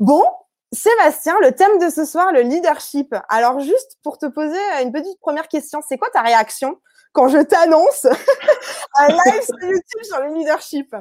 Bon, 0.00 0.22
Sébastien, 0.72 1.34
le 1.42 1.52
thème 1.52 1.78
de 1.80 1.90
ce 1.90 2.04
soir, 2.04 2.32
le 2.32 2.42
leadership. 2.42 3.14
Alors, 3.28 3.60
juste 3.60 3.98
pour 4.02 4.18
te 4.18 4.26
poser 4.26 4.58
une 4.82 4.92
petite 4.92 5.18
première 5.20 5.48
question, 5.48 5.80
c'est 5.86 5.98
quoi 5.98 6.08
ta 6.10 6.22
réaction 6.22 6.78
quand 7.12 7.28
je 7.28 7.38
t'annonce 7.38 8.04
un 8.98 9.08
live 9.08 9.42
sur 9.42 9.56
YouTube 9.62 10.02
sur 10.02 10.20
le 10.20 10.34
leadership? 10.34 10.94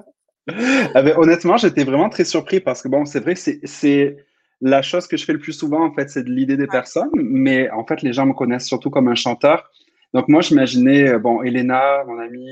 Ah 0.96 1.02
ben, 1.02 1.18
Honnêtement, 1.18 1.58
j'étais 1.58 1.84
vraiment 1.84 2.10
très 2.10 2.24
surpris 2.24 2.60
parce 2.60 2.82
que, 2.82 2.88
bon, 2.88 3.06
c'est 3.06 3.20
vrai, 3.20 3.36
c'est 3.36 4.18
la 4.62 4.82
chose 4.82 5.06
que 5.06 5.18
je 5.18 5.26
fais 5.26 5.34
le 5.34 5.40
plus 5.40 5.54
souvent, 5.54 5.84
en 5.86 5.94
fait, 5.94 6.10
c'est 6.10 6.24
de 6.24 6.32
l'idée 6.32 6.58
des 6.58 6.68
personnes, 6.68 7.10
mais 7.14 7.70
en 7.70 7.86
fait, 7.86 8.02
les 8.02 8.14
gens 8.14 8.26
me 8.26 8.34
connaissent 8.34 8.66
surtout 8.66 8.90
comme 8.90 9.08
un 9.08 9.16
chanteur. 9.16 9.70
Donc, 10.14 10.30
moi, 10.30 10.42
j'imaginais, 10.42 11.10
euh, 11.10 11.20
bon, 11.20 11.44
Elena, 11.44 12.04
mon 12.08 12.18
amie, 12.18 12.50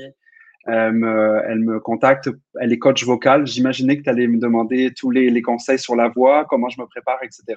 elle 0.66 0.92
me, 0.92 1.42
elle 1.46 1.60
me 1.60 1.80
contacte, 1.80 2.28
elle 2.60 2.72
est 2.72 2.78
coach 2.78 3.04
vocal. 3.04 3.46
J'imaginais 3.46 3.96
que 3.96 4.02
tu 4.02 4.10
allais 4.10 4.26
me 4.26 4.38
demander 4.38 4.92
tous 4.96 5.10
les, 5.10 5.30
les, 5.30 5.42
conseils 5.42 5.78
sur 5.78 5.96
la 5.96 6.08
voix, 6.08 6.44
comment 6.44 6.68
je 6.68 6.80
me 6.80 6.86
prépare, 6.86 7.18
etc. 7.22 7.56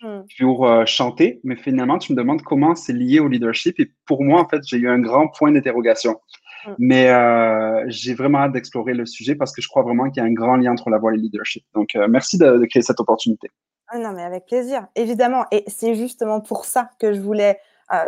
Hmm. 0.00 0.20
Pour 0.38 0.68
euh, 0.68 0.84
chanter, 0.86 1.40
mais 1.42 1.56
finalement, 1.56 1.98
tu 1.98 2.12
me 2.12 2.16
demandes 2.16 2.42
comment 2.42 2.76
c'est 2.76 2.92
lié 2.92 3.18
au 3.18 3.26
leadership. 3.26 3.80
Et 3.80 3.90
pour 4.06 4.22
moi, 4.22 4.40
en 4.40 4.48
fait, 4.48 4.60
j'ai 4.64 4.76
eu 4.76 4.88
un 4.88 5.00
grand 5.00 5.26
point 5.26 5.50
d'interrogation. 5.50 6.20
Hmm. 6.64 6.74
Mais 6.78 7.10
euh, 7.10 7.84
j'ai 7.88 8.14
vraiment 8.14 8.38
hâte 8.38 8.52
d'explorer 8.52 8.94
le 8.94 9.06
sujet 9.06 9.34
parce 9.34 9.52
que 9.52 9.60
je 9.60 9.68
crois 9.68 9.82
vraiment 9.82 10.08
qu'il 10.08 10.22
y 10.22 10.26
a 10.26 10.28
un 10.28 10.32
grand 10.32 10.56
lien 10.56 10.70
entre 10.70 10.88
la 10.90 10.98
voix 10.98 11.12
et 11.12 11.16
le 11.16 11.22
leadership. 11.22 11.64
Donc, 11.74 11.96
euh, 11.96 12.06
merci 12.08 12.38
de, 12.38 12.58
de, 12.58 12.66
créer 12.66 12.82
cette 12.82 13.00
opportunité. 13.00 13.50
Ah 13.88 13.98
non, 13.98 14.12
mais 14.12 14.22
avec 14.22 14.46
plaisir, 14.46 14.86
évidemment. 14.94 15.46
Et 15.50 15.64
c'est 15.66 15.96
justement 15.96 16.40
pour 16.40 16.64
ça 16.64 16.90
que 17.00 17.12
je 17.12 17.20
voulais 17.20 17.58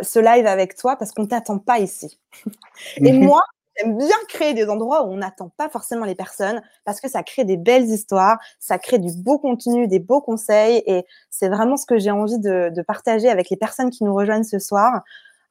ce 0.03 0.19
live 0.19 0.45
avec 0.45 0.75
toi 0.75 0.95
parce 0.95 1.11
qu'on 1.11 1.25
t'attend 1.25 1.57
pas 1.57 1.79
ici. 1.79 2.19
et 2.97 3.11
moi, 3.11 3.41
Bien 3.85 4.17
créer 4.27 4.53
des 4.53 4.69
endroits 4.69 5.05
où 5.05 5.11
on 5.11 5.17
n'attend 5.17 5.49
pas 5.57 5.69
forcément 5.69 6.05
les 6.05 6.15
personnes 6.15 6.61
parce 6.85 6.99
que 6.99 7.09
ça 7.09 7.23
crée 7.23 7.45
des 7.45 7.57
belles 7.57 7.85
histoires, 7.85 8.39
ça 8.59 8.77
crée 8.77 8.99
du 8.99 9.11
beau 9.15 9.37
contenu, 9.39 9.87
des 9.87 9.99
beaux 9.99 10.21
conseils 10.21 10.83
et 10.85 11.05
c'est 11.29 11.49
vraiment 11.49 11.77
ce 11.77 11.85
que 11.85 11.97
j'ai 11.97 12.11
envie 12.11 12.39
de, 12.39 12.71
partager 12.87 13.29
avec 13.29 13.49
les 13.49 13.57
personnes 13.57 13.89
qui 13.89 14.03
nous 14.03 14.13
rejoignent 14.13 14.43
ce 14.43 14.59
soir. 14.59 15.03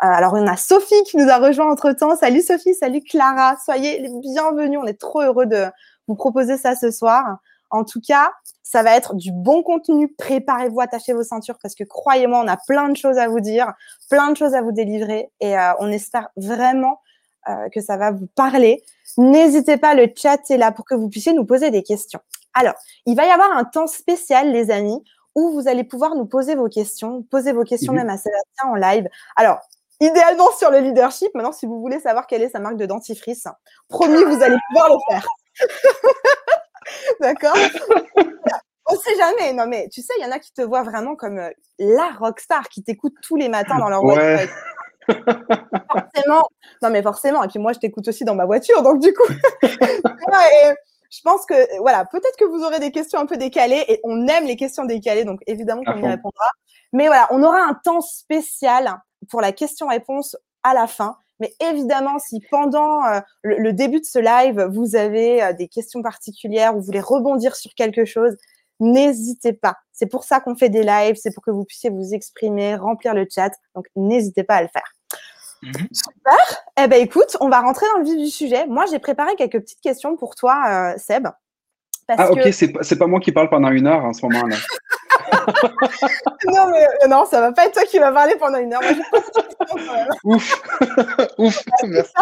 Euh, 0.03 0.07
alors, 0.07 0.35
on 0.35 0.47
a 0.47 0.57
Sophie 0.57 1.03
qui 1.07 1.17
nous 1.17 1.29
a 1.29 1.39
rejoint 1.39 1.71
entre 1.71 1.93
temps. 1.93 2.17
Salut 2.17 2.41
Sophie, 2.41 2.75
salut 2.75 3.01
Clara. 3.03 3.57
Soyez 3.65 4.01
les 4.01 4.11
bienvenus. 4.21 4.79
On 4.83 4.87
est 4.87 4.99
trop 4.99 5.21
heureux 5.23 5.47
de 5.47 5.67
vous 6.09 6.15
proposer 6.15 6.57
ça 6.57 6.75
ce 6.75 6.91
soir. 6.91 7.39
En 7.71 7.85
tout 7.85 8.01
cas, 8.01 8.33
ça 8.63 8.83
va 8.83 8.97
être 8.97 9.15
du 9.15 9.31
bon 9.33 9.63
contenu. 9.63 10.09
Préparez-vous, 10.09 10.81
attachez 10.81 11.13
vos 11.13 11.23
ceintures 11.23 11.59
parce 11.63 11.75
que 11.75 11.85
croyez-moi, 11.85 12.43
on 12.45 12.49
a 12.49 12.57
plein 12.57 12.89
de 12.89 12.97
choses 12.97 13.19
à 13.19 13.29
vous 13.29 13.41
dire, 13.41 13.73
plein 14.11 14.31
de 14.31 14.37
choses 14.37 14.55
à 14.55 14.63
vous 14.63 14.73
délivrer 14.73 15.31
et 15.41 15.57
euh, 15.57 15.73
on 15.79 15.91
espère 15.93 16.29
vraiment 16.37 17.01
que 17.73 17.81
ça 17.81 17.97
va 17.97 18.11
vous 18.11 18.29
parler. 18.35 18.83
N'hésitez 19.17 19.77
pas, 19.77 19.95
le 19.95 20.09
chat 20.15 20.39
est 20.51 20.57
là 20.57 20.73
pour 20.73 20.85
que 20.85 20.95
vous 20.95 21.09
puissiez 21.09 21.33
nous 21.33 21.45
poser 21.45 21.71
des 21.71 21.83
questions. 21.83 22.21
Alors, 22.55 22.75
il 23.07 23.17
va 23.17 23.27
y 23.27 23.31
avoir 23.31 23.57
un 23.57 23.65
temps 23.65 23.87
spécial, 23.87 24.53
les 24.53 24.71
amis, 24.71 25.03
où 25.35 25.53
vous 25.53 25.69
allez 25.69 25.85
pouvoir 25.85 26.15
nous 26.15 26.27
poser 26.27 26.55
vos 26.55 26.69
questions, 26.69 27.23
poser 27.23 27.53
vos 27.53 27.65
questions 27.65 27.93
même 27.93 28.11
à 28.11 28.17
Sébastien 28.17 28.69
en 28.69 28.75
live. 28.75 29.09
Alors, 29.37 29.61
idéalement 30.01 30.51
sur 30.59 30.71
le 30.71 30.79
leadership. 30.79 31.29
Maintenant, 31.35 31.53
si 31.53 31.67
vous 31.67 31.81
voulez 31.81 32.01
savoir 32.01 32.27
quelle 32.27 32.43
est 32.43 32.51
sa 32.51 32.59
marque 32.59 32.77
de 32.77 32.87
dentifrice, 32.87 33.47
promis, 33.89 34.23
vous 34.25 34.43
allez 34.43 34.57
pouvoir 34.69 34.91
le 34.91 34.97
faire. 35.09 35.27
D'accord? 37.21 37.57
On 38.87 38.97
sait 38.97 39.17
jamais. 39.17 39.53
Non, 39.53 39.67
mais 39.67 39.89
tu 39.93 40.03
sais, 40.03 40.13
il 40.19 40.25
y 40.25 40.27
en 40.27 40.33
a 40.33 40.39
qui 40.39 40.53
te 40.53 40.63
voient 40.63 40.83
vraiment 40.83 41.15
comme 41.15 41.39
euh, 41.39 41.51
la 41.79 42.11
rockstar 42.19 42.69
qui 42.69 42.83
t'écoute 42.83 43.15
tous 43.23 43.37
les 43.37 43.49
matins 43.49 43.79
dans 43.79 43.89
leur 43.89 44.03
ouais 44.03 44.49
forcément. 45.93 46.49
Non, 46.83 46.91
mais 46.91 47.03
forcément. 47.03 47.43
Et 47.43 47.49
puis 47.49 47.59
moi, 47.59 47.73
je 47.73 47.79
t'écoute 47.79 48.07
aussi 48.09 48.25
dans 48.25 48.35
ma 48.35 48.47
voiture, 48.47 48.83
donc 48.83 49.01
du 49.01 49.13
coup. 49.13 49.33
je 51.11 51.21
pense 51.25 51.45
que, 51.47 51.79
voilà, 51.81 52.05
peut-être 52.05 52.37
que 52.39 52.45
vous 52.45 52.63
aurez 52.65 52.79
des 52.79 52.93
questions 52.93 53.19
un 53.19 53.27
peu 53.27 53.37
décalées 53.37 53.85
et 53.89 54.01
on 54.05 54.27
aime 54.29 54.45
les 54.45 54.57
questions 54.57 54.85
décalées, 54.85 55.25
donc 55.25 55.41
évidemment 55.47 55.83
qu'on 55.85 56.03
y 56.03 56.07
répondra. 56.07 56.47
Mais 56.93 57.07
voilà, 57.07 57.29
on 57.31 57.43
aura 57.43 57.61
un 57.63 57.75
temps 57.75 58.01
spécial 58.01 59.01
pour 59.29 59.41
la 59.41 59.53
question-réponse 59.53 60.37
à 60.63 60.75
la 60.75 60.87
fin. 60.87 61.17
Mais 61.41 61.55
évidemment, 61.61 62.19
si 62.19 62.41
pendant 62.51 63.05
euh, 63.07 63.21
le, 63.43 63.73
début 63.73 64.01
de 64.01 64.05
ce 64.05 64.19
live, 64.19 64.69
vous 64.71 64.95
avez 64.95 65.43
euh, 65.43 65.53
des 65.55 65.69
questions 65.69 66.03
particulières 66.03 66.75
ou 66.77 66.81
vous 66.81 66.87
voulez 66.87 67.01
rebondir 67.01 67.57
sur 67.57 67.73
quelque 67.75 68.05
chose, 68.05 68.37
n'hésitez 68.79 69.55
pas. 69.55 69.77
C'est 69.93 70.07
pour 70.07 70.25
ça 70.25 70.41
qu'on 70.41 70.55
fait 70.55 70.69
des 70.69 70.83
lives, 70.83 71.17
c'est 71.17 71.33
pour 71.33 71.43
que 71.43 71.51
vous 71.51 71.65
puissiez 71.65 71.91
vous 71.91 72.13
exprimer, 72.13 72.77
remplir 72.77 73.15
le 73.15 73.27
chat. 73.29 73.51
Donc, 73.75 73.87
n'hésitez 73.97 74.45
pas 74.45 74.57
à 74.57 74.63
le 74.63 74.69
faire. 74.69 74.95
Mhm. 75.63 75.89
Super. 75.93 76.63
Eh 76.83 76.87
ben, 76.89 77.01
écoute, 77.03 77.37
on 77.41 77.49
va 77.49 77.61
rentrer 77.61 77.87
dans 77.93 77.99
le 77.99 78.05
vif 78.05 78.17
du 78.17 78.31
sujet. 78.31 78.67
Moi, 78.67 78.87
j'ai 78.91 78.99
préparé 78.99 79.35
quelques 79.37 79.61
petites 79.61 79.81
questions 79.81 80.17
pour 80.17 80.35
toi, 80.35 80.93
euh, 80.95 80.99
Seb. 80.99 81.29
ah, 82.09 82.31
ok, 82.31 82.49
c'est 82.53 82.99
pas 82.99 83.07
moi 83.07 83.21
qui 83.21 83.33
parle 83.33 83.51
pendant 83.51 83.71
une 83.71 83.87
heure 83.87 84.05
en 84.05 84.13
ce 84.13 84.25
moment-là. 84.27 84.57
non, 86.47 86.71
mais 86.71 86.87
euh, 86.87 87.09
non, 87.09 87.25
ça 87.25 87.41
va 87.41 87.53
pas 87.53 87.67
être 87.67 87.75
toi 87.75 87.85
qui 87.85 87.99
vas 87.99 88.13
parler 88.13 88.37
pendant 88.37 88.59
une 88.59 88.73
heure. 88.73 88.81
Ouf, 90.25 90.63
ouf, 91.39 91.63
merci. 91.85 92.13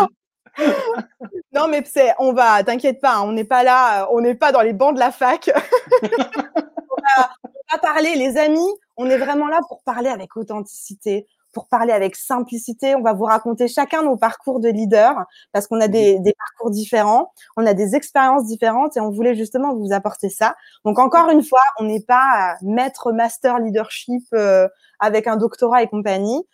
non, 1.53 1.69
mais 1.69 1.83
c'est, 1.87 2.13
on 2.19 2.33
va, 2.33 2.63
t'inquiète 2.65 3.01
pas, 3.01 3.17
hein, 3.17 3.23
on 3.25 3.33
n'est 3.33 3.45
pas 3.45 3.63
là, 3.63 4.03
euh, 4.03 4.07
on 4.11 4.21
n'est 4.21 4.35
pas 4.35 4.53
dans 4.53 4.63
les 4.63 4.73
bancs 4.73 4.95
de 4.95 5.01
la 5.01 5.13
fac. 5.13 5.49
on, 6.03 6.07
va, 6.07 7.31
on, 7.45 7.73
va, 7.73 7.79
parler, 7.81 8.15
les 8.17 8.37
amis, 8.37 8.69
on 8.97 9.09
est 9.09 9.19
vraiment 9.19 9.47
là 9.47 9.61
pour 9.69 9.83
parler 9.85 10.11
avec 10.11 10.37
authenticité, 10.37 11.27
pour 11.59 11.67
parler 11.67 11.93
avec 11.93 12.15
simplicité. 12.15 12.95
On 12.95 13.03
va 13.03 13.15
vous 13.15 13.25
raconter 13.25 13.67
chacun 13.67 14.05
nos 14.05 14.17
parcours 14.17 14.61
de 14.61 14.69
leader 14.69 15.25
parce 15.51 15.67
qu'on 15.67 15.81
a 15.81 15.89
des, 15.89 16.21
des, 16.21 16.33
parcours 16.33 16.71
différents, 16.71 17.33
on 17.57 17.67
a 17.67 17.75
des 17.75 17.97
expériences 17.97 18.47
différentes 18.47 18.97
et 18.97 19.01
on 19.01 19.11
voulait 19.11 19.35
justement 19.35 19.75
vous 19.75 19.93
apporter 19.93 20.29
ça. 20.29 20.55
Donc 20.85 21.01
encore 21.01 21.31
une 21.31 21.43
fois, 21.43 21.63
on 21.81 21.85
n'est 21.85 22.05
pas 22.05 22.57
maître 22.63 23.11
master 23.11 23.59
leadership 23.59 24.23
euh, 24.35 24.69
avec 25.01 25.27
un 25.27 25.37
doctorat 25.37 25.83
et 25.83 25.89
compagnie, 25.89 26.45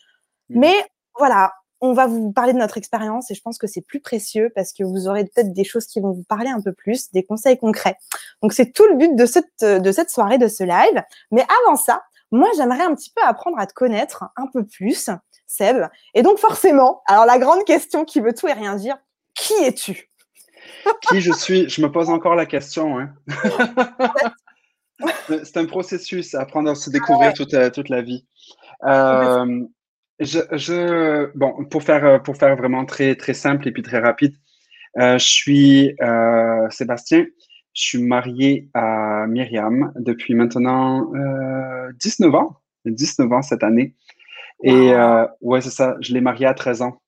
mais 0.48 0.72
voilà, 1.18 1.52
on 1.82 1.92
va 1.92 2.06
vous 2.06 2.32
parler 2.32 2.54
de 2.54 2.58
notre 2.58 2.78
expérience 2.78 3.30
et 3.30 3.34
je 3.34 3.42
pense 3.42 3.58
que 3.58 3.66
c'est 3.66 3.82
plus 3.82 4.00
précieux 4.00 4.50
parce 4.54 4.72
que 4.72 4.84
vous 4.84 5.06
aurez 5.06 5.24
peut-être 5.24 5.52
des 5.52 5.64
choses 5.64 5.84
qui 5.84 6.00
vont 6.00 6.12
vous 6.12 6.24
parler 6.24 6.48
un 6.48 6.62
peu 6.62 6.72
plus, 6.72 7.12
des 7.12 7.24
conseils 7.24 7.58
concrets. 7.58 7.98
Donc 8.40 8.54
c'est 8.54 8.72
tout 8.72 8.86
le 8.86 8.96
but 8.96 9.14
de 9.14 9.26
cette, 9.26 9.62
de 9.62 9.92
cette 9.92 10.08
soirée, 10.08 10.38
de 10.38 10.48
ce 10.48 10.64
live. 10.64 11.02
Mais 11.30 11.44
avant 11.62 11.76
ça, 11.76 12.00
moi 12.34 12.48
j'aimerais 12.56 12.84
un 12.84 12.94
petit 12.94 13.12
peu 13.14 13.22
apprendre 13.24 13.58
à 13.58 13.66
te 13.66 13.72
connaître 13.72 14.24
un 14.36 14.46
peu 14.46 14.64
plus, 14.64 15.10
Seb. 15.46 15.86
Et 16.14 16.22
donc 16.22 16.38
forcément, 16.38 17.02
alors 17.06 17.26
la 17.26 17.38
grande 17.38 17.64
question 17.64 18.04
qui 18.04 18.20
veut 18.20 18.34
tout 18.34 18.48
et 18.48 18.52
rien 18.52 18.76
dire, 18.76 18.96
qui 19.34 19.54
es-tu? 19.64 20.08
Qui 21.08 21.20
je 21.20 21.32
suis? 21.32 21.68
Je 21.68 21.82
me 21.82 21.90
pose 21.90 22.10
encore 22.10 22.34
la 22.34 22.46
question. 22.46 22.98
Hein. 22.98 23.14
c'est 25.28 25.56
un 25.56 25.66
processus, 25.66 26.34
apprendre 26.34 26.70
à 26.70 26.74
se 26.74 26.90
découvrir 26.90 27.32
toute, 27.34 27.54
toute 27.72 27.88
la 27.88 28.02
vie. 28.02 28.26
Euh, 28.84 29.64
je, 30.20 30.40
je, 30.52 31.30
bon, 31.36 31.64
pour 31.66 31.82
faire, 31.82 32.22
pour 32.22 32.36
faire 32.36 32.56
vraiment 32.56 32.84
très, 32.84 33.14
très 33.14 33.34
simple 33.34 33.68
et 33.68 33.72
puis 33.72 33.82
très 33.82 33.98
rapide, 33.98 34.34
euh, 34.98 35.18
je 35.18 35.26
suis 35.26 35.96
euh, 36.00 36.68
Sébastien, 36.70 37.26
je 37.74 37.82
suis 37.82 38.02
marié 38.02 38.70
à 38.72 39.26
Myriam 39.26 39.92
depuis 39.96 40.34
maintenant 40.34 41.12
euh, 41.14 41.92
19 41.98 42.34
ans, 42.34 42.56
19 42.86 43.32
ans 43.32 43.42
cette 43.42 43.62
année. 43.62 43.94
Et 44.62 44.94
euh, 44.94 45.26
ouais, 45.40 45.60
c'est 45.60 45.70
ça, 45.70 45.96
je 46.00 46.14
l'ai 46.14 46.20
mariée 46.20 46.46
à 46.46 46.54
13 46.54 46.82
ans. 46.82 47.00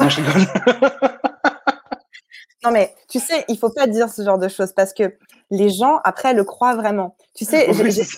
Non, 0.00 0.08
je 0.08 0.20
non, 2.64 2.72
mais 2.72 2.94
tu 3.08 3.20
sais, 3.20 3.44
il 3.48 3.56
faut 3.56 3.70
pas 3.70 3.86
dire 3.86 4.08
ce 4.08 4.22
genre 4.22 4.38
de 4.38 4.48
choses 4.48 4.72
parce 4.72 4.92
que 4.92 5.16
les 5.50 5.70
gens, 5.70 6.00
après, 6.04 6.34
le 6.34 6.44
croient 6.44 6.74
vraiment. 6.74 7.16
Tu 7.34 7.44
sais, 7.44 7.72
j'ai 7.72 8.02
été 8.02 8.16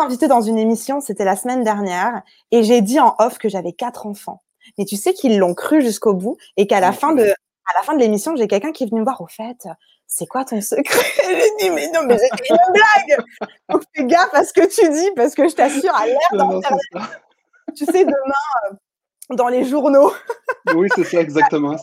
invitée 0.00 0.28
dans 0.28 0.40
une 0.40 0.58
émission, 0.58 1.00
c'était 1.00 1.24
la 1.24 1.36
semaine 1.36 1.64
dernière, 1.64 2.22
et 2.52 2.62
j'ai 2.62 2.80
dit 2.80 3.00
en 3.00 3.16
off 3.18 3.38
que 3.38 3.48
j'avais 3.48 3.72
quatre 3.72 4.06
enfants. 4.06 4.42
Mais 4.78 4.84
tu 4.84 4.96
sais 4.96 5.12
qu'ils 5.12 5.38
l'ont 5.38 5.54
cru 5.54 5.82
jusqu'au 5.82 6.14
bout 6.14 6.36
et 6.56 6.68
qu'à 6.68 6.78
la, 6.78 6.92
fin 6.92 7.14
de, 7.14 7.24
à 7.24 7.78
la 7.78 7.82
fin 7.82 7.94
de 7.94 7.98
l'émission, 7.98 8.36
j'ai 8.36 8.46
quelqu'un 8.46 8.70
qui 8.70 8.84
est 8.84 8.86
venu 8.86 9.00
me 9.00 9.04
voir 9.04 9.20
au 9.20 9.26
fait. 9.26 9.66
C'est 10.14 10.26
quoi 10.26 10.44
ton 10.44 10.60
secret? 10.60 11.00
J'ai 11.26 11.50
dit, 11.58 11.70
mais 11.70 11.90
non, 11.94 12.00
mais 12.06 12.18
c'est 12.18 12.28
une 12.50 12.56
blague 12.74 13.24
Donc 13.70 13.82
fais 13.96 14.04
gaffe 14.04 14.34
à 14.34 14.44
ce 14.44 14.52
que 14.52 14.66
tu 14.66 14.86
dis 14.92 15.10
parce 15.16 15.34
que 15.34 15.48
je 15.48 15.54
t'assure, 15.54 15.94
à 15.94 16.04
l'air 16.04 16.18
Tu 17.74 17.86
sais, 17.86 18.04
demain, 18.04 18.14
euh, 18.66 19.34
dans 19.36 19.48
les 19.48 19.64
journaux. 19.64 20.12
oui, 20.74 20.88
c'est 20.94 21.04
ça, 21.04 21.18
exactement. 21.18 21.76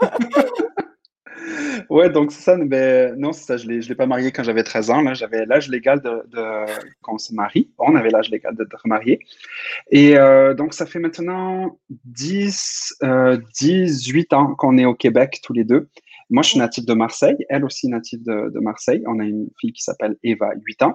ouais, 1.90 2.08
donc 2.08 2.32
c'est 2.32 2.40
ça. 2.40 2.56
Mais 2.56 3.12
non, 3.16 3.34
c'est 3.34 3.44
ça. 3.44 3.56
Je 3.58 3.66
ne 3.66 3.78
l'ai 3.78 3.94
pas 3.94 4.06
marié 4.06 4.32
quand 4.32 4.42
j'avais 4.42 4.62
13 4.62 4.88
ans. 4.88 5.02
Là, 5.02 5.12
j'avais 5.12 5.44
l'âge 5.44 5.68
légal 5.68 6.00
de, 6.00 6.22
de 6.28 6.64
quand 7.02 7.16
on 7.16 7.18
se 7.18 7.34
marie. 7.34 7.70
On 7.76 7.94
avait 7.94 8.08
l'âge 8.08 8.30
légal 8.30 8.56
de, 8.56 8.66
remarier. 8.82 9.20
Et 9.90 10.16
euh, 10.16 10.54
donc, 10.54 10.72
ça 10.72 10.86
fait 10.86 10.98
maintenant 10.98 11.78
10, 12.06 12.94
18 13.60 14.32
euh, 14.32 14.36
ans 14.36 14.54
qu'on 14.54 14.78
est 14.78 14.86
au 14.86 14.94
Québec 14.94 15.40
tous 15.42 15.52
les 15.52 15.64
deux. 15.64 15.90
Moi, 16.30 16.42
je 16.44 16.50
suis 16.50 16.58
natif 16.58 16.86
de 16.86 16.94
Marseille. 16.94 17.36
Elle 17.48 17.64
aussi 17.64 17.88
native 17.88 18.22
de, 18.22 18.60
Marseille. 18.60 19.02
On 19.06 19.18
a 19.18 19.24
une 19.24 19.48
fille 19.60 19.72
qui 19.72 19.82
s'appelle 19.82 20.16
Eva, 20.22 20.50
8 20.64 20.82
ans. 20.82 20.94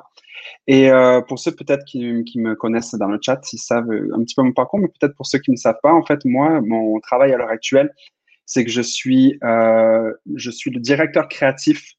Et 0.68 0.90
euh, 0.90 1.22
pour 1.22 1.40
ceux 1.40 1.52
peut-être 1.52 1.84
qui, 1.86 2.00
me 2.00 2.56
connaissent 2.56 2.96
dans 2.96 3.10
le 3.10 3.20
chat, 3.22 3.42
ils 3.52 3.58
savent 3.58 3.92
un 3.92 4.24
petit 4.24 4.36
peu 4.36 4.44
mon 4.44 4.54
parcours, 4.54 4.80
mais 4.80 4.88
peut-être 4.88 5.16
pour 5.16 5.26
ceux 5.26 5.40
qui 5.40 5.52
ne 5.52 5.58
savent 5.58 5.80
pas, 5.84 5.92
en 5.92 6.04
fait, 6.04 6.24
moi, 6.26 6.62
mon 6.62 7.00
travail 7.02 7.34
à 7.34 7.38
l'heure 7.38 7.50
actuelle, 7.50 7.94
c'est 8.46 8.64
que 8.64 8.72
je 8.72 8.82
suis, 8.82 9.38
euh, 9.44 10.14
je 10.36 10.52
suis 10.52 10.72
le 10.72 10.80
directeur 10.80 11.28
créatif 11.28 11.94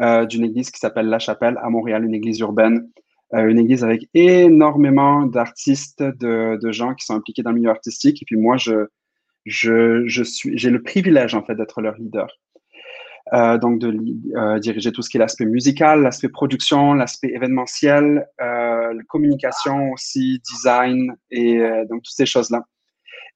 euh, 0.00 0.26
d'une 0.26 0.44
église 0.44 0.70
qui 0.70 0.78
s'appelle 0.78 1.06
La 1.06 1.18
Chapelle 1.18 1.58
à 1.62 1.70
Montréal, 1.70 2.04
une 2.04 2.14
église 2.14 2.38
urbaine 2.40 2.88
une 3.36 3.58
église 3.58 3.82
avec 3.82 4.08
énormément 4.14 5.26
d'artistes, 5.26 6.04
de, 6.04 6.56
de, 6.62 6.70
gens 6.70 6.94
qui 6.94 7.04
sont 7.04 7.14
impliqués 7.14 7.42
dans 7.42 7.50
le 7.50 7.56
milieu 7.56 7.70
artistique. 7.70 8.22
Et 8.22 8.24
puis 8.24 8.36
moi, 8.36 8.56
je, 8.58 8.86
je, 9.44 10.06
je 10.06 10.22
suis, 10.22 10.56
j'ai 10.56 10.70
le 10.70 10.82
privilège 10.82 11.34
en 11.34 11.42
fait 11.42 11.54
d'être 11.56 11.80
leur 11.80 11.96
leader. 11.96 12.28
Euh, 13.34 13.58
donc 13.58 13.80
de 13.80 13.92
euh, 14.36 14.60
diriger 14.60 14.92
tout 14.92 15.02
ce 15.02 15.10
qui 15.10 15.16
est 15.16 15.20
l'aspect 15.20 15.46
musical, 15.46 16.02
l'aspect 16.02 16.28
production, 16.28 16.94
l'aspect 16.94 17.30
événementiel, 17.30 18.28
euh, 18.40 18.94
communication 19.08 19.90
aussi, 19.90 20.40
design 20.48 21.16
et 21.32 21.58
euh, 21.58 21.84
donc 21.86 22.02
toutes 22.02 22.14
ces 22.14 22.26
choses-là. 22.26 22.62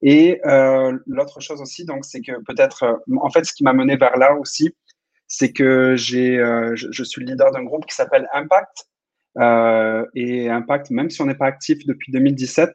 Et 0.02 0.40
euh, 0.46 0.96
l'autre 1.06 1.40
chose 1.40 1.60
aussi, 1.60 1.84
donc, 1.84 2.04
c'est 2.04 2.20
que 2.20 2.32
peut-être, 2.46 3.02
en 3.20 3.30
fait, 3.30 3.44
ce 3.44 3.52
qui 3.52 3.64
m'a 3.64 3.72
mené 3.72 3.96
vers 3.96 4.16
là 4.16 4.36
aussi, 4.36 4.72
c'est 5.26 5.52
que 5.52 5.96
j'ai, 5.96 6.36
je, 6.36 6.86
je, 6.92 7.04
suis 7.04 7.20
le 7.20 7.32
leader 7.32 7.50
d'un 7.50 7.64
groupe 7.64 7.84
qui 7.84 7.94
s'appelle 7.94 8.28
Impact. 8.32 8.86
et 10.14 10.48
Impact, 10.48 10.90
même 10.90 11.10
si 11.10 11.20
on 11.20 11.26
n'est 11.26 11.34
pas 11.34 11.46
actif 11.46 11.84
depuis 11.86 12.12
2017, 12.12 12.70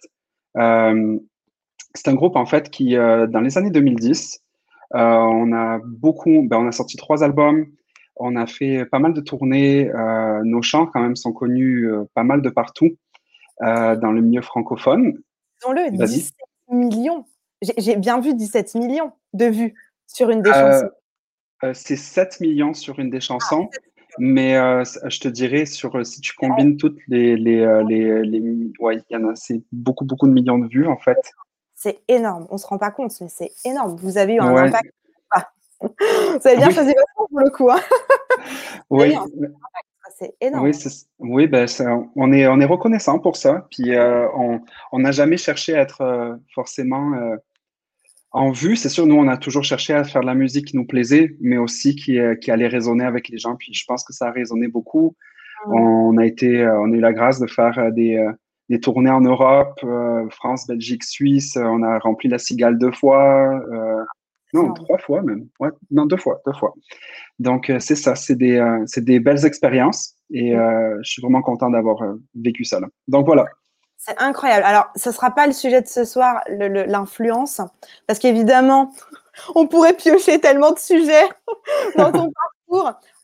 c'est 0.56 2.08
un 2.08 2.14
groupe 2.14 2.36
en 2.36 2.46
fait 2.46 2.70
qui, 2.70 2.96
dans 2.96 3.42
les 3.42 3.58
années 3.58 3.72
2010, 3.72 4.43
euh, 4.43 4.43
on 4.94 5.54
a 5.54 5.80
beaucoup, 5.84 6.44
ben, 6.48 6.58
on 6.58 6.68
a 6.68 6.72
sorti 6.72 6.98
trois 6.98 7.24
albums, 7.24 7.68
on 8.16 8.36
a 8.36 8.46
fait 8.46 8.86
pas 8.86 9.00
mal 9.00 9.14
de 9.14 9.22
tournées. 9.22 9.90
Euh, 9.90 10.42
nos 10.44 10.62
chants, 10.62 10.86
quand 10.86 11.02
même, 11.02 11.16
sont 11.16 11.34
connus 11.34 11.90
euh, 11.90 12.04
pas 12.14 12.24
mal 12.24 12.42
de 12.42 12.50
partout 12.50 12.96
dans 13.60 14.12
le 14.12 14.22
milieu 14.22 14.42
francophone. 14.42 15.20
Disons-le, 15.62 15.92
17 15.92 16.34
millions. 16.70 17.26
J'ai 17.78 17.96
bien 17.96 18.20
vu 18.20 18.34
17 18.34 18.76
millions 18.76 19.14
de 19.32 19.46
vues 19.46 19.74
sur 20.06 20.30
une 20.30 20.42
des 20.42 20.52
chansons. 20.52 20.90
c'est 21.74 21.96
7 21.96 22.42
millions 22.42 22.74
sur 22.74 23.00
une 23.00 23.10
des 23.10 23.22
chansons. 23.22 23.70
Ah, 23.72 23.78
mais 24.20 24.54
je 24.54 25.20
te 25.20 25.30
dirais, 25.30 25.66
sur, 25.66 26.06
si 26.06 26.20
tu 26.20 26.34
combines 26.36 26.76
toutes 26.76 27.00
les. 27.08 27.38
les, 27.38 27.66
les, 27.88 28.22
les 28.24 28.72
ouais, 28.80 28.98
il 29.10 29.14
y 29.14 29.16
en 29.16 29.30
a, 29.30 29.36
c'est 29.36 29.62
beaucoup, 29.72 30.04
beaucoup 30.04 30.28
de 30.28 30.34
millions 30.34 30.58
de 30.58 30.68
vues, 30.68 30.88
en 30.88 30.98
fait. 30.98 31.20
C'est 31.84 32.00
énorme. 32.08 32.48
On 32.50 32.54
ne 32.54 32.60
se 32.60 32.66
rend 32.66 32.78
pas 32.78 32.92
compte, 32.92 33.12
mais 33.20 33.28
c'est 33.28 33.52
énorme. 33.66 33.98
Vous 33.98 34.18
avez 34.18 34.36
eu 34.36 34.40
un 34.40 34.56
impact. 34.56 34.94
Vous 35.82 36.48
avez 36.48 36.56
bien 36.56 36.70
choisi 36.70 36.94
votre 36.94 37.30
pour 37.30 37.40
le 37.42 37.50
coup. 37.50 37.70
Hein. 37.70 37.82
oui. 38.90 39.14
C'est 40.18 40.34
énorme. 40.40 40.66
Oui, 40.66 40.74
oui 41.20 41.48
ben, 41.48 41.68
on, 42.16 42.32
est, 42.32 42.48
on 42.48 42.62
est 42.62 42.66
reconnaissant 42.66 43.20
pour 43.20 43.36
ça. 43.36 43.68
Puis 43.70 43.94
euh, 43.94 44.30
on 44.94 45.00
n'a 45.00 45.12
jamais 45.12 45.36
cherché 45.36 45.76
à 45.76 45.82
être 45.82 46.00
euh, 46.00 46.38
forcément 46.56 47.16
euh, 47.16 47.36
en 48.32 48.52
vue. 48.52 48.78
C'est 48.78 48.88
sûr, 48.88 49.06
nous, 49.06 49.16
on 49.16 49.28
a 49.28 49.36
toujours 49.36 49.66
cherché 49.66 49.94
à 49.94 50.06
faire 50.06 50.22
de 50.22 50.28
la 50.28 50.36
musique 50.36 50.68
qui 50.68 50.78
nous 50.78 50.88
plaisait, 50.88 51.36
mais 51.42 51.58
aussi 51.58 51.98
qui, 51.98 52.18
qui 52.40 52.50
allait 52.50 52.70
résonner 52.70 53.04
avec 53.04 53.28
les 53.28 53.40
gens. 53.40 53.58
Puis 53.58 53.74
je 53.74 53.84
pense 53.86 54.06
que 54.06 54.14
ça 54.14 54.28
a 54.28 54.32
résonné 54.32 54.70
beaucoup. 54.70 55.18
Mmh. 55.68 55.74
On 55.74 56.18
a 56.18 56.26
été, 56.26 56.66
on 56.66 56.94
a 56.94 56.96
eu 56.96 57.02
la 57.02 57.12
grâce 57.12 57.42
de 57.42 57.48
faire 57.48 57.92
des, 57.92 58.26
des 58.74 58.80
tournées 58.80 59.12
en 59.12 59.22
Europe, 59.22 59.80
euh, 59.84 60.28
France, 60.32 60.66
Belgique, 60.66 61.04
Suisse. 61.04 61.58
Euh, 61.58 61.64
on 61.64 61.84
a 61.84 62.00
rempli 62.00 62.28
la 62.28 62.40
Cigale 62.40 62.80
deux 62.80 62.92
fois. 62.92 63.54
Euh, 63.72 64.04
non, 64.52 64.74
trois 64.74 64.98
fois 64.98 65.22
même. 65.22 65.48
Ouais, 65.60 65.70
non, 65.92 66.08
deux 66.08 66.18
fois, 66.18 66.42
deux 66.48 66.54
fois. 66.54 66.74
Donc, 67.38 67.72
c'est 67.80 67.96
ça, 67.96 68.16
c'est 68.16 68.36
des, 68.36 68.64
des 68.98 69.20
belles 69.20 69.46
expériences 69.46 70.16
et 70.30 70.52
je 70.54 71.10
suis 71.10 71.24
vraiment 71.24 71.42
content 71.42 71.72
d'avoir 71.72 71.98
vécu 72.36 72.64
ça. 72.64 72.80
Là. 72.80 72.88
Donc, 73.08 73.26
voilà. 73.26 73.46
C'est 73.98 74.20
incroyable. 74.22 74.64
Alors, 74.64 74.90
ce 74.96 75.10
ne 75.10 75.14
sera 75.14 75.32
pas 75.32 75.48
le 75.48 75.54
sujet 75.54 75.82
de 75.82 75.88
ce 75.88 76.06
soir, 76.06 76.44
l'influence, 76.48 77.62
parce 78.06 78.20
qu'évidemment, 78.20 78.92
on 79.56 79.66
pourrait 79.66 79.94
piocher 79.94 80.40
tellement 80.40 80.72
de 80.72 80.78
sujets 80.78 81.28
dans 81.98 82.12
ton 82.12 82.32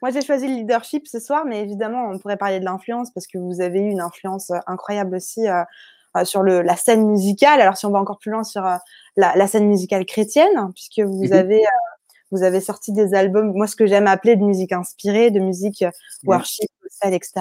Moi, 0.02 0.12
j'ai 0.12 0.22
choisi 0.22 0.48
le 0.48 0.54
leadership 0.56 1.08
ce 1.08 1.20
soir, 1.20 1.46
mais 1.46 1.62
évidemment, 1.62 2.10
on 2.10 2.20
pourrait 2.20 2.38
parler 2.38 2.60
de 2.60 2.66
l'influence 2.66 3.12
parce 3.12 3.28
que 3.28 3.38
vous 3.38 3.62
avez 3.62 3.80
eu 3.80 3.90
une 3.90 4.02
influence 4.02 4.52
euh, 4.52 4.60
incroyable 4.68 5.16
aussi 5.16 5.48
euh, 5.48 5.64
euh, 6.18 6.26
sur 6.26 6.44
le, 6.44 6.62
la 6.62 6.76
scène 6.76 7.06
musicale. 7.08 7.62
Alors, 7.62 7.78
si 7.78 7.86
on 7.86 7.92
va 7.92 8.00
encore 8.00 8.20
plus 8.20 8.32
loin 8.32 8.44
sur 8.44 8.62
la, 8.62 8.82
la, 9.16 9.48
scène 9.48 9.68
musicale 9.68 10.06
chrétienne, 10.06 10.72
puisque 10.74 11.00
vous 11.00 11.26
mhm. 11.26 11.34
avez 11.34 11.66
vous 12.32 12.44
avez 12.44 12.62
sorti 12.62 12.92
des 12.94 13.16
albums, 13.16 13.54
moi 13.54 13.66
ce 13.66 13.76
que 13.76 13.88
j'aime 13.88 14.06
appeler 14.06 14.36
de 14.36 14.44
musique 14.44 14.72
inspirée, 14.72 15.32
de 15.32 15.40
musique 15.40 15.84
worship, 16.26 16.70
etc. 17.04 17.32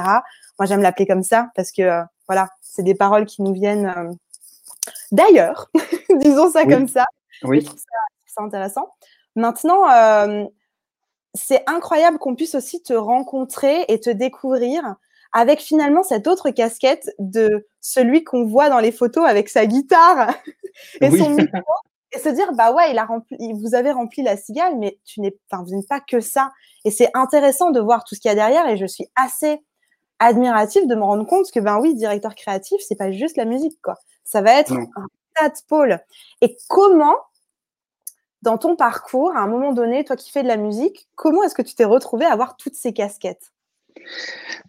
Moi 0.58 0.64
j'aime 0.64 0.80
l'appeler 0.80 1.06
comme 1.06 1.22
ça 1.22 1.50
parce 1.54 1.72
que 1.72 2.00
voilà, 2.26 2.48
c'est 2.62 2.82
des 2.82 2.94
paroles 2.94 3.26
qui 3.26 3.42
nous 3.42 3.52
viennent 3.52 4.16
d'ailleurs, 5.12 5.70
disons 6.20 6.50
ça 6.50 6.64
comme 6.64 6.88
ça. 6.88 7.04
Oui. 7.42 7.68
C'est 8.26 8.42
intéressant. 8.42 8.88
Maintenant, 9.36 9.88
euh, 9.90 10.44
c'est 11.34 11.62
incroyable 11.66 12.18
qu'on 12.18 12.34
puisse 12.34 12.54
aussi 12.54 12.82
te 12.82 12.92
rencontrer 12.92 13.84
et 13.88 14.00
te 14.00 14.10
découvrir 14.10 14.96
avec 15.32 15.60
finalement 15.60 16.02
cette 16.02 16.26
autre 16.26 16.50
casquette 16.50 17.10
de 17.18 17.66
celui 17.80 18.24
qu'on 18.24 18.44
voit 18.44 18.70
dans 18.70 18.78
les 18.78 18.92
photos 18.92 19.26
avec 19.26 19.48
sa 19.48 19.66
guitare 19.66 20.34
et 21.00 21.10
son 21.10 21.30
micro 21.30 21.72
et 22.12 22.18
se 22.18 22.30
dire 22.30 22.52
bah 22.54 22.72
ouais 22.72 22.90
il 22.90 22.98
a 22.98 23.04
rempli 23.04 23.36
vous 23.52 23.74
avez 23.74 23.92
rempli 23.92 24.22
la 24.22 24.38
cigale 24.38 24.78
mais 24.78 24.98
tu 25.04 25.20
n'es 25.20 25.36
enfin 25.50 25.62
vous 25.62 25.76
n'êtes 25.76 25.88
pas 25.88 26.00
que 26.00 26.20
ça. 26.20 26.52
Et 26.84 26.90
c'est 26.90 27.10
intéressant 27.14 27.70
de 27.70 27.80
voir 27.80 28.04
tout 28.04 28.14
ce 28.14 28.20
qu'il 28.20 28.30
y 28.30 28.32
a 28.32 28.34
derrière 28.34 28.66
et 28.68 28.76
je 28.76 28.86
suis 28.86 29.06
assez 29.14 29.60
admirative 30.18 30.86
de 30.86 30.94
me 30.94 31.02
rendre 31.02 31.26
compte 31.26 31.50
que 31.52 31.60
ben 31.60 31.78
oui 31.80 31.94
directeur 31.94 32.34
créatif 32.34 32.80
c'est 32.86 32.96
pas 32.96 33.12
juste 33.12 33.36
la 33.36 33.44
musique 33.44 33.78
quoi. 33.82 33.96
Ça 34.24 34.40
va 34.40 34.52
être 34.52 34.72
un 34.72 35.06
tas 35.34 35.48
de 35.48 35.54
pôles. 35.68 35.98
Et 36.40 36.56
comment 36.68 37.16
dans 38.42 38.58
ton 38.58 38.76
parcours, 38.76 39.36
à 39.36 39.40
un 39.40 39.48
moment 39.48 39.72
donné, 39.72 40.04
toi 40.04 40.16
qui 40.16 40.30
fais 40.30 40.42
de 40.42 40.48
la 40.48 40.56
musique, 40.56 41.08
comment 41.14 41.42
est-ce 41.42 41.54
que 41.54 41.62
tu 41.62 41.74
t'es 41.74 41.84
retrouvé 41.84 42.24
à 42.24 42.32
avoir 42.32 42.56
toutes 42.56 42.74
ces 42.74 42.92
casquettes? 42.92 43.52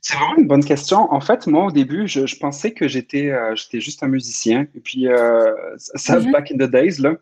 C'est 0.01 0.18
vraiment 0.18 0.38
une 0.38 0.48
bonne 0.48 0.63
question. 0.63 1.12
En 1.13 1.21
fait, 1.21 1.48
moi, 1.48 1.66
au 1.66 1.71
début, 1.71 2.07
je, 2.07 2.36
pensais 2.38 2.74
que 2.74 2.88
j'étais 2.88 3.31
euh, 3.31 3.56
j'étais 3.56 3.80
juste 3.80 4.04
un 4.04 4.07
musicien. 4.07 4.68
Et 4.75 4.80
puis, 4.80 5.07
euh, 5.07 5.54
ça, 5.77 6.19
mm-hmm. 6.19 6.31
back 6.31 6.51
in 6.51 6.56
the 6.56 6.69
days, 6.69 7.00
là, 7.00 7.16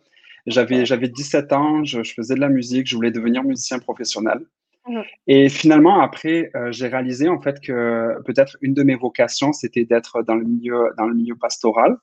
j'avais, 0.46 0.86
j'avais 0.86 1.10
17 1.10 1.52
ans, 1.54 1.84
je, 1.84 2.02
faisais 2.04 2.36
de 2.36 2.40
la 2.40 2.50
musique, 2.50 2.88
je 2.88 2.96
voulais 2.96 3.12
devenir 3.12 3.44
musicien 3.44 3.80
professionnel. 3.80 4.40
Mm-hmm. 4.88 5.04
Et 5.28 5.50
finalement, 5.50 6.00
après, 6.02 6.50
euh, 6.56 6.72
j'ai 6.72 6.88
réalisé 6.88 7.28
en 7.28 7.42
fait 7.42 7.60
que 7.60 8.22
peut-être 8.26 8.58
une 8.62 8.74
de 8.74 8.84
mes 8.84 8.96
vocations, 8.96 9.52
c'était 9.52 9.84
d'être 9.84 10.22
dans 10.24 10.36
le 10.36 10.46
milieu, 10.46 10.92
dans 10.98 11.08
le 11.08 11.16
milieu 11.16 11.36
pastoral. 11.36 11.98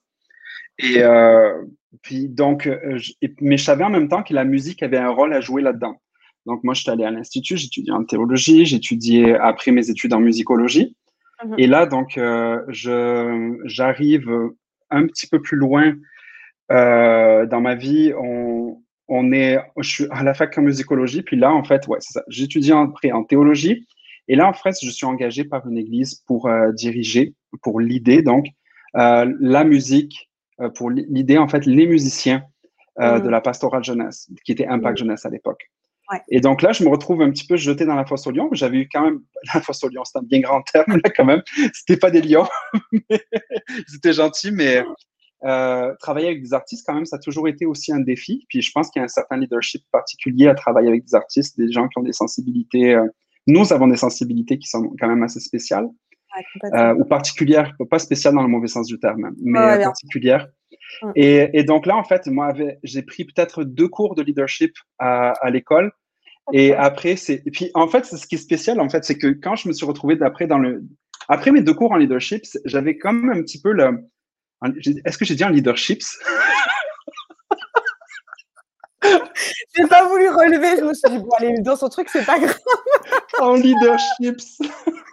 Et 0.79 1.03
euh, 1.03 1.65
puis 2.03 2.29
donc, 2.29 2.67
euh, 2.67 2.99
mais 3.41 3.56
je 3.56 3.65
savais 3.65 3.85
en 3.85 3.91
même 3.91 4.09
temps 4.09 4.23
que 4.23 4.35
la 4.35 4.44
musique 4.44 4.82
avait 4.82 4.99
un 4.99 5.11
rôle 5.11 5.32
à 5.32 5.41
jouer 5.41 5.62
là-dedans. 5.62 6.00
Donc 6.47 6.62
moi, 6.62 6.75
je 6.75 6.82
suis 6.82 6.91
allé 6.91 7.05
à 7.05 7.11
l'institut, 7.11 7.56
j'étudiais 7.56 7.93
en 7.93 8.05
théologie, 8.05 8.67
j'étudiais 8.67 9.35
après 9.38 9.71
mes 9.71 9.88
études 9.88 10.12
en 10.12 10.21
musicologie. 10.21 10.97
Mhm. 11.44 11.55
Et 11.59 11.67
là, 11.67 11.87
donc, 11.87 12.19
euh, 12.19 12.61
je 12.69 13.56
j'arrive 13.65 14.31
un 14.90 15.07
petit 15.07 15.26
peu 15.26 15.40
plus 15.40 15.57
loin 15.57 15.95
euh, 16.71 17.47
dans 17.47 17.61
ma 17.61 17.75
vie. 17.75 18.12
On, 18.19 18.83
on 19.09 19.33
est, 19.33 19.59
je 19.78 19.88
suis 19.88 20.07
à 20.11 20.23
la 20.23 20.35
fac 20.35 20.57
en 20.59 20.62
musicologie, 20.62 21.23
puis 21.23 21.37
là, 21.37 21.52
en 21.52 21.64
fait, 21.64 21.87
ouais, 21.88 21.99
c'est 22.00 22.14
ça. 22.14 22.25
J'étudie 22.28 22.73
après 22.73 23.12
en 23.12 23.25
théologie. 23.25 23.87
Et 24.28 24.37
là, 24.37 24.49
en 24.49 24.54
fait, 24.54 24.75
je 24.83 24.90
suis 24.90 25.07
engagé 25.07 25.45
par 25.45 25.66
une 25.66 25.76
église 25.76 26.23
pour 26.26 26.49
euh, 26.49 26.73
diriger, 26.73 27.35
pour 27.62 27.81
l'idée, 27.81 28.23
donc, 28.23 28.47
la 28.95 29.64
musique 29.64 30.31
pour 30.75 30.90
l'idée, 30.90 31.38
en 31.38 31.49
fait, 31.49 31.66
les 31.66 31.87
musiciens 31.87 32.44
euh, 33.00 33.18
de 33.18 33.26
mm. 33.26 33.30
la 33.30 33.40
pastorale 33.40 33.82
jeunesse, 33.82 34.30
qui 34.44 34.52
était 34.52 34.68
Impact 34.68 34.94
mm. 34.94 34.99
Jeunesse 34.99 35.26
à 35.26 35.28
l'époque. 35.28 35.68
Et 36.28 36.40
donc 36.40 36.62
là, 36.62 36.70
je 36.70 36.84
me 36.84 36.88
retrouve 36.88 37.23
un 37.23 37.30
petit 37.30 37.44
peu 37.44 37.56
jeté 37.56 37.87
dans 37.87 37.96
la 37.96 38.04
fosse 38.04 38.25
aux 38.28 38.30
lions. 38.30 38.49
J'avais 38.52 38.78
eu 38.78 38.88
quand 38.88 39.02
même 39.02 39.20
la 39.54 39.61
fosse 39.61 39.82
aux 39.82 39.88
lions, 39.88 40.04
c'est 40.04 40.16
un 40.16 40.23
bien 40.23 40.38
grand 40.38 40.62
terme 40.62 41.00
là 41.02 41.11
quand 41.16 41.25
même. 41.25 41.42
C'était 41.75 41.96
pas 41.96 42.12
des 42.12 42.23
lions, 42.23 42.46
c'était 43.88 44.12
gentil, 44.12 44.52
mais 44.52 44.84
euh, 45.44 45.92
travailler 45.99 46.28
avec 46.28 46.42
des 46.42 46.54
artistes 46.54 46.84
quand 46.87 46.94
même, 46.94 47.04
ça 47.04 47.16
a 47.16 47.18
toujours 47.18 47.49
été 47.49 47.66
aussi 47.66 47.92
un 47.92 47.99
défi. 47.99 48.46
Puis 48.49 48.62
je 48.62 48.70
pense 48.70 48.90
qu'il 48.90 49.00
y 49.00 49.02
a 49.02 49.06
un 49.06 49.08
certain 49.08 49.38
leadership 49.38 49.82
particulier 49.90 50.46
à 50.46 50.54
travailler 50.54 50.88
avec 50.88 51.04
des 51.04 51.16
artistes, 51.16 51.58
des 51.58 51.73
gens 51.73 51.88
qui 51.88 51.99
ont 51.99 52.04
des 52.04 52.12
sensibilités. 52.12 52.96
nous 53.49 53.73
avons 53.73 53.88
des 53.88 53.96
sensibilités 53.96 54.56
qui 54.58 54.68
sont 54.68 54.92
quand 55.00 55.08
même 55.08 55.25
assez 55.25 55.40
spéciales 55.40 55.88
euh, 56.64 56.95
ou 56.95 57.05
particulière, 57.05 57.73
pas 57.91 57.99
spéciale 57.99 58.35
dans 58.35 58.43
le 58.43 58.49
mauvais 58.49 58.69
sens 58.69 58.87
du 58.87 58.99
terme, 58.99 59.31
mais 59.41 59.83
particulière. 59.83 60.49
Et, 61.17 61.50
et, 61.53 61.64
donc 61.64 61.87
là, 61.87 61.97
en 61.97 62.05
fait, 62.05 62.26
moi, 62.26 62.53
j'ai 62.83 63.03
pris 63.03 63.25
peut-être 63.25 63.64
deux 63.64 63.88
cours 63.88 64.14
de 64.14 64.23
leadership 64.23 64.75
à, 64.99 65.31
à 65.41 65.50
l'école. 65.50 65.93
Et 66.53 66.75
après, 66.75 67.17
c'est. 67.17 67.43
Et 67.47 67.50
puis, 67.50 67.71
en 67.75 67.88
fait, 67.88 68.05
ce 68.05 68.26
qui 68.26 68.35
est 68.35 68.38
spécial, 68.38 68.81
en 68.81 68.88
fait, 68.88 69.05
c'est 69.05 69.17
que 69.17 69.29
quand 69.29 69.57
je 69.57 69.69
me 69.69 69.73
suis 69.73 69.87
retrouvé 69.87 70.17
d'après 70.17 70.47
dans 70.47 70.59
le. 70.59 70.85
Après 71.29 71.50
mes 71.50 71.62
deux 71.62 71.73
cours 71.73 71.93
en 71.93 71.97
leadership, 71.97 72.45
j'avais 72.67 72.99
quand 72.99 73.14
même 73.14 73.38
un 73.38 73.43
petit 73.43 73.61
peu 73.61 73.73
le. 73.73 74.05
Est-ce 75.05 75.17
que 75.19 75.25
j'ai 75.25 75.35
dit 75.35 75.45
en 75.45 75.49
leadership 75.49 76.03
J'ai 79.76 79.87
pas 79.87 80.07
voulu 80.07 80.29
relever, 80.29 80.79
je 80.79 80.85
me 80.85 80.95
suis 80.95 81.11
dit, 81.11 81.19
bon, 81.19 81.31
allez, 81.38 81.61
dans 81.61 81.76
son 81.76 81.88
truc, 81.88 82.09
c'est 82.09 82.25
pas 82.25 82.38
grave. 82.38 82.59
en 83.41 83.55
leadership 83.55 84.37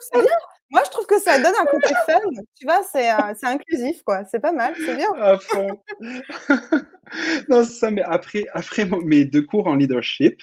c'est 0.00 0.20
bien. 0.20 0.36
Moi, 0.70 0.80
je 0.86 0.90
trouve 0.90 1.06
que 1.06 1.20
ça 1.20 1.38
donne 1.38 1.52
un 1.60 1.66
côté 1.66 1.92
fun. 2.06 2.18
Tu 2.58 2.64
vois, 2.64 2.80
c'est 2.90 3.10
euh, 3.10 3.34
inclusif, 3.42 4.02
quoi. 4.04 4.24
C'est 4.24 4.40
pas 4.40 4.52
mal, 4.52 4.74
c'est 4.78 4.96
bien. 4.96 5.12
À 5.20 5.36
fond. 5.36 5.78
non, 7.50 7.62
ça, 7.64 7.90
mais 7.90 8.02
après, 8.02 8.46
après 8.54 8.86
mes 9.04 9.26
deux 9.26 9.42
cours 9.42 9.66
en 9.66 9.74
leadership, 9.74 10.42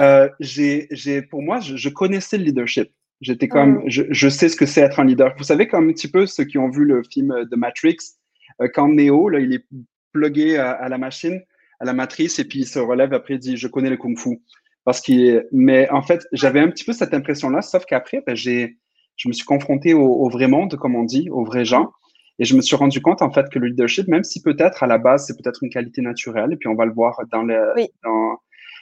euh, 0.00 0.28
j'ai, 0.40 0.88
pour 1.30 1.40
moi, 1.40 1.60
je, 1.60 1.88
connaissais 1.88 2.36
le 2.36 2.44
leadership. 2.44 2.90
J'étais 3.20 3.46
comme, 3.46 3.84
je, 3.86 4.02
je, 4.10 4.28
sais 4.28 4.48
ce 4.48 4.56
que 4.56 4.66
c'est 4.66 4.80
être 4.80 4.98
un 4.98 5.04
leader. 5.04 5.32
Vous 5.38 5.44
savez, 5.44 5.68
comme 5.68 5.88
un 5.88 5.92
petit 5.92 6.10
peu 6.10 6.26
ceux 6.26 6.44
qui 6.44 6.58
ont 6.58 6.68
vu 6.68 6.84
le 6.84 7.04
film 7.04 7.44
de 7.44 7.56
Matrix, 7.56 7.98
euh, 8.60 8.68
quand 8.72 8.88
Neo, 8.88 9.28
là, 9.28 9.38
il 9.38 9.54
est 9.54 9.64
plugué 10.12 10.58
à, 10.58 10.88
la 10.88 10.98
machine, 10.98 11.40
à 11.78 11.84
la 11.84 11.92
matrice, 11.92 12.38
et 12.38 12.44
puis 12.44 12.60
il 12.60 12.66
se 12.66 12.78
relève 12.78 13.12
après, 13.12 13.34
il 13.34 13.40
dit, 13.40 13.56
je 13.56 13.68
connais 13.68 13.90
le 13.90 13.96
kung-fu. 13.96 14.40
Parce 14.84 15.00
qu'il 15.00 15.46
mais 15.52 15.88
en 15.90 16.02
fait, 16.02 16.26
j'avais 16.32 16.60
un 16.60 16.68
petit 16.68 16.84
peu 16.84 16.92
cette 16.92 17.14
impression-là, 17.14 17.62
sauf 17.62 17.84
qu'après, 17.86 18.22
ben, 18.26 18.36
j'ai, 18.36 18.78
je 19.16 19.28
me 19.28 19.32
suis 19.32 19.44
confronté 19.44 19.94
au, 19.94 20.06
au, 20.06 20.28
vrai 20.28 20.46
monde, 20.46 20.76
comme 20.76 20.94
on 20.94 21.04
dit, 21.04 21.30
aux 21.30 21.44
vrais 21.44 21.64
gens. 21.64 21.90
Et 22.38 22.44
je 22.44 22.56
me 22.56 22.60
suis 22.60 22.76
rendu 22.76 23.00
compte, 23.00 23.22
en 23.22 23.30
fait, 23.30 23.48
que 23.48 23.58
le 23.58 23.68
leadership, 23.68 24.08
même 24.08 24.24
si 24.24 24.42
peut-être 24.42 24.82
à 24.82 24.86
la 24.86 24.98
base, 24.98 25.26
c'est 25.26 25.40
peut-être 25.40 25.62
une 25.62 25.70
qualité 25.70 26.02
naturelle, 26.02 26.52
et 26.52 26.56
puis 26.56 26.68
on 26.68 26.74
va 26.74 26.84
le 26.84 26.92
voir 26.92 27.16
dans 27.30 27.42
le, 27.42 27.72
dans, 28.02 28.38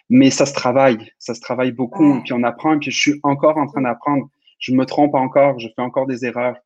mais 0.09 0.31
ça 0.31 0.47
se 0.47 0.55
travaille, 0.55 1.11
ça 1.19 1.35
se 1.35 1.41
travaille 1.41 1.73
beaucoup, 1.73 2.19
et 2.19 2.21
puis 2.23 2.33
on 2.33 2.43
apprend, 2.43 2.75
et 2.75 2.79
puis 2.79 2.91
je 2.91 2.99
suis 2.99 3.21
encore 3.23 3.59
en 3.59 3.67
train 3.67 3.83
d'apprendre. 3.83 4.29
Je 4.59 4.73
me 4.73 4.87
trompe 4.87 5.15
encore, 5.15 5.59
je 5.59 5.69
fais 5.75 5.83
encore 5.83 6.07
des 6.07 6.25
erreurs, 6.25 6.57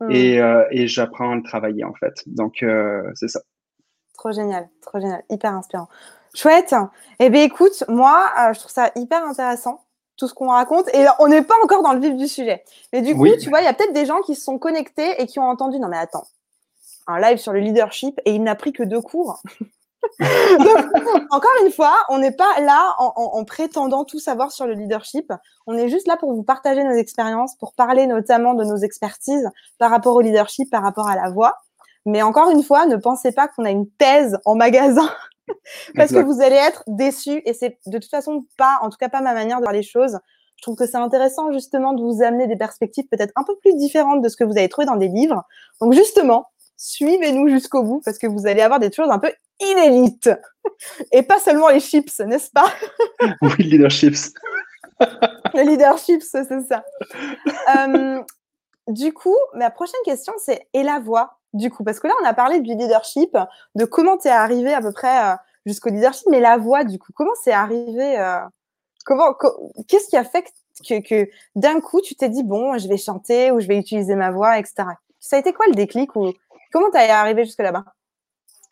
hmm. 0.00 0.10
et, 0.10 0.40
euh, 0.40 0.64
et 0.70 0.86
j'apprends 0.86 1.32
à 1.32 1.36
le 1.36 1.42
travailler, 1.42 1.84
en 1.84 1.94
fait. 1.94 2.14
Donc, 2.26 2.62
euh, 2.62 3.02
c'est 3.14 3.28
ça. 3.28 3.40
Trop 4.14 4.32
génial, 4.32 4.68
trop 4.82 5.00
génial, 5.00 5.22
hyper 5.30 5.52
inspirant. 5.52 5.88
Chouette. 6.34 6.74
Eh 7.20 7.30
bien, 7.30 7.42
écoute, 7.42 7.84
moi, 7.88 8.30
euh, 8.40 8.52
je 8.52 8.58
trouve 8.60 8.72
ça 8.72 8.90
hyper 8.96 9.24
intéressant 9.24 9.84
tout 10.16 10.28
ce 10.28 10.34
qu'on 10.34 10.48
raconte. 10.48 10.92
Et 10.94 11.06
on 11.20 11.28
n'est 11.28 11.42
pas 11.42 11.54
encore 11.62 11.82
dans 11.82 11.92
le 11.92 12.00
vif 12.00 12.16
du 12.16 12.28
sujet. 12.28 12.64
Mais 12.92 13.02
du 13.02 13.14
coup, 13.16 13.28
tu 13.40 13.48
vois, 13.48 13.60
il 13.60 13.64
y 13.64 13.68
a 13.68 13.74
peut-être 13.74 13.92
des 13.92 14.06
gens 14.06 14.20
qui 14.22 14.34
se 14.34 14.44
sont 14.44 14.58
connectés 14.58 15.20
et 15.20 15.26
qui 15.26 15.38
ont 15.38 15.48
entendu, 15.48 15.78
non 15.78 15.88
mais 15.88 15.98
attends, 15.98 16.26
un 17.06 17.20
live 17.20 17.38
sur 17.38 17.52
le 17.52 17.60
leadership 17.60 18.20
et 18.24 18.34
il 18.34 18.42
n'a 18.42 18.54
pris 18.54 18.72
que 18.72 18.82
deux 18.82 19.00
cours. 19.00 19.40
encore 21.30 21.50
une 21.64 21.72
fois, 21.72 21.94
on 22.08 22.18
n'est 22.18 22.34
pas 22.34 22.60
là 22.60 22.94
en, 22.98 23.42
prétendant 23.44 24.04
tout 24.04 24.18
savoir 24.18 24.52
sur 24.52 24.66
le 24.66 24.74
leadership. 24.74 25.32
On 25.66 25.76
est 25.76 25.88
juste 25.88 26.06
là 26.06 26.16
pour 26.16 26.32
vous 26.32 26.42
partager 26.42 26.84
nos 26.84 26.94
expériences, 26.94 27.56
pour 27.56 27.72
parler 27.72 28.06
notamment 28.06 28.54
de 28.54 28.64
nos 28.64 28.76
expertises 28.76 29.48
par 29.78 29.90
rapport 29.90 30.14
au 30.14 30.20
leadership, 30.20 30.70
par 30.70 30.82
rapport 30.82 31.08
à 31.08 31.16
la 31.16 31.30
voix. 31.30 31.56
Mais 32.06 32.22
encore 32.22 32.50
une 32.50 32.62
fois, 32.62 32.84
ne 32.86 32.96
pensez 32.96 33.32
pas 33.32 33.48
qu'on 33.48 33.64
a 33.64 33.70
une 33.70 33.88
thèse 33.88 34.38
en 34.44 34.56
magasin 34.56 35.08
parce 35.96 36.12
que 36.12 36.22
vous 36.22 36.40
allez 36.40 36.56
être 36.56 36.82
déçus 36.86 37.42
et 37.44 37.52
c'est 37.52 37.78
de 37.86 37.98
toute 37.98 38.10
façon 38.10 38.46
pas, 38.56 38.78
en 38.82 38.90
tout 38.90 38.96
cas 38.98 39.08
pas 39.08 39.20
ma 39.20 39.34
manière 39.34 39.58
de 39.58 39.62
voir 39.62 39.72
les 39.72 39.82
choses. 39.82 40.18
Je 40.56 40.62
trouve 40.62 40.76
que 40.76 40.86
c'est 40.86 40.96
intéressant 40.96 41.52
justement 41.52 41.92
de 41.92 42.02
vous 42.02 42.22
amener 42.22 42.46
des 42.46 42.56
perspectives 42.56 43.06
peut-être 43.10 43.32
un 43.36 43.44
peu 43.44 43.56
plus 43.58 43.74
différentes 43.76 44.22
de 44.22 44.28
ce 44.28 44.36
que 44.36 44.44
vous 44.44 44.56
avez 44.56 44.68
trouvé 44.68 44.86
dans 44.86 44.96
des 44.96 45.08
livres. 45.08 45.42
Donc 45.80 45.92
justement, 45.92 46.46
suivez-nous 46.76 47.48
jusqu'au 47.48 47.82
bout 47.82 48.00
parce 48.04 48.18
que 48.18 48.26
vous 48.26 48.46
allez 48.46 48.62
avoir 48.62 48.80
des 48.80 48.90
choses 48.92 49.10
un 49.10 49.18
peu 49.18 49.32
inédites 49.60 50.30
et 51.12 51.22
pas 51.22 51.38
seulement 51.38 51.68
les 51.68 51.80
chips, 51.80 52.20
n'est-ce 52.20 52.50
pas? 52.50 52.72
Oui, 53.42 53.56
leaderships. 53.58 54.32
les 55.54 55.64
leaderships, 55.64 56.22
c'est 56.22 56.44
ça. 56.62 56.84
Euh, 57.76 58.22
du 58.88 59.12
coup, 59.12 59.36
ma 59.54 59.70
prochaine 59.70 60.00
question, 60.04 60.32
c'est 60.38 60.68
et 60.72 60.82
la 60.82 60.98
voix? 60.98 61.38
Du 61.54 61.70
coup 61.70 61.84
Parce 61.84 62.00
que 62.00 62.06
là, 62.06 62.14
on 62.22 62.26
a 62.26 62.34
parlé 62.34 62.60
du 62.60 62.74
leadership, 62.74 63.36
de 63.74 63.84
comment 63.84 64.18
tu 64.18 64.28
es 64.28 64.30
arrivé 64.30 64.74
à 64.74 64.80
peu 64.80 64.92
près 64.92 65.32
euh, 65.32 65.36
jusqu'au 65.64 65.90
leadership, 65.90 66.26
mais 66.30 66.40
la 66.40 66.58
voix, 66.58 66.84
du 66.84 66.98
coup, 66.98 67.12
comment 67.14 67.34
c'est 67.42 67.52
arrivé 67.52 68.18
euh, 68.18 68.40
Comment 69.06 69.34
Qu'est-ce 69.88 70.08
qui 70.08 70.16
a 70.16 70.24
fait 70.24 70.44
que, 70.86 71.00
que 71.00 71.28
d'un 71.56 71.80
coup, 71.80 72.00
tu 72.00 72.14
t'es 72.14 72.28
dit, 72.28 72.42
bon, 72.42 72.78
je 72.78 72.88
vais 72.88 72.96
chanter 72.96 73.50
ou 73.52 73.60
je 73.60 73.66
vais 73.66 73.78
utiliser 73.78 74.14
ma 74.14 74.30
voix, 74.30 74.58
etc. 74.58 74.74
Ça 75.20 75.36
a 75.36 75.38
été 75.38 75.52
quoi 75.52 75.66
le 75.68 75.74
déclic 75.74 76.14
ou 76.16 76.32
comment 76.72 76.90
tu 76.90 76.98
es 76.98 77.10
arrivé 77.10 77.44
jusque 77.44 77.60
là-bas 77.60 77.84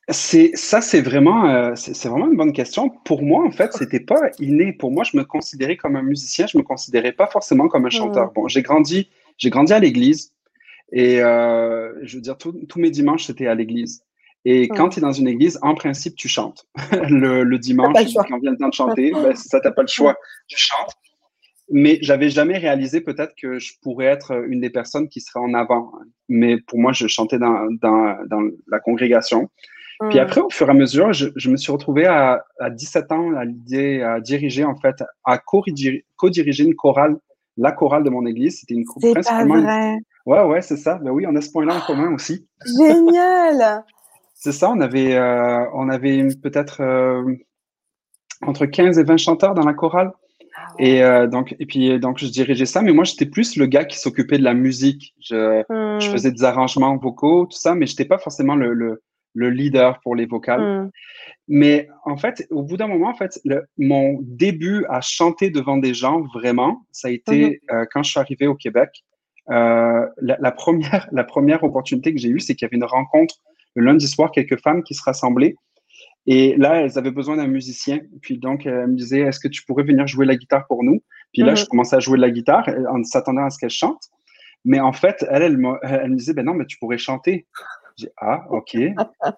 c'est 0.09 0.51
ça, 0.55 0.81
c'est 0.81 1.01
vraiment, 1.01 1.47
euh, 1.47 1.75
c'est 1.77 2.09
vraiment 2.09 2.27
une 2.27 2.37
bonne 2.37 2.53
question. 2.53 2.91
Pour 2.91 3.23
moi, 3.23 3.47
en 3.47 3.53
fait, 3.53 3.73
c'était 3.73 4.01
pas 4.01 4.31
inné. 4.41 4.73
Pour 4.73 4.91
moi, 4.91 5.05
je 5.05 5.17
me 5.17 5.23
considérais 5.23 5.77
comme 5.77 5.95
un 5.95 6.03
musicien. 6.03 6.47
Je 6.49 6.59
me 6.59 6.65
considérais 6.65 7.13
pas 7.13 7.29
forcément 7.29 7.69
comme 7.69 7.87
un 7.87 7.91
chanteur. 7.91 8.27
Mmh. 8.27 8.35
Bon, 8.35 8.49
j'ai 8.49 8.63
grandi, 8.63 9.09
j'ai 9.39 9.51
grandi 9.51 9.73
à 9.73 9.79
l'église. 9.79 10.32
Et 10.93 11.23
euh, 11.23 11.93
je 12.03 12.17
veux 12.17 12.23
dire, 12.23 12.37
tous 12.37 12.79
mes 12.79 12.91
dimanches, 12.91 13.25
c'était 13.25 13.47
à 13.47 13.55
l'église. 13.55 14.03
Et 14.45 14.69
quand 14.69 14.91
tu 14.91 14.99
es 14.99 15.03
dans 15.03 15.13
une 15.13 15.29
église, 15.29 15.59
en 15.63 15.75
principe, 15.75 16.17
tu 16.17 16.29
chantes. 16.29 16.67
le, 17.09 17.45
le, 17.45 17.59
dimanche, 17.59 18.13
quand 18.29 18.39
vient 18.41 18.51
le 18.51 18.57
temps 18.57 18.69
de 18.69 18.75
chanter, 18.75 19.13
ben, 19.13 19.35
ça, 19.37 19.61
tu 19.61 19.67
n'as 19.67 19.73
pas 19.73 19.83
le 19.83 19.89
choix. 19.89 20.17
Tu 20.49 20.59
chantes. 20.59 20.95
Mais 21.71 21.99
j'avais 22.03 22.29
jamais 22.29 22.59
réalisé 22.59 23.01
peut-être 23.01 23.35
que 23.41 23.59
je 23.59 23.73
pourrais 23.83 24.07
être 24.07 24.33
une 24.49 24.61
des 24.61 24.69
personnes 24.69 25.09
qui 25.09 25.21
serait 25.21 25.41
en 25.41 25.55
avant. 25.55 25.93
Mais 26.29 26.61
pour 26.61 26.79
moi, 26.79 26.93
je 26.93 27.07
chantais 27.07 27.39
dans, 27.39 27.69
dans, 27.81 28.17
dans 28.27 28.43
la 28.69 28.81
congrégation. 28.81 29.49
Puis 30.11 30.19
après, 30.19 30.41
au 30.41 30.51
fur 30.51 30.67
et 30.67 30.71
à 30.71 30.75
mesure, 30.75 31.13
je, 31.13 31.29
je 31.37 31.49
me 31.49 31.57
suis 31.57 31.71
retrouvé 31.71 32.07
à, 32.07 32.45
à 32.59 32.71
17 32.71 33.13
ans 33.13 33.37
à 33.37 33.45
l'idée 33.45 34.03
à 34.03 34.21
diriger, 34.21 34.65
en 34.65 34.75
fait, 34.75 34.97
à 35.25 35.39
co-diriger 35.39 36.65
une 36.65 36.75
chorale, 36.75 37.17
la 37.57 37.71
chorale 37.71 38.03
de 38.03 38.11
mon 38.11 38.27
église. 38.27 38.59
C'était 38.59 38.75
une 38.75 38.85
principalement. 38.85 39.97
Ouais, 40.27 40.43
ouais, 40.43 40.63
c'est 40.63 40.77
ça. 40.77 40.99
Ben 41.03 41.11
oui, 41.11 41.27
on 41.29 41.35
a 41.37 41.41
ce 41.41 41.51
point-là 41.51 41.77
en 41.77 41.81
commun 41.81 42.13
aussi. 42.15 42.47
Génial! 42.79 43.85
c'est 44.43 44.53
ça, 44.53 44.71
on 44.71 44.81
avait, 44.81 45.15
euh, 45.15 45.65
on 45.73 45.89
avait 45.89 46.27
peut-être 46.43 46.81
euh, 46.81 47.23
entre 48.45 48.67
15 48.67 48.99
et 48.99 49.05
20 49.05 49.17
chanteurs 49.17 49.55
dans 49.55 49.65
la 49.65 49.73
chorale. 49.73 50.11
Ah 50.57 50.67
et 50.81 51.03
euh, 51.03 51.29
donc, 51.29 51.55
et 51.59 51.65
puis 51.65 51.99
donc 52.01 52.19
je 52.19 52.27
dirigeais 52.27 52.67
ça, 52.67 52.83
mais 52.83 52.93
moi 52.93 53.05
j'étais 53.05 53.25
plus 53.25 53.57
le 53.57 53.67
gars 53.67 53.85
qui 53.85 53.99
s'occupait 53.99 54.39
de 54.39 54.43
la 54.43 54.53
musique. 54.53 55.15
Je, 55.21 55.63
je, 55.71 56.09
hmm. 56.09 56.13
faisais 56.13 56.33
des 56.33 56.43
arrangements 56.43 56.97
vocaux, 56.97 57.47
tout 57.47 57.57
ça, 57.57 57.75
mais 57.75 57.87
j'étais 57.87 58.05
pas 58.05 58.19
forcément 58.19 58.57
le, 58.57 58.75
le, 58.75 59.03
le, 59.35 59.51
leader 59.51 60.01
pour 60.01 60.17
les 60.17 60.27
vocales. 60.27 60.61
Hmm. 60.61 60.91
Mais 61.47 61.89
en 62.05 62.17
fait, 62.17 62.47
au 62.51 62.63
bout 62.63 62.77
d'un 62.77 62.89
moment, 62.89 63.09
en 63.09 63.15
fait, 63.15 63.41
le, 63.45 63.65
mon 63.79 64.19
début 64.23 64.85
à 64.89 65.01
chanter 65.01 65.51
devant 65.51 65.79
des 65.79 65.95
gens, 65.95 66.23
vraiment, 66.35 66.85
ça 66.91 67.09
a 67.09 67.11
été 67.13 67.61
mm-hmm. 67.71 67.87
quand 67.93 68.03
je 68.03 68.11
suis 68.11 68.21
arrivé 68.21 68.47
au 68.47 68.55
Québec. 68.55 69.05
Euh, 69.53 70.07
la, 70.21 70.53
première, 70.53 71.09
la 71.13 71.25
première 71.25 71.63
opportunité 71.63 72.13
que 72.13 72.21
j'ai 72.21 72.31
eue, 72.31 72.41
c'est 72.41 72.55
qu'il 72.55 72.67
y 72.67 72.69
avait 72.69 72.77
une 72.77 72.85
rencontre 72.85 73.37
le 73.75 73.85
lundi 73.85 74.07
soir, 74.07 74.31
quelques 74.31 74.61
femmes 74.61 74.83
qui 74.83 74.95
se 74.95 75.03
rassemblaient. 75.03 75.55
Et 76.27 76.57
là, 76.57 76.83
elles 76.83 76.99
avaient 76.99 77.11
besoin 77.11 77.37
d'un 77.37 77.47
musicien. 77.47 78.01
Puis 78.21 78.39
donc, 78.39 78.67
elles 78.67 78.87
me 78.87 78.97
disaient, 78.97 79.21
est-ce 79.21 79.41
que 79.41 79.49
tu 79.49 79.65
pourrais 79.65 79.83
venir 79.83 80.07
jouer 80.07 80.27
la 80.27 80.37
guitare 80.37 80.67
pour 80.67 80.85
nous? 80.85 81.03
Puis 81.33 81.43
là, 81.43 81.55
je 81.55 81.63
mhm. 81.63 81.69
commençais 81.69 81.97
à 81.97 82.01
jouer 82.01 82.17
de 82.17 82.23
la 82.23 82.31
guitare 82.31 82.69
en 82.91 83.03
s'attendant 83.03 83.45
à 83.45 83.51
ce 83.51 83.59
qu'elle 83.59 83.71
chante. 83.71 84.03
Mais 84.65 84.79
en 84.79 84.93
fait, 84.93 85.25
elle, 85.29 85.43
elle, 85.43 85.59
me, 85.59 85.75
elle 85.83 86.11
me 86.11 86.17
disait, 86.17 86.35
ben 86.35 86.45
non, 86.45 86.55
mais 86.55 86.67
tu 86.67 86.79
pourrais 86.79 86.99
chanter. 86.99 87.47
J'ai 87.97 88.09
ah, 88.19 88.45
ok. 88.51 88.77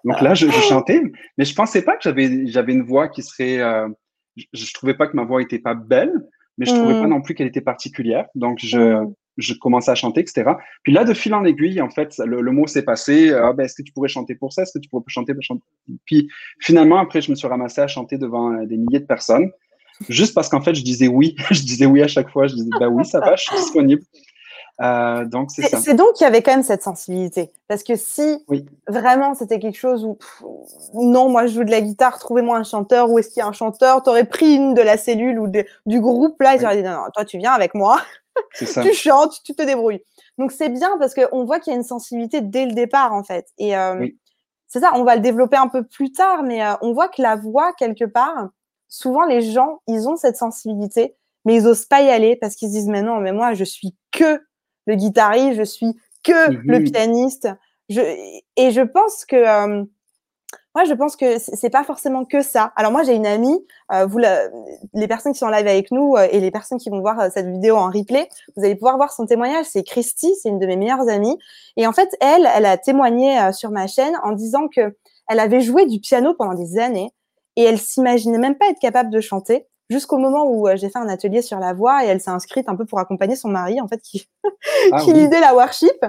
Donc 0.03 0.21
là, 0.21 0.33
je, 0.33 0.47
chantais, 0.47 1.01
mais 1.37 1.43
je 1.43 1.55
pensais 1.55 1.81
pas 1.81 1.95
que 1.95 2.03
j'avais, 2.03 2.45
j'avais 2.47 2.73
une 2.73 2.83
voix 2.83 3.07
qui 3.07 3.23
serait. 3.23 3.59
Euh, 3.59 3.89
je, 4.37 4.45
je, 4.53 4.73
trouvais 4.73 4.93
pas 4.93 5.07
que 5.07 5.15
ma 5.15 5.23
voix 5.23 5.41
était 5.41 5.59
pas 5.59 5.73
belle, 5.73 6.13
mais 6.57 6.65
je 6.65 6.71
trouvais 6.71 6.93
pas 6.93 7.03
mhm. 7.03 7.09
non 7.09 7.21
plus 7.21 7.33
qu'elle 7.33 7.47
était 7.47 7.61
particulière. 7.61 8.27
Donc 8.35 8.59
je, 8.61 8.77
mhm 8.77 9.13
je 9.37 9.53
commençais 9.53 9.91
à 9.91 9.95
chanter, 9.95 10.21
etc. 10.21 10.51
Puis 10.83 10.93
là, 10.93 11.03
de 11.03 11.13
fil 11.13 11.33
en 11.33 11.43
aiguille, 11.45 11.81
en 11.81 11.89
fait, 11.89 12.17
le, 12.19 12.51
mot 12.51 12.67
s'est 12.67 12.83
passé. 12.83 13.33
Ah, 13.33 13.53
ben, 13.53 13.65
est-ce 13.65 13.75
que 13.75 13.83
tu 13.83 13.91
pourrais 13.91 14.09
chanter 14.09 14.35
pour 14.35 14.53
ça? 14.53 14.63
Est-ce 14.63 14.73
que 14.73 14.79
tu 14.79 14.89
pourrais 14.89 15.03
chanter 15.07 15.33
pour 15.33 15.43
chanter 15.43 15.63
Puis 16.05 16.29
finalement, 16.59 16.97
après, 16.97 17.21
je 17.21 17.31
me 17.31 17.35
suis 17.35 17.47
ramassé 17.47 17.81
à 17.81 17.87
chanter 17.87 18.17
devant 18.17 18.53
euh, 18.53 18.65
des 18.65 18.77
milliers 18.77 18.99
de 18.99 19.05
personnes, 19.05 19.51
juste 20.09 20.33
parce 20.33 20.49
qu'en 20.49 20.61
fait, 20.61 20.75
je 20.75 20.83
disais 20.83 21.07
oui. 21.07 21.35
je 21.51 21.61
disais 21.61 21.85
oui 21.85 22.01
à 22.01 22.07
chaque 22.07 22.29
fois. 22.29 22.47
Je 22.47 22.55
disais, 22.55 22.69
bah 22.79 22.87
oui, 22.87 23.05
ça 23.05 23.19
va, 23.19 23.35
je 23.35 23.43
suis 23.43 23.55
disponible. 23.55 24.01
Euh, 24.81 25.23
donc 25.23 25.51
c'est 25.51 25.61
ça. 25.63 25.79
C'est 25.79 25.93
donc 25.93 26.13
qu'il 26.15 26.25
y 26.25 26.27
avait 26.27 26.41
quand 26.41 26.51
même 26.51 26.63
cette 26.63 26.83
sensibilité. 26.83 27.51
Parce 27.67 27.81
que 27.83 27.95
si 27.95 28.43
vraiment 28.87 29.33
c'était 29.33 29.59
quelque 29.59 29.77
chose 29.77 30.03
où 30.03 30.17
non, 30.93 31.29
moi 31.29 31.47
je 31.47 31.53
joue 31.53 31.63
de 31.63 31.71
la 31.71 31.81
guitare, 31.81 32.19
trouvez-moi 32.19 32.57
un 32.57 32.63
chanteur, 32.63 33.09
où 33.09 33.17
est-ce 33.17 33.29
qu'il 33.29 33.39
y 33.39 33.43
a 33.43 33.47
un 33.47 33.53
chanteur, 33.53 34.03
t'aurais 34.03 34.25
pris 34.25 34.55
une 34.55 34.73
de 34.73 34.81
la 34.81 34.97
cellule 34.97 35.39
ou 35.39 35.47
du 35.47 36.01
groupe 36.01 36.41
là, 36.41 36.55
et 36.55 36.65
oui. 36.65 36.75
dit 36.75 36.83
non, 36.83 36.91
non, 36.91 37.05
toi 37.13 37.23
tu 37.23 37.37
viens 37.37 37.53
avec 37.53 37.73
moi. 37.73 38.01
Tu 38.53 38.93
chantes, 38.93 39.41
tu 39.43 39.53
te 39.53 39.63
débrouilles. 39.63 40.01
Donc 40.37 40.51
c'est 40.51 40.69
bien 40.69 40.97
parce 40.97 41.13
qu'on 41.13 41.45
voit 41.45 41.59
qu'il 41.59 41.71
y 41.71 41.75
a 41.75 41.77
une 41.77 41.85
sensibilité 41.85 42.41
dès 42.41 42.65
le 42.65 42.73
départ 42.73 43.13
en 43.13 43.23
fait. 43.23 43.47
Et 43.57 43.75
euh, 43.77 44.07
c'est 44.67 44.79
ça, 44.79 44.91
on 44.95 45.03
va 45.03 45.15
le 45.15 45.21
développer 45.21 45.57
un 45.57 45.67
peu 45.67 45.83
plus 45.83 46.11
tard, 46.11 46.43
mais 46.43 46.63
euh, 46.63 46.73
on 46.81 46.93
voit 46.93 47.07
que 47.07 47.21
la 47.21 47.35
voix 47.35 47.73
quelque 47.73 48.05
part, 48.05 48.49
souvent 48.87 49.25
les 49.25 49.41
gens, 49.41 49.81
ils 49.87 50.07
ont 50.07 50.15
cette 50.15 50.37
sensibilité, 50.37 51.15
mais 51.45 51.55
ils 51.55 51.67
osent 51.67 51.85
pas 51.85 52.01
y 52.01 52.09
aller 52.09 52.35
parce 52.35 52.55
qu'ils 52.55 52.69
se 52.69 52.73
disent 52.73 52.89
mais 52.89 53.01
non, 53.01 53.19
mais 53.19 53.31
moi 53.31 53.53
je 53.53 53.63
suis 53.63 53.95
que 54.11 54.41
le 54.85 54.95
guitariste, 54.95 55.57
je 55.57 55.63
suis 55.63 55.93
que 56.23 56.51
le 56.51 56.79
mhm. 56.79 56.91
pianiste. 56.91 57.49
Je, 57.87 58.01
et 58.57 58.71
je 58.71 58.81
pense 58.81 59.25
que 59.25 59.35
euh, 59.35 59.83
moi, 60.75 60.83
je 60.83 60.93
pense 60.93 61.15
que 61.15 61.39
c'est 61.39 61.69
pas 61.69 61.85
forcément 61.85 62.25
que 62.25 62.41
ça. 62.41 62.73
Alors 62.75 62.91
moi, 62.91 63.03
j'ai 63.03 63.15
une 63.15 63.25
amie, 63.25 63.65
euh, 63.93 64.05
vous, 64.05 64.19
les 64.19 65.07
personnes 65.07 65.31
qui 65.31 65.39
sont 65.39 65.45
en 65.45 65.49
live 65.49 65.67
avec 65.67 65.89
nous 65.89 66.15
euh, 66.17 66.27
et 66.29 66.41
les 66.41 66.51
personnes 66.51 66.77
qui 66.79 66.89
vont 66.89 66.99
voir 66.99 67.17
euh, 67.17 67.29
cette 67.33 67.47
vidéo 67.47 67.77
en 67.77 67.89
replay, 67.89 68.27
vous 68.57 68.65
allez 68.65 68.75
pouvoir 68.75 68.97
voir 68.97 69.13
son 69.13 69.25
témoignage. 69.25 69.67
C'est 69.69 69.83
Christy, 69.83 70.35
c'est 70.35 70.49
une 70.49 70.59
de 70.59 70.67
mes 70.67 70.75
meilleures 70.75 71.07
amies. 71.07 71.39
Et 71.77 71.87
en 71.87 71.93
fait, 71.93 72.09
elle, 72.19 72.49
elle 72.53 72.65
a 72.65 72.77
témoigné 72.77 73.53
sur 73.53 73.71
ma 73.71 73.87
chaîne 73.87 74.13
en 74.23 74.33
disant 74.33 74.67
que 74.67 74.93
elle 75.29 75.39
avait 75.39 75.61
joué 75.61 75.85
du 75.85 76.01
piano 76.01 76.33
pendant 76.33 76.53
des 76.53 76.77
années 76.77 77.11
et 77.55 77.63
elle 77.63 77.79
s'imaginait 77.79 78.37
même 78.37 78.55
pas 78.55 78.67
être 78.69 78.79
capable 78.79 79.09
de 79.09 79.21
chanter 79.21 79.65
jusqu'au 79.89 80.17
moment 80.17 80.45
où 80.45 80.67
j'ai 80.75 80.89
fait 80.89 80.99
un 80.99 81.07
atelier 81.07 81.41
sur 81.41 81.59
la 81.59 81.73
voix 81.73 82.03
et 82.03 82.07
elle 82.07 82.19
s'est 82.19 82.31
inscrite 82.31 82.67
un 82.67 82.75
peu 82.75 82.85
pour 82.85 82.99
accompagner 82.99 83.37
son 83.37 83.47
mari, 83.47 83.79
en 83.79 83.87
fait, 83.87 84.01
qui, 84.01 84.27
ah 84.91 84.99
qui 84.99 85.13
lidait 85.13 85.39
la 85.39 85.55
worship. 85.55 86.05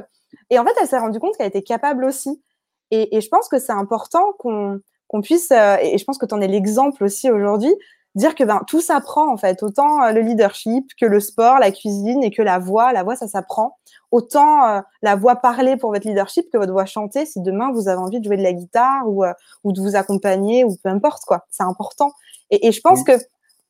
Et 0.50 0.58
en 0.58 0.64
fait, 0.64 0.74
elle 0.80 0.88
s'est 0.88 0.98
rendue 0.98 1.20
compte 1.20 1.36
qu'elle 1.36 1.46
était 1.46 1.62
capable 1.62 2.04
aussi. 2.04 2.42
Et, 2.90 3.16
et, 3.16 3.20
je 3.20 3.28
pense 3.28 3.48
que 3.48 3.58
c'est 3.58 3.72
important 3.72 4.32
qu'on 4.38 4.80
puisse, 5.22 5.50
euh, 5.50 5.76
et 5.82 5.98
je 5.98 6.04
pense 6.04 6.18
que 6.18 6.26
tu 6.26 6.34
en 6.34 6.40
es 6.40 6.46
l'exemple 6.46 7.02
aussi 7.04 7.30
aujourd'hui, 7.30 7.74
dire 8.14 8.34
que 8.34 8.44
ben, 8.44 8.62
tout 8.66 8.80
s'apprend 8.80 9.30
en 9.32 9.36
fait, 9.36 9.62
autant 9.62 10.02
euh, 10.02 10.12
le 10.12 10.20
leadership 10.20 10.90
que 10.98 11.04
le 11.04 11.20
sport, 11.20 11.58
la 11.58 11.70
cuisine 11.70 12.22
et 12.22 12.30
que 12.30 12.42
la 12.42 12.58
voix. 12.58 12.92
La 12.92 13.02
voix, 13.02 13.16
ça 13.16 13.28
s'apprend. 13.28 13.76
Autant 14.10 14.66
euh, 14.66 14.80
la 15.02 15.16
voix 15.16 15.36
parlée 15.36 15.76
pour 15.76 15.90
votre 15.90 16.06
leadership 16.06 16.50
que 16.50 16.58
votre 16.58 16.72
voix 16.72 16.86
chantée 16.86 17.26
si 17.26 17.40
demain 17.40 17.72
vous 17.72 17.88
avez 17.88 17.98
envie 17.98 18.20
de 18.20 18.24
jouer 18.24 18.36
de 18.36 18.42
la 18.42 18.52
guitare 18.52 19.06
ou, 19.06 19.24
ou 19.64 19.72
de 19.72 19.80
vous 19.80 19.96
accompagner 19.96 20.64
ou 20.64 20.76
peu 20.82 20.88
importe 20.88 21.24
quoi. 21.24 21.44
C'est 21.50 21.64
important. 21.64 22.12
Et, 22.50 22.68
et, 22.68 22.72
je 22.72 22.80
pense 22.80 23.02
que 23.02 23.12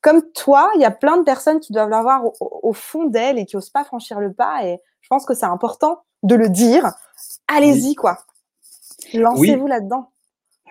comme 0.03 0.23
toi, 0.33 0.71
il 0.77 0.81
y 0.81 0.85
a 0.85 0.91
plein 0.91 1.17
de 1.17 1.25
personnes 1.25 1.59
qui 1.59 1.73
doivent 1.73 1.89
l'avoir 1.89 2.25
au, 2.25 2.35
au, 2.41 2.73
fond 2.73 3.05
d'elles 3.05 3.39
et 3.39 3.47
qui 3.47 3.57
osent 3.57 3.71
pas 3.71 3.83
franchir 3.83 4.21
le 4.21 4.33
pas. 4.33 4.65
Et 4.65 4.79
je 5.01 5.09
pense 5.09 5.25
que 5.25 5.35
c'est 5.35 5.47
important 5.47 6.03
de 6.23 6.35
le 6.35 6.49
dire. 6.49 6.93
Allez-y 7.49 7.95
quoi. 7.95 8.19
Lancez-vous 9.15 9.65
oui. 9.65 9.71
là-dedans. 9.71 10.11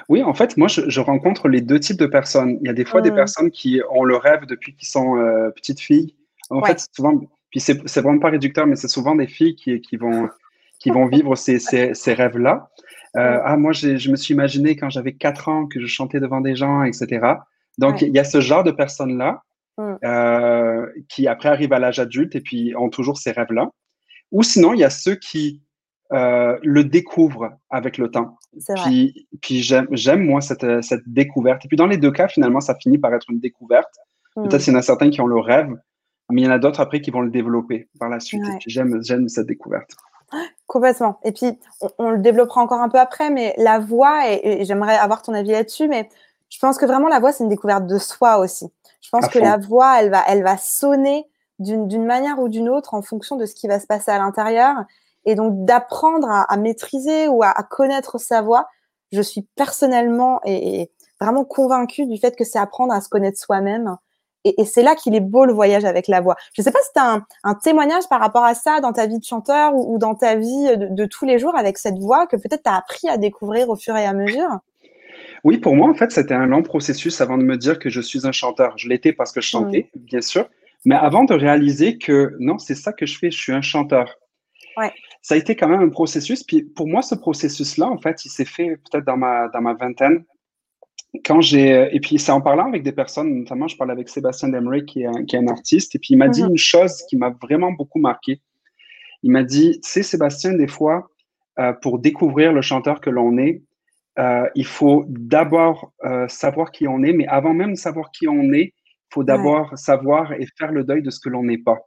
Oui, 0.10 0.24
en 0.24 0.34
fait, 0.34 0.58
moi, 0.58 0.68
je, 0.68 0.90
je, 0.90 1.00
rencontre 1.00 1.48
les 1.48 1.62
deux 1.62 1.80
types 1.80 1.98
de 1.98 2.06
personnes. 2.06 2.58
Il 2.62 2.68
y 2.68 2.70
a 2.70 2.74
des 2.74 2.86
fois 2.86 3.00
mmh. 3.00 3.04
des 3.04 3.12
personnes 3.12 3.52
qui 3.52 3.82
ont 3.90 4.04
le 4.04 4.18
rêve 4.18 4.46
depuis 4.46 4.76
qu'ils 4.76 4.88
sont 4.88 5.18
euh, 5.18 5.50
petites 5.52 5.80
filles. 5.80 6.16
En 6.50 6.60
ouais. 6.60 6.70
fait, 6.70 6.86
souvent, 6.94 7.20
puis 7.50 7.60
c'est 7.60 8.02
vraiment 8.02 8.20
pas 8.20 8.30
réducteur, 8.30 8.68
mais 8.68 8.76
c'est 8.76 8.88
souvent 8.88 9.16
des 9.16 9.28
filles 9.28 9.56
qui, 9.56 9.82
qui, 9.82 9.98
vont, 9.98 10.30
qui 10.80 10.92
vont 10.92 11.08
vivre 11.08 11.36
ces, 11.36 11.58
ces, 11.60 11.94
ces 11.94 12.14
rêves-là. 12.14 12.70
Euh, 13.18 13.40
ah, 13.44 13.56
moi, 13.56 13.72
je 13.72 14.12
me 14.12 14.16
suis 14.16 14.34
imaginé 14.34 14.76
quand 14.76 14.90
j'avais 14.90 15.14
4 15.14 15.50
ans 15.50 15.66
que 15.66 15.80
je 15.80 15.88
chantais 15.88 16.20
devant 16.20 16.42
des 16.42 16.56
gens, 16.56 16.84
etc. 16.84 17.26
Donc, 17.78 18.02
ouais. 18.02 18.08
il 18.08 18.14
y 18.14 18.20
a 18.20 18.26
ce 18.26 18.42
genre 18.42 18.64
de 18.64 18.72
personnes-là 18.72 19.42
mmh. 19.78 19.94
euh, 20.04 20.86
qui, 21.08 21.28
après, 21.28 21.50
arrivent 21.50 21.74
à 21.74 21.80
l'âge 21.80 22.00
adulte 22.00 22.36
et 22.36 22.42
puis 22.42 22.76
ont 22.76 22.90
toujours 22.90 23.18
ces 23.18 23.32
rêves-là. 23.32 23.70
Ou 24.32 24.44
sinon, 24.44 24.74
il 24.74 24.80
y 24.80 24.84
a 24.84 24.90
ceux 24.90 25.16
qui 25.16 25.62
euh, 26.14 26.58
le 26.62 26.84
découvrent 26.84 27.52
avec 27.70 27.98
le 27.98 28.12
temps. 28.12 28.38
Puis, 28.84 29.28
puis 29.42 29.62
j'aime, 29.62 30.26
moi, 30.26 30.42
cette, 30.42 30.84
cette, 30.84 31.02
découverte. 31.08 31.66
Et 31.66 31.68
puis, 31.68 31.78
dans 31.78 31.88
les 31.88 31.98
deux 31.98 32.12
cas, 32.12 32.28
finalement, 32.28 32.62
ça 32.62 32.76
finit 32.76 32.98
par 32.98 33.14
être 33.14 33.30
une 33.30 33.40
découverte. 33.40 33.94
Mmh. 34.36 34.44
Peut-être 34.44 34.64
qu'il 34.64 34.74
y 34.74 34.76
en 34.76 34.80
a 34.80 34.84
certains 34.84 35.10
qui 35.10 35.22
ont 35.22 35.28
le 35.28 35.40
rêve, 35.40 35.70
mais 36.30 36.42
il 36.42 36.46
y 36.46 36.48
en 36.48 36.52
a 36.52 36.60
d'autres 36.60 36.80
après 36.80 37.02
qui 37.02 37.12
vont 37.12 37.22
le 37.22 37.32
développer 37.32 37.90
par 38.00 38.10
la 38.10 38.20
suite. 38.20 38.44
Ouais. 38.44 38.56
Et 38.56 38.58
puis, 38.60 38.72
j'aime, 38.72 39.04
j'aime 39.04 39.28
cette 39.30 39.48
découverte. 39.48 39.92
Complètement. 40.68 41.20
Et 41.24 41.32
puis, 41.32 41.60
on, 41.82 41.90
on, 41.98 42.10
le 42.12 42.20
développera 42.20 42.62
encore 42.62 42.82
un 42.82 42.90
peu 42.90 43.00
après, 43.00 43.30
mais 43.30 43.54
la 43.58 43.80
voix, 43.80 44.30
et, 44.30 44.62
et 44.62 44.66
j'aimerais 44.66 44.98
avoir 44.98 45.22
ton 45.22 45.34
avis 45.34 45.52
là-dessus, 45.52 45.88
mais 45.88 46.10
je 46.50 46.60
pense 46.60 46.78
que 46.78 46.86
vraiment 46.86 47.08
la 47.08 47.20
voix, 47.20 47.32
c'est 47.32 47.44
une 47.44 47.50
découverte 47.50 47.88
de 47.88 47.98
soi 47.98 48.38
aussi. 48.38 48.68
Je 49.02 49.10
pense 49.10 49.26
à 49.26 49.28
que 49.28 49.40
fond. 49.40 49.46
la 49.46 49.58
voix, 49.58 50.02
elle 50.02 50.10
va, 50.10 50.24
elle 50.28 50.44
va 50.44 50.58
sonner 50.58 51.26
d'une 51.60 52.06
manière 52.06 52.40
ou 52.40 52.50
d'une 52.50 52.70
autre 52.70 52.94
en 52.94 53.02
fonction 53.02 53.38
de 53.38 53.46
ce 53.46 53.56
qui 53.56 53.68
va 53.68 53.80
se 53.80 53.88
passer 53.88 54.12
à 54.12 54.18
l'intérieur. 54.18 54.76
Et 55.26 55.36
donc, 55.36 55.66
d'apprendre 55.66 56.30
à, 56.30 56.44
à, 56.44 56.58
maîtriser 56.58 57.28
ou 57.28 57.44
à, 57.44 57.50
à, 57.50 57.64
connaître 57.64 58.20
sa 58.20 58.42
voix, 58.42 58.68
je 59.12 59.22
suis 59.22 59.48
personnellement 59.56 60.40
et, 60.46 60.82
et 60.82 60.92
vraiment 61.20 61.46
convaincue 61.46 62.06
du 62.06 62.18
fait 62.18 62.36
que 62.36 62.44
c'est 62.44 62.60
apprendre 62.60 62.94
à 62.94 63.02
se 63.02 63.10
connaître 63.10 63.40
soi-même. 63.40 63.98
Et, 64.44 64.62
et 64.62 64.66
c'est 64.66 64.84
là 64.84 64.96
qu'il 64.96 65.16
est 65.16 65.22
beau 65.22 65.46
le 65.46 65.54
voyage 65.54 65.86
avec 65.86 66.08
la 66.08 66.22
voix. 66.22 66.36
Je 66.54 66.62
ne 66.62 66.64
sais 66.64 66.72
pas 66.72 66.80
si 66.84 66.90
tu 66.94 67.02
as 67.02 67.14
un, 67.14 67.26
un, 67.44 67.56
témoignage 67.56 68.08
par 68.10 68.20
rapport 68.20 68.44
à 68.44 68.54
ça 68.54 68.80
dans 68.80 68.94
ta 68.94 69.08
vie 69.08 69.20
de 69.20 69.24
chanteur 69.24 69.74
ou, 69.74 69.96
ou 69.96 69.98
dans 69.98 70.14
ta 70.14 70.36
vie 70.36 70.78
de, 70.78 70.88
de, 70.92 71.06
tous 71.06 71.26
les 71.26 71.40
jours 71.40 71.58
avec 71.58 71.78
cette 71.80 71.98
voix 71.98 72.28
que 72.28 72.36
peut-être 72.36 72.64
tu 72.64 72.70
as 72.70 72.76
appris 72.76 73.10
à 73.10 73.18
découvrir 73.18 73.70
au 73.70 73.76
fur 73.76 73.98
et 73.98 74.06
à 74.06 74.14
mesure? 74.14 74.60
Oui, 75.44 75.58
pour 75.58 75.76
moi, 75.76 75.90
en 75.90 75.96
fait, 75.96 76.12
c'était 76.12 76.34
un 76.34 76.46
long 76.46 76.62
processus 76.62 77.22
avant 77.22 77.38
de 77.38 77.44
me 77.44 77.58
dire 77.58 77.80
que 77.80 77.90
je 77.90 78.02
suis 78.02 78.28
un 78.28 78.32
chanteur. 78.32 78.78
Je 78.78 78.88
l'étais 78.88 79.14
parce 79.14 79.32
que 79.32 79.42
je 79.42 79.48
chantais, 79.48 79.90
mmh. 79.96 80.00
bien 80.00 80.22
sûr, 80.22 80.48
mais 80.86 80.96
avant 80.96 81.24
de 81.24 81.34
réaliser 81.34 81.98
que 81.98 82.36
non, 82.40 82.60
c'est 82.60 82.76
ça 82.76 82.94
que 82.94 83.08
je 83.08 83.18
fais, 83.18 83.32
je 83.32 83.38
suis 83.38 83.52
un 83.52 83.62
chanteur. 83.62 84.16
Ouais 84.78 84.92
ça 85.26 85.34
a 85.34 85.38
été 85.40 85.56
quand 85.56 85.68
même 85.68 85.82
un 85.82 85.90
processus. 85.90 86.44
Puis 86.44 86.62
pour 86.62 86.88
moi, 86.88 87.02
ce 87.02 87.16
processus-là, 87.16 87.88
en 87.88 87.98
fait, 87.98 88.26
il 88.26 88.30
s'est 88.30 88.46
fait 88.46 88.78
peut-être 88.78 89.06
dans 89.06 89.18
ma, 89.18 89.48
dans 89.48 89.60
ma 89.60 89.74
vingtaine. 89.74 90.24
Quand 91.26 91.42
j'ai, 91.42 91.90
et 91.92 92.00
puis 92.00 92.20
c'est 92.20 92.32
en 92.32 92.42
parlant 92.42 92.68
avec 92.68 92.84
des 92.84 92.92
personnes, 92.92 93.40
notamment 93.40 93.68
je 93.68 93.76
parle 93.76 93.90
avec 93.90 94.08
Sébastien 94.08 94.50
Demray, 94.50 94.86
qui 94.86 95.02
est 95.02 95.08
un, 95.08 95.26
qui 95.26 95.36
est 95.36 95.40
un 95.40 95.48
artiste, 95.48 95.96
et 95.96 96.00
puis 96.00 96.10
il 96.14 96.18
m'a 96.18 96.28
mm 96.28 96.30
-hmm. 96.30 96.34
dit 96.34 96.42
une 96.42 96.58
chose 96.74 96.96
qui 97.08 97.16
m'a 97.18 97.32
vraiment 97.42 97.72
beaucoup 97.72 98.02
marqué. 98.10 98.34
Il 99.24 99.32
m'a 99.32 99.44
dit, 99.44 99.70
sais, 99.82 100.04
Sébastien, 100.04 100.54
des 100.64 100.72
fois, 100.78 100.98
euh, 101.62 101.74
pour 101.82 101.94
découvrir 102.08 102.54
le 102.58 102.62
chanteur 102.70 102.98
que 103.04 103.12
l'on 103.18 103.32
est, 103.48 103.56
euh, 104.20 104.48
il 104.62 104.68
faut 104.78 105.00
d'abord 105.08 105.78
euh, 106.10 106.28
savoir 106.44 106.68
qui 106.76 106.84
on 106.88 107.00
est, 107.08 107.14
mais 107.20 107.28
avant 107.40 107.56
même 107.62 107.74
de 107.78 107.82
savoir 107.88 108.06
qui 108.16 108.26
on 108.28 108.46
est, 108.62 108.68
il 109.06 109.12
faut 109.14 109.26
d'abord 109.32 109.68
ouais. 109.72 109.78
savoir 109.90 110.24
et 110.40 110.46
faire 110.60 110.72
le 110.80 110.84
deuil 110.90 111.02
de 111.08 111.12
ce 111.16 111.20
que 111.24 111.30
l'on 111.34 111.44
n'est 111.50 111.64
pas. 111.70 111.80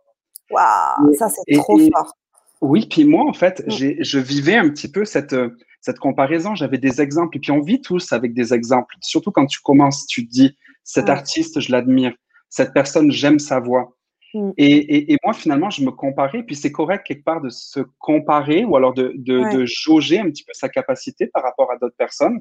Waouh, 0.55 1.15
ça 1.21 1.27
c'est 1.35 1.59
trop 1.63 1.79
et, 1.79 1.91
fort. 1.95 2.13
Oui, 2.61 2.87
puis 2.91 3.05
moi, 3.05 3.25
en 3.29 3.33
fait, 3.33 3.65
mmh. 3.67 3.97
je 4.01 4.19
vivais 4.19 4.57
un 4.57 4.69
petit 4.69 4.91
peu 4.91 5.05
cette, 5.05 5.37
cette 5.81 5.99
comparaison. 5.99 6.55
J'avais 6.55 6.79
des 6.79 7.01
exemples, 7.01 7.37
et 7.37 7.41
puis 7.41 7.53
on 7.53 7.61
vit 7.61 7.81
tous 7.81 8.13
avec 8.13 8.35
des 8.35 8.53
exemples. 8.53 8.95
Surtout 9.01 9.31
quand 9.31 9.47
tu 9.47 9.61
commences, 9.61 10.07
tu 10.07 10.27
te 10.27 10.31
dis, 10.31 10.57
cet 10.85 11.05
ouais. 11.05 11.11
artiste, 11.11 11.61
je 11.61 11.71
l'admire. 11.71 12.15
Cette 12.49 12.73
personne, 12.73 13.13
j'aime 13.13 13.39
sa 13.39 13.61
voix. 13.61 13.97
Mmh. 14.35 14.51
Et, 14.57 14.77
et, 14.77 15.13
et, 15.13 15.17
moi, 15.25 15.33
finalement, 15.33 15.71
je 15.71 15.83
me 15.83 15.91
comparais, 15.91 16.43
puis 16.43 16.57
c'est 16.57 16.73
correct 16.73 17.05
quelque 17.07 17.25
part 17.25 17.41
de 17.41 17.49
se 17.49 17.81
comparer 17.99 18.65
ou 18.65 18.77
alors 18.77 18.93
de, 18.93 19.13
de, 19.17 19.39
ouais. 19.39 19.55
de 19.55 19.65
jauger 19.67 20.19
un 20.19 20.31
petit 20.31 20.45
peu 20.45 20.53
sa 20.53 20.69
capacité 20.69 21.27
par 21.29 21.43
rapport 21.43 21.71
à 21.71 21.77
d'autres 21.77 21.97
personnes. 21.97 22.41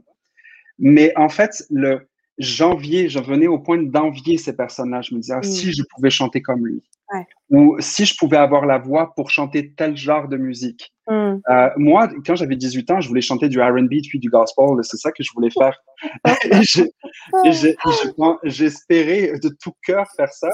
Mais 0.79 1.13
en 1.15 1.29
fait, 1.29 1.63
le 1.69 2.07
janvier, 2.37 3.09
je 3.09 3.19
venais 3.19 3.47
au 3.47 3.59
point 3.59 3.81
d'envier 3.81 4.37
ces 4.37 4.55
personnes-là. 4.55 5.01
Je 5.01 5.15
me 5.15 5.19
disais, 5.19 5.33
ah, 5.33 5.39
mmh. 5.39 5.43
si 5.43 5.73
je 5.73 5.83
pouvais 5.95 6.09
chanter 6.09 6.41
comme 6.41 6.65
lui. 6.65 6.83
Ouais. 7.13 7.25
Ou 7.51 7.77
si 7.79 8.05
je 8.05 8.17
pouvais 8.17 8.37
avoir 8.37 8.65
la 8.65 8.77
voix 8.77 9.13
pour 9.15 9.29
chanter 9.29 9.73
tel 9.73 9.95
genre 9.95 10.27
de 10.27 10.35
musique. 10.35 10.93
Mm. 11.07 11.35
Euh, 11.49 11.69
moi, 11.77 12.09
quand 12.25 12.35
j'avais 12.35 12.57
18 12.57 12.91
ans, 12.91 12.99
je 12.99 13.07
voulais 13.07 13.21
chanter 13.21 13.47
du 13.47 13.61
RB 13.61 13.87
puis 14.09 14.19
du 14.19 14.29
gospel. 14.29 14.65
C'est 14.81 14.97
ça 14.97 15.13
que 15.13 15.23
je 15.23 15.31
voulais 15.33 15.49
faire. 15.49 15.81
J'espérais 18.43 19.39
de 19.41 19.49
tout 19.61 19.71
cœur 19.85 20.05
faire 20.17 20.33
ça. 20.33 20.49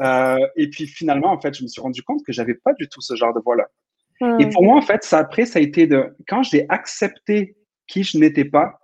Euh, 0.00 0.38
et 0.56 0.70
puis 0.70 0.86
finalement, 0.86 1.32
en 1.32 1.40
fait, 1.40 1.54
je 1.54 1.64
me 1.64 1.68
suis 1.68 1.80
rendu 1.80 2.02
compte 2.02 2.20
que 2.24 2.32
j'avais 2.32 2.54
pas 2.54 2.74
du 2.74 2.88
tout 2.88 3.00
ce 3.00 3.16
genre 3.16 3.34
de 3.34 3.40
voix-là. 3.44 3.66
Mm. 4.20 4.40
Et 4.40 4.50
pour 4.50 4.62
moi, 4.62 4.76
en 4.76 4.82
fait, 4.82 5.02
ça 5.02 5.18
après, 5.18 5.46
ça 5.46 5.58
a 5.58 5.62
été 5.62 5.88
de 5.88 6.16
quand 6.28 6.44
j'ai 6.44 6.64
accepté 6.68 7.56
qui 7.88 8.04
je 8.04 8.18
n'étais 8.18 8.44
pas, 8.44 8.78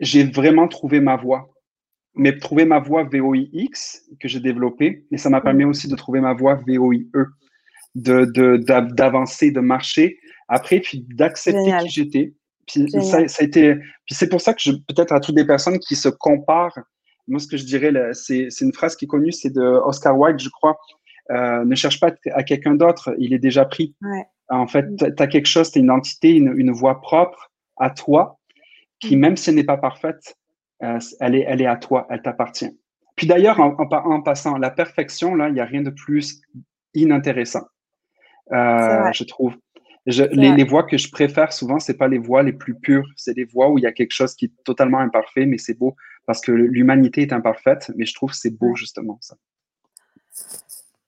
j'ai 0.00 0.24
vraiment 0.24 0.68
trouvé 0.68 1.00
ma 1.00 1.16
voix 1.16 1.50
mais 2.18 2.36
trouver 2.36 2.64
ma 2.64 2.80
voix 2.80 3.04
VOIX 3.04 3.70
que 4.20 4.28
j'ai 4.28 4.40
développée, 4.40 5.06
mais 5.10 5.18
ça 5.18 5.30
m'a 5.30 5.40
permis 5.40 5.64
mm. 5.64 5.68
aussi 5.68 5.88
de 5.88 5.96
trouver 5.96 6.20
ma 6.20 6.34
voix 6.34 6.56
VOIE, 6.66 7.08
de, 7.94 8.56
d'avancer, 8.92 9.50
de, 9.50 9.54
de, 9.56 9.60
marcher 9.60 10.18
après, 10.48 10.80
puis 10.80 11.06
d'accepter 11.08 11.72
qui 11.80 11.88
j'étais. 11.88 12.34
Puis 12.66 12.90
ça, 12.90 13.26
ça, 13.28 13.42
a 13.42 13.44
été, 13.44 13.76
puis 14.04 14.14
c'est 14.14 14.28
pour 14.28 14.42
ça 14.42 14.52
que 14.52 14.60
je, 14.60 14.72
peut-être 14.72 15.12
à 15.12 15.20
toutes 15.20 15.36
les 15.36 15.46
personnes 15.46 15.78
qui 15.78 15.96
se 15.96 16.10
comparent, 16.10 16.78
moi 17.26 17.40
ce 17.40 17.46
que 17.46 17.56
je 17.56 17.64
dirais, 17.64 17.92
c'est, 18.12 18.48
c'est 18.50 18.64
une 18.64 18.74
phrase 18.74 18.94
qui 18.94 19.06
est 19.06 19.08
connue, 19.08 19.32
c'est 19.32 19.54
de 19.54 19.62
Oscar 19.62 20.18
Wilde, 20.18 20.40
je 20.40 20.50
crois. 20.50 20.76
Euh, 21.30 21.64
ne 21.64 21.74
cherche 21.74 22.00
pas 22.00 22.10
à 22.32 22.42
quelqu'un 22.42 22.74
d'autre, 22.74 23.14
il 23.18 23.32
est 23.32 23.38
déjà 23.38 23.64
pris. 23.64 23.94
Ouais. 24.02 24.24
En 24.50 24.66
fait, 24.66 24.86
tu 24.96 25.22
as 25.22 25.26
quelque 25.26 25.46
chose, 25.46 25.70
tu 25.70 25.78
as 25.78 25.82
une 25.82 25.90
entité, 25.90 26.30
une, 26.30 26.54
une 26.56 26.72
voix 26.72 27.00
propre 27.00 27.50
à 27.76 27.90
toi, 27.90 28.37
qui, 29.00 29.16
même 29.16 29.36
si 29.36 29.50
elle 29.50 29.56
n'est 29.56 29.64
pas 29.64 29.76
parfaite, 29.76 30.36
euh, 30.82 30.98
elle, 31.20 31.34
est, 31.34 31.44
elle 31.48 31.62
est 31.62 31.66
à 31.66 31.76
toi, 31.76 32.06
elle 32.10 32.22
t'appartient. 32.22 32.78
Puis 33.16 33.26
d'ailleurs, 33.26 33.60
en, 33.60 33.74
en, 33.78 33.88
en, 33.92 34.22
passant, 34.22 34.58
la 34.58 34.70
perfection, 34.70 35.34
là, 35.34 35.48
il 35.48 35.54
n'y 35.54 35.60
a 35.60 35.64
rien 35.64 35.82
de 35.82 35.90
plus 35.90 36.40
inintéressant, 36.94 37.66
euh, 38.52 39.12
je 39.12 39.24
trouve. 39.24 39.56
Je, 40.06 40.24
les, 40.24 40.52
les, 40.52 40.64
voix 40.64 40.84
que 40.84 40.96
je 40.96 41.10
préfère 41.10 41.52
souvent, 41.52 41.78
c'est 41.78 41.98
pas 41.98 42.08
les 42.08 42.16
voix 42.16 42.42
les 42.42 42.54
plus 42.54 42.74
pures, 42.74 43.06
c'est 43.16 43.34
des 43.34 43.44
voix 43.44 43.68
où 43.68 43.76
il 43.76 43.82
y 43.82 43.86
a 43.86 43.92
quelque 43.92 44.12
chose 44.12 44.34
qui 44.34 44.46
est 44.46 44.52
totalement 44.64 44.98
imparfait, 44.98 45.44
mais 45.44 45.58
c'est 45.58 45.74
beau 45.74 45.96
parce 46.24 46.40
que 46.40 46.52
l'humanité 46.52 47.22
est 47.22 47.32
imparfaite, 47.32 47.90
mais 47.96 48.06
je 48.06 48.14
trouve 48.14 48.32
c'est 48.32 48.56
beau 48.56 48.74
justement 48.74 49.18
ça. 49.20 49.36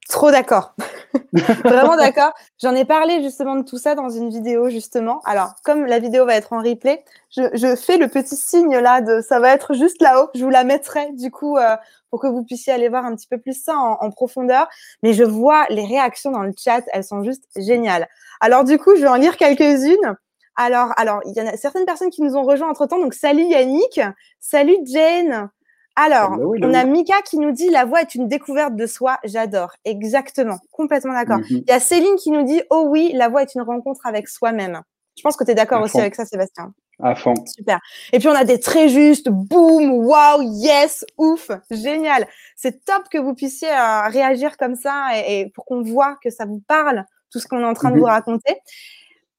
Trop 0.09 0.31
d'accord. 0.31 0.75
Vraiment 1.65 1.97
d'accord. 1.97 2.33
J'en 2.63 2.75
ai 2.75 2.85
parlé 2.85 3.23
justement 3.23 3.57
de 3.57 3.63
tout 3.63 3.79
ça 3.79 3.95
dans 3.95 4.11
une 4.11 4.31
vidéo 4.31 4.69
justement. 4.69 5.21
Alors, 5.25 5.55
comme 5.65 5.85
la 5.87 5.99
vidéo 5.99 6.25
va 6.27 6.35
être 6.35 6.53
en 6.53 6.63
replay, 6.63 7.05
je, 7.31 7.43
je 7.55 7.77
fais 7.77 7.97
le 7.97 8.09
petit 8.09 8.37
signe 8.37 8.77
là 8.79 9.01
de 9.01 9.21
ça 9.21 9.41
va 9.41 9.53
être 9.53 9.75
juste 9.75 10.01
là-haut. 10.01 10.29
Je 10.35 10.45
vous 10.45 10.51
la 10.51 10.65
mettrai 10.65 11.13
du 11.13 11.31
coup 11.31 11.57
euh, 11.57 11.77
pour 12.11 12.21
que 12.21 12.27
vous 12.27 12.45
puissiez 12.45 12.73
aller 12.73 12.89
voir 12.89 13.05
un 13.05 13.15
petit 13.15 13.29
peu 13.29 13.39
plus 13.39 13.61
ça 13.61 13.77
en, 13.77 14.11
profondeur. 14.11 14.69
Mais 15.03 15.13
je 15.13 15.25
vois 15.25 15.67
les 15.71 15.85
réactions 15.85 16.31
dans 16.31 16.43
le 16.43 16.53
chat, 16.57 16.83
elles 16.93 17.05
sont 17.05 17.23
juste 17.23 17.45
géniales. 17.57 18.09
Alors 18.41 18.65
du 18.65 18.79
coup, 18.79 18.97
je 18.97 19.03
vais 19.03 19.09
en 19.09 19.17
lire 19.17 19.37
quelques-unes. 19.37 20.17
Alors, 20.57 20.93
alors, 20.97 21.21
il 21.25 21.35
y 21.35 21.41
en 21.41 21.47
a 21.47 21.57
certaines 21.57 21.87
personnes 21.87 22.11
qui 22.11 22.23
nous 22.23 22.37
ont 22.37 22.43
rejoints 22.43 22.69
entre 22.69 22.87
temps. 22.87 22.99
Donc, 22.99 23.15
salut 23.15 23.45
Yannick, 23.45 24.01
salut 24.41 24.77
Jane. 24.85 25.49
Alors, 25.97 26.35
hello, 26.35 26.55
hello. 26.55 26.69
on 26.69 26.75
a 26.75 26.85
Mika 26.85 27.21
qui 27.23 27.37
nous 27.39 27.53
dit 27.53 27.69
la 27.69 27.85
voix 27.85 28.01
est 28.01 28.15
une 28.15 28.29
découverte 28.29 28.77
de 28.77 28.87
soi. 28.87 29.19
J'adore. 29.25 29.73
Exactement. 29.85 30.59
Complètement 30.71 31.13
d'accord. 31.13 31.39
Mm 31.39 31.43
-hmm. 31.43 31.63
Il 31.67 31.71
y 31.71 31.73
a 31.73 31.81
Céline 31.81 32.17
qui 32.17 32.31
nous 32.31 32.45
dit 32.45 32.63
oh 32.71 32.85
oui, 32.89 33.13
la 33.15 33.29
voix 33.29 33.43
est 33.43 33.55
une 33.55 33.63
rencontre 33.63 34.07
avec 34.07 34.29
soi-même. 34.29 34.83
Je 35.17 35.23
pense 35.23 35.37
que 35.37 35.45
tu 35.45 35.51
es 35.51 35.55
d'accord 35.55 35.83
aussi 35.83 35.93
fond. 35.93 36.01
avec 36.01 36.15
ça, 36.15 36.25
Sébastien. 36.25 36.73
À 37.03 37.15
fond. 37.15 37.35
Super. 37.47 37.79
Et 38.13 38.19
puis 38.19 38.29
on 38.29 38.35
a 38.35 38.45
des 38.45 38.61
très 38.61 38.89
justes, 38.89 39.29
boum, 39.29 39.85
waouh, 40.07 40.43
yes, 40.43 41.05
ouf, 41.19 41.51
génial. 41.71 42.27
C'est 42.57 42.85
top 42.85 43.03
que 43.13 43.19
vous 43.19 43.35
puissiez 43.35 43.71
euh, 43.71 44.09
réagir 44.09 44.57
comme 44.57 44.77
ça 44.77 44.95
et, 45.17 45.23
et 45.33 45.51
pour 45.55 45.65
qu'on 45.65 45.83
voit 45.83 46.17
que 46.23 46.31
ça 46.31 46.45
vous 46.45 46.63
parle, 46.67 47.05
tout 47.31 47.39
ce 47.41 47.47
qu'on 47.49 47.61
est 47.61 47.65
en 47.65 47.75
train 47.75 47.91
mm 47.91 47.93
-hmm. 47.93 47.95
de 47.97 48.01
vous 48.01 48.13
raconter. 48.19 48.55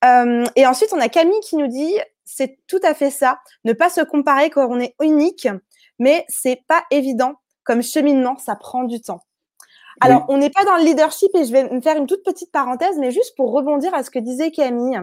Euh, 0.09 0.43
et 0.55 0.65
ensuite, 0.71 0.91
on 0.93 0.99
a 0.99 1.09
Camille 1.09 1.39
qui 1.47 1.55
nous 1.55 1.67
dit 1.67 1.93
c'est 2.25 2.51
tout 2.67 2.79
à 2.83 2.93
fait 2.93 3.11
ça. 3.21 3.39
Ne 3.65 3.73
pas 3.73 3.89
se 3.89 4.01
comparer 4.13 4.49
quand 4.49 4.65
on 4.75 4.79
est 4.79 4.95
unique 5.01 5.47
mais 6.01 6.25
c'est 6.27 6.63
pas 6.67 6.83
évident. 6.89 7.35
Comme 7.63 7.83
cheminement, 7.83 8.35
ça 8.39 8.55
prend 8.55 8.85
du 8.85 8.99
temps. 9.01 9.21
Alors, 9.99 10.25
on 10.29 10.37
n'est 10.37 10.49
pas 10.49 10.65
dans 10.65 10.77
le 10.77 10.83
leadership 10.83 11.29
et 11.35 11.45
je 11.45 11.51
vais 11.51 11.69
me 11.69 11.79
faire 11.79 11.95
une 11.95 12.07
toute 12.07 12.23
petite 12.23 12.51
parenthèse, 12.51 12.97
mais 12.97 13.11
juste 13.11 13.35
pour 13.37 13.51
rebondir 13.51 13.93
à 13.93 14.03
ce 14.03 14.09
que 14.09 14.17
disait 14.17 14.49
Camille, 14.49 14.99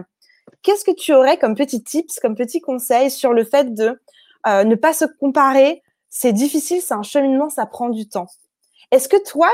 qu'est-ce 0.61 0.83
que 0.83 0.91
tu 0.91 1.13
aurais 1.13 1.37
comme 1.37 1.55
petit 1.55 1.81
tips, 1.81 2.19
comme 2.19 2.35
petit 2.35 2.59
conseil 2.59 3.09
sur 3.09 3.31
le 3.31 3.45
fait 3.45 3.73
de 3.73 3.97
euh, 4.45 4.65
ne 4.65 4.75
pas 4.75 4.91
se 4.91 5.05
comparer? 5.05 5.81
C'est 6.09 6.33
difficile, 6.33 6.81
c'est 6.81 6.93
un 6.93 7.03
cheminement, 7.03 7.49
ça 7.49 7.65
prend 7.65 7.87
du 7.87 8.09
temps. 8.09 8.27
Est-ce 8.91 9.07
que 9.07 9.23
toi, 9.23 9.49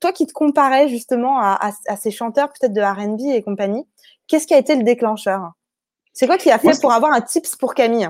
toi 0.00 0.12
qui 0.12 0.26
te 0.26 0.32
comparais 0.32 0.88
justement 0.88 1.38
à, 1.38 1.70
ces 1.96 2.10
chanteurs 2.10 2.48
peut-être 2.48 2.72
de 2.72 2.80
R&B 2.80 3.20
et 3.36 3.42
compagnie, 3.42 3.86
qu'est-ce 4.26 4.48
qui 4.48 4.54
a 4.54 4.58
été 4.58 4.74
le 4.74 4.82
déclencheur? 4.82 5.52
C'est 6.12 6.26
quoi 6.26 6.38
qui 6.38 6.50
a 6.50 6.58
fait 6.58 6.80
pour 6.80 6.92
avoir 6.92 7.12
un 7.12 7.20
tips 7.20 7.54
pour 7.54 7.74
Camille? 7.74 8.08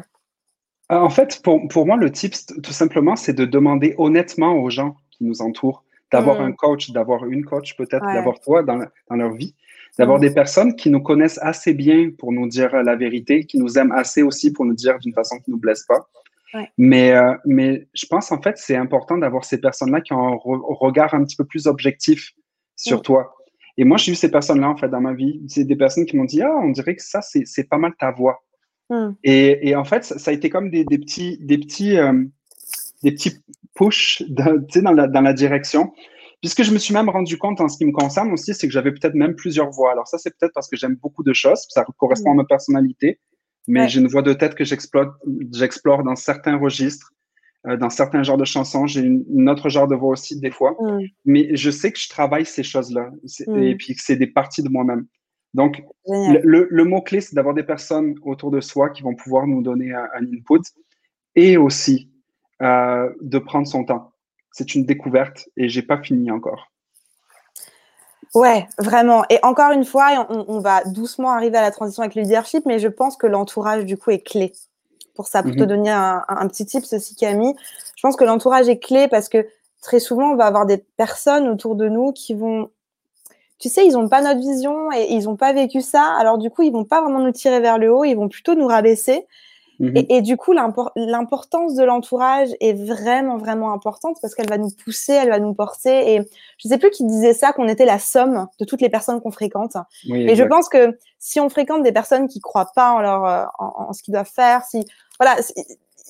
En 0.90 1.10
fait, 1.10 1.40
pour, 1.42 1.66
pour 1.68 1.86
moi, 1.86 1.96
le 1.96 2.10
tips, 2.10 2.46
tout 2.62 2.72
simplement, 2.72 3.14
c'est 3.14 3.34
de 3.34 3.44
demander 3.44 3.94
honnêtement 3.98 4.54
aux 4.54 4.70
gens 4.70 4.96
qui 5.10 5.24
nous 5.24 5.42
entourent 5.42 5.84
d'avoir 6.10 6.40
un 6.40 6.50
mm. 6.50 6.56
coach, 6.56 6.90
d'avoir 6.90 7.26
une 7.26 7.44
coach 7.44 7.76
peut-être, 7.76 8.06
d'avoir 8.06 8.40
toi 8.40 8.62
dans, 8.62 8.78
dans, 9.10 9.16
leur 9.16 9.34
vie, 9.34 9.54
d'avoir 9.98 10.18
mm. 10.18 10.22
des 10.22 10.30
personnes 10.30 10.76
qui 10.76 10.88
nous 10.88 11.02
connaissent 11.02 11.38
assez 11.42 11.74
bien 11.74 12.10
pour 12.16 12.32
nous 12.32 12.48
dire 12.48 12.74
la 12.82 12.96
vérité, 12.96 13.44
qui 13.44 13.58
nous 13.58 13.76
aiment 13.76 13.92
assez 13.92 14.22
aussi 14.22 14.52
pour 14.52 14.64
nous 14.64 14.74
dire 14.74 14.98
d'une 14.98 15.12
façon 15.12 15.38
qui 15.38 15.50
ne 15.50 15.56
nous 15.56 15.60
blesse 15.60 15.84
pas. 15.84 16.08
Mais, 16.78 17.12
euh, 17.12 17.34
mais 17.44 17.86
je 17.92 18.06
pense 18.06 18.32
en 18.32 18.40
fait 18.40 18.56
c'est 18.56 18.74
important 18.74 19.18
d'avoir 19.18 19.44
ces 19.44 19.60
personnes-là 19.60 20.00
qui 20.00 20.14
ont 20.14 20.32
un 20.32 20.38
regard 20.42 21.12
un 21.12 21.22
petit 21.22 21.36
peu 21.36 21.44
plus 21.44 21.66
objectif 21.66 22.32
sur 22.74 23.00
mm. 23.00 23.02
toi. 23.02 23.34
Et 23.76 23.84
moi, 23.84 23.96
j'ai 23.96 24.10
eu 24.10 24.14
ces 24.16 24.30
personnes-là 24.30 24.68
en 24.68 24.76
fait 24.76 24.88
dans 24.88 25.00
ma 25.00 25.12
vie. 25.12 25.40
C'est 25.46 25.64
des 25.64 25.76
personnes 25.76 26.04
qui 26.04 26.16
m'ont 26.16 26.24
dit 26.24 26.42
Ah, 26.42 26.52
on 26.62 26.70
dirait 26.70 26.96
que 26.96 27.02
ça, 27.02 27.20
c'est 27.22 27.68
pas 27.68 27.78
mal 27.78 27.92
ta 27.96 28.10
voix. 28.10 28.42
Et, 29.22 29.68
et, 29.68 29.76
en 29.76 29.84
fait, 29.84 30.04
ça, 30.04 30.30
a 30.30 30.34
été 30.34 30.50
comme 30.50 30.70
des, 30.70 30.84
des 30.84 30.98
petits, 30.98 31.38
des 31.40 31.58
petits, 31.58 31.98
euh, 31.98 32.24
des 33.02 33.12
petits 33.12 33.36
push 33.74 34.22
dans, 34.28 34.92
la, 34.92 35.06
dans 35.06 35.20
la 35.20 35.32
direction. 35.32 35.92
Puisque 36.40 36.62
je 36.62 36.72
me 36.72 36.78
suis 36.78 36.94
même 36.94 37.08
rendu 37.08 37.36
compte 37.36 37.60
en 37.60 37.68
ce 37.68 37.76
qui 37.78 37.84
me 37.84 37.92
concerne 37.92 38.32
aussi, 38.32 38.54
c'est 38.54 38.68
que 38.68 38.72
j'avais 38.72 38.92
peut-être 38.92 39.14
même 39.14 39.34
plusieurs 39.34 39.70
voix. 39.70 39.90
Alors 39.90 40.06
ça, 40.06 40.18
c'est 40.18 40.30
peut-être 40.38 40.52
parce 40.54 40.68
que 40.68 40.76
j'aime 40.76 40.94
beaucoup 40.94 41.24
de 41.24 41.32
choses, 41.32 41.66
ça 41.68 41.84
correspond 41.96 42.32
à 42.32 42.34
ma 42.34 42.44
personnalité, 42.44 43.18
mais 43.66 43.88
j'ai 43.88 44.00
une 44.00 44.06
voix 44.06 44.22
de 44.22 44.32
tête 44.32 44.54
que 44.54 44.64
j'explore 44.64 46.04
dans 46.04 46.14
certains 46.14 46.56
registres, 46.56 47.12
euh, 47.66 47.76
dans 47.76 47.90
certains 47.90 48.22
genres 48.22 48.36
de 48.36 48.44
chansons. 48.44 48.86
J'ai 48.86 49.00
une, 49.00 49.50
autre 49.50 49.68
genre 49.68 49.88
de 49.88 49.96
voix 49.96 50.10
aussi 50.10 50.38
des 50.38 50.52
fois, 50.52 50.76
mm. 50.80 51.00
mais 51.24 51.56
je 51.56 51.70
sais 51.70 51.90
que 51.90 51.98
je 51.98 52.08
travaille 52.08 52.46
ces 52.46 52.62
choses-là 52.62 53.10
mm. 53.48 53.62
et 53.64 53.74
puis 53.74 53.96
que 53.96 54.00
c'est 54.00 54.16
des 54.16 54.28
parties 54.28 54.62
de 54.62 54.68
moi-même. 54.68 55.06
Donc, 55.54 55.82
le, 56.06 56.68
le 56.70 56.84
mot-clé, 56.84 57.20
c'est 57.20 57.34
d'avoir 57.34 57.54
des 57.54 57.62
personnes 57.62 58.14
autour 58.22 58.50
de 58.50 58.60
soi 58.60 58.90
qui 58.90 59.02
vont 59.02 59.14
pouvoir 59.14 59.46
nous 59.46 59.62
donner 59.62 59.92
un, 59.92 60.08
un 60.14 60.24
input 60.24 60.62
et 61.34 61.56
aussi 61.56 62.10
euh, 62.60 63.08
de 63.20 63.38
prendre 63.38 63.68
son 63.68 63.84
temps. 63.84 64.10
C'est 64.50 64.74
une 64.74 64.84
découverte 64.84 65.48
et 65.56 65.68
j'ai 65.68 65.82
pas 65.82 65.98
fini 65.98 66.30
encore. 66.32 66.72
Ouais, 68.34 68.66
vraiment. 68.78 69.24
Et 69.30 69.38
encore 69.44 69.70
une 69.70 69.84
fois, 69.84 70.26
on, 70.28 70.58
va 70.58 70.82
doucement 70.84 71.30
arriver 71.30 71.56
à 71.56 71.62
la 71.62 71.70
transition 71.70 72.02
avec 72.02 72.16
le 72.16 72.22
leadership, 72.22 72.66
mais 72.66 72.80
je 72.80 72.88
pense 72.88 73.16
que 73.16 73.28
l'entourage, 73.28 73.84
du 73.84 73.96
coup, 73.96 74.10
est 74.10 74.26
clé 74.26 74.52
pour 75.14 75.28
ça. 75.28 75.44
Pour 75.44 75.52
te 75.52 75.60
mhm. 75.60 75.66
donner 75.66 75.90
un, 75.90 76.48
petit 76.48 76.66
tip, 76.66 76.84
ceci 76.84 77.14
Camille, 77.14 77.54
je 77.94 78.02
pense 78.02 78.16
que 78.16 78.24
l'entourage 78.24 78.68
est 78.68 78.80
clé 78.80 79.06
parce 79.06 79.28
que 79.28 79.46
très 79.80 80.00
souvent, 80.00 80.32
on 80.32 80.36
va 80.36 80.46
avoir 80.46 80.66
des 80.66 80.78
personnes 80.96 81.48
autour 81.48 81.76
de 81.76 81.88
nous 81.88 82.12
qui 82.12 82.34
vont, 82.34 82.70
tu 83.58 83.68
sais, 83.68 83.86
ils 83.86 83.92
n'ont 83.92 84.08
pas 84.08 84.22
notre 84.22 84.40
vision 84.40 84.92
et 84.92 85.12
ils 85.12 85.24
n'ont 85.24 85.36
pas 85.36 85.52
vécu 85.52 85.80
ça. 85.80 86.14
Alors 86.18 86.38
du 86.38 86.50
coup, 86.50 86.62
ils 86.62 86.72
vont 86.72 86.84
pas 86.84 87.00
vraiment 87.00 87.20
nous 87.20 87.32
tirer 87.32 87.60
vers 87.60 87.78
le 87.78 87.92
haut, 87.92 88.04
ils 88.04 88.14
vont 88.14 88.28
plutôt 88.28 88.54
nous 88.54 88.66
rabaisser. 88.66 89.26
Mhm. 89.80 90.06
Et, 90.08 90.22
du 90.22 90.36
coup, 90.36 90.52
l'importance 90.52 91.76
de 91.76 91.84
l'entourage 91.84 92.48
est 92.60 92.72
vraiment, 92.72 93.36
vraiment 93.36 93.72
importante 93.72 94.16
parce 94.20 94.34
qu'elle 94.34 94.48
va 94.48 94.58
nous 94.58 94.70
pousser, 94.70 95.12
elle 95.12 95.28
va 95.28 95.38
nous 95.38 95.54
porter. 95.54 96.14
Et 96.14 96.22
je 96.58 96.68
sais 96.68 96.78
plus 96.78 96.90
qui 96.90 97.04
disait 97.04 97.32
ça, 97.32 97.52
qu'on 97.52 97.68
était 97.68 97.84
la 97.84 98.00
somme 98.00 98.48
de 98.58 98.64
toutes 98.64 98.80
les 98.80 98.88
personnes 98.88 99.20
qu'on 99.20 99.30
fréquente. 99.30 99.76
et 100.12 100.34
je 100.34 100.44
pense 100.44 100.68
que 100.68 100.98
si 101.20 101.38
on 101.38 101.48
fréquente 101.48 101.84
des 101.84 101.92
personnes 101.92 102.26
qui 102.26 102.40
croient 102.40 102.72
pas 102.74 102.92
en 102.92 103.00
leur, 103.00 103.24
euh, 103.24 103.44
en, 103.58 103.92
ce 103.92 104.02
qu'ils 104.02 104.12
doivent 104.12 104.30
faire, 104.32 104.64
si, 104.64 104.84
voilà, 105.20 105.36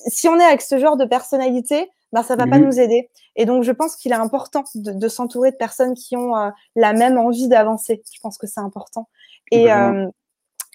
si, 0.07 0.29
on 0.29 0.39
est 0.41 0.45
avec 0.45 0.63
ce 0.63 0.79
genre 0.79 0.97
de 0.97 1.05
personnalité, 1.05 1.91
ben 2.13 2.23
ça 2.23 2.37
va 2.37 2.47
pas 2.47 2.59
mhm. 2.59 2.67
nous 2.67 2.81
aider. 2.81 3.11
Et 3.37 3.45
donc, 3.45 3.63
je 3.63 3.73
pense 3.73 3.97
qu'il 3.97 4.13
est 4.13 4.17
important 4.17 4.65
de, 4.75 5.09
s'entourer 5.09 5.51
de 5.51 5.57
personnes 5.57 5.95
qui 5.95 6.17
ont 6.17 6.37
euh, 6.37 6.51
la 6.75 6.93
même 6.93 7.19
envie 7.19 7.49
d'avancer. 7.49 8.03
Je 8.13 8.21
pense 8.21 8.39
que 8.39 8.47
c'est 8.47 8.61
important. 8.61 9.09
Et, 9.51 9.73
euh, 9.73 10.07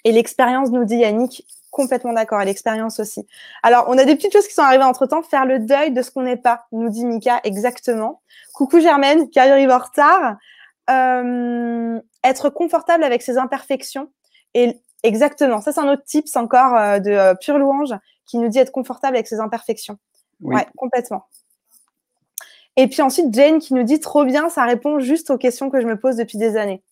et 0.04 0.12
l'expérience, 0.12 0.70
nous 0.70 0.84
dit 0.84 0.96
Yannick, 0.96 1.46
complètement 1.70 2.12
d'accord, 2.12 2.40
et 2.40 2.44
l'expérience 2.44 3.00
aussi. 3.00 3.26
Alors, 3.62 3.86
on 3.88 3.98
a 3.98 4.04
des 4.04 4.14
petites 4.14 4.32
choses 4.32 4.46
qui 4.46 4.54
sont 4.54 4.62
arrivées 4.62 4.84
entre-temps. 4.84 5.22
Faire 5.22 5.44
le 5.44 5.58
deuil 5.58 5.92
de 5.92 6.02
ce 6.02 6.10
qu'on 6.10 6.22
n'est 6.22 6.36
pas, 6.36 6.66
nous 6.72 6.88
dit 6.88 7.04
Mika, 7.04 7.40
exactement. 7.42 8.22
Coucou 8.52 8.80
Germaine, 8.80 9.28
qui 9.30 9.40
arrive 9.40 9.70
en 9.70 9.78
retard. 9.78 10.36
Euh, 10.90 11.98
être 12.22 12.50
confortable 12.50 13.04
avec 13.04 13.22
ses 13.22 13.38
imperfections. 13.38 14.10
Et 14.52 14.80
exactement, 15.02 15.60
ça 15.60 15.72
c'est 15.72 15.80
un 15.80 15.88
autre 15.88 16.04
tips 16.04 16.36
encore 16.36 17.00
de 17.00 17.34
Pure 17.40 17.58
Louange 17.58 17.94
qui 18.26 18.38
nous 18.38 18.48
dit 18.48 18.58
être 18.58 18.70
confortable 18.70 19.16
avec 19.16 19.26
ses 19.26 19.40
imperfections. 19.40 19.98
Oui. 20.44 20.60
Complètement. 20.76 21.26
Et 22.76 22.88
puis 22.88 23.02
ensuite, 23.02 23.32
Jane 23.32 23.60
qui 23.60 23.74
nous 23.74 23.84
dit 23.84 24.00
trop 24.00 24.24
bien, 24.24 24.48
ça 24.48 24.64
répond 24.64 24.98
juste 24.98 25.30
aux 25.30 25.38
questions 25.38 25.70
que 25.70 25.80
je 25.80 25.86
me 25.86 25.98
pose 25.98 26.16
depuis 26.16 26.38
des 26.38 26.56
années. 26.56 26.82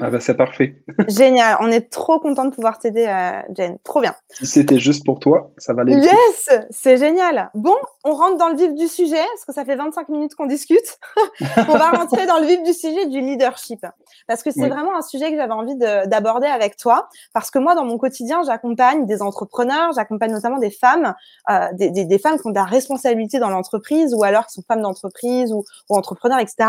Ah 0.00 0.10
bah 0.10 0.20
c'est 0.20 0.36
parfait. 0.36 0.76
Génial, 1.08 1.56
on 1.60 1.70
est 1.70 1.90
trop 1.90 2.20
content 2.20 2.44
de 2.44 2.50
pouvoir 2.50 2.78
t'aider, 2.78 3.06
euh, 3.06 3.40
Jen. 3.56 3.78
Trop 3.84 4.00
bien. 4.00 4.14
Si 4.30 4.46
c'était 4.46 4.78
juste 4.78 5.04
pour 5.04 5.18
toi, 5.18 5.50
ça 5.56 5.72
va 5.72 5.82
aller. 5.82 5.94
Yes, 5.94 6.50
c'est 6.70 6.98
génial. 6.98 7.50
Bon, 7.54 7.76
on 8.04 8.12
rentre 8.12 8.36
dans 8.36 8.48
le 8.48 8.56
vif 8.56 8.74
du 8.74 8.86
sujet, 8.86 9.16
parce 9.16 9.44
que 9.46 9.52
ça 9.54 9.64
fait 9.64 9.76
25 9.76 10.08
minutes 10.10 10.34
qu'on 10.34 10.46
discute. 10.46 10.98
on 11.68 11.76
va 11.76 11.90
rentrer 11.90 12.26
dans 12.26 12.38
le 12.38 12.46
vif 12.46 12.62
du 12.62 12.72
sujet 12.74 13.06
du 13.06 13.20
leadership, 13.20 13.84
parce 14.26 14.42
que 14.42 14.50
c'est 14.50 14.68
vraiment 14.68 14.96
un 14.96 15.02
sujet 15.02 15.30
que 15.30 15.36
j'avais 15.36 15.52
envie 15.52 15.76
d'aborder 15.76 16.46
avec 16.46 16.76
toi, 16.76 17.08
parce 17.32 17.50
que 17.50 17.58
moi, 17.58 17.74
dans 17.74 17.84
mon 17.84 17.96
quotidien, 17.96 18.42
j'accompagne 18.44 19.06
des 19.06 19.22
entrepreneurs, 19.22 19.92
j'accompagne 19.94 20.32
notamment 20.32 20.58
des 20.58 20.70
femmes, 20.70 21.14
euh, 21.50 21.68
des, 21.72 21.90
des, 21.90 22.04
des, 22.04 22.18
femmes 22.18 22.38
qui 22.38 22.46
ont 22.46 22.50
de 22.50 22.54
la 22.54 22.64
responsabilité 22.64 23.38
dans 23.38 23.50
l'entreprise, 23.50 24.14
ou 24.14 24.22
alors 24.22 24.46
qui 24.46 24.52
sont 24.52 24.62
femmes 24.68 24.82
d'entreprise 24.82 25.52
ou, 25.52 25.64
ou 25.88 25.96
entrepreneurs, 25.96 26.40
etc. 26.40 26.68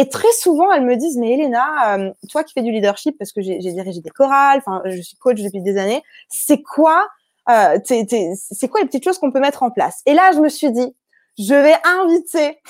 Et 0.00 0.08
très 0.08 0.32
souvent, 0.32 0.72
elles 0.72 0.86
me 0.86 0.96
disent, 0.96 1.18
mais 1.18 1.34
Elena, 1.34 1.98
euh, 1.98 2.10
toi 2.30 2.42
qui 2.42 2.54
fais 2.54 2.62
du 2.62 2.72
leadership, 2.72 3.18
parce 3.18 3.32
que 3.32 3.42
j'ai 3.42 3.58
dirigé 3.58 4.00
des 4.00 4.08
chorales, 4.08 4.62
enfin, 4.64 4.80
je 4.86 4.98
suis 5.02 5.18
coach 5.18 5.42
depuis 5.42 5.60
des 5.60 5.76
années, 5.76 6.02
c'est 6.30 6.62
quoi, 6.62 7.06
euh, 7.50 7.78
c'est 7.84 8.68
quoi 8.68 8.80
les 8.80 8.86
petites 8.86 9.04
choses 9.04 9.18
qu'on 9.18 9.30
peut 9.30 9.40
mettre 9.40 9.62
en 9.62 9.70
place? 9.70 10.00
Et 10.06 10.14
là, 10.14 10.30
je 10.32 10.40
me 10.40 10.48
suis 10.48 10.72
dit, 10.72 10.96
je 11.38 11.52
vais 11.52 11.74
inviter 11.84 12.62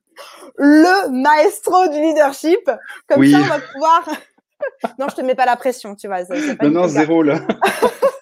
le 0.56 1.10
maestro 1.10 1.88
du 1.88 2.00
leadership, 2.00 2.70
comme 3.06 3.30
ça, 3.30 3.36
on 3.36 3.48
va 3.48 3.58
pouvoir. 3.60 4.08
non, 4.98 5.08
je 5.10 5.16
te 5.16 5.20
mets 5.20 5.34
pas 5.34 5.44
la 5.44 5.56
pression, 5.56 5.94
tu 5.94 6.06
vois. 6.06 6.22
non, 6.62 6.70
non, 6.70 6.88
zéro 6.88 7.22
là. 7.22 7.40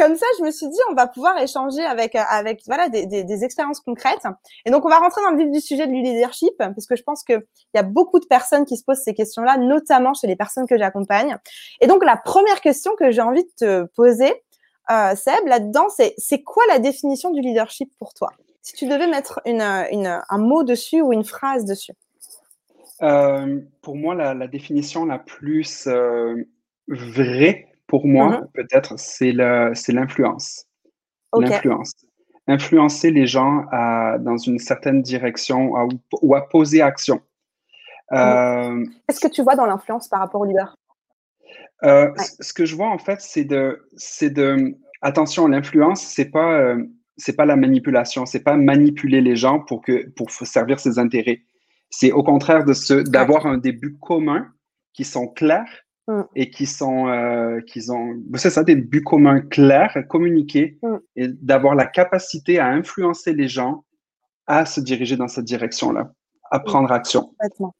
comme 0.00 0.16
ça, 0.16 0.24
je 0.38 0.44
me 0.44 0.50
suis 0.50 0.68
dit, 0.68 0.78
on 0.90 0.94
va 0.94 1.06
pouvoir 1.06 1.36
échanger 1.38 1.82
avec, 1.82 2.14
euh, 2.14 2.22
avec 2.30 2.62
voilà, 2.66 2.88
des, 2.88 3.04
des, 3.06 3.44
expériences 3.44 3.80
concrètes. 3.80 4.22
Et 4.64 4.70
donc, 4.70 4.86
on 4.86 4.88
va 4.88 4.98
rentrer 4.98 5.20
dans 5.22 5.30
le 5.30 5.36
vif 5.36 5.50
du 5.50 5.60
sujet 5.60 5.86
du 5.86 5.94
leadership, 5.94 6.54
parce 6.56 6.86
que 6.86 6.96
je 6.96 7.02
pense 7.02 7.22
qu'il 7.22 7.42
y 7.74 7.78
a 7.78 7.82
beaucoup 7.82 8.18
de 8.18 8.24
personnes 8.24 8.64
qui 8.64 8.78
se 8.78 8.84
posent 8.84 9.02
ces 9.02 9.12
questions-là, 9.12 9.58
notamment 9.58 10.14
chez 10.14 10.26
les 10.26 10.36
personnes 10.36 10.66
que 10.66 10.78
j'accompagne. 10.78 11.36
Et 11.82 11.86
donc, 11.86 12.02
la 12.02 12.16
première 12.16 12.62
question 12.62 12.96
que 12.96 13.10
j'ai 13.10 13.20
envie 13.20 13.44
de 13.44 13.50
te 13.58 13.82
poser, 13.94 14.32
euh, 14.90 15.14
Seb, 15.14 15.46
là-dedans, 15.46 15.88
c'est 15.94 16.14
c'est 16.16 16.42
quoi 16.42 16.62
la 16.68 16.78
définition 16.78 17.30
du 17.30 17.42
leadership 17.42 17.92
pour 17.98 18.14
toi? 18.14 18.30
Si 18.62 18.72
tu 18.72 18.86
devais 18.86 19.06
mettre 19.06 19.40
une, 19.44 19.60
un 19.62 20.38
mot 20.38 20.62
dessus 20.64 21.02
ou 21.02 21.12
une 21.12 21.24
phrase 21.24 21.64
dessus. 21.66 21.92
Euh, 23.02 23.60
pour 23.82 23.96
moi, 23.96 24.14
la, 24.14 24.46
définition 24.46 25.04
la 25.04 25.18
plus 25.18 25.88
vraie 26.88 27.69
pour 27.90 28.06
moi, 28.06 28.28
mm-hmm. 28.30 28.52
peut-être, 28.54 28.94
c'est 28.96 29.32
l'influence. 29.32 30.64
L'influence. 31.36 31.92
Influencer 32.46 33.10
les 33.10 33.26
gens 33.26 33.64
à, 33.72 34.16
dans 34.18 34.36
une 34.36 34.60
certaine 34.60 35.02
direction 35.02 35.72
ou 36.22 36.34
à 36.36 36.48
poser 36.48 36.82
action. 36.82 37.20
Euh, 38.12 38.84
Qu'est-ce 39.08 39.18
que 39.18 39.28
tu 39.28 39.42
vois 39.42 39.56
dans 39.56 39.66
l'influence 39.66 40.06
par 40.06 40.20
rapport 40.20 40.40
au 40.40 40.44
leader? 40.44 40.76
Euh, 41.82 42.12
Ce 42.40 42.52
que 42.52 42.64
je 42.64 42.76
vois, 42.76 42.88
en 42.88 42.98
fait, 42.98 43.20
c'est 43.20 43.44
de, 43.44 43.84
de. 44.22 44.76
Attention, 45.02 45.48
l'influence, 45.48 46.00
c'est 46.00 46.30
pas. 46.30 46.52
Euh, 46.52 46.84
c'est 47.16 47.36
pas 47.36 47.44
la 47.44 47.56
manipulation, 47.56 48.24
c'est 48.24 48.42
pas 48.42 48.56
manipuler 48.56 49.20
les 49.20 49.36
gens 49.36 49.60
pour 49.60 49.82
que 49.82 50.08
pour 50.10 50.30
servir 50.30 50.80
ses 50.80 50.98
intérêts. 50.98 51.42
C'est 51.90 52.12
au 52.12 52.22
contraire 52.22 52.64
de 52.64 52.72
ce 52.72 52.94
d'avoir 52.94 53.46
un 53.46 53.58
début 53.58 53.98
commun 53.98 54.46
qui 54.94 55.04
sont 55.04 55.28
clairs 55.28 55.84
Mm. 56.10 56.22
et 56.34 56.50
qui 56.50 56.66
sont, 56.66 57.06
euh, 57.06 57.60
qui 57.60 57.88
ont, 57.88 58.16
c'est 58.34 58.50
ça, 58.50 58.64
des 58.64 58.74
buts 58.74 59.04
communs 59.04 59.40
clairs, 59.40 59.96
communiquer 60.08 60.76
mm. 60.82 60.96
et 61.14 61.28
d'avoir 61.28 61.76
la 61.76 61.86
capacité 61.86 62.58
à 62.58 62.66
influencer 62.66 63.32
les 63.32 63.46
gens 63.46 63.84
à 64.48 64.66
se 64.66 64.80
diriger 64.80 65.16
dans 65.16 65.28
cette 65.28 65.44
direction-là, 65.44 66.10
à 66.50 66.58
mm. 66.58 66.64
prendre 66.64 66.90
action. 66.90 67.26
Complètement. 67.38 67.74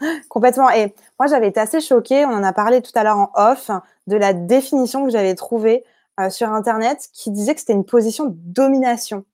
Complètement. 0.30 0.70
Et 0.70 0.94
moi, 1.18 1.26
j'avais 1.26 1.48
été 1.48 1.60
assez 1.60 1.80
choquée, 1.80 2.24
on 2.24 2.30
en 2.30 2.42
a 2.42 2.54
parlé 2.54 2.80
tout 2.80 2.92
à 2.94 3.04
l'heure 3.04 3.18
en 3.18 3.30
off, 3.34 3.70
de 4.06 4.16
la 4.16 4.32
définition 4.32 5.04
que 5.04 5.10
j'avais 5.10 5.34
trouvée 5.34 5.84
euh, 6.18 6.30
sur 6.30 6.48
Internet 6.50 7.10
qui 7.12 7.30
disait 7.30 7.54
que 7.54 7.60
c'était 7.60 7.74
une 7.74 7.84
position 7.84 8.24
de 8.24 8.34
domination 8.36 9.26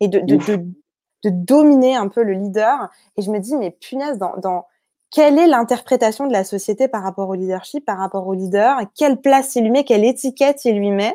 et 0.00 0.08
de, 0.08 0.20
de, 0.20 0.36
de 0.36 1.30
dominer 1.30 1.94
un 1.96 2.08
peu 2.08 2.22
le 2.22 2.32
leader. 2.32 2.88
Et 3.18 3.22
je 3.22 3.30
me 3.30 3.38
dis, 3.38 3.54
mais 3.54 3.70
punaise, 3.70 4.16
dans, 4.16 4.38
dans 4.38 4.66
quelle 5.12 5.38
est 5.38 5.46
l'interprétation 5.46 6.26
de 6.26 6.32
la 6.32 6.42
société 6.42 6.88
par 6.88 7.02
rapport 7.02 7.28
au 7.28 7.34
leadership, 7.34 7.84
par 7.84 7.98
rapport 7.98 8.26
au 8.26 8.32
leader 8.34 8.80
Quelle 8.96 9.20
place 9.20 9.54
il 9.54 9.64
lui 9.64 9.70
met 9.70 9.84
Quelle 9.84 10.04
étiquette 10.04 10.64
il 10.64 10.76
lui 10.76 10.90
met? 10.90 11.14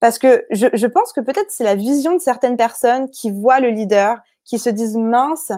Parce 0.00 0.18
que 0.18 0.46
je, 0.50 0.86
pense 0.86 1.12
que 1.12 1.20
peut-être 1.20 1.50
c'est 1.50 1.62
la 1.62 1.76
vision 1.76 2.14
de 2.14 2.20
certaines 2.20 2.56
personnes 2.56 3.08
qui 3.10 3.30
voient 3.30 3.60
le 3.60 3.68
leader, 3.68 4.18
qui 4.44 4.58
se 4.58 4.70
disent 4.70 4.96
mince, 4.96 5.52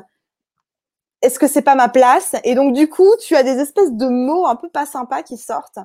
est-ce 1.22 1.38
que 1.38 1.46
c'est 1.46 1.62
pas 1.62 1.76
ma 1.76 1.88
place? 1.88 2.34
Et 2.44 2.54
donc 2.54 2.74
du 2.74 2.90
coup, 2.90 3.10
tu 3.24 3.36
as 3.36 3.42
des 3.42 3.58
espèces 3.58 3.92
de 3.92 4.06
mots 4.06 4.46
un 4.46 4.56
peu 4.56 4.68
pas 4.68 4.84
sympas 4.84 5.22
qui 5.22 5.38
sortent. 5.38 5.78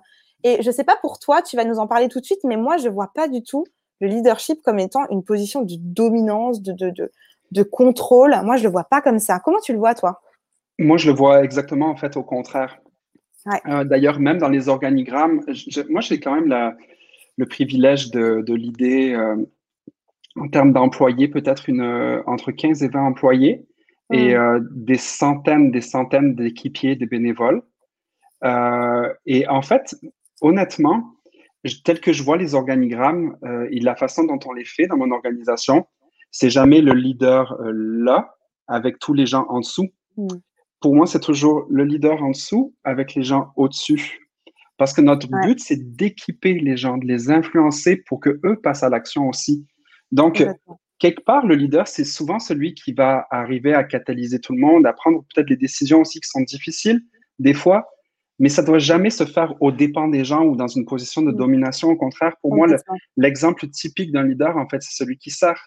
Et 0.44 0.62
je 0.62 0.72
sais 0.72 0.84
pas 0.84 0.98
pour 0.98 1.20
toi, 1.20 1.42
tu 1.42 1.56
vas 1.56 1.64
nous 1.64 1.80
en 1.80 1.88
parler 1.88 2.10
tout 2.10 2.20
de 2.20 2.26
suite, 2.26 2.44
mais 2.44 2.58
moi 2.58 2.78
je 2.78 2.90
vois 2.90 3.12
pas 3.14 3.28
du 3.28 3.44
tout 3.44 3.66
le 4.02 4.08
leadership 4.08 4.62
comme 4.64 4.80
étant 4.80 5.08
une 5.10 5.24
position 5.24 5.62
de 5.62 5.76
dominance, 5.78 6.62
de, 6.62 6.74
de 7.52 7.64
contrôle. 7.64 8.36
Moi, 8.44 8.58
je 8.58 8.64
le 8.64 8.70
vois 8.70 8.86
pas 8.86 9.02
comme 9.02 9.20
ça. 9.20 9.40
Comment 9.40 9.60
tu 9.60 9.74
le 9.74 9.80
vois, 9.80 9.94
toi? 9.94 10.22
Moi, 10.80 10.98
je 10.98 11.12
le 11.12 11.16
vois 11.16 11.44
exactement 11.44 11.90
en 11.90 11.98
fait 11.98 12.16
au 12.16 12.24
contraire. 12.24 12.80
Euh, 13.68 13.84
d'ailleurs, 13.84 14.20
même 14.20 14.38
dans 14.38 14.50
les 14.50 14.70
organigrammes, 14.70 15.42
moi, 15.90 16.02
j'ai 16.02 16.20
quand 16.20 16.34
même 16.34 16.48
la, 16.48 16.76
le 17.38 17.46
privilège 17.46 18.12
de, 18.12 18.42
de 18.42 18.54
l'idée 18.54 19.14
euh, 19.14 19.36
en 20.36 20.48
termes 20.48 20.72
d'employés, 20.72 21.28
peut-être 21.28 21.70
une 21.70 21.82
euh, 21.82 22.22
entre 22.28 22.52
15 22.52 22.84
et 22.84 22.88
20 22.88 23.02
employés 23.02 23.66
et 24.12 24.36
mm. 24.36 24.68
des 24.72 24.98
centaines, 24.98 25.70
des 25.70 25.82
centaines 25.82 26.34
d'équipiers, 26.34 26.96
des 26.96 27.06
bénévoles. 27.06 27.62
et 29.28 29.48
en 29.48 29.62
fait, 29.62 29.96
honnêtement, 30.42 31.14
tel 31.84 32.00
que 32.00 32.12
je 32.12 32.24
vois 32.24 32.38
les 32.38 32.56
organigrammes 32.56 33.38
et 33.70 33.80
la 33.82 33.96
façon 33.96 34.24
dont 34.24 34.40
on 34.48 34.54
les 34.54 34.66
fait 34.66 34.88
dans 34.88 34.98
mon 34.98 35.12
organisation, 35.12 35.86
c'est 36.32 36.50
jamais 36.50 36.82
le 36.82 36.94
leader 36.94 37.56
là 37.72 38.36
avec 38.68 38.98
tous 38.98 39.14
les 39.14 39.28
gens 39.28 39.46
en 39.48 39.60
dessous. 39.60 39.90
Pour 40.82 40.96
moi, 40.96 41.08
c'est 41.08 41.20
toujours 41.20 41.66
le 41.70 41.84
leader 41.84 42.24
en 42.24 42.32
dessous 42.32 42.74
avec 42.84 43.16
les 43.16 43.24
gens 43.24 43.52
au-dessus. 43.56 44.30
Parce 44.78 44.94
que 44.94 45.02
notre 45.02 45.28
but, 45.44 45.60
c'est 45.60 45.96
d'équiper 45.96 46.54
les 46.54 46.78
gens, 46.78 46.98
de 46.98 47.06
les 47.06 47.30
influencer 47.30 47.98
pour 48.08 48.22
que 48.22 48.40
eux 48.46 48.58
passent 48.64 48.84
à 48.84 48.90
l'action 48.90 49.28
aussi. 49.28 49.66
Donc, 50.14 50.46
quelque 51.00 51.22
part, 51.22 51.46
le 51.46 51.56
leader, 51.56 51.86
c'est 51.88 52.06
souvent 52.06 52.40
celui 52.40 52.74
qui 52.74 52.94
va 52.94 53.28
arriver 53.30 53.74
à 53.74 53.84
catalyser 53.84 54.40
tout 54.40 54.54
le 54.54 54.60
monde, 54.60 54.86
à 54.86 54.94
prendre 54.94 55.26
peut-être 55.34 55.50
des 55.50 55.58
décisions 55.58 56.02
aussi 56.02 56.22
qui 56.22 56.30
sont 56.30 56.42
difficiles, 56.42 57.02
des 57.40 57.54
fois, 57.54 57.90
mais 58.40 58.48
ça 58.48 58.62
ne 58.62 58.68
doit 58.68 58.80
jamais 58.80 59.10
se 59.10 59.26
faire 59.26 59.54
au 59.60 59.72
dépens 59.72 60.08
des 60.08 60.24
gens 60.24 60.46
ou 60.46 60.56
dans 60.56 60.68
une 60.68 60.86
position 60.86 61.22
de 61.22 61.32
mm. 61.32 61.36
domination. 61.36 61.90
Au 61.90 61.98
contraire, 61.98 62.36
pour 62.42 62.56
moi, 62.56 62.68
l'exemple 63.18 63.68
typique 63.68 64.12
d'un 64.12 64.24
leader, 64.24 64.58
en 64.58 64.68
fait, 64.68 64.82
c'est 64.82 64.96
celui 64.96 65.18
qui 65.18 65.30
sert. 65.30 65.62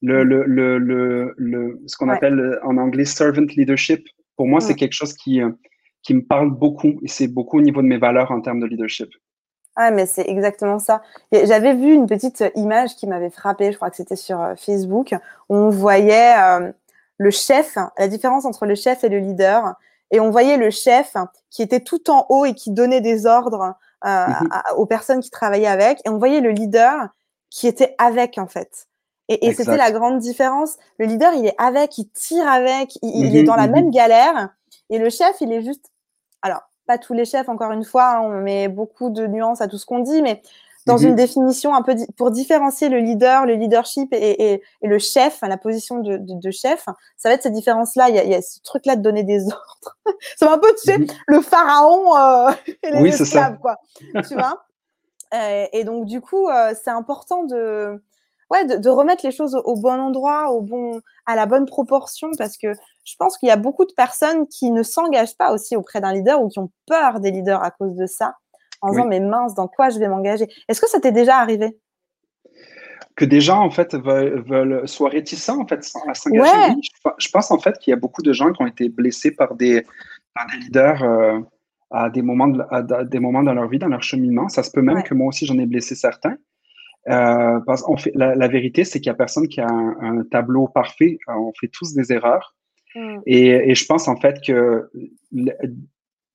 Le, 0.00 0.24
mm. 0.24 0.28
le, 0.28 0.78
le, 0.78 1.34
le 1.36 1.80
ce 1.86 1.96
qu'on 1.96 2.08
appelle 2.08 2.58
en 2.62 2.78
anglais 2.78 3.04
servant 3.04 3.46
leadership, 3.56 4.08
pour 4.38 4.46
moi, 4.46 4.60
c'est 4.62 4.74
quelque 4.74 4.94
chose 4.94 5.12
qui, 5.12 5.42
euh, 5.42 5.50
qui 6.02 6.14
me 6.14 6.24
parle 6.24 6.50
beaucoup 6.50 6.94
et 7.02 7.08
c'est 7.08 7.28
beaucoup 7.28 7.58
au 7.58 7.60
niveau 7.60 7.82
de 7.82 7.86
mes 7.86 7.98
valeurs 7.98 8.30
en 8.30 8.40
termes 8.40 8.60
de 8.60 8.66
leadership. 8.66 9.10
Ah, 9.76 9.90
mais 9.90 10.06
c'est 10.06 10.26
exactement 10.26 10.78
ça. 10.78 11.02
J'avais 11.30 11.74
vu 11.74 11.92
une 11.92 12.06
petite 12.06 12.42
image 12.56 12.96
qui 12.96 13.06
m'avait 13.06 13.30
frappé, 13.30 13.70
je 13.70 13.76
crois 13.76 13.90
que 13.90 13.96
c'était 13.96 14.16
sur 14.16 14.40
euh, 14.40 14.54
Facebook, 14.56 15.14
où 15.50 15.54
on 15.54 15.68
voyait 15.68 16.34
euh, 16.38 16.72
le 17.18 17.30
chef, 17.30 17.76
la 17.98 18.08
différence 18.08 18.46
entre 18.46 18.64
le 18.64 18.74
chef 18.74 19.04
et 19.04 19.10
le 19.10 19.18
leader 19.18 19.74
et 20.10 20.20
on 20.20 20.30
voyait 20.30 20.56
le 20.56 20.70
chef 20.70 21.14
qui 21.50 21.62
était 21.62 21.80
tout 21.80 22.10
en 22.10 22.26
haut 22.28 22.44
et 22.44 22.54
qui 22.54 22.70
donnait 22.70 23.00
des 23.00 23.26
ordres 23.26 23.74
euh, 24.04 24.26
mhm. 24.26 24.48
aux 24.76 24.86
personnes 24.86 25.20
qui 25.20 25.30
travaillaient 25.30 25.66
avec, 25.66 26.00
et 26.06 26.08
on 26.08 26.18
voyait 26.18 26.40
le 26.40 26.50
leader 26.50 27.08
qui 27.50 27.66
était 27.66 27.94
avec 27.98 28.38
en 28.38 28.46
fait. 28.46 28.86
Et, 29.28 29.46
et 29.46 29.52
c'était 29.52 29.76
la 29.76 29.92
grande 29.92 30.18
différence. 30.18 30.76
Le 30.98 31.06
leader, 31.06 31.34
il 31.34 31.46
est 31.46 31.54
avec, 31.58 31.98
il 31.98 32.08
tire 32.08 32.48
avec, 32.48 32.98
il, 33.02 33.36
est 33.36 33.40
mhm, 33.40 33.46
dans 33.46 33.56
la 33.56 33.66
mhm. 33.66 33.74
même 33.74 33.90
galère, 33.90 34.50
et 34.90 34.98
le 34.98 35.10
chef, 35.10 35.36
il 35.40 35.52
est 35.52 35.62
juste. 35.62 35.90
Alors, 36.42 36.62
pas 36.86 36.98
tous 36.98 37.12
les 37.12 37.24
chefs, 37.24 37.48
encore 37.48 37.72
une 37.72 37.84
fois, 37.84 38.16
hein, 38.16 38.20
on 38.22 38.40
met 38.40 38.68
beaucoup 38.68 39.10
de 39.10 39.26
nuances 39.26 39.60
à 39.60 39.68
tout 39.68 39.76
ce 39.76 39.84
qu'on 39.84 39.98
dit, 39.98 40.22
mais 40.22 40.40
dans 40.86 40.96
une 40.96 41.10
mhm. 41.10 41.16
définition 41.16 41.74
un 41.74 41.82
peu 41.82 41.94
pour 42.16 42.30
différencier 42.30 42.88
le 42.88 42.98
leader, 42.98 43.44
le 43.44 43.54
leadership 43.54 44.08
et, 44.12 44.52
et, 44.52 44.62
et 44.80 44.86
le 44.88 44.98
chef, 44.98 45.40
la 45.42 45.58
position 45.58 45.98
de, 45.98 46.16
de, 46.16 46.34
de, 46.34 46.50
chef, 46.50 46.86
ça 47.18 47.28
va 47.28 47.34
être 47.34 47.42
cette 47.42 47.52
différence-là. 47.52 48.08
Il 48.08 48.16
y 48.16 48.18
a, 48.18 48.24
il 48.24 48.30
y 48.30 48.34
a 48.34 48.40
ce 48.40 48.60
truc-là 48.62 48.96
de 48.96 49.02
donner 49.02 49.22
des 49.22 49.44
ordres. 49.52 49.98
c'est 50.36 50.46
un 50.46 50.58
peu, 50.58 50.68
tu 50.82 50.90
sais, 50.90 50.98
le 51.26 51.42
pharaon 51.42 52.16
euh, 52.16 52.52
et 52.82 52.90
les 52.90 53.20
esclaves, 53.22 53.58
quoi. 53.58 53.76
tu 54.26 54.34
vois 54.34 54.64
euh, 55.34 55.66
Et 55.74 55.84
donc, 55.84 56.06
du 56.06 56.22
coup, 56.22 56.48
euh, 56.48 56.72
c'est 56.82 56.90
important 56.90 57.44
de, 57.44 58.02
ouais, 58.50 58.64
de, 58.64 58.76
de, 58.76 58.88
remettre 58.88 59.24
les 59.24 59.32
choses 59.32 59.54
au, 59.64 59.76
bon 59.76 60.00
endroit, 60.00 60.50
au 60.50 60.60
bon, 60.60 61.00
à 61.26 61.36
la 61.36 61.46
bonne 61.46 61.66
proportion, 61.66 62.30
parce 62.38 62.56
que 62.56 62.72
je 63.04 63.14
pense 63.18 63.38
qu'il 63.38 63.48
y 63.48 63.52
a 63.52 63.56
beaucoup 63.56 63.84
de 63.84 63.92
personnes 63.92 64.46
qui 64.46 64.70
ne 64.70 64.82
s'engagent 64.82 65.36
pas 65.36 65.52
aussi 65.52 65.76
auprès 65.76 66.00
d'un 66.00 66.12
leader 66.12 66.42
ou 66.42 66.48
qui 66.48 66.58
ont 66.58 66.70
peur 66.86 67.20
des 67.20 67.30
leaders 67.30 67.62
à 67.62 67.70
cause 67.70 67.94
de 67.94 68.06
ça 68.06 68.34
en 68.80 68.90
disant 68.90 69.06
mais 69.06 69.20
mince, 69.20 69.54
dans 69.54 69.68
quoi 69.68 69.90
je 69.90 69.98
vais 69.98 70.08
m'engager? 70.08 70.46
Est-ce 70.68 70.80
que 70.80 70.88
ça 70.88 71.00
t'est 71.00 71.12
déjà 71.12 71.38
arrivé? 71.38 71.76
Que 73.16 73.24
des 73.24 73.40
gens 73.40 73.60
en 73.60 73.70
fait 73.70 73.94
veulent, 73.94 74.42
veulent 74.46 74.88
soient 74.88 75.08
réticents 75.08 75.60
en 75.60 75.66
fait 75.66 75.84
à 76.06 76.14
s'engager. 76.14 76.76
je, 77.18 77.28
pense 77.30 77.50
en 77.50 77.58
fait 77.58 77.76
qu'il 77.78 77.90
y 77.90 77.94
a 77.94 77.96
beaucoup 77.96 78.22
de 78.22 78.32
gens 78.32 78.52
qui 78.52 78.62
ont 78.62 78.66
été 78.66 78.88
blessés 78.88 79.32
par 79.32 79.54
des, 79.54 79.80
des 79.82 80.56
leaders 80.60 81.02
euh, 81.02 81.40
à 81.90 82.10
des 82.10 82.22
moments 82.22 82.52
à 82.70 82.82
des 82.82 83.18
moments 83.18 83.42
dans 83.42 83.54
leur 83.54 83.68
vie, 83.68 83.78
dans 83.78 83.88
leur 83.88 84.02
cheminement. 84.02 84.48
Ça 84.48 84.62
se 84.62 84.70
peut 84.70 84.82
même 84.82 85.02
que 85.02 85.14
moi 85.14 85.28
aussi 85.28 85.46
j'en 85.46 85.58
ai 85.58 85.66
blessé 85.66 85.94
certains. 85.94 86.36
Euh, 87.08 87.60
parce 87.66 87.82
qu'on 87.82 87.96
fait 87.96 88.12
la, 88.14 88.48
vérité, 88.48 88.84
c'est 88.84 89.00
qu'il 89.00 89.06
y 89.08 89.10
a 89.10 89.14
personne 89.14 89.48
qui 89.48 89.60
a 89.60 89.68
un, 89.68 90.22
tableau 90.30 90.68
parfait. 90.68 91.18
On 91.26 91.52
fait 91.58 91.68
tous 91.68 91.94
des 91.94 92.12
erreurs. 92.12 92.54
Hmm. 92.94 93.18
Et, 93.26 93.70
et, 93.70 93.74
je 93.74 93.86
pense 93.86 94.08
en 94.08 94.16
fait 94.16 94.40
que 94.44 94.90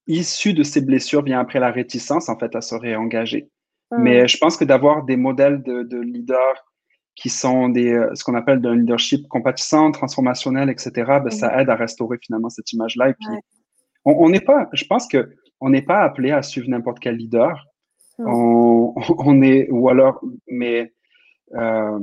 issu 0.07 0.53
de 0.53 0.63
ces 0.63 0.81
blessures 0.81 1.23
vient 1.23 1.39
après 1.39 1.59
la 1.59 1.71
réticence, 1.71 2.29
en 2.29 2.37
fait, 2.37 2.55
à 2.55 2.61
se 2.61 2.75
réengager. 2.75 3.49
Hmm. 3.91 4.01
Mais 4.01 4.27
je 4.27 4.37
pense 4.37 4.57
que 4.57 4.65
d'avoir 4.65 5.03
des 5.03 5.17
modèles 5.17 5.61
de, 5.61 5.83
de, 5.83 5.99
leaders 5.99 6.65
qui 7.15 7.29
sont 7.29 7.69
des, 7.69 7.91
euh, 7.91 8.13
ce 8.15 8.23
qu'on 8.23 8.35
appelle 8.35 8.59
d'un 8.59 8.75
leadership 8.75 9.27
compatissant, 9.27 9.91
transformationnel, 9.91 10.69
etc., 10.69 10.91
ben, 11.23 11.29
ça 11.29 11.49
hmm. 11.49 11.59
aide 11.59 11.69
à 11.69 11.75
restaurer 11.75 12.17
finalement 12.21 12.49
cette 12.49 12.71
image-là. 12.73 13.09
Et 13.09 13.13
puis, 13.13 13.29
on 14.05 14.29
n'est 14.29 14.41
pas, 14.41 14.67
je 14.73 14.85
pense 14.85 15.07
que 15.07 15.29
on 15.61 15.69
n'est 15.69 15.83
pas 15.83 16.01
appelé 16.01 16.31
à 16.31 16.41
suivre 16.41 16.67
n'importe 16.67 16.99
quel 16.99 17.15
leader. 17.15 17.63
On, 18.25 18.93
on, 19.17 19.41
est, 19.41 19.69
ou 19.69 19.89
alors, 19.89 20.21
mais 20.47 20.93
euh, 21.55 21.99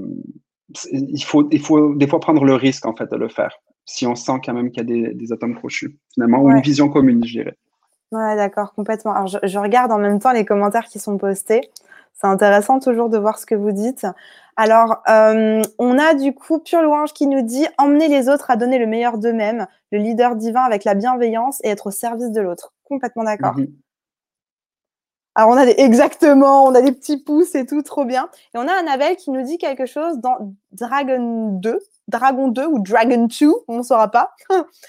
il, 0.92 1.22
faut, 1.24 1.48
il 1.50 1.60
faut 1.60 1.94
des 1.94 2.06
fois 2.06 2.20
prendre 2.20 2.44
le 2.44 2.54
risque, 2.54 2.86
en 2.86 2.94
fait, 2.94 3.10
de 3.10 3.16
le 3.16 3.28
faire. 3.28 3.56
Si 3.86 4.06
on 4.06 4.14
sent 4.14 4.40
quand 4.44 4.54
même 4.54 4.70
qu'il 4.70 4.78
y 4.78 4.80
a 4.80 5.08
des, 5.08 5.14
des 5.14 5.32
atomes 5.32 5.56
crochus, 5.56 5.98
finalement, 6.14 6.42
ou 6.42 6.50
une 6.50 6.60
vision 6.60 6.88
commune, 6.88 7.24
je 7.24 7.32
dirais. 7.32 7.56
Ouais, 8.12 8.34
d'accord, 8.34 8.72
complètement. 8.74 9.12
Alors, 9.12 9.26
je, 9.26 9.58
regarde 9.58 9.92
en 9.92 9.98
même 9.98 10.18
temps 10.18 10.32
les 10.32 10.44
commentaires 10.44 10.86
qui 10.86 10.98
sont 10.98 11.16
postés. 11.16 11.60
C'est 12.14 12.26
intéressant 12.26 12.80
toujours 12.80 13.08
de 13.08 13.16
voir 13.16 13.38
ce 13.38 13.46
que 13.46 13.54
vous 13.54 13.72
dites. 13.72 14.06
Alors, 14.56 15.02
euh, 15.08 15.62
on 15.78 15.98
a 15.98 16.14
du 16.14 16.34
coup 16.34 16.58
Pure 16.58 16.82
Louange 16.82 17.12
qui 17.14 17.26
nous 17.26 17.42
dit 17.42 17.66
emmener 17.78 18.08
les 18.08 18.28
autres 18.28 18.50
à 18.50 18.56
donner 18.56 18.78
le 18.78 18.86
meilleur 18.86 19.16
d'eux-mêmes, 19.16 19.66
le 19.92 19.98
leader 19.98 20.34
divin 20.36 20.62
avec 20.62 20.84
la 20.84 20.94
bienveillance 20.94 21.60
et 21.64 21.68
être 21.68 21.86
au 21.86 21.90
service 21.90 22.30
de 22.30 22.40
l'autre. 22.40 22.72
Complètement 22.84 23.24
d'accord. 23.24 23.56
Mhm. 23.56 23.68
Alors, 25.34 25.50
on 25.50 25.56
a 25.56 25.64
des, 25.64 25.74
exactement, 25.78 26.64
on 26.64 26.74
a 26.74 26.82
des 26.82 26.92
petits 26.92 27.18
pouces 27.18 27.54
et 27.54 27.64
tout, 27.64 27.82
trop 27.82 28.04
bien. 28.04 28.28
Et 28.54 28.58
on 28.58 28.66
a 28.66 28.72
Annabelle 28.72 29.16
qui 29.16 29.30
nous 29.30 29.42
dit 29.42 29.58
quelque 29.58 29.86
chose 29.86 30.18
dans 30.18 30.54
Dragon 30.72 31.52
2. 31.60 31.78
Dragon 32.08 32.48
2 32.48 32.66
ou 32.66 32.80
Dragon 32.80 33.28
2, 33.28 33.52
on 33.68 33.78
ne 33.78 33.82
saura 33.82 34.10
pas. 34.10 34.32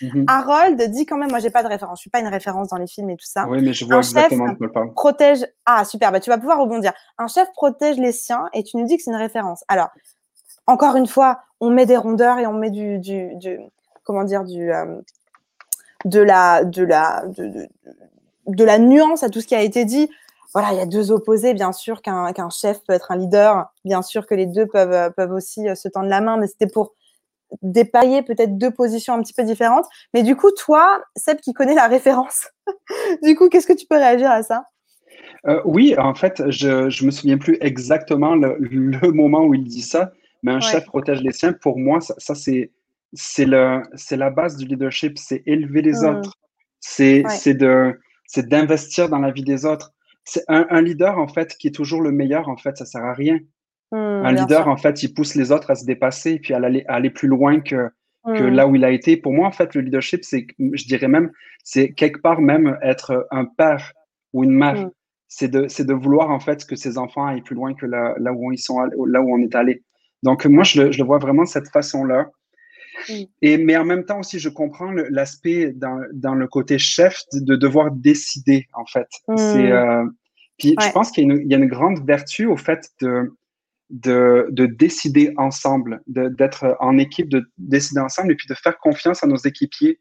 Mhm. 0.02 0.26
Harold 0.28 0.82
dit 0.92 1.06
quand 1.06 1.18
même, 1.18 1.30
moi 1.30 1.38
j'ai 1.38 1.52
pas 1.52 1.62
de 1.62 1.68
référence, 1.68 2.00
je 2.00 2.02
suis 2.02 2.10
pas 2.10 2.20
une 2.20 2.28
référence 2.28 2.70
dans 2.70 2.78
les 2.78 2.88
films 2.88 3.12
et 3.12 3.16
tout 3.16 3.28
ça. 3.28 3.46
Oui, 3.48 3.62
mais 3.62 3.74
je 3.74 3.86
vois 3.86 3.98
exactement 3.98 4.54
de 4.54 4.68
quoi 4.68 4.92
Protège. 4.96 5.46
Ah 5.68 5.86
super, 5.86 6.12
bah, 6.12 6.20
tu 6.20 6.32
vas 6.32 6.40
pouvoir 6.40 6.60
rebondir. 6.60 6.94
Un 7.20 7.28
chef 7.28 7.52
protège 7.54 7.98
les 7.98 8.12
siens 8.12 8.46
et 8.54 8.64
tu 8.64 8.78
nous 8.78 8.86
dis 8.86 8.98
que 8.98 9.04
c'est 9.04 9.12
une 9.12 9.18
référence. 9.18 9.64
Alors, 9.68 9.90
encore 10.66 10.96
une 10.96 11.08
fois, 11.08 11.42
on 11.60 11.70
met 11.70 11.86
des 11.86 11.98
rondeurs 11.98 12.40
et 12.40 12.48
on 12.48 12.54
met 12.54 12.72
du, 12.72 12.98
du, 12.98 13.36
du 13.36 13.60
comment 14.04 14.24
dire, 14.24 14.44
du 14.44 14.72
euh, 14.74 15.00
de 16.06 16.22
la 16.22 16.64
de 16.64 16.84
la 16.84 17.24
de, 17.28 17.68
de, 18.48 18.64
la 18.64 18.80
nuance 18.80 19.22
à 19.22 19.30
tout 19.30 19.42
ce 19.42 19.48
qui 19.48 19.56
a 19.56 19.62
été 19.62 19.86
dit 19.86 20.10
voilà, 20.54 20.74
il 20.74 20.78
y 20.78 20.82
a 20.82 20.86
deux 20.86 21.12
opposés, 21.12 21.54
bien 21.54 21.72
sûr 21.72 22.02
qu'un 22.02 22.50
chef 22.50 22.84
peut 22.84 22.94
être 22.94 23.12
un 23.12 23.18
leader, 23.18 23.72
bien 23.86 24.02
sûr 24.02 24.28
que 24.28 24.36
les 24.36 24.46
deux 24.46 24.68
peuvent, 24.68 25.14
peuvent 25.16 25.32
aussi 25.32 25.68
euh, 25.68 25.76
se 25.76 25.88
tendre 25.88 26.10
la 26.10 26.20
main, 26.22 26.38
mais 26.38 26.48
c'était 26.48 26.68
pour 26.68 26.94
dépailler 27.62 28.22
peut-être 28.22 28.58
deux 28.58 28.72
positions 28.72 29.14
un 29.14 29.22
petit 29.22 29.34
peu 29.34 29.44
différentes. 29.44 29.86
Mais 30.14 30.24
du 30.24 30.36
coup, 30.36 30.52
toi, 30.52 31.02
Seb 31.16 31.40
qui 31.40 31.54
connaît 31.54 31.76
la 31.76 31.88
référence, 31.88 32.48
du 33.24 33.36
coup, 33.36 33.50
qu'est-ce 33.50 33.68
que 33.68 33.74
tu 33.74 33.86
peux 33.86 33.98
réagir 33.98 34.30
à 34.30 34.44
ça? 34.44 34.66
Euh, 35.48 35.62
Oui, 35.66 35.96
en 35.98 36.16
fait, 36.16 36.50
je 36.50 36.68
ne 36.68 37.06
me 37.06 37.12
souviens 37.12 37.38
plus 37.38 37.58
exactement 37.62 38.36
le, 38.36 39.12
moment 39.14 39.46
où 39.46 39.54
il 39.54 39.64
dit 39.64 39.82
ça, 39.82 40.12
mais 40.44 40.52
un 40.52 40.60
chef 40.60 40.86
protège 40.86 41.22
les 41.22 41.32
siens. 41.32 41.54
Pour 41.54 41.78
moi, 41.78 42.02
ça, 42.02 42.16
ça 42.18 42.34
c'est 43.14 43.46
la 43.46 44.30
base 44.30 44.58
du 44.58 44.66
leadership, 44.66 45.18
c'est 45.18 45.44
élever 45.46 45.82
les 45.82 46.02
mmh. 46.02 46.06
autres, 46.06 46.38
c'est 46.80 47.24
c'est 47.28 48.48
d'investir 48.48 49.10
dans 49.10 49.20
la 49.20 49.32
vie 49.32 49.44
des 49.44 49.66
autres. 49.66 49.94
C'est 50.24 50.44
un, 50.48 50.68
un, 50.70 50.82
leader 50.82 51.18
en 51.18 51.28
fait 51.28 51.56
qui 51.58 51.68
est 51.68 51.76
toujours 51.76 52.02
le 52.02 52.12
meilleur. 52.12 52.50
En 52.50 52.58
fait, 52.58 52.78
ça 52.78 52.86
sert 52.86 53.04
à 53.04 53.14
rien. 53.14 53.40
Mmh, 53.92 53.96
un 53.96 54.32
leader, 54.32 54.68
en 54.68 54.78
fait, 54.78 55.04
il 55.04 55.14
pousse 55.14 55.36
les 55.36 55.52
autres 55.52 55.70
à 55.70 55.76
se 55.76 55.86
dépasser, 55.86 56.40
puis 56.40 56.54
à 56.54 56.58
aller, 56.58 56.86
à 56.88 56.96
aller 56.96 57.10
plus 57.10 57.28
loin 57.28 57.60
que, 57.60 57.90
que 58.26 58.44
là 58.44 58.68
où 58.68 58.76
il 58.76 58.86
a 58.86 58.92
été. 58.92 59.18
Pour 59.18 59.34
moi, 59.34 59.48
en 59.48 59.52
fait, 59.52 59.76
le 59.76 59.82
leadership, 59.82 60.24
c'est, 60.24 60.48
je 60.60 60.86
dirais 60.86 61.08
même, 61.08 61.32
c'est 61.64 61.92
quelque 61.92 62.22
part 62.22 62.40
même 62.40 62.78
être 62.82 63.28
un 63.32 63.46
père 63.46 63.92
ou 64.34 64.44
une 64.44 64.52
mère. 64.52 64.90
C'est 65.28 65.48
de, 65.48 65.68
c'est 65.70 65.86
de 65.86 65.94
vouloir 65.94 66.30
en 66.30 66.42
fait 66.42 66.66
que 66.66 66.76
ses 66.76 66.98
enfants 66.98 67.26
aillent 67.26 67.42
plus 67.42 67.56
loin 67.56 67.74
que 67.74 67.86
là, 67.86 68.16
là 68.20 68.34
où 68.34 68.52
ils 68.52 68.58
sont, 68.58 68.80
là 68.82 69.22
où 69.22 69.34
on 69.34 69.42
est 69.42 69.56
allé. 69.56 69.82
Donc 70.24 70.46
moi, 70.46 70.64
je 70.64 70.82
le, 70.82 70.92
je 70.92 70.98
le 70.98 71.06
vois 71.06 71.20
vraiment 71.20 71.44
de 71.44 71.48
cette 71.48 71.70
façon-là. 71.70 72.30
Et, 73.42 73.58
mais 73.58 73.78
en 73.78 73.86
même 73.86 74.06
temps 74.06 74.20
aussi, 74.20 74.40
je 74.40 74.50
comprends 74.50 74.92
l'aspect 74.92 75.72
dans, 75.74 76.02
dans, 76.14 76.36
le 76.36 76.48
côté 76.48 76.78
chef 76.78 77.24
de, 77.34 77.56
devoir 77.56 77.92
décider, 77.92 78.68
en 78.74 78.86
fait. 78.86 79.08
C'est, 79.38 79.72
euh, 79.72 80.06
puis 80.58 80.76
je 80.80 80.92
pense 80.92 81.12
qu'il 81.12 81.32
y, 81.32 81.48
y, 81.48 81.54
a 81.54 81.58
une 81.58 81.68
grande 81.68 82.06
vertu 82.06 82.46
au 82.46 82.58
fait 82.58 82.90
de, 83.02 83.32
de, 83.92 84.48
de 84.52 84.66
décider 84.66 85.34
ensemble, 85.38 86.02
d'être 86.08 86.78
en 86.80 86.98
équipe, 86.98 87.30
de 87.30 87.46
décider 87.58 88.00
ensemble 88.00 88.32
et 88.32 88.36
puis 88.36 88.48
de 88.48 88.56
faire 88.56 88.78
confiance 88.80 89.24
à 89.24 89.28
nos 89.28 89.38
équipiers 89.38 90.00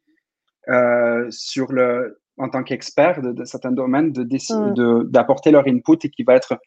euh, 0.69 1.27
sur 1.31 1.73
le, 1.73 2.21
en 2.39 2.49
tant 2.49 2.63
qu'experts 2.63 3.21
de, 3.21 3.45
certains 3.45 3.73
domaines, 3.73 4.13
de 4.13 5.03
d'apporter 5.05 5.51
leur 5.51 5.67
input 5.67 5.99
et 6.05 6.11
qui 6.11 6.23
va 6.23 6.37
être. 6.37 6.59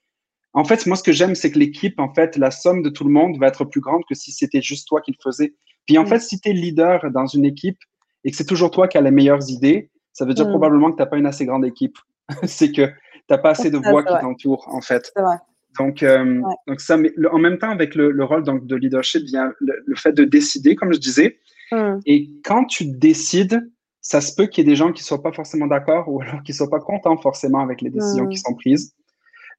En 0.54 0.66
fait, 0.66 0.86
moi, 0.86 0.98
ce 0.98 1.04
que 1.04 1.14
j'aime, 1.14 1.34
c'est 1.34 1.52
que 1.52 1.58
l'équipe, 1.58 2.00
en 2.00 2.14
fait, 2.14 2.36
la 2.38 2.52
somme 2.52 2.84
de 2.84 2.90
tout 2.90 3.06
le 3.06 3.10
monde 3.10 3.38
va 3.40 3.48
être 3.48 3.66
plus 3.66 3.82
grande 3.82 4.04
que 4.08 4.14
si 4.14 4.32
c'était 4.32 4.62
juste 4.62 4.88
toi 4.88 5.02
qui 5.02 5.12
le 5.12 5.18
faisais. 5.24 5.56
Puis 5.86 5.98
en 5.98 6.06
fait, 6.06 6.20
si 6.20 6.40
tu 6.40 6.50
es 6.50 6.54
leader 6.54 7.12
dans 7.12 7.28
une 7.28 7.46
équipe 7.46 7.80
et 8.24 8.32
que 8.32 8.38
c'est 8.38 8.46
toujours 8.46 8.72
toi 8.72 8.88
qui 8.88 8.98
as 8.98 9.02
les 9.02 9.12
meilleures 9.12 9.50
idées, 9.50 9.90
ça 10.14 10.26
veut 10.26 10.34
dire 10.34 10.48
probablement 10.48 10.92
que 10.92 10.96
tu 10.96 11.02
n'as 11.02 11.08
pas 11.08 11.18
une 11.18 11.26
assez 11.26 11.46
grande 11.46 11.66
équipe. 11.66 11.98
c'est 12.44 12.72
que 12.72 12.86
tu 12.86 12.94
n'as 13.30 13.38
pas 13.38 13.52
assez 13.52 13.70
de 13.70 13.78
voix 13.78 14.04
qui 14.04 14.14
t'entourent, 14.22 14.68
en 14.70 14.82
fait. 14.82 15.12
Vrai. 15.16 15.38
Donc, 15.78 16.04
euh, 16.04 16.42
donc 16.68 16.80
ça, 16.80 16.98
mais 16.98 17.12
en 17.32 17.40
même 17.40 17.58
temps, 17.58 17.72
avec 17.72 17.96
le, 17.96 18.24
rôle 18.24 18.44
donc, 18.44 18.68
de 18.68 18.76
leadership 18.76 19.24
vient 19.24 19.52
le, 19.60 19.96
fait 19.96 20.14
de 20.14 20.24
décider, 20.24 20.76
comme 20.76 20.94
je 20.94 21.00
disais. 21.00 21.40
Hmm. 21.72 21.98
Et 22.06 22.30
quand 22.44 22.66
tu 22.66 22.86
décides, 22.86 23.60
ça 24.02 24.22
se 24.22 24.36
peut 24.36 24.46
qu'il 24.46 24.64
y 24.64 24.68
ait 24.68 24.72
des 24.72 24.76
gens 24.76 24.92
qui 24.92 25.02
ne 25.02 25.06
soient 25.06 25.24
pas 25.24 25.32
forcément 25.32 25.66
d'accord 25.66 26.10
ou 26.10 26.22
alors 26.22 26.44
qui 26.44 26.52
ne 26.52 26.58
soient 26.58 26.70
pas 26.70 26.80
contents 26.80 27.18
forcément 27.18 27.62
avec 27.62 27.82
les 27.82 27.90
décisions 27.90 28.28
qui 28.28 28.38
sont 28.38 28.54
prises. 28.54 28.94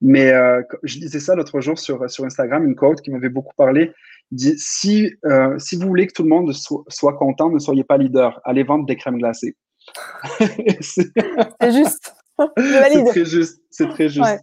Mais 0.01 0.31
euh, 0.31 0.63
je 0.83 0.99
disais 0.99 1.19
ça 1.21 1.35
l'autre 1.35 1.61
jour 1.61 1.79
sur, 1.79 2.09
sur 2.11 2.25
Instagram, 2.25 2.65
une 2.65 2.77
quote 2.77 3.01
qui 3.01 3.11
m'avait 3.11 3.29
beaucoup 3.29 3.55
parlé. 3.57 3.93
Dit 4.31 4.55
si, 4.57 5.13
euh, 5.25 5.59
si 5.59 5.77
vous 5.77 5.87
voulez 5.87 6.07
que 6.07 6.13
tout 6.13 6.23
le 6.23 6.29
monde 6.29 6.53
soit 6.89 7.15
content, 7.15 7.51
ne 7.51 7.59
soyez 7.59 7.85
pas 7.85 7.97
leader. 7.97 8.41
Allez 8.45 8.63
vendre 8.63 8.87
des 8.87 8.97
crèmes 8.97 9.19
glacées. 9.19 9.57
c'est 10.81 11.73
juste. 11.73 12.15
C'est 12.59 13.05
très 13.05 13.25
juste. 13.25 13.63
C'est 13.71 13.89
très 13.91 14.09
juste. 14.09 14.41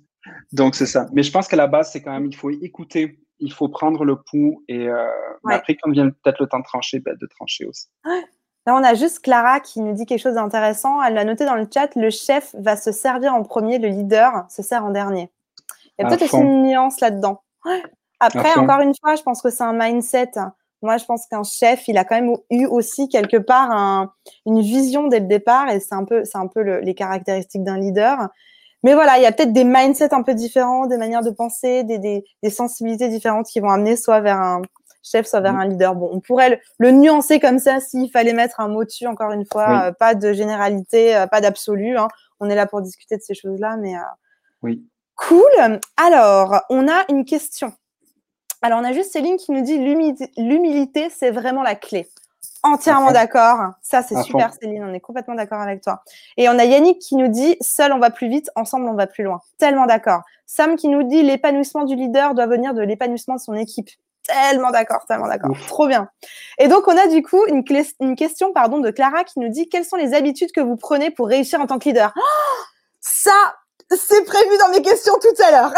Donc, 0.54 0.76
c'est 0.76 0.86
ça. 0.86 1.08
Mais 1.13 1.24
je 1.24 1.32
pense 1.32 1.48
qu'à 1.48 1.58
la 1.58 1.67
base, 1.67 1.91
c'est 1.91 2.02
quand 2.02 2.12
même, 2.12 2.28
il 2.28 2.36
faut 2.36 2.50
écouter, 2.50 3.20
il 3.39 3.52
faut 3.52 3.67
prendre 3.67 4.06
le 4.06 4.15
pouls 4.15 4.63
et 4.67 4.88
euh, 4.88 5.08
après, 5.50 5.76
quand 5.76 5.91
vient 5.91 6.10
peut-être 6.10 6.39
le 6.39 6.48
temps 6.48 6.60
de 6.60 6.63
trancher, 6.63 7.00
ben, 7.00 7.17
de 7.20 7.28
trancher 7.28 7.65
aussi. 7.65 7.88
Là, 8.06 8.76
on 8.76 8.84
a 8.84 8.94
juste 8.94 9.20
Clara 9.22 9.60
qui 9.60 9.82
nous 9.82 9.94
dit 9.94 10.06
quelque 10.06 10.22
chose 10.22 10.36
d'intéressant. 10.36 11.02
Elle 11.02 11.15
l'a 11.15 11.26
noté 11.26 11.46
dans 11.46 11.56
le 11.56 11.67
chat, 11.74 11.96
le 11.96 12.12
chef 12.12 12.56
va 12.60 12.78
se 12.78 12.91
servir 12.91 13.34
en 13.34 13.44
premier, 13.44 13.80
le 13.80 13.88
leader 13.88 14.46
se 14.50 14.62
sert 14.62 14.86
en 14.86 14.91
dernier. 14.91 15.32
Il 15.98 16.04
y 16.04 16.06
a 16.06 16.10
peut-être 16.10 16.34
aussi 16.34 16.38
une 16.38 16.63
nuance 16.63 17.02
là-dedans. 17.02 17.41
Après, 18.22 18.58
encore 18.58 18.82
une 18.82 18.94
fois, 19.02 19.16
je 19.16 19.24
pense 19.24 19.42
que 19.42 19.50
c'est 19.50 19.64
un 19.64 19.74
mindset. 19.74 20.32
Moi, 20.82 20.98
je 20.98 21.06
pense 21.06 21.28
qu'un 21.28 21.44
chef, 21.44 21.88
il 21.88 21.98
a 21.98 22.06
quand 22.06 22.16
même 22.16 22.36
eu 22.50 22.66
aussi 22.66 23.10
quelque 23.10 23.38
part 23.38 24.14
une 24.46 24.62
vision 24.62 25.08
dès 25.08 25.20
le 25.20 25.28
départ, 25.28 25.70
et 25.70 25.80
c'est 25.80 25.96
un 25.96 26.06
peu, 26.06 26.24
c'est 26.24 26.38
un 26.38 26.48
peu 26.48 26.62
les 26.62 26.94
caractéristiques 26.96 27.64
d'un 27.64 27.78
leader. 27.78 28.30
Mais 28.84 28.94
voilà, 28.94 29.18
il 29.18 29.24
y 29.24 29.28
a 29.28 29.32
peut-être 29.32 29.54
des 29.54 29.64
mindsets 29.64 30.14
un 30.14 30.24
peu 30.24 30.34
différents, 30.34 30.88
des 30.88 30.98
manières 30.98 31.22
de 31.22 31.30
penser, 31.30 31.84
des, 31.84 32.00
des, 32.00 32.24
des, 32.42 32.50
sensibilités 32.50 33.10
différentes 33.10 33.46
qui 33.46 33.60
vont 33.60 33.70
amener 33.70 33.96
soit 33.96 34.22
vers 34.22 34.40
un 34.40 34.64
chef, 35.04 35.28
soit 35.28 35.42
vers 35.42 35.54
mm. 35.54 35.60
un 35.60 35.68
leader. 35.68 35.96
Bon, 35.96 36.10
on 36.12 36.20
pourrait 36.20 36.60
le, 36.80 36.92
nuancer 36.92 37.40
comme 37.40 37.60
ça 37.60 37.80
s'il 37.80 38.10
fallait 38.10 38.34
mettre 38.34 38.60
un 38.60 38.68
mot 38.68 38.84
dessus, 38.84 39.08
encore 39.08 39.32
une 39.32 39.46
fois, 39.52 39.88
euh, 39.88 39.92
pas 39.92 40.16
de 40.16 40.34
généralité, 40.34 41.16
euh, 41.16 41.28
pas 41.28 41.42
d'absolu. 41.42 41.98
Hein. 41.98 42.08
On 42.40 42.50
est 42.50 42.56
là 42.56 42.66
pour 42.66 42.82
discuter 42.82 43.18
de 43.18 43.22
ces 43.22 43.36
choses-là, 43.36 43.78
mais 43.78 43.96
euh, 43.96 44.00
oui. 44.64 44.84
Cool. 45.16 45.80
Alors, 45.98 46.62
on 46.70 46.88
a 46.88 47.06
une 47.10 47.26
question. 47.26 47.74
Alors, 48.62 48.80
on 48.80 48.84
a 48.84 48.93
juste 48.93 49.12
Céline 49.12 49.38
qui 49.38 49.52
nous 49.52 49.62
dit 49.62 49.78
l'humilité, 49.78 51.10
c'est 51.10 51.32
vraiment 51.32 51.63
la 51.63 51.76
clé. 51.76 52.08
Entièrement 52.63 53.12
d'accord. 53.12 53.71
Ça, 53.82 54.04
c'est 54.04 54.21
super, 54.21 54.54
Céline. 54.54 54.84
On 54.84 54.93
est 54.93 55.00
complètement 55.00 55.34
d'accord 55.34 55.62
avec 55.62 55.82
toi. 55.82 56.04
Et 56.38 56.47
on 56.47 56.60
a 56.60 56.65
Yannick 56.65 57.00
qui 57.00 57.15
nous 57.15 57.28
dit 57.28 57.58
seul 57.60 57.91
on 57.91 57.97
va 57.97 58.12
plus 58.12 58.30
vite, 58.30 58.52
ensemble 58.56 58.88
on 58.88 58.93
va 58.93 59.08
plus 59.08 59.24
loin. 59.24 59.41
Tellement 59.58 59.88
d'accord. 59.88 60.21
Sam 60.45 60.76
qui 60.76 60.89
nous 60.89 61.04
dit 61.04 61.24
l'épanouissement 61.24 61.86
du 61.86 61.95
leader 61.95 62.36
doit 62.36 62.45
venir 62.45 62.74
de 62.74 62.82
l'épanouissement 62.82 63.36
de 63.36 63.39
son 63.39 63.54
équipe. 63.56 63.89
Tellement 64.28 64.69
d'accord, 64.69 65.06
tellement 65.08 65.28
d'accord. 65.28 65.56
Trop 65.67 65.88
bien. 65.88 66.10
Et 66.60 66.67
donc, 66.67 66.88
on 66.88 66.95
a 66.95 67.08
du 67.08 67.24
coup 67.24 67.43
une, 67.47 67.63
une, 68.00 68.15
question 68.15 68.54
pardon, 68.54 68.80
de 68.80 68.91
Clara 68.91 69.24
qui 69.24 69.39
nous 69.39 69.50
dit 69.50 69.67
quelles 69.67 69.86
sont 69.86 69.95
les 69.95 70.13
habitudes 70.13 70.52
que 70.52 70.62
vous 70.62 70.76
prenez 70.76 71.10
pour 71.10 71.28
réussir 71.28 71.60
en 71.60 71.65
tant 71.65 71.80
que 71.80 71.89
leader? 71.89 72.13
Ça, 73.00 73.56
c'est 73.98 74.24
prévu 74.24 74.58
dans 74.60 74.70
mes 74.70 74.82
questions 74.82 75.14
tout 75.20 75.44
à 75.44 75.52
l'heure. 75.52 75.74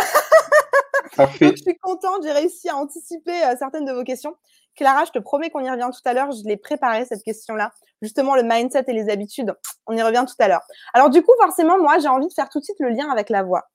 je 1.42 1.56
suis 1.56 1.78
contente, 1.78 2.24
j'ai 2.24 2.32
réussi 2.32 2.70
à 2.70 2.76
anticiper 2.76 3.44
euh, 3.44 3.56
certaines 3.58 3.86
de 3.86 3.92
vos 3.92 4.04
questions. 4.04 4.36
Clara, 4.76 5.06
je 5.06 5.12
te 5.12 5.20
promets 5.20 5.50
qu'on 5.50 5.60
y 5.60 5.70
revient 5.70 5.90
tout 5.94 6.08
à 6.08 6.14
l'heure. 6.14 6.32
Je 6.32 6.48
l'ai 6.48 6.58
préparé 6.58 7.06
cette 7.06 7.24
question-là. 7.24 7.72
Justement, 8.02 8.36
le 8.36 8.44
mindset 8.44 8.86
et 8.88 8.94
les 8.94 9.10
habitudes. 9.10 9.56
On 9.86 9.96
y 9.96 10.02
revient 10.02 10.26
tout 10.28 10.36
à 10.40 10.48
l'heure. 10.48 10.64
Alors, 10.94 11.10
du 11.10 11.22
coup, 11.22 11.34
forcément, 11.40 11.78
moi, 11.80 12.00
j'ai 12.00 12.08
envie 12.08 12.28
de 12.28 12.34
faire 12.34 12.50
tout 12.50 12.60
de 12.60 12.64
suite 12.64 12.80
le 12.80 12.90
lien 12.90 13.10
avec 13.12 13.30
la 13.30 13.44
voix. 13.44 13.70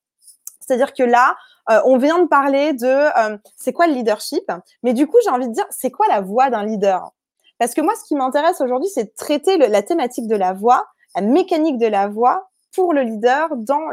C'est-à-dire 0.61 0.93
que 0.93 1.03
là, 1.03 1.37
euh, 1.71 1.81
on 1.85 1.99
vient 1.99 2.19
de 2.19 2.29
parler 2.29 2.73
de 2.73 2.87
euh, 2.87 3.39
c'est 3.57 3.73
quoi 3.73 3.87
le 3.87 3.95
leadership, 3.95 4.51
mais 4.83 4.93
du 4.93 5.07
coup, 5.07 5.17
j'ai 5.23 5.31
envie 5.31 5.49
de 5.49 5.53
dire 5.53 5.67
c'est 5.71 5.91
quoi 5.91 6.07
la 6.09 6.21
voix 6.21 6.51
d'un 6.51 6.65
leader? 6.65 7.11
Parce 7.59 7.75
que 7.75 7.81
moi, 7.81 7.95
ce 7.95 8.05
qui 8.05 8.15
m'intéresse 8.15 8.61
aujourd'hui, 8.61 8.89
c'est 8.93 9.05
de 9.05 9.13
traiter 9.17 9.57
la 9.57 9.83
thématique 9.83 10.27
de 10.27 10.37
la 10.37 10.53
voix, 10.53 10.87
la 11.15 11.23
mécanique 11.23 11.79
de 11.79 11.87
la 11.87 12.09
voix 12.09 12.49
pour 12.75 12.93
le 12.93 13.03
leader 13.03 13.57
dans 13.57 13.89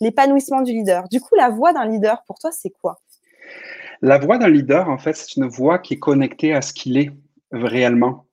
l'épanouissement 0.00 0.62
du 0.62 0.72
leader. 0.72 1.08
Du 1.08 1.20
coup, 1.20 1.34
la 1.36 1.48
voix 1.48 1.72
d'un 1.72 1.86
leader, 1.86 2.22
pour 2.26 2.38
toi, 2.38 2.50
c'est 2.52 2.70
quoi? 2.70 3.00
La 4.00 4.18
voix 4.18 4.38
d'un 4.38 4.48
leader, 4.48 4.88
en 4.88 4.98
fait, 4.98 5.16
c'est 5.16 5.36
une 5.36 5.48
voix 5.48 5.78
qui 5.78 5.94
est 5.94 5.98
connectée 5.98 6.54
à 6.54 6.62
ce 6.62 6.72
qu'il 6.72 6.98
est 6.98 7.10
réellement. 7.50 8.26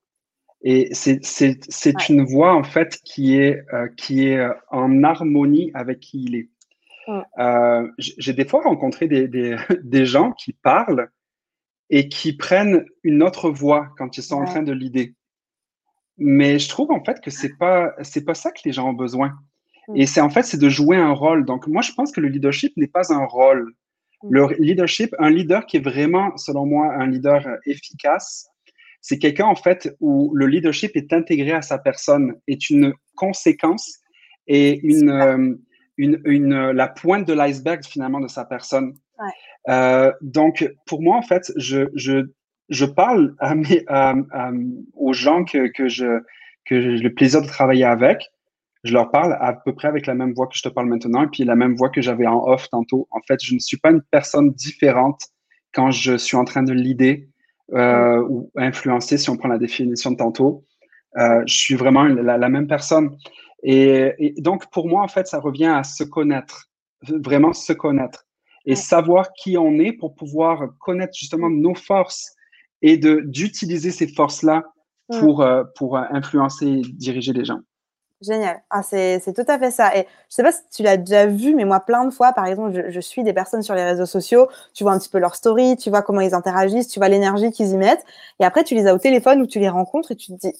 Et 0.62 0.92
c'est 0.94 2.08
une 2.08 2.24
voix, 2.24 2.54
en 2.54 2.64
fait, 2.64 2.98
qui 3.04 3.36
est, 3.36 3.62
euh, 3.72 3.88
qui 3.96 4.28
est 4.28 4.38
euh, 4.38 4.52
en 4.70 5.02
harmonie 5.02 5.70
avec 5.74 6.00
qui 6.00 6.24
il 6.24 6.34
est. 6.34 6.48
Euh, 7.38 7.88
j'ai 7.98 8.32
des 8.32 8.44
fois 8.44 8.62
rencontré 8.62 9.06
des, 9.06 9.28
des, 9.82 10.06
gens 10.06 10.32
qui 10.32 10.52
parlent 10.52 11.08
et 11.88 12.08
qui 12.08 12.36
prennent 12.36 12.84
une 13.04 13.22
autre 13.22 13.48
voix 13.50 13.90
quand 13.96 14.16
ils 14.16 14.22
sont 14.22 14.36
en 14.36 14.44
train 14.44 14.62
de 14.62 14.72
l'idée. 14.72 15.14
Mais 16.18 16.58
je 16.58 16.68
trouve 16.68 16.90
en 16.90 17.04
fait 17.04 17.20
que 17.20 17.30
c'est 17.30 17.56
pas 17.58 17.92
c'est 18.02 18.24
pas 18.24 18.34
ça 18.34 18.50
que 18.50 18.60
les 18.64 18.72
gens 18.72 18.88
ont 18.88 18.94
besoin. 18.94 19.38
Mm. 19.88 19.96
Et 19.96 20.06
c'est 20.06 20.20
en 20.20 20.30
fait 20.30 20.42
c'est 20.42 20.60
de 20.60 20.68
jouer 20.68 20.96
un 20.96 21.12
rôle. 21.12 21.44
Donc 21.44 21.66
moi 21.66 21.82
je 21.82 21.92
pense 21.92 22.12
que 22.12 22.20
le 22.20 22.28
leadership 22.28 22.76
n'est 22.76 22.86
pas 22.86 23.12
un 23.12 23.24
rôle. 23.24 23.72
Le 24.28 24.48
leadership, 24.58 25.14
un 25.18 25.30
leader 25.30 25.66
qui 25.66 25.76
est 25.76 25.84
vraiment, 25.84 26.36
selon 26.36 26.66
moi, 26.66 26.92
un 26.94 27.06
leader 27.06 27.46
euh, 27.46 27.56
efficace, 27.66 28.48
c'est 29.00 29.18
quelqu'un, 29.18 29.44
en 29.44 29.54
fait, 29.54 29.94
où 30.00 30.34
le 30.34 30.46
leadership 30.46 30.96
est 30.96 31.12
intégré 31.12 31.52
à 31.52 31.62
sa 31.62 31.78
personne, 31.78 32.34
est 32.48 32.70
une 32.70 32.94
conséquence 33.14 34.00
et 34.48 34.80
une, 34.80 35.10
euh, 35.10 35.54
une, 35.96 36.20
une, 36.24 36.70
la 36.70 36.88
pointe 36.88 37.26
de 37.28 37.34
l'iceberg, 37.34 37.84
finalement, 37.84 38.20
de 38.20 38.26
sa 38.26 38.44
personne. 38.44 38.94
Euh, 39.68 40.12
donc, 40.22 40.68
pour 40.86 41.02
moi, 41.02 41.16
en 41.16 41.22
fait, 41.22 41.52
je, 41.56 41.88
je, 41.94 42.26
je 42.68 42.84
parle 42.84 43.36
à 43.38 43.54
mes, 43.54 43.84
aux 44.94 45.12
gens 45.12 45.44
que, 45.44 45.68
que 45.68 45.88
je 45.88 46.20
que 46.64 46.80
j'ai 46.80 46.96
le 46.96 47.14
plaisir 47.14 47.42
de 47.42 47.46
travailler 47.46 47.84
avec, 47.84 48.28
je 48.86 48.92
leur 48.92 49.10
parle 49.10 49.36
à 49.40 49.52
peu 49.52 49.74
près 49.74 49.88
avec 49.88 50.06
la 50.06 50.14
même 50.14 50.32
voix 50.32 50.46
que 50.46 50.56
je 50.56 50.62
te 50.62 50.68
parle 50.68 50.86
maintenant 50.86 51.24
et 51.24 51.26
puis 51.26 51.44
la 51.44 51.56
même 51.56 51.74
voix 51.74 51.90
que 51.90 52.00
j'avais 52.00 52.26
en 52.26 52.46
off 52.46 52.68
tantôt. 52.70 53.08
En 53.10 53.20
fait, 53.26 53.42
je 53.42 53.54
ne 53.54 53.58
suis 53.58 53.76
pas 53.76 53.90
une 53.90 54.02
personne 54.02 54.52
différente 54.52 55.20
quand 55.72 55.90
je 55.90 56.16
suis 56.16 56.36
en 56.36 56.44
train 56.44 56.62
de 56.62 56.72
l'idée 56.72 57.28
euh, 57.72 58.22
ou 58.28 58.50
influencer, 58.56 59.18
si 59.18 59.28
on 59.28 59.36
prend 59.36 59.48
la 59.48 59.58
définition 59.58 60.12
de 60.12 60.16
tantôt. 60.16 60.64
Euh, 61.18 61.42
je 61.46 61.54
suis 61.54 61.74
vraiment 61.74 62.04
la, 62.04 62.48
même 62.48 62.68
personne. 62.68 63.16
Et, 63.62 64.34
donc, 64.38 64.70
pour 64.70 64.88
moi, 64.88 65.02
en 65.02 65.08
fait, 65.08 65.26
ça 65.26 65.40
revient 65.40 65.66
à 65.66 65.82
se 65.82 66.04
connaître, 66.04 66.70
vraiment 67.02 67.52
se 67.52 67.72
connaître 67.72 68.24
et 68.66 68.76
savoir 68.76 69.32
qui 69.32 69.58
on 69.58 69.78
est 69.78 69.92
pour 69.92 70.14
pouvoir 70.14 70.68
connaître 70.78 71.14
justement 71.18 71.50
nos 71.50 71.74
forces 71.74 72.34
et 72.82 72.96
d'utiliser 72.98 73.90
ces 73.90 74.08
forces-là 74.08 74.64
pour, 75.20 75.42
euh, 75.42 75.64
pour 75.76 75.96
influencer 75.96 76.66
et 76.66 76.82
diriger 76.82 77.32
les 77.32 77.44
gens. 77.44 77.60
Génial. 78.22 78.62
Ah, 78.70 78.82
c'est 78.82 79.20
tout 79.34 79.44
à 79.46 79.58
fait 79.58 79.70
ça. 79.70 79.94
Et 79.94 80.06
je 80.30 80.34
sais 80.34 80.42
pas 80.42 80.52
si 80.52 80.62
tu 80.74 80.82
l'as 80.82 80.96
déjà 80.96 81.26
vu, 81.26 81.54
mais 81.54 81.64
moi, 81.64 81.80
plein 81.80 82.04
de 82.04 82.10
fois, 82.10 82.32
par 82.32 82.46
exemple, 82.46 82.86
je, 82.88 83.00
suis 83.00 83.22
des 83.22 83.34
personnes 83.34 83.62
sur 83.62 83.74
les 83.74 83.84
réseaux 83.84 84.06
sociaux, 84.06 84.48
tu 84.72 84.84
vois 84.84 84.92
un 84.92 84.98
petit 84.98 85.10
peu 85.10 85.18
leur 85.18 85.34
story, 85.34 85.76
tu 85.76 85.90
vois 85.90 86.00
comment 86.00 86.22
ils 86.22 86.34
interagissent, 86.34 86.88
tu 86.88 86.98
vois 86.98 87.08
l'énergie 87.08 87.52
qu'ils 87.52 87.68
y 87.68 87.76
mettent. 87.76 88.04
Et 88.40 88.44
après, 88.44 88.64
tu 88.64 88.74
les 88.74 88.86
as 88.86 88.94
au 88.94 88.98
téléphone 88.98 89.42
ou 89.42 89.46
tu 89.46 89.58
les 89.58 89.68
rencontres 89.68 90.12
et 90.12 90.16
tu 90.16 90.32
te 90.32 90.38
dis, 90.38 90.54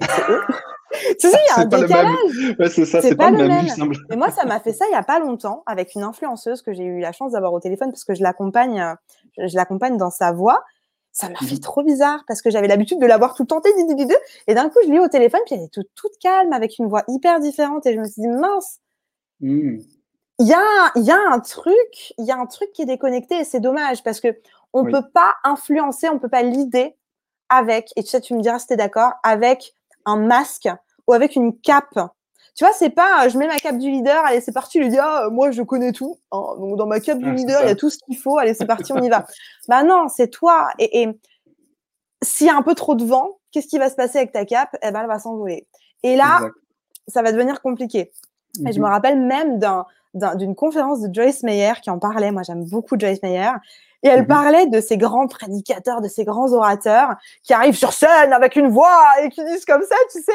c'est 0.00 0.30
eux. 0.30 0.40
tu 1.20 1.28
sais, 1.28 1.36
il 1.36 1.56
y 1.56 1.60
a 1.60 1.62
un 1.62 1.64
décalage. 1.66 2.70
c'est 2.70 2.86
ça, 2.86 3.02
c'est 3.02 3.14
pas, 3.14 3.30
le 3.30 3.46
même. 3.46 3.66
Mais 4.08 4.16
moi, 4.16 4.30
ça 4.30 4.46
m'a 4.46 4.58
fait 4.58 4.72
ça 4.72 4.86
il 4.88 4.92
y 4.92 4.96
a 4.96 5.02
pas 5.02 5.18
longtemps 5.18 5.62
avec 5.66 5.94
une 5.94 6.02
influenceuse 6.02 6.62
que 6.62 6.72
j'ai 6.72 6.84
eu 6.84 7.00
la 7.00 7.12
chance 7.12 7.32
d'avoir 7.32 7.52
au 7.52 7.60
téléphone 7.60 7.90
parce 7.90 8.04
que 8.04 8.14
je 8.14 8.22
l'accompagne, 8.22 8.94
je 9.36 9.54
l'accompagne 9.54 9.98
dans 9.98 10.10
sa 10.10 10.32
voix 10.32 10.64
Ça 11.20 11.28
m'a 11.28 11.38
fait 11.40 11.56
mmh. 11.56 11.58
trop 11.58 11.82
bizarre 11.82 12.22
parce 12.28 12.42
que 12.42 12.48
j'avais 12.48 12.68
l'habitude 12.68 13.00
de 13.00 13.06
l'avoir 13.06 13.34
tout 13.34 13.44
tenté, 13.44 13.70
et 14.46 14.54
d'un 14.54 14.68
coup, 14.68 14.78
je 14.84 14.88
l'ai 14.88 15.00
au 15.00 15.08
téléphone, 15.08 15.40
puis 15.46 15.56
elle 15.56 15.62
est 15.62 15.72
toute, 15.72 15.88
toute, 15.96 16.16
calme 16.20 16.52
avec 16.52 16.78
une 16.78 16.86
voix 16.86 17.02
hyper 17.08 17.40
différente, 17.40 17.86
et 17.86 17.94
je 17.94 17.98
me 17.98 18.04
suis 18.04 18.22
dit, 18.22 18.28
mince, 18.28 18.78
mmh. 19.40 19.78
il 20.38 20.46
y, 20.46 20.52
a, 20.52 20.92
y 20.94 21.10
a 21.10 21.18
un 21.32 21.40
truc, 21.40 22.14
il 22.18 22.24
y 22.24 22.30
a 22.30 22.38
un 22.38 22.46
truc 22.46 22.70
qui 22.70 22.82
est 22.82 22.86
déconnecté, 22.86 23.38
et 23.40 23.44
c'est 23.44 23.58
dommage 23.58 24.04
parce 24.04 24.20
que 24.20 24.28
on 24.72 24.84
ne 24.84 24.92
peut 24.92 25.08
pas 25.12 25.34
influencer, 25.42 26.08
on 26.08 26.14
ne 26.14 26.18
peut 26.20 26.28
pas 26.28 26.42
l'idée 26.42 26.94
avec, 27.48 27.90
et 27.96 28.04
tu 28.04 28.10
sais, 28.10 28.20
tu 28.20 28.34
me 28.34 28.40
diras 28.40 28.60
si 28.60 28.68
tu 28.68 28.74
es 28.74 28.76
d'accord, 28.76 29.14
avec 29.24 29.74
un 30.04 30.18
masque 30.18 30.68
ou 31.08 31.14
avec 31.14 31.34
une 31.34 31.58
cape 31.58 31.98
tu 32.58 32.64
vois, 32.64 32.72
c'est 32.72 32.90
pas 32.90 33.24
euh, 33.24 33.28
je 33.28 33.38
mets 33.38 33.46
ma 33.46 33.56
cape 33.58 33.78
du 33.78 33.88
leader, 33.88 34.20
allez, 34.24 34.40
c'est 34.40 34.50
parti, 34.50 34.80
lui 34.80 34.88
dit 34.88 34.98
ah, 35.00 35.28
moi 35.30 35.52
je 35.52 35.62
connais 35.62 35.92
tout. 35.92 36.18
Hein, 36.32 36.56
donc 36.58 36.76
dans 36.76 36.88
ma 36.88 36.98
cape 36.98 37.18
du 37.18 37.32
leader, 37.32 37.62
il 37.62 37.68
y 37.68 37.70
a 37.70 37.76
tout 37.76 37.88
ce 37.88 37.98
qu'il 37.98 38.16
faut, 38.18 38.36
allez, 38.36 38.52
c'est 38.52 38.66
parti, 38.66 38.92
on 38.92 39.00
y 39.00 39.08
va. 39.08 39.26
bah 39.68 39.84
non, 39.84 40.08
c'est 40.08 40.26
toi. 40.26 40.68
Et, 40.80 41.06
s'il 42.20 42.48
y 42.48 42.50
a 42.50 42.56
un 42.56 42.62
peu 42.62 42.74
trop 42.74 42.96
de 42.96 43.04
vent, 43.04 43.38
qu'est-ce 43.52 43.68
qui 43.68 43.78
va 43.78 43.88
se 43.88 43.94
passer 43.94 44.18
avec 44.18 44.32
ta 44.32 44.44
cape? 44.44 44.76
Eh 44.82 44.90
ben, 44.90 45.02
elle 45.02 45.06
va 45.06 45.20
s'envoler. 45.20 45.68
Et 46.02 46.16
là, 46.16 46.40
ça 47.06 47.22
va 47.22 47.30
devenir 47.30 47.62
compliqué. 47.62 48.10
Et 48.66 48.72
je 48.72 48.80
me 48.80 48.86
mmh 48.86 48.90
rappelle 48.90 49.20
même 49.20 49.60
d'une 50.34 50.56
conférence 50.56 51.00
de 51.00 51.14
Joyce 51.14 51.44
Meyer 51.44 51.74
qui 51.80 51.90
en 51.90 52.00
parlait. 52.00 52.32
Moi, 52.32 52.42
j'aime 52.42 52.64
beaucoup 52.64 52.98
Joyce 52.98 53.22
Meyer. 53.22 53.52
Et 54.02 54.08
elle 54.08 54.24
mmh 54.24 54.26
parlait 54.26 54.66
de 54.66 54.80
ces 54.80 54.96
grands 54.96 55.28
prédicateurs, 55.28 56.00
de 56.00 56.08
ces 56.08 56.24
grands 56.24 56.52
orateurs 56.52 57.14
qui 57.44 57.52
arrivent 57.52 57.76
sur 57.76 57.92
scène 57.92 58.32
avec 58.32 58.56
une 58.56 58.66
voix 58.66 58.98
et 59.22 59.28
qui 59.28 59.44
disent 59.44 59.64
comme 59.64 59.82
ça, 59.82 59.96
tu 60.10 60.20
sais, 60.20 60.32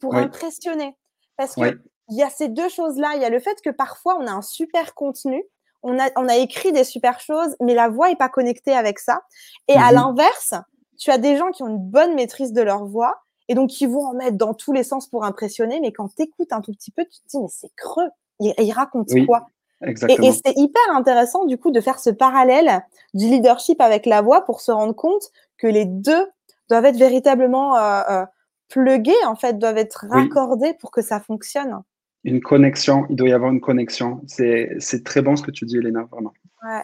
pour 0.00 0.14
impressionner. 0.14 0.96
Parce 1.36 1.54
qu'il 1.54 1.78
y 2.10 2.22
a 2.22 2.30
ces 2.30 2.48
deux 2.48 2.68
choses-là. 2.68 3.12
Il 3.16 3.22
y 3.22 3.24
a 3.24 3.30
le 3.30 3.40
fait 3.40 3.60
que 3.62 3.70
parfois, 3.70 4.16
on 4.18 4.26
a 4.26 4.32
un 4.32 4.42
super 4.42 4.94
contenu, 4.94 5.44
on 5.82 5.98
a, 5.98 6.08
on 6.16 6.28
a 6.28 6.36
écrit 6.36 6.72
des 6.72 6.84
super 6.84 7.20
choses, 7.20 7.56
mais 7.60 7.74
la 7.74 7.88
voix 7.88 8.08
n'est 8.08 8.16
pas 8.16 8.28
connectée 8.28 8.72
avec 8.72 8.98
ça. 8.98 9.20
Et 9.68 9.74
à 9.74 9.92
mmh 9.92 9.94
l'inverse, 9.94 10.54
tu 10.98 11.10
as 11.10 11.18
des 11.18 11.36
gens 11.36 11.50
qui 11.50 11.62
ont 11.62 11.68
une 11.68 11.78
bonne 11.78 12.14
maîtrise 12.14 12.52
de 12.52 12.62
leur 12.62 12.84
voix 12.86 13.22
et 13.48 13.54
donc 13.54 13.70
qui 13.70 13.86
vont 13.86 14.04
en 14.06 14.14
mettre 14.14 14.36
dans 14.36 14.54
tous 14.54 14.72
les 14.72 14.82
sens 14.82 15.06
pour 15.06 15.24
impressionner. 15.24 15.80
Mais 15.80 15.92
quand 15.92 16.08
tu 16.08 16.22
écoutes 16.22 16.52
un 16.52 16.60
tout 16.60 16.72
petit 16.72 16.90
peu, 16.90 17.04
tu 17.04 17.20
te 17.20 17.28
dis, 17.28 17.38
mais 17.38 17.48
c'est 17.48 17.74
creux. 17.76 18.08
Il, 18.40 18.54
il 18.58 18.72
raconte 18.72 19.08
quoi? 19.26 19.46
Exactement. 19.82 20.28
Et, 20.28 20.32
c'est 20.32 20.56
hyper 20.56 20.82
intéressant 20.94 21.44
du 21.44 21.58
coup 21.58 21.70
de 21.70 21.80
faire 21.80 21.98
ce 21.98 22.10
parallèle 22.10 22.82
du 23.14 23.26
leadership 23.26 23.80
avec 23.80 24.06
la 24.06 24.22
voix 24.22 24.42
pour 24.42 24.60
se 24.60 24.72
rendre 24.72 24.94
compte 24.94 25.30
que 25.58 25.66
les 25.66 25.84
deux 25.84 26.26
doivent 26.70 26.86
être 26.86 26.96
véritablement 26.96 27.76
euh, 27.76 28.00
euh, 28.10 28.26
plugués, 28.68 29.24
en 29.26 29.36
fait, 29.36 29.58
doivent 29.58 29.78
être 29.78 30.06
raccordés 30.10 30.74
pour 30.74 30.90
que 30.90 31.02
ça 31.02 31.20
fonctionne. 31.20 31.82
Une 32.24 32.40
connexion, 32.40 33.06
il 33.08 33.16
doit 33.16 33.28
y 33.28 33.32
avoir 33.32 33.52
une 33.52 33.60
connexion. 33.60 34.20
C'est 34.26 35.04
très 35.04 35.22
bon 35.22 35.36
ce 35.36 35.42
que 35.42 35.50
tu 35.50 35.64
dis, 35.64 35.78
Elena, 35.78 36.04
vraiment. 36.10 36.32
Ouais. 36.64 36.82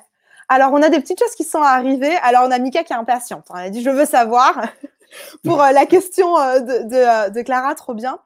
Alors, 0.48 0.72
on 0.72 0.82
a 0.82 0.90
des 0.90 1.00
petites 1.00 1.18
choses 1.18 1.34
qui 1.34 1.44
sont 1.44 1.62
arrivées. 1.62 2.14
Alors, 2.22 2.44
on 2.46 2.50
a 2.50 2.58
Mika 2.58 2.84
qui 2.84 2.92
est 2.92 2.96
impatiente. 2.96 3.46
Elle 3.54 3.60
a 3.60 3.70
dit 3.70 3.82
Je 3.82 3.90
veux 3.90 4.04
savoir 4.04 4.68
pour 5.44 5.62
euh, 5.62 5.72
la 5.72 5.86
question 5.86 6.38
euh, 6.38 6.60
de, 6.60 6.94
euh, 6.94 7.30
de, 7.30 7.42
Clara, 7.42 7.74
trop 7.74 7.94
bien. 7.94 8.18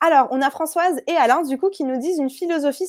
Alors, 0.00 0.28
on 0.30 0.40
a 0.40 0.50
Françoise 0.50 1.00
et 1.06 1.16
Alain, 1.16 1.42
du 1.42 1.58
coup, 1.58 1.70
qui 1.70 1.84
nous 1.84 1.98
disent 1.98 2.18
une 2.18 2.30
philosophie. 2.30 2.88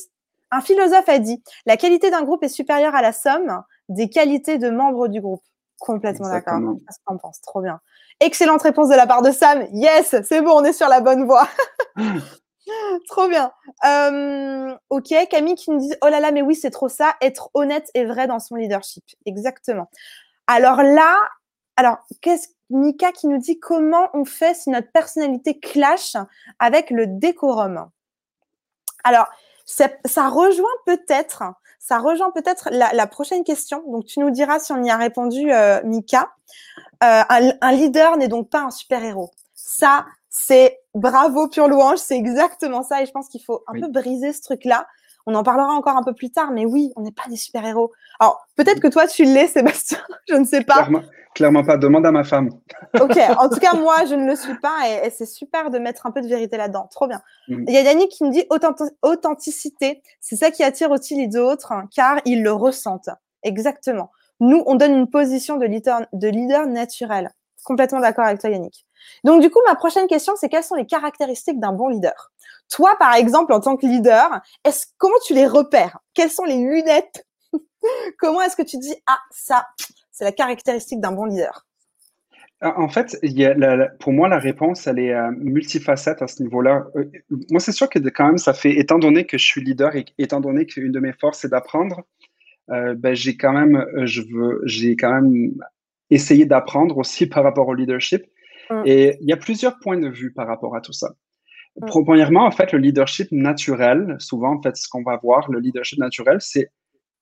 Un 0.51 0.61
philosophe 0.61 1.09
a 1.09 1.19
dit 1.19 1.43
La 1.65 1.78
qualité 1.78 2.09
d'un 2.09 2.23
groupe 2.23 2.43
est 2.43 2.49
supérieure 2.49 2.95
à 2.95 3.01
la 3.01 3.11
somme 3.11 3.63
des 3.89 4.09
qualités 4.09 4.57
de 4.57 4.69
membres 4.69 5.07
du 5.07 5.21
groupe. 5.21 5.43
Complètement 5.80 6.30
d'accord. 6.30 6.59
Qu'est-ce 6.88 6.99
qu'on 7.03 7.17
pense 7.17 7.41
Trop 7.41 7.61
bien. 7.61 7.82
Excellente 8.20 8.61
réponse 8.61 8.89
de 8.89 8.95
la 8.95 9.07
part 9.07 9.22
de 9.22 9.32
Sam. 9.32 9.68
Yes, 9.74 10.16
c'est 10.24 10.41
bon, 10.41 10.51
on 10.51 10.63
est 10.63 10.74
sur 10.74 10.88
la 10.88 11.01
bonne 11.01 11.26
voie. 11.26 11.47
trop 13.07 13.28
bien. 13.28 13.51
Euh, 13.86 14.76
ok, 14.89 15.13
Camille 15.30 15.55
qui 15.55 15.72
nous 15.72 15.80
dit 15.80 15.93
Oh 16.01 16.07
là 16.07 16.20
là, 16.20 16.32
mais 16.32 16.41
oui, 16.41 16.55
c'est 16.55 16.72
trop 16.72 16.89
ça, 16.89 17.16
être 17.22 17.49
honnête 17.53 17.89
et 17.93 18.05
vrai 18.05 18.28
dans 18.28 18.39
son 18.39 18.55
leadership. 18.55 19.03
Exactement. 19.26 19.89
Alors 20.47 20.82
là, 20.82 21.18
alors, 21.78 21.97
qu'est-ce 22.22 22.49
Mika 22.70 23.11
qui 23.11 23.28
nous 23.28 23.38
dit 23.38 23.59
comment 23.59 24.09
on 24.13 24.26
fait 24.26 24.55
si 24.55 24.70
notre 24.70 24.91
personnalité 24.91 25.59
clash 25.59 26.16
avec 26.59 26.89
le 26.89 27.05
décorum? 27.07 27.89
Alors, 29.03 29.28
ça, 29.66 29.89
rejoint 30.30 30.68
peut-être, 30.86 31.43
ça 31.88 31.99
rejoint 31.99 32.31
peut-être 32.31 32.69
la, 32.71 33.05
prochaine 33.05 33.43
question. 33.43 33.83
Donc, 33.88 34.05
tu 34.05 34.19
nous 34.19 34.31
diras 34.31 34.57
si 34.57 34.71
on 34.71 34.81
y 34.81 34.89
a 34.89 34.97
répondu, 34.97 35.53
euh, 35.53 35.81
Mika. 35.83 36.31
Euh, 37.03 37.21
un, 37.29 37.71
leader 37.73 38.17
n'est 38.17 38.27
donc 38.27 38.49
pas 38.49 38.61
un 38.61 38.71
super-héros. 38.71 39.29
Ça, 39.53 40.07
c'est 40.27 40.79
bravo 40.95 41.47
pure 41.47 41.67
louange, 41.67 41.99
c'est 41.99 42.17
exactement 42.17 42.81
ça. 42.81 43.03
Et 43.03 43.05
je 43.05 43.11
pense 43.11 43.27
qu'il 43.27 43.43
faut 43.43 43.63
un 43.67 43.79
peu 43.79 43.88
briser 43.88 44.33
ce 44.33 44.41
truc-là. 44.41 44.88
On 45.26 45.36
en 45.36 45.43
parlera 45.43 45.73
encore 45.73 45.97
un 45.97 46.03
peu 46.03 46.13
plus 46.13 46.30
tard, 46.30 46.51
mais 46.51 46.65
oui, 46.65 46.91
on 46.95 47.01
n'est 47.01 47.11
pas 47.11 47.28
des 47.30 47.36
super-héros. 47.36 47.91
Alors, 48.19 48.45
peut-être 48.55 48.80
que 48.80 48.88
toi, 48.88 49.07
tu 49.07 49.23
l'es, 49.23 49.47
Sébastien, 49.47 49.99
je 50.30 50.36
ne 50.36 50.45
sais 50.45 50.63
pas. 50.63 50.88
Clairement, 51.34 51.63
pas. 51.63 51.78
Demande 51.78 52.05
à 52.05 52.11
ma 52.11 52.23
femme. 52.23 52.49
ok, 52.99 53.17
en 53.38 53.49
tout 53.49 53.59
cas, 53.59 53.73
moi, 53.76 54.05
je 54.07 54.15
ne 54.15 54.26
le 54.26 54.36
suis 54.36 54.57
pas 54.59 54.88
et, 54.88 55.09
c'est 55.09 55.26
super 55.26 55.69
de 55.69 55.80
mettre 55.80 56.05
un 56.05 56.11
peu 56.11 56.21
de 56.21 56.28
vérité 56.28 56.55
là-dedans. 56.55 56.88
Trop 56.91 57.07
bien. 57.07 57.21
Mm. 57.49 57.65
Il 57.67 57.73
y 57.73 57.78
a 57.78 57.82
Yannick 57.82 58.09
qui 58.09 58.23
me 58.23 58.32
dit 58.32 58.45
authenticité, 59.01 60.01
c'est 60.21 60.38
ça 60.38 60.51
qui 60.51 60.63
attire 60.63 60.91
aussi 60.91 61.15
les 61.15 61.38
autres, 61.38 61.73
hein, 61.73 61.89
car 61.93 62.21
ils 62.26 62.41
le 62.41 62.53
ressentent. 62.53 63.09
Exactement. 63.43 64.11
Nous, 64.39 64.63
on 64.65 64.76
donne 64.76 64.93
une 64.93 65.09
position 65.09 65.57
de 65.57 65.65
leader, 65.65 66.05
de 66.13 66.28
leader 66.28 66.67
naturel. 66.67 67.32
Complètement 67.65 67.99
d'accord 67.99 68.26
avec 68.26 68.39
toi, 68.39 68.49
Yannick. 68.49 68.84
Donc, 69.24 69.41
du 69.41 69.50
coup, 69.50 69.60
ma 69.68 69.76
prochaine 69.76 70.08
question, 70.08 70.34
c'est 70.36 70.50
quelles 70.50 70.64
sont 70.64 70.76
les 70.76 70.86
caractéristiques 70.86 71.60
d'un 71.60 71.74
bon 71.74 71.89
leader? 71.89 72.32
Toi, 72.70 72.96
par 72.98 73.14
exemple, 73.14 73.54
en 73.54 73.60
tant 73.60 73.78
que 73.78 73.86
leader, 73.86 74.41
est 74.64 74.93
comment 74.98 75.18
tu 75.26 75.34
les 75.34 75.48
repères? 75.48 76.00
Quelles 76.14 76.32
sont 76.32 76.46
les 76.46 76.58
lunettes? 76.58 77.26
Comment 78.20 78.41
est-ce 78.41 78.56
que 78.56 78.64
tu 78.64 78.78
dis, 78.78 78.96
ah, 79.06 79.20
ça, 79.30 79.68
c'est 80.12 80.24
la 80.24 80.32
caractéristique 80.32 81.00
d'un 81.00 81.12
bon 81.12 81.26
leader? 81.26 81.66
En 82.62 82.88
fait, 82.88 83.20
pour 84.00 84.14
moi, 84.14 84.30
la 84.30 84.39
réponse, 84.39 84.88
elle 84.88 85.00
est 85.00 85.14
euh, 85.14 85.30
multifacette 85.38 86.22
à 86.22 86.28
ce 86.28 86.41
niveau-là. 86.41 86.88
Euh, 86.96 87.04
moi, 87.52 87.60
c'est 87.60 87.74
sûr 87.74 87.89
que 87.89 88.00
quand 88.00 88.28
même, 88.28 88.38
ça 88.38 88.54
fait, 88.54 88.72
étant 88.78 88.98
donné 88.98 89.26
que 89.26 89.38
je 89.38 89.46
suis 89.46 89.62
leader 89.62 89.96
et 89.96 90.06
étant 90.18 90.39
donné 90.39 90.66
qu'une 90.66 90.91
de 90.91 91.00
mes 91.00 91.12
forces, 91.14 91.39
c'est 91.39 91.52
d'apprendre, 91.52 92.04
euh, 92.72 92.96
ben, 92.96 93.14
j'ai 93.14 93.36
quand 93.36 93.52
même, 93.52 93.86
je 94.06 94.22
veux, 94.22 94.62
j'ai 94.66 94.96
quand 94.96 95.22
même 95.22 95.54
essayé 96.10 96.46
d'apprendre 96.46 96.98
aussi 96.98 97.28
par 97.28 97.43
rapport 97.43 97.68
au 97.68 97.74
leadership. 97.74 98.24
Mm. 98.70 98.84
Et 98.86 99.18
il 99.22 99.28
y 99.28 99.34
a 99.34 99.38
plusieurs 99.38 99.80
points 99.80 99.97
de 99.97 100.09
vue 100.09 100.34
par 100.34 100.47
rapport 100.47 100.76
à 100.76 100.82
tout 100.82 100.93
ça. 100.93 101.09
Mm. 101.82 101.86
Premièrement, 101.88 102.45
en 102.45 102.51
fait, 102.51 102.72
le 102.72 102.80
leadership 102.80 103.32
naturel, 103.32 104.16
souvent, 104.20 104.55
en 104.55 104.61
fait, 104.61 104.76
ce 104.76 104.88
qu'on 104.89 105.03
va 105.03 105.18
voir, 105.22 105.49
le 105.51 105.59
leadership 105.59 105.99
naturel, 105.99 106.38
c'est 106.39 106.70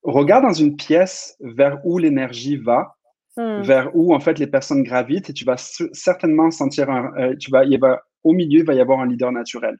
regarde 0.03 0.43
dans 0.43 0.53
une 0.53 0.75
pièce 0.75 1.37
vers 1.39 1.79
où 1.85 1.97
l'énergie 1.97 2.57
va, 2.57 2.95
mm. 3.37 3.61
vers 3.61 3.95
où, 3.95 4.13
en 4.13 4.19
fait, 4.19 4.39
les 4.39 4.47
personnes 4.47 4.83
gravitent, 4.83 5.29
et 5.29 5.33
tu 5.33 5.45
vas 5.45 5.57
certainement 5.57 6.51
sentir 6.51 6.89
un, 6.89 7.11
euh, 7.17 7.35
tu 7.37 7.51
vas, 7.51 7.65
il 7.65 7.79
va, 7.79 8.01
au 8.23 8.33
milieu, 8.33 8.59
il 8.59 8.65
va 8.65 8.73
y 8.73 8.81
avoir 8.81 8.99
un 8.99 9.07
leader 9.07 9.31
naturel. 9.31 9.77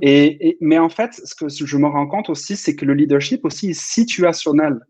Et, 0.00 0.56
mais 0.60 0.78
en 0.78 0.88
fait, 0.88 1.12
ce 1.12 1.34
que 1.34 1.48
je 1.48 1.76
me 1.76 1.86
rends 1.86 2.08
compte 2.08 2.30
aussi, 2.30 2.56
c'est 2.56 2.74
que 2.74 2.84
le 2.84 2.94
leadership 2.94 3.44
aussi 3.44 3.70
est 3.70 3.80
situationnel. 3.80 4.80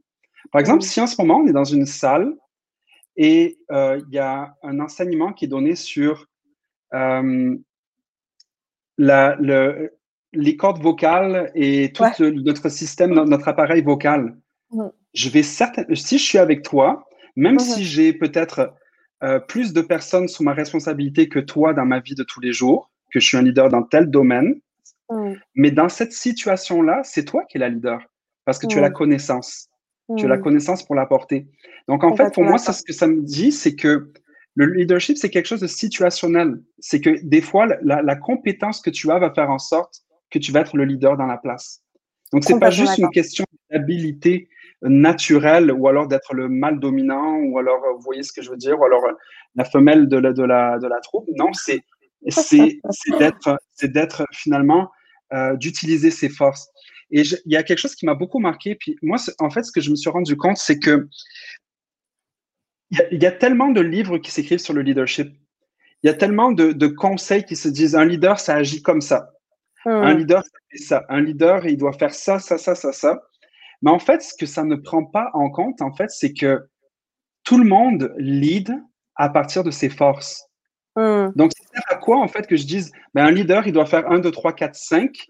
Par 0.51 0.61
exemple, 0.61 0.83
si 0.83 1.01
en 1.01 1.07
ce 1.07 1.21
moment 1.21 1.39
on 1.39 1.47
est 1.47 1.53
dans 1.53 1.65
une 1.65 1.85
salle 1.85 2.33
et 3.17 3.59
euh, 3.71 4.01
il 4.09 4.15
y 4.15 4.19
a 4.19 4.55
un 4.63 4.81
enseignement 4.81 5.33
qui 5.33 5.45
est 5.45 5.49
donné 5.49 5.75
sur 5.77 6.27
euh, 6.95 7.57
la, 8.99 9.37
le, 9.37 9.93
les 10.33 10.57
cordes 10.57 10.83
vocales 10.83 11.51
et 11.55 11.93
tout 11.93 12.05
notre 12.19 12.69
système, 12.69 13.13
notre 13.13 13.49
appareil 13.49 13.83
vocal, 13.83 14.37
je 15.15 15.29
vais 15.29 15.43
certainement, 15.43 15.95
si 15.95 16.19
je 16.19 16.25
suis 16.25 16.39
avec 16.39 16.63
toi, 16.63 17.07
même 17.37 17.59
si 17.59 17.85
j'ai 17.85 18.13
peut-être 18.13 18.75
euh, 19.23 19.39
plus 19.39 19.73
de 19.73 19.81
personnes 19.83 20.29
sous 20.29 20.43
ma 20.43 20.55
responsabilité 20.55 21.29
que 21.29 21.39
toi 21.39 21.75
dans 21.75 21.85
ma 21.85 22.01
vie 22.01 22.15
de 22.15 22.25
tous 22.25 22.41
les 22.41 22.53
jours, 22.53 22.91
que 23.13 23.21
je 23.21 23.27
suis 23.27 23.37
un 23.37 23.43
leader 23.43 23.69
dans 23.69 23.83
tel 23.83 24.11
domaine. 24.11 24.61
Mais 25.55 25.71
dans 25.71 25.91
cette 25.91 26.13
situation-là, 26.13 27.03
c'est 27.05 27.25
toi 27.25 27.45
qui 27.45 27.59
es 27.59 27.61
la 27.61 27.69
leader 27.69 28.01
parce 28.47 28.59
que 28.59 28.67
tu 28.67 28.79
as 28.79 28.81
la 28.81 28.91
connaissance. 28.91 29.69
Tu 30.17 30.25
as 30.25 30.29
la 30.29 30.37
mm. 30.37 30.43
connaissance 30.43 30.83
pour 30.85 30.95
l'apporter. 30.95 31.47
Donc, 31.89 32.05
en 32.05 32.15
fait, 32.17 32.33
pour 32.35 32.45
moi, 32.45 32.59
ça, 32.59 32.73
ce 32.73 32.83
que 32.83 32.93
ça 32.93 33.07
me 33.07 33.23
dit, 33.23 33.53
c'est 33.53 33.75
que 33.75 34.13
le 34.55 34.67
leadership, 34.67 35.17
c'est 35.17 35.31
quelque 35.31 35.47
chose 35.47 35.61
de 35.61 35.67
situationnel. 35.67 36.61
C'est 36.79 37.01
que 37.01 37.25
des 37.25 37.41
fois, 37.41 37.67
la, 37.83 38.17
compétence 38.17 38.81
que 38.81 38.91
tu 38.91 39.11
as 39.11 39.19
va 39.19 39.33
faire 39.33 39.51
en 39.51 39.59
sorte 39.59 40.03
que 40.31 40.39
tu 40.39 40.53
vas 40.53 40.61
être 40.61 40.77
le 40.77 40.85
leader 40.85 41.17
dans 41.17 41.27
la 41.27 41.39
place. 41.39 41.83
Donc, 42.33 42.45
c'est 42.45 42.59
pas 42.59 42.71
juste 42.71 42.99
une 42.99 43.11
question 43.11 43.45
d'habilité 43.71 44.49
naturelle 44.83 45.71
ou 45.71 45.87
alors 45.87 46.09
d'être 46.09 46.35
le 46.35 46.49
mâle 46.49 46.81
dominant 46.81 47.37
ou 47.37 47.59
alors, 47.59 47.81
vous 47.95 48.03
voyez 48.03 48.23
ce 48.23 48.33
que 48.33 48.43
je 48.43 48.51
veux 48.51 48.57
dire, 48.57 48.79
ou 48.81 48.85
alors 48.85 49.05
la 49.55 49.65
femelle 49.65 50.09
de 50.09 50.17
la, 50.17 50.33
de 50.33 50.43
la, 50.43 50.79
de 50.79 50.89
la 50.89 50.99
troupe. 51.01 51.29
Non, 51.37 51.53
c'est 51.53 51.83
c'est 52.29 52.81
d'être, 53.19 53.59
c'est 53.73 53.93
d'être 53.93 54.27
finalement 54.33 54.91
euh, 55.33 55.57
d'utiliser 55.57 56.11
ses 56.11 56.29
forces. 56.29 56.69
Et 57.13 57.23
il 57.23 57.53
y 57.53 57.57
a 57.57 57.63
quelque 57.63 57.79
chose 57.79 57.95
qui 57.95 58.07
m'a 58.07 58.15
beaucoup 58.15 58.39
marqué. 58.39 58.75
Puis 58.75 58.97
moi, 59.03 59.19
en 59.39 59.51
fait, 59.51 59.63
ce 59.63 59.71
que 59.71 59.81
je 59.81 59.91
me 59.91 59.97
suis 59.97 60.11
rendu 60.11 60.37
compte, 60.37 60.57
c'est 60.57 60.79
que 60.79 61.09
il 63.11 63.23
y, 63.23 63.27
a 63.27 63.33
tellement 63.33 63.71
de 63.71 63.81
livres 63.81 64.19
qui 64.19 64.31
s'écrivent 64.31 64.59
sur 64.59 64.75
le 64.75 64.83
leadership. 64.83 65.29
Il 66.03 66.09
y 66.09 66.11
a 66.11 66.15
tellement 66.15 66.53
de, 66.53 66.73
de, 66.73 66.87
conseils 66.89 67.43
qui 67.45 67.57
se 67.57 67.69
disent 67.69 67.97
un 67.97 68.05
leader, 68.05 68.39
ça 68.39 68.57
agit 68.57 68.83
comme 68.83 69.01
ça. 69.01 69.31
Un 69.87 70.15
hmm. 70.15 70.19
leader, 70.19 70.43
ça 70.45 70.59
fait 70.71 70.79
ça. 70.79 71.05
Un 71.09 71.23
leader, 71.23 71.67
il 71.67 71.79
doit 71.79 71.95
faire 71.95 72.13
ça, 72.13 72.39
ça, 72.39 72.59
ça, 72.59 72.75
ça, 72.75 72.93
ça. 72.93 73.23
Mais 73.81 73.91
en 73.91 73.99
fait, 73.99 74.23
ce 74.23 74.35
que 74.39 74.45
ça 74.45 74.65
ne 74.65 74.77
prend 74.77 75.07
pas 75.07 75.31
en 75.33 75.51
compte, 75.51 75.81
en 75.81 75.93
fait, 75.95 76.11
c'est 76.11 76.35
que 76.35 76.67
tout 77.45 77.59
le 77.59 77.65
monde 77.65 78.13
lead 78.19 78.71
à 79.17 79.31
partir 79.31 79.65
de 79.65 79.71
ses 79.71 79.89
forces. 79.89 80.45
Hmm. 80.95 81.29
Donc, 81.35 81.53
c'est 81.57 81.81
à 81.89 81.97
quoi, 81.97 82.19
en 82.19 82.29
fait, 82.29 82.47
que 82.47 82.57
je 82.57 82.67
dise, 82.67 82.93
ben, 83.15 83.25
un 83.25 83.31
leader, 83.31 83.67
il 83.67 83.73
doit 83.73 83.87
faire 83.87 84.11
1, 84.11 84.19
2, 84.19 84.31
3, 84.31 84.53
4, 84.53 84.75
5 84.75 85.27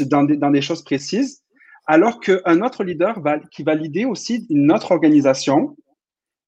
dans 0.00 0.24
des, 0.24 0.36
dans 0.36 0.50
des 0.50 0.62
choses 0.62 0.82
précises, 0.82 1.42
alors 1.86 2.20
qu'un 2.20 2.62
autre 2.62 2.84
leader 2.84 3.20
va, 3.20 3.38
qui 3.38 3.62
va 3.62 3.74
l'idée 3.74 4.04
aussi 4.04 4.46
une 4.50 4.72
autre 4.72 4.92
organisation 4.92 5.76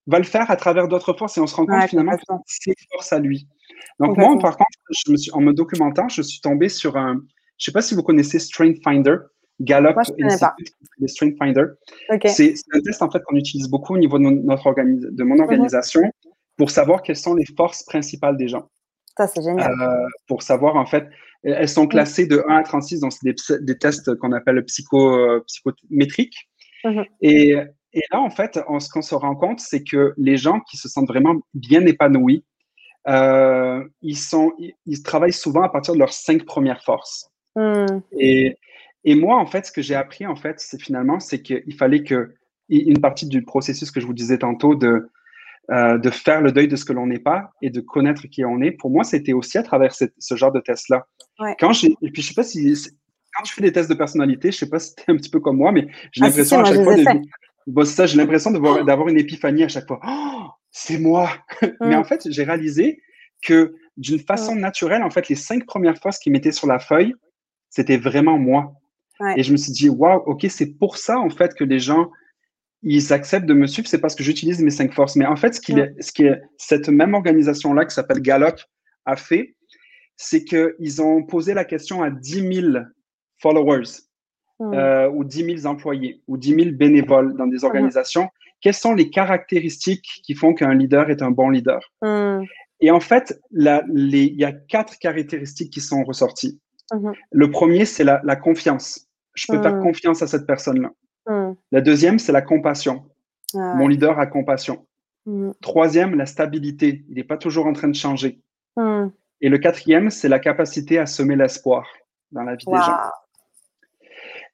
va 0.07 0.19
le 0.19 0.25
faire 0.25 0.51
à 0.51 0.57
travers 0.57 0.87
d'autres 0.89 1.15
forces 1.15 1.39
et 1.39 1.41
on 1.41 1.47
se 1.47 1.57
rend 1.57 1.67
compte 1.67 1.89
finalement 1.89 2.17
que 2.17 2.23
c'est 2.47 2.75
force 2.93 3.13
à 3.13 3.19
lui. 3.19 3.49
Donc 3.99 4.17
moi, 4.17 4.39
par 4.39 4.57
contre, 4.57 4.79
je 4.91 5.13
me 5.13 5.17
suis, 5.17 5.31
en 5.33 5.41
me 5.41 5.53
documentant, 5.53 6.09
je 6.09 6.23
suis 6.23 6.41
tombé 6.41 6.69
sur 6.69 6.97
un, 6.97 7.23
je 7.59 7.67
sais 7.67 7.73
pas 7.73 7.83
si 7.83 7.95
vous 7.95 8.03
connaissez 8.03 8.39
Strength 8.39 8.83
Finder, 8.85 9.17
Gallup 9.61 9.97
Institute, 9.97 10.75
Strength 11.07 11.37
Finder. 11.39 11.65
C'est 12.27 12.55
un 12.73 12.81
test 12.81 13.03
en 13.03 13.11
fait 13.11 13.23
qu'on 13.25 13.37
utilise 13.37 13.69
beaucoup 13.69 13.95
au 13.95 13.99
niveau 13.99 14.19
de, 14.19 14.25
notre 14.25 14.75
de 14.75 15.25
mon 15.25 15.37
mhm. 15.37 15.41
organisation 15.43 16.03
pour 16.57 16.71
savoir 16.71 17.03
quelles 17.03 17.17
sont 17.17 17.35
les 17.35 17.47
forces 17.57 17.85
principales 17.85 18.37
des 18.37 18.49
gens. 18.49 18.69
Ça, 19.17 19.29
c'est 19.29 19.43
génial. 19.43 19.71
Euh, 19.81 20.09
pour 20.27 20.43
savoir, 20.43 20.75
en 20.77 20.87
fait, 20.87 21.09
elles 21.45 21.69
sont 21.69 21.87
classées 21.87 22.27
de 22.27 22.43
1 22.49 22.57
à 22.57 22.63
36, 22.63 23.01
donc 23.01 23.13
c'est 23.13 23.25
des, 23.25 23.65
des, 23.65 23.79
tests 23.79 24.15
qu'on 24.17 24.33
appelle 24.33 24.65
psycho, 24.65 25.15
euh, 25.15 25.45
psychométriques. 25.47 26.49
Mhm. 26.85 27.05
Et, 27.21 27.57
et, 27.93 28.03
là, 28.11 28.21
en 28.21 28.31
fait, 28.31 28.59
ce 28.79 28.89
qu'on 28.89 29.03
se 29.03 29.15
rend 29.15 29.37
compte, 29.37 29.61
c'est 29.61 29.85
que 29.85 30.15
les 30.17 30.37
gens 30.37 30.61
qui 30.61 30.77
se 30.77 30.89
sentent 30.89 31.09
vraiment 31.09 31.37
bien 31.53 31.85
épanouis, 31.87 32.45
euh, 33.07 33.85
ils, 34.01 34.17
sont, 34.17 34.53
ils, 34.87 35.03
travaillent 35.03 35.33
souvent 35.33 35.63
à 35.63 35.69
partir 35.69 35.95
de 35.95 35.99
leurs 35.99 36.13
cinq 36.13 36.45
premières 36.45 36.83
forces. 36.83 37.31
Hmm. 37.55 38.01
Et, 38.19 38.57
et, 39.05 39.15
moi, 39.15 39.37
en 39.39 39.47
fait, 39.47 39.67
ce 39.67 39.73
que 39.73 39.83
j'ai 39.83 39.95
appris, 39.95 40.27
en 40.27 40.37
fait, 40.37 40.59
c'est 40.59 40.81
finalement, 40.81 41.21
c'est 41.21 41.43
qu'il 41.43 41.75
fallait 41.75 42.03
que 42.03 42.35
une 42.71 43.01
partie 43.01 43.27
du 43.27 43.43
processus 43.43 43.91
que 43.91 44.01
je 44.01 44.07
vous 44.07 44.15
disais 44.15 44.39
tantôt 44.39 44.75
de 44.75 45.11
euh, 45.71 45.97
de 45.97 46.11
faire 46.11 46.43
le 46.43 46.53
deuil 46.53 46.69
de 46.69 46.77
ce 46.77 46.85
que 46.85 46.93
l'on 46.93 47.07
n'est 47.07 47.19
pas 47.19 47.51
et 47.63 47.71
de 47.71 47.81
connaître 47.81 48.27
qui 48.27 48.45
on 48.45 48.61
est. 48.61 48.73
Pour 48.73 48.91
moi, 48.91 49.03
c'était 49.03 49.33
aussi 49.33 49.57
à 49.57 49.63
travers 49.63 49.95
ce 49.95 50.35
genre 50.35 50.53
de 50.53 50.61
test-là. 50.61 51.07
Quand 51.59 51.73
j'ai, 51.73 51.95
et 52.03 52.11
puis 52.11 52.23
je 52.23 52.29
sais 52.29 52.35
pas 52.35 52.45
si 52.45 52.75
quand 53.35 53.43
tu 53.43 53.53
fais 53.53 53.63
des 53.63 53.73
tests 53.73 53.91
de 53.91 53.95
personnalité, 53.95 54.53
je 54.53 54.59
sais 54.59 54.69
pas 54.69 54.79
si 54.79 54.91
c'était 54.91 55.11
un 55.11 55.17
petit 55.17 55.31
peu 55.31 55.41
comme 55.41 55.57
moi, 55.57 55.73
mais 55.73 55.89
j'ai 56.13 56.23
ah, 56.23 56.27
l'impression 56.27 56.61
à 56.61 56.65
chaque 56.65 56.83
fois 56.83 56.95
de, 56.97 57.85
ça, 57.85 58.07
j'ai 58.07 58.17
l'impression 58.17 58.51
d'avoir 58.51 59.09
une 59.09 59.19
épiphanie 59.19 59.65
à 59.65 59.69
chaque 59.69 59.87
fois. 59.89 60.01
Oh, 60.07 60.47
c'est 60.71 60.99
moi. 60.99 61.31
mais 61.81 61.97
mm. 61.97 61.99
en 61.99 62.05
fait, 62.05 62.31
j'ai 62.31 62.45
réalisé 62.45 63.01
que 63.43 63.75
d'une 63.97 64.21
façon 64.21 64.55
naturelle, 64.55 65.03
en 65.03 65.11
fait, 65.11 65.29
les 65.29 65.35
cinq 65.35 65.67
premières 65.67 65.99
fois, 65.99 66.13
ce 66.13 66.21
qu'ils 66.21 66.33
mettaient 66.33 66.53
sur 66.53 66.67
la 66.67 66.79
feuille, 66.79 67.15
c'était 67.71 67.97
vraiment 67.97 68.39
moi. 68.39 68.73
Et 69.37 69.43
je 69.43 69.53
me 69.53 69.57
suis 69.57 69.73
dit, 69.73 69.89
waouh, 69.89 70.23
ok, 70.27 70.47
c'est 70.49 70.75
pour 70.79 70.97
ça 70.99 71.19
en 71.19 71.31
fait 71.31 71.55
que 71.55 71.65
les 71.65 71.79
gens 71.79 72.11
ils 72.85 73.13
acceptent 73.13 73.47
de 73.47 73.55
me 73.55 73.67
suivre, 73.67 73.89
c'est 73.89 74.01
parce 74.01 74.15
que 74.15 74.23
j'utilise 74.23 74.61
mes 74.61 74.71
cinq 74.71 74.93
forces. 74.93 75.17
Mais 75.17 75.25
en 75.25 75.37
fait, 75.37 75.55
ce, 75.55 75.61
qui 75.61 75.73
est, 75.73 75.95
ce 76.01 76.13
qui 76.13 76.25
est 76.25 76.41
cette 76.59 76.89
même 76.91 77.15
organisation-là 77.15 77.87
qui 77.87 77.95
s'appelle 77.95 78.21
Gallup 78.21 78.57
a 79.07 79.17
fait, 79.17 79.57
c'est 80.17 80.45
qu'ils 80.45 81.03
ont 81.03 81.23
posé 81.25 81.55
la 81.55 81.65
question 81.65 82.03
à 82.03 82.11
10 82.11 82.71
000 82.73 82.85
followers 83.39 84.01
hmm. 84.59 84.75
euh, 84.75 85.11
ou 85.11 85.25
10 85.25 85.61
000 85.63 85.67
employés 85.67 86.23
ou 86.29 86.37
10 86.37 86.55
000 86.55 86.77
bénévoles 86.77 87.37
dans 87.37 87.47
des 87.47 87.59
hmm. 87.59 87.67
organisations. 87.67 88.29
Quelles 88.61 88.75
sont 88.75 88.95
les 88.95 89.11
caractéristiques 89.11 90.23
qui 90.25 90.35
font 90.35 90.55
qu'un 90.55 90.75
leader 90.75 91.11
est 91.11 91.23
un 91.23 91.31
bon 91.31 91.51
leader? 91.51 91.81
Hmm. 92.03 92.43
Et 92.81 92.91
en 92.91 93.01
fait, 93.01 93.41
il 93.53 94.35
y 94.37 94.45
a 94.45 94.53
quatre 94.53 94.99
caractéristiques 94.99 95.73
qui 95.73 95.81
sont 95.81 96.05
ressorties. 96.05 96.61
Le 97.33 97.51
premier, 97.51 97.87
c'est 97.87 98.05
la, 98.05 98.21
la, 98.25 98.37
confiance. 98.37 99.07
Je 99.35 99.51
peux 99.51 99.61
faire 99.61 99.81
confiance 99.81 100.23
à 100.23 100.27
cette 100.27 100.47
personne-là. 100.47 100.91
La 101.73 101.81
deuxième, 101.81 102.19
c'est 102.19 102.33
la 102.33 102.43
compassion. 102.43 103.07
Ah 103.55 103.75
Mon 103.77 103.89
leader 103.89 104.19
a 104.19 104.27
compassion. 104.27 104.87
Troisième, 105.63 106.15
la 106.15 106.27
stabilité. 106.27 107.05
Il 107.09 107.15
n'est 107.15 107.25
pas 107.25 107.39
toujours 107.39 107.67
en 107.67 107.73
train 107.73 107.89
de 107.89 107.95
changer. 107.95 108.41
Et 109.45 109.51
le 109.51 109.59
quatrième, 109.59 110.09
c'est 110.09 110.31
la 110.31 110.39
capacité 110.39 110.99
à 110.99 111.05
semer 111.05 111.37
l'espoir 111.37 111.87
dans 112.33 112.45
la 112.45 112.55
vie 112.57 112.65
des 112.65 112.73
gens. 112.73 112.99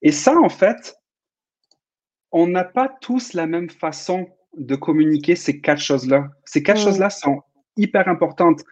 Et 0.03 0.11
ça, 0.11 0.37
en 0.37 0.49
fait, 0.49 0.97
on 2.33 2.49
n'a 2.49 2.65
pas 2.65 2.89
tous 3.01 3.33
la 3.35 3.47
même 3.47 3.71
façon 3.71 4.29
de 4.57 4.75
communiquer 4.75 5.37
ces 5.37 5.61
quatre 5.61 5.81
choses-là. 5.81 6.31
Ces 6.45 6.65
quatre 6.65 6.81
choses-là 6.81 7.09
sont 7.09 7.41
hyper 7.77 8.09
importantes. 8.09 8.63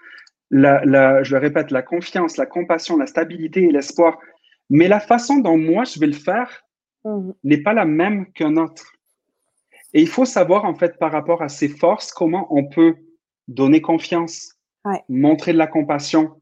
La, 0.50 1.22
je 1.22 1.36
le 1.36 1.40
répète, 1.40 1.70
la 1.70 1.82
confiance, 1.82 2.36
la 2.36 2.46
compassion, 2.46 2.96
la 2.96 3.06
stabilité 3.06 3.62
et 3.62 3.70
l'espoir. 3.70 4.18
Mais 4.70 4.88
la 4.88 4.98
façon 4.98 5.36
dont 5.36 5.56
moi 5.56 5.84
je 5.84 6.00
vais 6.00 6.08
le 6.08 6.20
faire, 6.30 6.64
Mhm. 7.04 7.32
n'est 7.44 7.62
pas 7.62 7.74
la 7.74 7.84
même 7.84 8.32
qu'un 8.32 8.56
autre. 8.56 8.92
Et 9.94 10.02
il 10.02 10.08
faut 10.08 10.24
savoir, 10.24 10.64
en 10.64 10.74
fait, 10.74 10.98
par 10.98 11.12
rapport 11.12 11.42
à 11.42 11.48
ses 11.48 11.68
forces, 11.68 12.10
comment 12.10 12.48
on 12.50 12.64
peut 12.68 12.96
donner 13.46 13.80
confiance, 13.80 14.57
montrer 15.08 15.52
de 15.52 15.58
la 15.58 15.66
compassion, 15.66 16.32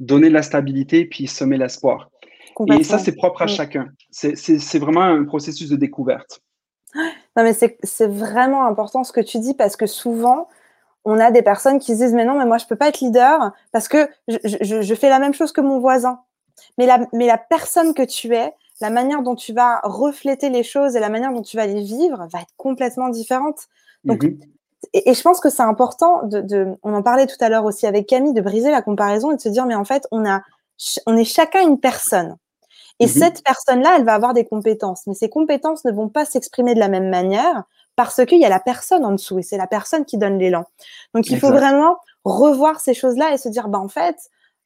donner 0.00 0.28
de 0.28 0.34
la 0.34 0.42
stabilité, 0.42 1.04
puis 1.04 1.26
semer 1.26 1.56
l'espoir. 1.56 2.10
Et 2.68 2.84
ça, 2.84 2.98
c'est 2.98 3.16
propre 3.16 3.42
à 3.42 3.46
chacun. 3.46 3.88
C'est 4.10 4.78
vraiment 4.78 5.02
un 5.02 5.24
processus 5.24 5.68
de 5.68 5.76
découverte. 5.76 6.40
Non, 7.36 7.42
mais 7.42 7.52
c'est 7.52 8.06
vraiment 8.06 8.66
important 8.66 9.02
ce 9.02 9.12
que 9.12 9.20
tu 9.20 9.38
dis 9.38 9.54
parce 9.54 9.76
que 9.76 9.86
souvent, 9.86 10.48
on 11.04 11.18
a 11.18 11.30
des 11.30 11.42
personnes 11.42 11.80
qui 11.80 11.92
se 11.92 12.04
disent 12.04 12.14
Mais 12.14 12.24
non, 12.24 12.38
mais 12.38 12.46
moi, 12.46 12.58
je 12.58 12.64
ne 12.64 12.68
peux 12.68 12.76
pas 12.76 12.88
être 12.88 13.00
leader 13.00 13.52
parce 13.72 13.88
que 13.88 14.08
je, 14.28 14.38
je, 14.60 14.94
fais 14.94 15.08
la 15.08 15.18
même 15.18 15.34
chose 15.34 15.52
que 15.52 15.60
mon 15.60 15.80
voisin. 15.80 16.20
Mais 16.78 16.86
la, 16.86 17.00
mais 17.12 17.26
la 17.26 17.38
personne 17.38 17.94
que 17.94 18.02
tu 18.02 18.32
es, 18.34 18.52
la 18.80 18.90
manière 18.90 19.22
dont 19.22 19.34
tu 19.34 19.52
vas 19.52 19.80
refléter 19.82 20.50
les 20.50 20.62
choses 20.62 20.94
et 20.94 21.00
la 21.00 21.08
manière 21.08 21.32
dont 21.32 21.42
tu 21.42 21.56
vas 21.56 21.66
les 21.66 21.82
vivre 21.82 22.26
va 22.30 22.40
être 22.40 22.54
complètement 22.56 23.08
différente. 23.08 23.66
Donc, 24.04 24.22
mhm. 24.22 24.38
Et, 24.92 25.14
je 25.14 25.22
pense 25.22 25.40
que 25.40 25.50
c'est 25.50 25.62
important 25.62 26.22
de, 26.24 26.76
on 26.82 26.94
en 26.94 27.02
parlait 27.02 27.26
tout 27.26 27.36
à 27.40 27.48
l'heure 27.48 27.64
aussi 27.64 27.86
avec 27.86 28.06
Camille, 28.06 28.34
de 28.34 28.40
briser 28.40 28.70
la 28.70 28.82
comparaison 28.82 29.32
et 29.32 29.36
de 29.36 29.40
se 29.40 29.48
dire, 29.48 29.66
mais 29.66 29.74
en 29.74 29.84
fait, 29.84 30.06
on 30.10 30.28
a, 30.28 30.42
on 31.06 31.16
est 31.16 31.24
chacun 31.24 31.62
une 31.62 31.78
personne. 31.78 32.36
Et 33.00 33.06
mhm. 33.06 33.12
cette 33.12 33.42
personne-là, 33.44 33.96
elle 33.98 34.04
va 34.04 34.14
avoir 34.14 34.34
des 34.34 34.44
compétences, 34.44 35.02
mais 35.06 35.14
ces 35.14 35.28
compétences 35.28 35.84
ne 35.84 35.92
vont 35.92 36.08
pas 36.08 36.24
s'exprimer 36.24 36.74
de 36.74 36.80
la 36.80 36.88
même 36.88 37.08
manière 37.08 37.64
parce 37.96 38.24
qu'il 38.24 38.40
y 38.40 38.44
a 38.44 38.48
la 38.48 38.60
personne 38.60 39.04
en 39.04 39.12
dessous 39.12 39.38
et 39.38 39.42
c'est 39.42 39.56
la 39.56 39.66
personne 39.66 40.04
qui 40.04 40.18
donne 40.18 40.38
l'élan. 40.38 40.64
Donc, 41.14 41.28
il 41.30 41.38
faut 41.38 41.50
vraiment 41.50 41.96
revoir 42.24 42.80
ces 42.80 42.94
choses-là 42.94 43.32
et 43.32 43.38
se 43.38 43.48
dire, 43.48 43.68
bah, 43.68 43.78
en 43.78 43.88
fait, 43.88 44.16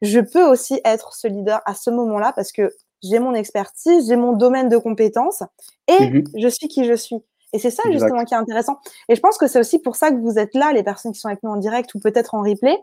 je 0.01 0.21
peux 0.21 0.45
aussi 0.45 0.81
être 0.85 1.15
ce 1.15 1.29
leader 1.29 1.61
à 1.67 1.75
ce 1.75 1.91
moment-là 1.91 2.33
parce 2.35 2.53
que 2.53 2.73
j'ai 3.03 3.19
mon 3.19 3.35
expertise, 3.35 4.09
j'ai 4.09 4.17
mon 4.17 4.33
domaine 4.33 4.69
de 4.69 4.77
compétences 4.77 5.43
et 5.87 6.11
mhm. 6.11 6.25
je 6.37 6.49
suis 6.49 6.69
qui 6.69 6.85
je 6.85 6.95
suis. 6.95 7.23
Et 7.53 7.59
c'est 7.59 7.71
ça 7.71 7.83
justement 7.91 8.25
qui 8.25 8.35
est 8.35 8.39
intéressant. 8.39 8.79
Et 9.09 9.15
je 9.15 9.21
pense 9.21 9.39
que 9.39 9.47
c'est 9.47 9.59
aussi 9.59 9.79
pour 9.79 9.97
ça 9.97 10.11
que 10.11 10.17
vous 10.17 10.39
êtes 10.39 10.55
là, 10.55 10.73
les 10.73 10.83
personnes 10.83 11.13
qui 11.13 11.21
sont 11.21 11.29
avec 11.29 11.43
nous 11.43 11.51
en 11.51 11.57
direct 11.57 11.95
ou 11.95 12.01
peut-être 12.01 12.35
en 12.35 12.43
replay, 12.43 12.79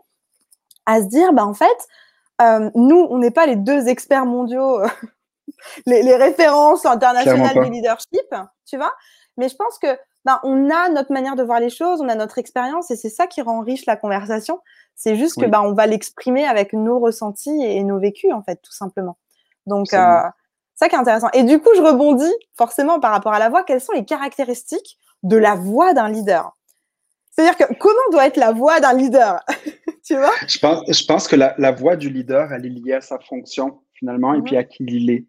à 0.86 1.00
se 1.00 1.06
dire, 1.06 1.32
bah 1.32 1.44
en 1.44 1.54
fait, 1.54 1.76
euh, 2.42 2.70
nous, 2.74 3.06
on 3.10 3.18
n'est 3.18 3.30
pas 3.30 3.46
les 3.46 3.56
deux 3.56 3.88
experts 3.88 4.26
mondiaux, 4.26 4.80
les, 5.86 6.16
références 6.16 6.84
internationales 6.84 7.64
du 7.64 7.70
leadership, 7.70 8.34
tu 8.66 8.76
vois. 8.76 8.92
Mais 9.36 9.48
je 9.48 9.56
pense 9.56 9.78
que 9.78 9.98
bah, 10.24 10.40
on 10.42 10.70
a 10.70 10.88
notre 10.88 11.12
manière 11.12 11.36
de 11.36 11.42
voir 11.42 11.60
les 11.60 11.70
choses, 11.70 12.00
on 12.00 12.08
a 12.08 12.14
notre 12.14 12.38
expérience 12.38 12.90
et 12.90 12.96
c'est 12.96 13.10
ça 13.10 13.26
qui 13.26 13.42
rend 13.42 13.60
riche 13.60 13.86
la 13.86 13.96
conversation. 13.96 14.60
C'est 14.94 15.16
juste 15.16 15.40
que 15.40 15.46
bah, 15.46 15.62
on 15.62 15.72
va 15.72 15.86
l'exprimer 15.86 16.46
avec 16.46 16.72
nos 16.72 16.98
ressentis 16.98 17.62
et 17.62 17.82
nos 17.84 17.98
vécus, 17.98 18.32
en 18.32 18.42
fait, 18.42 18.56
tout 18.62 18.72
simplement. 18.72 19.18
Donc, 19.66 19.92
euh, 19.92 20.20
ça 20.76 20.88
qui 20.88 20.94
est 20.94 20.98
intéressant. 20.98 21.28
Et 21.32 21.42
du 21.42 21.58
coup, 21.58 21.70
je 21.76 21.82
rebondis 21.82 22.32
forcément 22.56 23.00
par 23.00 23.10
rapport 23.10 23.32
à 23.32 23.38
la 23.38 23.48
voix. 23.48 23.64
Quelles 23.64 23.80
sont 23.80 23.92
les 23.92 24.04
caractéristiques 24.04 24.98
de 25.22 25.36
la 25.36 25.54
voix 25.54 25.94
d'un 25.94 26.08
leader? 26.08 26.56
C'est-à-dire 27.30 27.56
que 27.56 27.74
comment 27.74 27.94
doit 28.12 28.26
être 28.26 28.36
la 28.36 28.52
voix 28.52 28.78
d'un 28.80 28.94
leader? 28.94 29.40
Tu 30.04 30.14
vois? 30.14 30.30
Je 30.46 30.56
pense, 30.60 30.84
je 30.86 31.04
pense 31.04 31.26
que 31.26 31.34
la, 31.34 31.56
la, 31.58 31.72
voix 31.72 31.96
du 31.96 32.08
leader, 32.08 32.52
elle 32.52 32.64
est 32.64 32.68
liée 32.68 32.92
à 32.92 33.00
sa 33.00 33.18
fonction 33.18 33.80
finalement 33.94 34.34
et 34.34 34.42
puis 34.42 34.54
mhm. 34.54 34.60
à 34.60 34.62
qui 34.62 34.84
il 34.86 35.10
est. 35.10 35.24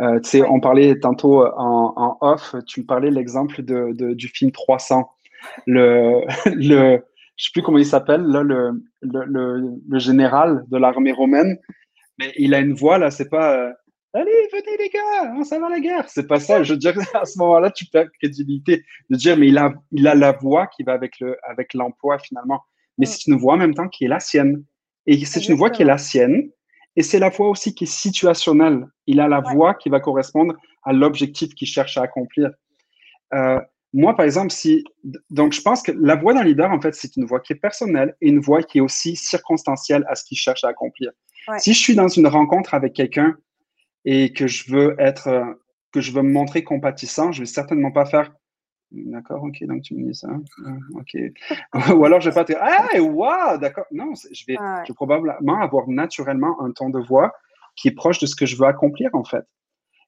Euh, 0.00 0.18
tu 0.20 0.30
sais, 0.30 0.42
on 0.42 0.58
parlait 0.58 0.98
tantôt 0.98 1.44
en, 1.44 1.92
en, 1.94 2.16
off, 2.22 2.54
tu 2.66 2.80
me 2.80 2.86
parlais 2.86 3.10
l'exemple 3.10 3.60
de, 3.60 3.92
de, 3.92 4.14
du 4.14 4.28
film 4.28 4.52
300. 4.52 5.06
Le, 5.66 6.22
le, 6.46 7.04
je 7.36 7.44
sais 7.44 7.50
plus 7.52 7.60
comment 7.60 7.76
il 7.76 7.84
s'appelle, 7.84 8.22
là, 8.22 8.42
le, 8.42 8.82
le, 9.02 9.78
le, 9.86 9.98
général 9.98 10.64
de 10.68 10.78
l'armée 10.78 11.12
romaine 11.12 11.58
mais 12.18 12.32
il 12.36 12.54
a 12.54 12.60
une 12.60 12.74
voix 12.74 12.98
là, 12.98 13.10
c'est 13.10 13.28
pas 13.28 13.56
euh, 13.56 13.72
Allez, 14.16 14.48
venez 14.50 14.78
les 14.78 14.88
gars, 14.88 15.34
on 15.36 15.44
s'en 15.44 15.60
va 15.60 15.68
la 15.68 15.78
guerre. 15.78 16.08
C'est 16.08 16.26
pas 16.26 16.40
ça. 16.40 16.62
Je 16.62 16.72
veux 16.72 16.78
dire, 16.78 16.94
à 17.14 17.26
ce 17.26 17.38
moment-là, 17.38 17.70
tu 17.70 17.84
perds 17.84 18.10
crédibilité 18.12 18.82
de 19.10 19.16
dire, 19.16 19.36
mais 19.36 19.48
il 19.48 19.58
a, 19.58 19.74
il 19.92 20.08
a 20.08 20.14
la 20.14 20.32
voix 20.32 20.68
qui 20.68 20.84
va 20.84 20.92
avec 20.92 21.20
le, 21.20 21.36
avec 21.42 21.74
l'emploi 21.74 22.18
finalement. 22.18 22.62
Mais 22.96 23.04
mm. 23.04 23.08
c'est 23.10 23.26
une 23.26 23.36
voix 23.36 23.54
en 23.54 23.58
même 23.58 23.74
temps 23.74 23.88
qui 23.88 24.06
est 24.06 24.08
la 24.08 24.20
sienne. 24.20 24.64
Et 25.06 25.22
c'est 25.26 25.46
une 25.48 25.54
voix 25.54 25.68
qui 25.68 25.82
est 25.82 25.86
la 25.86 25.98
sienne. 25.98 26.48
Et 26.96 27.02
c'est 27.02 27.18
la 27.18 27.28
voix 27.28 27.50
aussi 27.50 27.74
qui 27.74 27.84
est 27.84 27.92
situationnelle. 27.92 28.86
Il 29.06 29.20
a 29.20 29.28
la 29.28 29.40
voix 29.40 29.74
qui 29.74 29.90
va 29.90 30.00
correspondre 30.00 30.54
à 30.82 30.94
l'objectif 30.94 31.54
qu'il 31.54 31.68
cherche 31.68 31.98
à 31.98 32.02
accomplir. 32.02 32.50
Euh, 33.34 33.60
moi, 33.92 34.16
par 34.16 34.24
exemple, 34.24 34.50
si 34.50 34.82
donc 35.28 35.52
je 35.52 35.60
pense 35.60 35.82
que 35.82 35.92
la 35.92 36.16
voix 36.16 36.32
d'un 36.32 36.42
leader, 36.42 36.70
en 36.70 36.80
fait, 36.80 36.94
c'est 36.94 37.16
une 37.16 37.26
voix 37.26 37.40
qui 37.40 37.52
est 37.52 37.56
personnelle 37.56 38.16
et 38.22 38.28
une 38.28 38.40
voix 38.40 38.62
qui 38.62 38.78
est 38.78 38.80
aussi 38.80 39.14
circonstancielle 39.14 40.06
à 40.08 40.14
ce 40.14 40.24
qu'il 40.24 40.38
cherche 40.38 40.64
à 40.64 40.68
accomplir. 40.68 41.10
Si 41.58 41.74
je 41.74 41.78
suis 41.78 41.94
dans 41.94 42.08
une 42.08 42.26
rencontre 42.26 42.72
avec 42.72 42.94
quelqu'un 42.94 43.36
et 44.06 44.32
que 44.32 44.46
je 44.46 44.72
veux 44.72 44.96
être, 44.98 45.58
que 45.92 46.00
je 46.00 46.12
veux 46.12 46.22
me 46.22 46.32
montrer 46.32 46.64
compatissant, 46.64 47.32
je 47.32 47.40
vais 47.40 47.46
certainement 47.46 47.92
pas 47.92 48.06
faire 48.06 48.32
D'accord, 48.92 49.42
ok, 49.42 49.64
donc 49.64 49.82
tu 49.82 49.96
me 49.96 50.08
dis 50.08 50.14
ça. 50.14 50.28
Ok. 50.94 51.16
Ou 51.96 52.04
alors 52.04 52.20
je 52.20 52.30
vais 52.30 52.34
pas 52.34 52.44
te 52.44 52.52
dire, 52.52 52.62
ah, 52.62 52.86
waouh, 53.00 53.58
d'accord. 53.58 53.84
Non, 53.90 54.12
je 54.14 54.44
vais, 54.46 54.54
je 54.54 54.92
vais 54.92 54.94
probablement 54.94 55.60
avoir 55.60 55.88
naturellement 55.88 56.62
un 56.62 56.70
ton 56.70 56.88
de 56.88 57.00
voix 57.00 57.32
qui 57.74 57.88
est 57.88 57.94
proche 57.94 58.20
de 58.20 58.26
ce 58.26 58.36
que 58.36 58.46
je 58.46 58.56
veux 58.56 58.66
accomplir, 58.66 59.10
en 59.12 59.24
fait. 59.24 59.44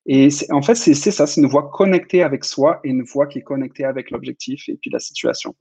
Et 0.06 0.28
en 0.50 0.62
fait, 0.62 0.74
c'est 0.74 0.94
ça, 0.94 1.26
c'est 1.26 1.40
une 1.40 1.48
voix 1.48 1.70
connectée 1.70 2.22
avec 2.22 2.44
soi 2.44 2.80
et 2.82 2.88
une 2.88 3.02
voix 3.02 3.26
qui 3.26 3.40
est 3.40 3.42
connectée 3.42 3.84
avec 3.84 4.10
l'objectif 4.10 4.68
et 4.68 4.76
puis 4.76 4.90
la 4.90 5.00
situation. 5.00 5.54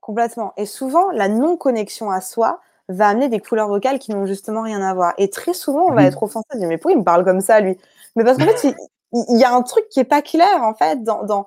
Complètement. 0.00 0.52
Et 0.56 0.66
souvent, 0.66 1.10
la 1.10 1.28
non-connexion 1.28 2.10
à 2.10 2.20
soi 2.20 2.60
va 2.88 3.08
amener 3.08 3.28
des 3.28 3.40
couleurs 3.40 3.68
vocales 3.68 3.98
qui 3.98 4.12
n'ont 4.12 4.26
justement 4.26 4.62
rien 4.62 4.82
à 4.82 4.94
voir. 4.94 5.14
Et 5.18 5.28
très 5.30 5.54
souvent, 5.54 5.86
on 5.88 5.92
va 5.92 6.02
mmh. 6.02 6.06
être 6.06 6.22
offensé, 6.22 6.46
dire, 6.54 6.68
mais 6.68 6.78
pourquoi 6.78 6.92
il 6.92 6.98
me 6.98 7.04
parle 7.04 7.24
comme 7.24 7.40
ça, 7.40 7.60
lui? 7.60 7.76
Mais 8.14 8.24
parce 8.24 8.38
qu'en 8.38 8.46
fait, 8.46 8.74
il, 9.12 9.38
y 9.38 9.44
a 9.44 9.54
un 9.54 9.62
truc 9.62 9.88
qui 9.88 10.00
est 10.00 10.04
pas 10.04 10.22
clair, 10.22 10.62
en 10.62 10.74
fait, 10.74 11.02
dans, 11.02 11.24
dans, 11.24 11.46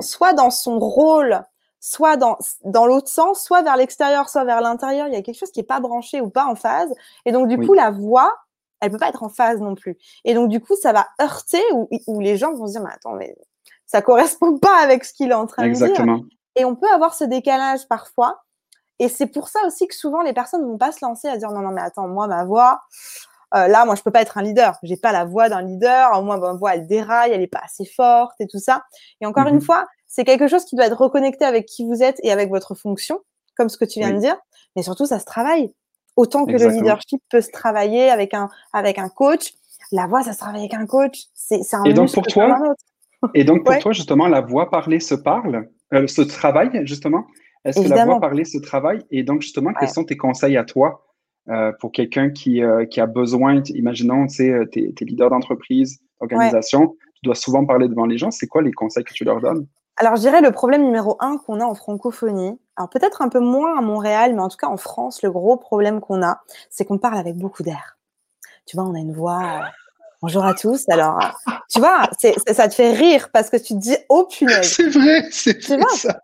soit 0.00 0.32
dans 0.32 0.50
son 0.50 0.78
rôle, 0.78 1.42
soit 1.80 2.16
dans, 2.16 2.36
dans 2.64 2.86
l'autre 2.86 3.08
sens, 3.08 3.42
soit 3.42 3.62
vers 3.62 3.76
l'extérieur, 3.76 4.28
soit 4.28 4.44
vers 4.44 4.60
l'intérieur. 4.60 5.06
Il 5.08 5.14
y 5.14 5.16
a 5.16 5.22
quelque 5.22 5.38
chose 5.38 5.50
qui 5.50 5.60
est 5.60 5.64
pas 5.64 5.80
branché 5.80 6.20
ou 6.20 6.28
pas 6.28 6.46
en 6.46 6.54
phase. 6.54 6.92
Et 7.24 7.32
donc, 7.32 7.48
du 7.48 7.58
coup, 7.58 7.72
la 7.72 7.90
voix, 7.90 8.36
elle 8.80 8.90
peut 8.90 8.98
pas 8.98 9.08
être 9.08 9.22
en 9.22 9.28
phase 9.28 9.60
non 9.60 9.74
plus. 9.74 9.96
Et 10.24 10.34
donc, 10.34 10.48
du 10.48 10.60
coup, 10.60 10.74
ça 10.76 10.92
va 10.92 11.06
heurter 11.20 11.62
ou, 11.72 11.88
ou 12.06 12.20
les 12.20 12.36
gens 12.36 12.52
vont 12.52 12.66
se 12.66 12.72
dire, 12.72 12.82
mais 12.82 12.92
attends, 12.92 13.12
mais 13.12 13.34
ça 13.86 14.02
correspond 14.02 14.58
pas 14.58 14.76
avec 14.82 15.04
ce 15.04 15.12
qu'il 15.12 15.30
est 15.30 15.34
en 15.34 15.46
train 15.46 15.68
de 15.68 15.72
dire. 15.72 16.04
Et 16.56 16.64
on 16.64 16.76
peut 16.76 16.90
avoir 16.92 17.14
ce 17.14 17.24
décalage 17.24 17.88
parfois. 17.88 18.42
Et 19.00 19.08
c'est 19.08 19.26
pour 19.26 19.48
ça 19.48 19.58
aussi 19.66 19.88
que 19.88 19.94
souvent 19.94 20.22
les 20.22 20.32
personnes 20.32 20.62
ne 20.62 20.66
vont 20.66 20.78
pas 20.78 20.92
se 20.92 21.04
lancer 21.04 21.26
à 21.26 21.36
dire 21.36 21.50
non, 21.50 21.60
non, 21.60 21.70
mais 21.70 21.80
attends, 21.80 22.06
moi, 22.06 22.28
ma 22.28 22.44
voix, 22.44 22.82
euh, 23.54 23.66
là, 23.66 23.84
moi, 23.84 23.96
je 23.96 24.02
peux 24.02 24.10
pas 24.10 24.22
être 24.22 24.38
un 24.38 24.42
leader. 24.42 24.78
J'ai 24.82 24.96
pas 24.96 25.10
la 25.10 25.24
voix 25.24 25.48
d'un 25.48 25.62
leader. 25.62 26.22
Moi, 26.22 26.36
ma 26.36 26.52
voix, 26.52 26.74
elle 26.74 26.86
déraille, 26.86 27.32
elle 27.32 27.42
est 27.42 27.48
pas 27.48 27.62
assez 27.64 27.84
forte 27.84 28.40
et 28.40 28.46
tout 28.46 28.60
ça. 28.60 28.84
Et 29.20 29.26
encore 29.26 29.48
une 29.48 29.56
mhm. 29.56 29.62
fois, 29.62 29.88
c'est 30.06 30.24
quelque 30.24 30.46
chose 30.46 30.64
qui 30.64 30.76
doit 30.76 30.86
être 30.86 30.96
reconnecté 30.96 31.44
avec 31.44 31.66
qui 31.66 31.84
vous 31.84 32.02
êtes 32.02 32.20
et 32.22 32.30
avec 32.30 32.50
votre 32.50 32.74
fonction, 32.74 33.18
comme 33.56 33.68
ce 33.68 33.76
que 33.76 33.84
tu 33.84 33.98
viens 33.98 34.12
de 34.12 34.18
dire. 34.18 34.36
Mais 34.76 34.82
surtout, 34.82 35.06
ça 35.06 35.18
se 35.18 35.24
travaille. 35.24 35.72
Autant 36.16 36.44
que 36.44 36.52
le 36.52 36.68
leadership 36.68 37.22
peut 37.30 37.40
se 37.40 37.50
travailler 37.50 38.10
avec 38.10 38.34
un, 38.34 38.50
avec 38.72 38.98
un 38.98 39.08
coach, 39.08 39.54
la 39.92 40.06
voix, 40.06 40.22
ça 40.22 40.32
se 40.32 40.38
travaille 40.38 40.60
avec 40.60 40.74
un 40.74 40.86
coach. 40.86 41.24
C'est 41.34 41.62
un 41.72 41.84
Et 41.84 41.94
donc 41.94 42.12
pour 42.12 42.26
toi, 42.26 42.58
et 43.34 43.44
donc 43.44 43.64
pour 43.64 43.78
toi, 43.78 43.92
justement, 43.92 44.28
la 44.28 44.40
voix 44.40 44.70
parlée 44.70 45.00
se 45.00 45.14
parle, 45.14 45.68
euh, 45.94 46.06
se 46.06 46.22
travaille 46.22 46.86
justement? 46.86 47.24
Est-ce 47.64 47.80
que 47.80 47.88
la 47.88 48.04
voix 48.04 48.20
parlée 48.20 48.44
se 48.44 48.58
travaille? 48.58 49.04
Et 49.10 49.22
donc 49.22 49.42
justement, 49.42 49.72
quels 49.78 49.90
sont 49.90 50.04
tes 50.04 50.16
conseils 50.16 50.56
à 50.56 50.64
toi 50.64 51.06
euh, 51.48 51.72
pour 51.80 51.92
quelqu'un 51.92 52.30
qui, 52.30 52.62
euh, 52.62 52.84
qui, 52.84 53.00
a 53.00 53.06
besoin, 53.06 53.62
imaginons, 53.70 54.26
tu 54.26 54.36
sais, 54.36 54.66
t'es 54.70 54.94
es 55.00 55.04
leader 55.04 55.30
d'entreprise, 55.30 56.00
d'organisation, 56.20 56.96
tu 57.14 57.20
dois 57.24 57.34
souvent 57.34 57.64
parler 57.66 57.88
devant 57.88 58.06
les 58.06 58.18
gens. 58.18 58.30
C'est 58.30 58.46
quoi 58.46 58.62
les 58.62 58.72
conseils 58.72 59.04
que 59.04 59.12
tu 59.12 59.24
leur 59.24 59.40
donnes? 59.40 59.66
Alors, 59.96 60.16
je 60.16 60.22
dirais 60.22 60.40
le 60.40 60.50
problème 60.50 60.84
numéro 60.84 61.16
un 61.20 61.36
qu'on 61.36 61.60
a 61.60 61.64
en 61.64 61.74
francophonie, 61.74 62.58
alors 62.76 62.88
peut-être 62.88 63.20
un 63.20 63.28
peu 63.28 63.40
moins 63.40 63.78
à 63.78 63.82
Montréal, 63.82 64.32
mais 64.34 64.40
en 64.40 64.48
tout 64.48 64.56
cas 64.56 64.68
en 64.68 64.78
France, 64.78 65.22
le 65.22 65.30
gros 65.30 65.58
problème 65.58 66.00
qu'on 66.00 66.22
a, 66.22 66.40
c'est 66.70 66.86
qu'on 66.86 66.96
parle 66.96 67.18
avec 67.18 67.36
beaucoup 67.36 67.62
d'air. 67.62 67.98
Tu 68.64 68.76
vois, 68.76 68.86
on 68.86 68.94
a 68.94 68.98
une 68.98 69.12
voix. 69.12 69.42
Euh, 69.42 69.66
bonjour 70.22 70.44
à 70.44 70.54
tous. 70.54 70.88
Alors, 70.88 71.18
tu 71.68 71.80
vois, 71.80 72.08
ça 72.46 72.68
te 72.68 72.74
fait 72.74 72.92
rire 72.92 73.28
parce 73.30 73.50
que 73.50 73.58
tu 73.58 73.74
te 73.74 73.78
dis, 73.78 73.96
oh 74.08 74.26
punaise. 74.26 74.72
C'est 74.74 74.88
vrai, 74.88 75.28
c'est. 75.30 75.60
Ça. 75.60 76.20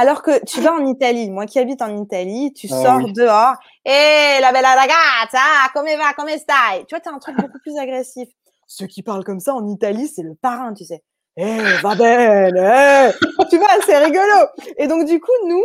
Alors 0.00 0.22
que 0.22 0.44
tu 0.44 0.60
vas 0.60 0.74
en 0.74 0.86
Italie, 0.86 1.28
moi 1.28 1.44
qui 1.44 1.58
habite 1.58 1.82
en 1.82 2.00
Italie, 2.00 2.52
tu 2.52 2.68
ah 2.70 2.82
sors 2.82 3.12
dehors, 3.12 3.54
et 3.84 4.40
la 4.40 4.52
bella 4.52 4.76
ragazza, 4.76 5.40
come 5.74 5.96
va, 5.96 6.14
come 6.16 6.38
stai? 6.38 6.84
Tu 6.86 6.94
vois, 6.94 7.00
tu 7.00 7.08
as 7.08 7.12
un 7.12 7.18
truc 7.18 7.36
beaucoup 7.36 7.58
plus 7.58 7.76
agressif. 7.76 8.28
Ceux 8.68 8.86
qui 8.86 9.02
parlent 9.02 9.24
comme 9.24 9.40
ça 9.40 9.54
en 9.54 9.66
Italie, 9.66 10.06
c'est 10.06 10.22
le 10.22 10.36
parrain, 10.36 10.72
tu 10.72 10.84
sais. 10.84 11.02
Eh, 11.36 11.58
va 11.82 11.96
belle, 11.96 12.56
eh. 12.56 13.44
Tu 13.50 13.58
vois, 13.58 13.70
c'est 13.84 13.98
rigolo. 13.98 14.46
Et 14.76 14.86
donc, 14.86 15.04
du 15.04 15.18
coup, 15.18 15.32
nous, 15.48 15.64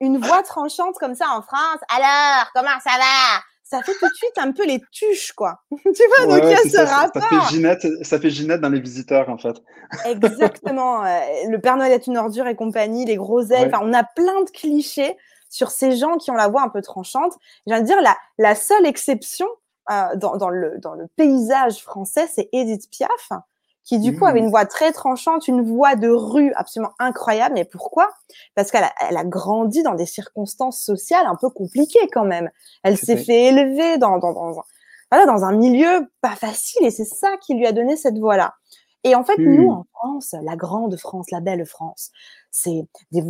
une 0.00 0.16
voix 0.16 0.42
tranchante 0.42 0.94
comme 0.98 1.14
ça 1.14 1.26
en 1.36 1.42
France, 1.42 1.80
alors, 1.94 2.46
comment 2.54 2.80
ça 2.82 2.96
va? 2.96 3.42
Ça 3.68 3.82
fait 3.82 3.92
tout 3.98 4.08
de 4.08 4.14
suite 4.14 4.38
un 4.38 4.52
peu 4.52 4.66
les 4.66 4.80
tuches, 4.90 5.32
quoi. 5.32 5.60
tu 5.70 6.02
vois, 6.16 6.26
donc 6.26 6.44
il 6.44 6.50
y 6.50 6.54
a 6.54 6.56
ce 6.56 6.88
rapport. 6.88 7.22
Ça 7.22 7.28
fait, 7.28 7.54
Ginette, 7.54 7.86
ça 8.02 8.18
fait 8.18 8.30
Ginette 8.30 8.60
dans 8.62 8.70
les 8.70 8.80
visiteurs, 8.80 9.28
en 9.28 9.38
fait. 9.38 9.56
Exactement. 10.06 10.78
Euh, 11.08 11.20
le 11.48 11.58
Père 11.58 11.76
Noël 11.76 11.92
est 11.92 12.06
une 12.06 12.16
ordure 12.16 12.46
et 12.46 12.56
compagnie, 12.56 13.04
les 13.04 13.16
gros 13.16 13.42
ailes. 13.42 13.70
Enfin, 13.72 13.84
on 13.84 13.92
a 13.92 14.04
plein 14.04 14.42
de 14.42 14.50
clichés 14.50 15.16
sur 15.48 15.70
ces 15.70 15.96
gens 15.96 16.16
qui 16.16 16.30
ont 16.30 16.34
la 16.34 16.48
voix 16.48 16.62
un 16.62 16.68
peu 16.68 16.82
tranchante. 16.82 17.34
Je 17.66 17.72
viens 17.72 17.80
de 17.80 17.86
dire, 17.86 18.00
la, 18.02 18.16
la 18.38 18.54
seule 18.54 18.84
exception 18.84 19.46
euh, 19.90 20.16
dans, 20.16 20.36
dans, 20.36 20.50
le, 20.50 20.78
dans 20.78 20.94
le 20.94 21.06
paysage 21.16 21.82
français, 21.82 22.28
c'est 22.34 22.48
Edith 22.52 22.90
Piaf 22.90 23.30
qui 23.88 23.98
du 23.98 24.14
coup 24.14 24.26
avait 24.26 24.42
mmh. 24.42 24.44
une 24.44 24.50
voix 24.50 24.66
très 24.66 24.92
tranchante, 24.92 25.48
une 25.48 25.62
voix 25.62 25.96
de 25.96 26.10
rue 26.10 26.52
absolument 26.52 26.92
incroyable. 26.98 27.54
Mais 27.54 27.64
pourquoi? 27.64 28.10
Parce 28.54 28.70
qu'elle 28.70 28.84
a, 28.84 28.92
elle 29.08 29.16
a 29.16 29.24
grandi 29.24 29.82
dans 29.82 29.94
des 29.94 30.04
circonstances 30.04 30.82
sociales 30.82 31.24
un 31.26 31.36
peu 31.36 31.48
compliquées 31.48 32.06
quand 32.12 32.26
même. 32.26 32.50
Elle 32.82 32.98
s'est 32.98 33.16
fait 33.16 33.46
élever 33.46 33.96
dans, 33.96 34.18
dans, 34.18 34.34
dans, 34.34 34.62
voilà, 35.10 35.24
dans 35.24 35.42
un 35.42 35.52
milieu 35.52 36.06
pas 36.20 36.36
facile 36.36 36.84
et 36.84 36.90
c'est 36.90 37.06
ça 37.06 37.30
qui 37.40 37.54
lui 37.54 37.66
a 37.66 37.72
donné 37.72 37.96
cette 37.96 38.18
voix-là. 38.18 38.52
Et 39.04 39.14
en 39.14 39.24
fait, 39.24 39.38
nous, 39.38 39.68
mmh. 39.68 39.70
en 39.70 39.86
France, 39.94 40.34
la 40.42 40.56
grande 40.56 40.98
France, 40.98 41.30
la 41.30 41.40
belle 41.40 41.64
France, 41.64 42.10
c'est 42.50 42.86
des, 43.10 43.24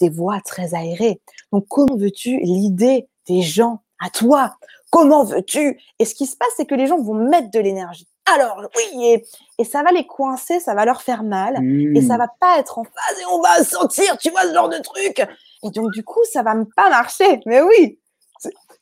des 0.00 0.10
voix 0.10 0.40
très 0.44 0.74
aérées. 0.74 1.20
Donc, 1.52 1.66
comment 1.68 1.96
veux-tu 1.96 2.38
l'idée 2.38 3.08
des 3.28 3.42
gens 3.42 3.82
à 4.04 4.10
toi? 4.10 4.56
Comment 4.90 5.22
veux-tu? 5.22 5.80
Et 6.00 6.06
ce 6.06 6.16
qui 6.16 6.26
se 6.26 6.36
passe, 6.36 6.48
c'est 6.56 6.66
que 6.66 6.74
les 6.74 6.86
gens 6.88 7.00
vont 7.00 7.14
mettre 7.14 7.52
de 7.52 7.60
l'énergie 7.60 8.08
alors 8.24 8.62
oui, 8.76 9.22
et, 9.58 9.64
ça 9.64 9.82
va 9.82 9.90
les 9.90 10.06
coincer, 10.06 10.60
ça 10.60 10.74
va 10.74 10.84
leur 10.84 11.02
faire 11.02 11.22
mal, 11.22 11.56
et 11.94 12.00
ça 12.00 12.14
mmh. 12.14 12.18
va 12.18 12.28
pas 12.40 12.58
être 12.58 12.78
en 12.78 12.84
phase, 12.84 13.20
et 13.20 13.26
on 13.30 13.40
va 13.40 13.62
sentir, 13.64 14.16
tu 14.18 14.30
vois, 14.30 14.42
ce 14.42 14.54
genre 14.54 14.68
de 14.68 14.78
truc. 14.78 15.26
Et 15.64 15.70
donc, 15.70 15.92
du 15.92 16.02
coup, 16.02 16.20
ça 16.32 16.42
va 16.42 16.54
pas 16.76 16.88
marcher. 16.90 17.40
Mais 17.46 17.60
oui, 17.60 17.98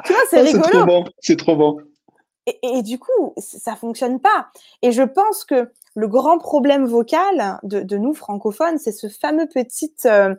tu 0.05 0.13
vois, 0.13 0.23
c'est 0.31 0.41
rigolo. 0.41 0.65
C'est 0.65 0.71
trop 0.71 0.87
bon, 0.87 1.05
c'est 1.21 1.37
trop 1.37 1.57
bon. 1.57 1.77
Et, 2.63 2.83
du 2.83 2.99
coup, 2.99 3.35
ça 3.37 3.77
fonctionne 3.77 4.19
pas. 4.19 4.49
Et 4.83 4.93
je 4.93 5.03
pense 5.03 5.45
que 5.45 5.71
le 5.95 6.09
grand 6.09 6.39
problème 6.39 6.87
vocal 6.87 7.59
de, 7.63 7.97
nous, 7.97 8.15
francophones, 8.15 8.79
c'est 8.79 8.93
ce 8.93 9.09
fameux 9.09 9.47
petit... 9.47 9.95
Euh, 10.07 10.35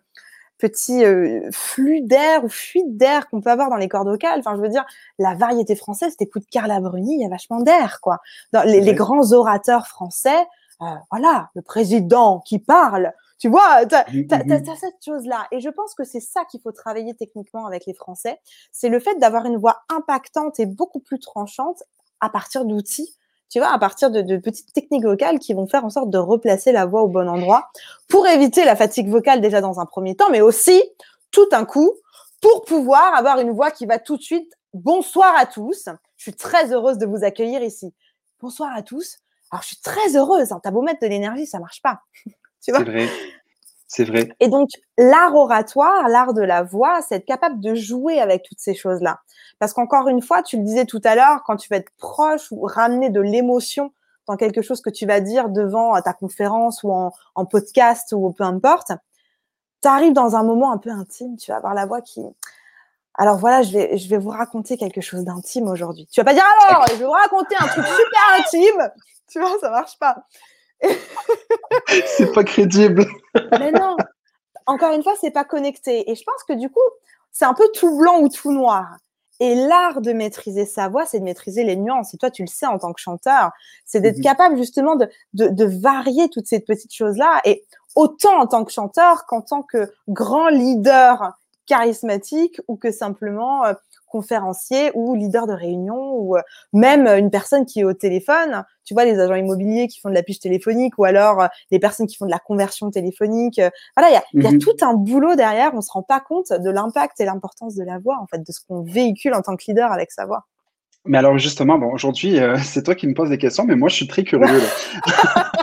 petit 0.61 1.03
euh, 1.03 1.49
flux 1.51 2.01
d'air 2.01 2.45
ou 2.45 2.49
fuite 2.49 2.95
d'air 2.95 3.27
qu'on 3.29 3.41
peut 3.41 3.49
avoir 3.49 3.69
dans 3.69 3.77
les 3.77 3.89
cordes 3.89 4.07
vocales. 4.07 4.39
Enfin, 4.39 4.55
je 4.55 4.61
veux 4.61 4.69
dire, 4.69 4.85
la 5.17 5.33
variété 5.33 5.75
française, 5.75 6.15
t'écoutes 6.15 6.45
Carla 6.51 6.79
Bruni, 6.79 7.15
il 7.15 7.21
y 7.21 7.25
a 7.25 7.29
vachement 7.29 7.61
d'air, 7.61 7.99
quoi. 7.99 8.19
Dans 8.53 8.63
les, 8.63 8.93
grands 8.93 9.33
orateurs 9.33 9.87
français, 9.87 10.47
euh, 10.81 10.85
voilà, 11.09 11.49
le 11.55 11.63
président 11.63 12.39
qui 12.41 12.59
parle, 12.59 13.11
tu 13.39 13.49
vois, 13.49 13.85
tu 13.87 13.95
as, 13.95 14.75
cette 14.75 15.03
chose-là. 15.03 15.47
Et 15.51 15.61
je 15.61 15.69
pense 15.69 15.95
que 15.95 16.03
c'est 16.03 16.19
ça 16.19 16.45
qu'il 16.45 16.61
faut 16.61 16.71
travailler 16.71 17.15
techniquement 17.15 17.65
avec 17.65 17.87
les 17.87 17.95
Français. 17.95 18.39
C'est 18.71 18.89
le 18.89 18.99
fait 18.99 19.17
d'avoir 19.17 19.45
une 19.45 19.57
voix 19.57 19.81
impactante 19.89 20.59
et 20.59 20.67
beaucoup 20.67 20.99
plus 20.99 21.19
tranchante 21.19 21.81
à 22.19 22.29
partir 22.29 22.65
d'outils 22.65 23.17
tu 23.51 23.59
vois, 23.59 23.73
à 23.73 23.77
partir 23.77 24.09
de, 24.09 24.37
petites 24.37 24.71
techniques 24.73 25.03
vocales 25.03 25.37
qui 25.37 25.53
vont 25.53 25.67
faire 25.67 25.83
en 25.83 25.89
sorte 25.89 26.09
de 26.09 26.17
replacer 26.17 26.71
la 26.71 26.85
voix 26.85 27.03
au 27.03 27.09
bon 27.09 27.27
endroit 27.27 27.69
pour 28.07 28.25
éviter 28.25 28.63
la 28.63 28.77
fatigue 28.77 29.09
vocale 29.09 29.41
déjà 29.41 29.59
dans 29.59 29.81
un 29.81 29.85
premier 29.85 30.15
temps, 30.15 30.29
mais 30.31 30.39
aussi 30.39 30.81
tout 31.31 31.49
un 31.51 31.65
coup 31.65 31.91
pour 32.41 32.63
pouvoir 32.63 33.13
avoir 33.13 33.39
une 33.39 33.51
voix 33.51 33.69
qui 33.69 33.85
va 33.85 33.99
tout 33.99 34.15
de 34.15 34.21
suite. 34.21 34.53
Bonsoir 34.73 35.35
à 35.37 35.45
tous. 35.45 35.89
Je 36.15 36.23
suis 36.23 36.33
très 36.33 36.71
heureuse 36.71 36.97
de 36.97 37.05
vous 37.05 37.25
accueillir 37.25 37.61
ici. 37.61 37.93
Bonsoir 38.39 38.71
à 38.73 38.83
tous. 38.83 39.17
Alors, 39.51 39.63
je 39.63 39.67
suis 39.67 39.81
très 39.81 40.15
heureuse. 40.15 40.53
Hein. 40.53 40.61
T'as 40.63 40.71
beau 40.71 40.81
mettre 40.81 41.01
de 41.01 41.07
l'énergie, 41.07 41.45
ça 41.45 41.59
marche 41.59 41.81
pas. 41.81 41.99
tu 42.63 42.71
vois? 42.71 42.85
C'est 43.93 44.05
vrai. 44.05 44.29
Et 44.39 44.47
donc, 44.47 44.69
l'art 44.97 45.35
oratoire, 45.35 46.07
l'art 46.07 46.33
de 46.33 46.41
la 46.41 46.63
voix, 46.63 47.01
c'est 47.01 47.15
être 47.15 47.25
capable 47.25 47.59
de 47.59 47.75
jouer 47.75 48.21
avec 48.21 48.41
toutes 48.41 48.61
ces 48.61 48.73
choses-là. 48.73 49.19
Parce 49.59 49.73
qu'encore 49.73 50.07
une 50.07 50.21
fois, 50.21 50.43
tu 50.43 50.55
le 50.55 50.63
disais 50.63 50.85
tout 50.85 51.01
à 51.03 51.13
l'heure, 51.13 51.43
quand 51.45 51.57
tu 51.57 51.67
vas 51.67 51.75
être 51.75 51.91
proche 51.97 52.53
ou 52.53 52.61
ramener 52.61 53.09
de 53.09 53.19
l'émotion 53.19 53.91
dans 54.27 54.37
quelque 54.37 54.61
chose 54.61 54.79
que 54.79 54.89
tu 54.89 55.05
vas 55.05 55.19
dire 55.19 55.49
devant 55.49 56.01
ta 56.01 56.13
conférence 56.13 56.83
ou 56.83 56.91
en, 56.93 57.45
podcast 57.45 58.13
ou 58.13 58.31
peu 58.31 58.45
importe, 58.45 58.93
tu 59.81 59.89
arrives 59.89 60.13
dans 60.13 60.37
un 60.37 60.43
moment 60.43 60.71
un 60.71 60.77
peu 60.77 60.89
intime, 60.89 61.35
tu 61.35 61.51
vas 61.51 61.57
avoir 61.57 61.73
la 61.73 61.85
voix 61.85 61.99
qui... 61.99 62.21
Alors 63.15 63.39
voilà, 63.39 63.61
je 63.61 63.73
vais, 63.73 63.97
je 63.97 64.07
vais 64.07 64.17
vous 64.17 64.29
raconter 64.29 64.77
quelque 64.77 65.01
chose 65.01 65.25
d'intime 65.25 65.67
aujourd'hui. 65.67 66.07
Tu 66.09 66.21
vas 66.21 66.25
pas 66.25 66.33
dire 66.33 66.45
alors, 66.69 66.85
je 66.87 66.95
vais 66.95 67.03
vous 67.03 67.11
raconter 67.11 67.55
un 67.59 67.67
truc 67.67 67.85
super 67.85 68.39
intime. 68.39 68.89
Tu 69.27 69.39
vois, 69.39 69.51
ça 69.59 69.69
marche 69.69 69.99
pas. 69.99 70.25
c'est 72.05 72.31
pas 72.33 72.43
crédible. 72.43 73.05
Mais 73.59 73.71
non. 73.71 73.97
Encore 74.65 74.93
une 74.93 75.03
fois, 75.03 75.13
c'est 75.19 75.31
pas 75.31 75.43
connecté. 75.43 76.09
Et 76.09 76.15
je 76.15 76.23
pense 76.23 76.43
que 76.43 76.53
du 76.53 76.69
coup, 76.69 76.79
c'est 77.31 77.45
un 77.45 77.53
peu 77.53 77.67
tout 77.73 77.97
blanc 77.97 78.19
ou 78.21 78.29
tout 78.29 78.51
noir. 78.51 78.97
Et 79.39 79.55
l'art 79.55 80.01
de 80.01 80.13
maîtriser 80.13 80.65
sa 80.67 80.87
voix, 80.87 81.07
c'est 81.07 81.19
de 81.19 81.23
maîtriser 81.23 81.63
les 81.63 81.75
nuances. 81.75 82.13
Et 82.13 82.17
toi, 82.17 82.29
tu 82.29 82.43
le 82.43 82.47
sais 82.47 82.67
en 82.67 82.77
tant 82.77 82.93
que 82.93 83.01
chanteur, 83.01 83.49
c'est 83.85 83.99
d'être 83.99 84.17
mhm. 84.17 84.23
capable 84.23 84.57
justement 84.57 84.95
de, 84.95 85.09
de, 85.33 85.65
varier 85.65 86.29
toutes 86.29 86.45
ces 86.45 86.59
petites 86.59 86.93
choses-là. 86.93 87.41
Et 87.45 87.65
autant 87.95 88.39
en 88.39 88.45
tant 88.45 88.63
que 88.63 88.71
chanteur 88.71 89.25
qu'en 89.25 89.41
tant 89.41 89.63
que 89.63 89.91
grand 90.07 90.49
leader 90.49 91.33
charismatique 91.65 92.61
ou 92.67 92.75
que 92.75 92.91
simplement 92.91 93.65
euh, 93.65 93.73
conférencier 94.11 94.91
ou 94.93 95.15
leader 95.15 95.47
de 95.47 95.53
réunion 95.53 96.13
ou 96.13 96.37
euh, 96.37 96.41
même 96.73 97.07
une 97.07 97.29
personne 97.29 97.65
qui 97.65 97.81
est 97.81 97.83
au 97.83 97.93
téléphone. 97.93 98.63
Tu 98.83 98.93
vois, 98.93 99.05
les 99.05 99.19
agents 99.19 99.35
immobiliers 99.35 99.87
qui 99.87 99.99
font 99.99 100.09
de 100.09 100.13
la 100.13 100.23
piche 100.23 100.39
téléphonique 100.39 100.97
ou 100.97 101.05
alors 101.05 101.47
les 101.69 101.79
personnes 101.79 102.07
qui 102.07 102.17
font 102.17 102.25
de 102.25 102.31
la 102.31 102.39
conversion 102.39 102.89
téléphonique. 102.91 103.61
Voilà, 103.95 104.21
il 104.33 104.41
y 104.41 104.45
a, 104.45 104.51
mhm. 104.51 104.59
tout 104.59 104.75
un 104.81 104.93
boulot 104.93 105.35
derrière. 105.35 105.71
On 105.73 105.81
se 105.81 105.91
rend 105.91 106.03
pas 106.03 106.19
compte 106.19 106.51
de 106.51 106.69
l'impact 106.69 107.19
et 107.21 107.25
l'importance 107.25 107.75
de 107.75 107.83
la 107.83 107.99
voix, 107.99 108.17
en 108.21 108.27
fait, 108.27 108.39
de 108.39 108.51
ce 108.51 108.59
qu'on 108.67 108.81
véhicule 108.81 109.33
en 109.33 109.41
tant 109.41 109.55
que 109.55 109.63
leader 109.67 109.91
avec 109.91 110.11
sa 110.11 110.25
voix. 110.25 110.45
Mais 111.05 111.17
alors 111.17 111.37
justement, 111.37 111.77
bon, 111.77 111.91
aujourd'hui, 111.91 112.37
c'est 112.63 112.83
toi 112.83 112.95
qui 112.95 113.07
me 113.07 113.13
poses 113.13 113.29
des 113.29 113.37
questions, 113.37 113.65
mais 113.65 113.75
moi, 113.75 113.89
je 113.89 113.95
suis 113.95 114.07
très 114.07 114.23
curieux. 114.23 114.61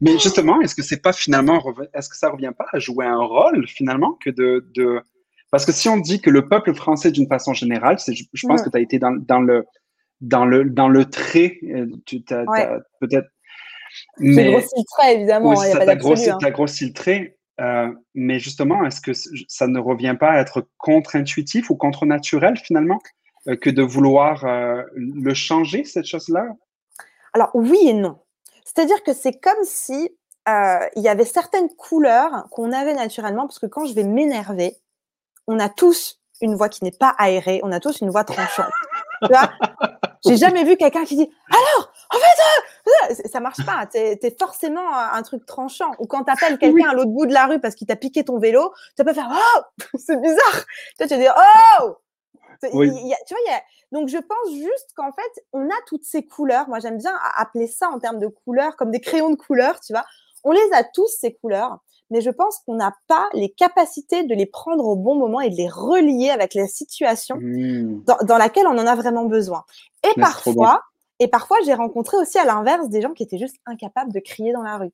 Mais 0.00 0.18
justement, 0.18 0.60
est-ce 0.60 0.74
que 0.74 0.82
c'est 0.82 1.00
pas 1.00 1.12
finalement, 1.12 1.62
est-ce 1.94 2.08
que 2.08 2.16
ça 2.16 2.30
revient 2.30 2.52
pas 2.56 2.66
à 2.72 2.78
jouer 2.78 3.06
un 3.06 3.22
rôle 3.22 3.66
finalement 3.66 4.18
que 4.22 4.30
de, 4.30 4.66
de... 4.74 5.00
parce 5.56 5.64
que 5.64 5.72
si 5.72 5.88
on 5.88 5.96
dit 5.96 6.20
que 6.20 6.28
le 6.28 6.48
peuple 6.48 6.74
français 6.74 7.10
d'une 7.10 7.26
façon 7.28 7.54
générale, 7.54 7.96
je, 7.98 8.46
pense 8.46 8.60
que 8.60 8.68
tu 8.68 8.76
as 8.76 8.80
été 8.80 8.98
dans, 8.98 9.16
dans, 9.16 9.40
le 9.40 9.64
dans 10.20 10.44
le 10.44 10.66
dans 10.68 10.90
le 10.90 11.06
trait, 11.06 11.56
euh, 11.64 11.86
tu 12.04 12.22
as, 12.28 12.44
peut-être. 13.00 13.26
Mais 14.18 14.52
grossi 14.52 14.74
le 14.76 14.84
trait 14.84 15.14
évidemment. 15.14 15.48
Oui, 15.48 15.56
ça 15.56 15.86
t'a 15.86 15.96
grossi, 15.96 16.28
hein. 16.28 16.36
grossi, 16.50 16.88
le 16.88 16.92
trait. 16.92 17.38
Euh, 17.58 17.90
mais 18.14 18.38
justement, 18.38 18.84
est-ce 18.84 19.00
que 19.00 19.12
ça 19.48 19.66
ne 19.66 19.78
revient 19.78 20.14
pas 20.20 20.32
à 20.32 20.40
être 20.40 20.68
contre-intuitif 20.76 21.70
ou 21.70 21.76
contre-naturel 21.76 22.58
finalement 22.58 23.00
euh, 23.48 23.56
que 23.56 23.70
de 23.70 23.82
vouloir 23.82 24.44
le 24.94 25.32
changer 25.32 25.84
cette 25.84 26.04
chose-là? 26.04 26.48
Alors 27.32 27.50
oui 27.54 27.78
et 27.86 27.94
non. 27.94 28.18
C'est-à-dire 28.66 29.02
que 29.02 29.14
c'est 29.14 29.40
comme 29.40 29.64
si 29.64 30.10
il 30.46 31.02
y 31.02 31.08
avait 31.08 31.24
certaines 31.24 31.70
couleurs 31.78 32.46
qu'on 32.50 32.72
avait 32.72 32.94
naturellement, 32.94 33.46
parce 33.46 33.58
que 33.58 33.64
quand 33.64 33.86
je 33.86 33.94
vais 33.94 34.04
m'énerver, 34.04 34.76
on 35.46 35.58
a 35.58 35.68
tous 35.68 36.20
une 36.40 36.54
voix 36.54 36.68
qui 36.68 36.84
n'est 36.84 36.92
pas 36.92 37.14
aérée, 37.18 37.60
on 37.62 37.72
a 37.72 37.80
tous 37.80 38.00
une 38.00 38.10
voix 38.10 38.24
tranchante. 38.24 38.72
tu 39.22 39.28
vois? 39.28 39.50
J'ai 40.26 40.36
jamais 40.36 40.64
vu 40.64 40.76
quelqu'un 40.76 41.04
qui 41.04 41.16
dit 41.16 41.30
alors, 41.48 41.92
en 42.10 42.16
fait, 42.16 43.12
euh, 43.12 43.28
ça 43.30 43.40
marche 43.40 43.64
pas. 43.64 43.86
Tu 43.86 43.98
es, 43.98 44.36
forcément 44.38 44.92
un 44.92 45.22
truc 45.22 45.46
tranchant. 45.46 45.92
Ou 45.98 46.06
quand 46.06 46.24
tu 46.24 46.32
appelles 46.32 46.58
quelqu'un 46.58 46.90
à 46.90 46.94
l'autre 46.94 47.10
bout 47.10 47.26
de 47.26 47.32
la 47.32 47.46
rue 47.46 47.60
parce 47.60 47.74
qu'il 47.74 47.86
t'a 47.86 47.96
piqué 47.96 48.24
ton 48.24 48.38
vélo, 48.38 48.72
tu 48.96 49.04
peux 49.04 49.12
faire 49.12 49.30
oh, 49.32 49.60
c'est 49.98 50.20
bizarre. 50.20 50.64
Tu 50.98 51.06
vas 51.06 51.16
dire 51.16 51.34
oh, 51.80 51.96
tu 52.62 52.70
vois, 52.70 52.86
il 52.86 53.08
y 53.08 53.12
a, 53.52 53.62
donc 53.92 54.08
je 54.08 54.18
pense 54.18 54.52
juste 54.52 54.88
qu'en 54.94 55.12
fait, 55.12 55.44
on 55.52 55.66
a 55.68 55.76
toutes 55.86 56.04
ces 56.04 56.26
couleurs. 56.26 56.68
Moi, 56.68 56.80
j'aime 56.80 56.98
bien 56.98 57.16
appeler 57.36 57.66
ça 57.66 57.88
en 57.90 57.98
termes 57.98 58.18
de 58.18 58.28
couleurs, 58.28 58.76
comme 58.76 58.90
des 58.90 59.00
crayons 59.00 59.30
de 59.30 59.36
couleurs, 59.36 59.80
tu 59.80 59.92
vois. 59.92 60.04
On 60.44 60.52
les 60.52 60.72
a 60.72 60.84
tous, 60.84 61.08
ces 61.08 61.34
couleurs, 61.34 61.78
mais 62.10 62.20
je 62.20 62.30
pense 62.30 62.60
qu'on 62.60 62.74
n'a 62.74 62.94
pas 63.08 63.28
les 63.32 63.48
capacités 63.48 64.24
de 64.24 64.34
les 64.34 64.46
prendre 64.46 64.84
au 64.84 64.96
bon 64.96 65.16
moment 65.16 65.40
et 65.40 65.50
de 65.50 65.56
les 65.56 65.68
relier 65.68 66.30
avec 66.30 66.54
la 66.54 66.66
situation 66.66 67.36
mmh. 67.40 68.04
dans, 68.26 68.38
laquelle 68.38 68.66
on 68.66 68.78
en 68.78 68.86
a 68.86 68.94
vraiment 68.94 69.24
besoin. 69.24 69.64
Et 70.04 70.20
parfois, 70.20 70.82
et 71.18 71.28
parfois, 71.28 71.56
j'ai 71.64 71.74
rencontré 71.74 72.16
aussi 72.16 72.38
à 72.38 72.44
l'inverse 72.44 72.88
des 72.88 73.02
gens 73.02 73.12
qui 73.12 73.22
étaient 73.22 73.38
juste 73.38 73.56
incapables 73.66 74.12
de 74.12 74.20
crier 74.20 74.52
dans 74.52 74.62
la 74.62 74.78
rue. 74.78 74.92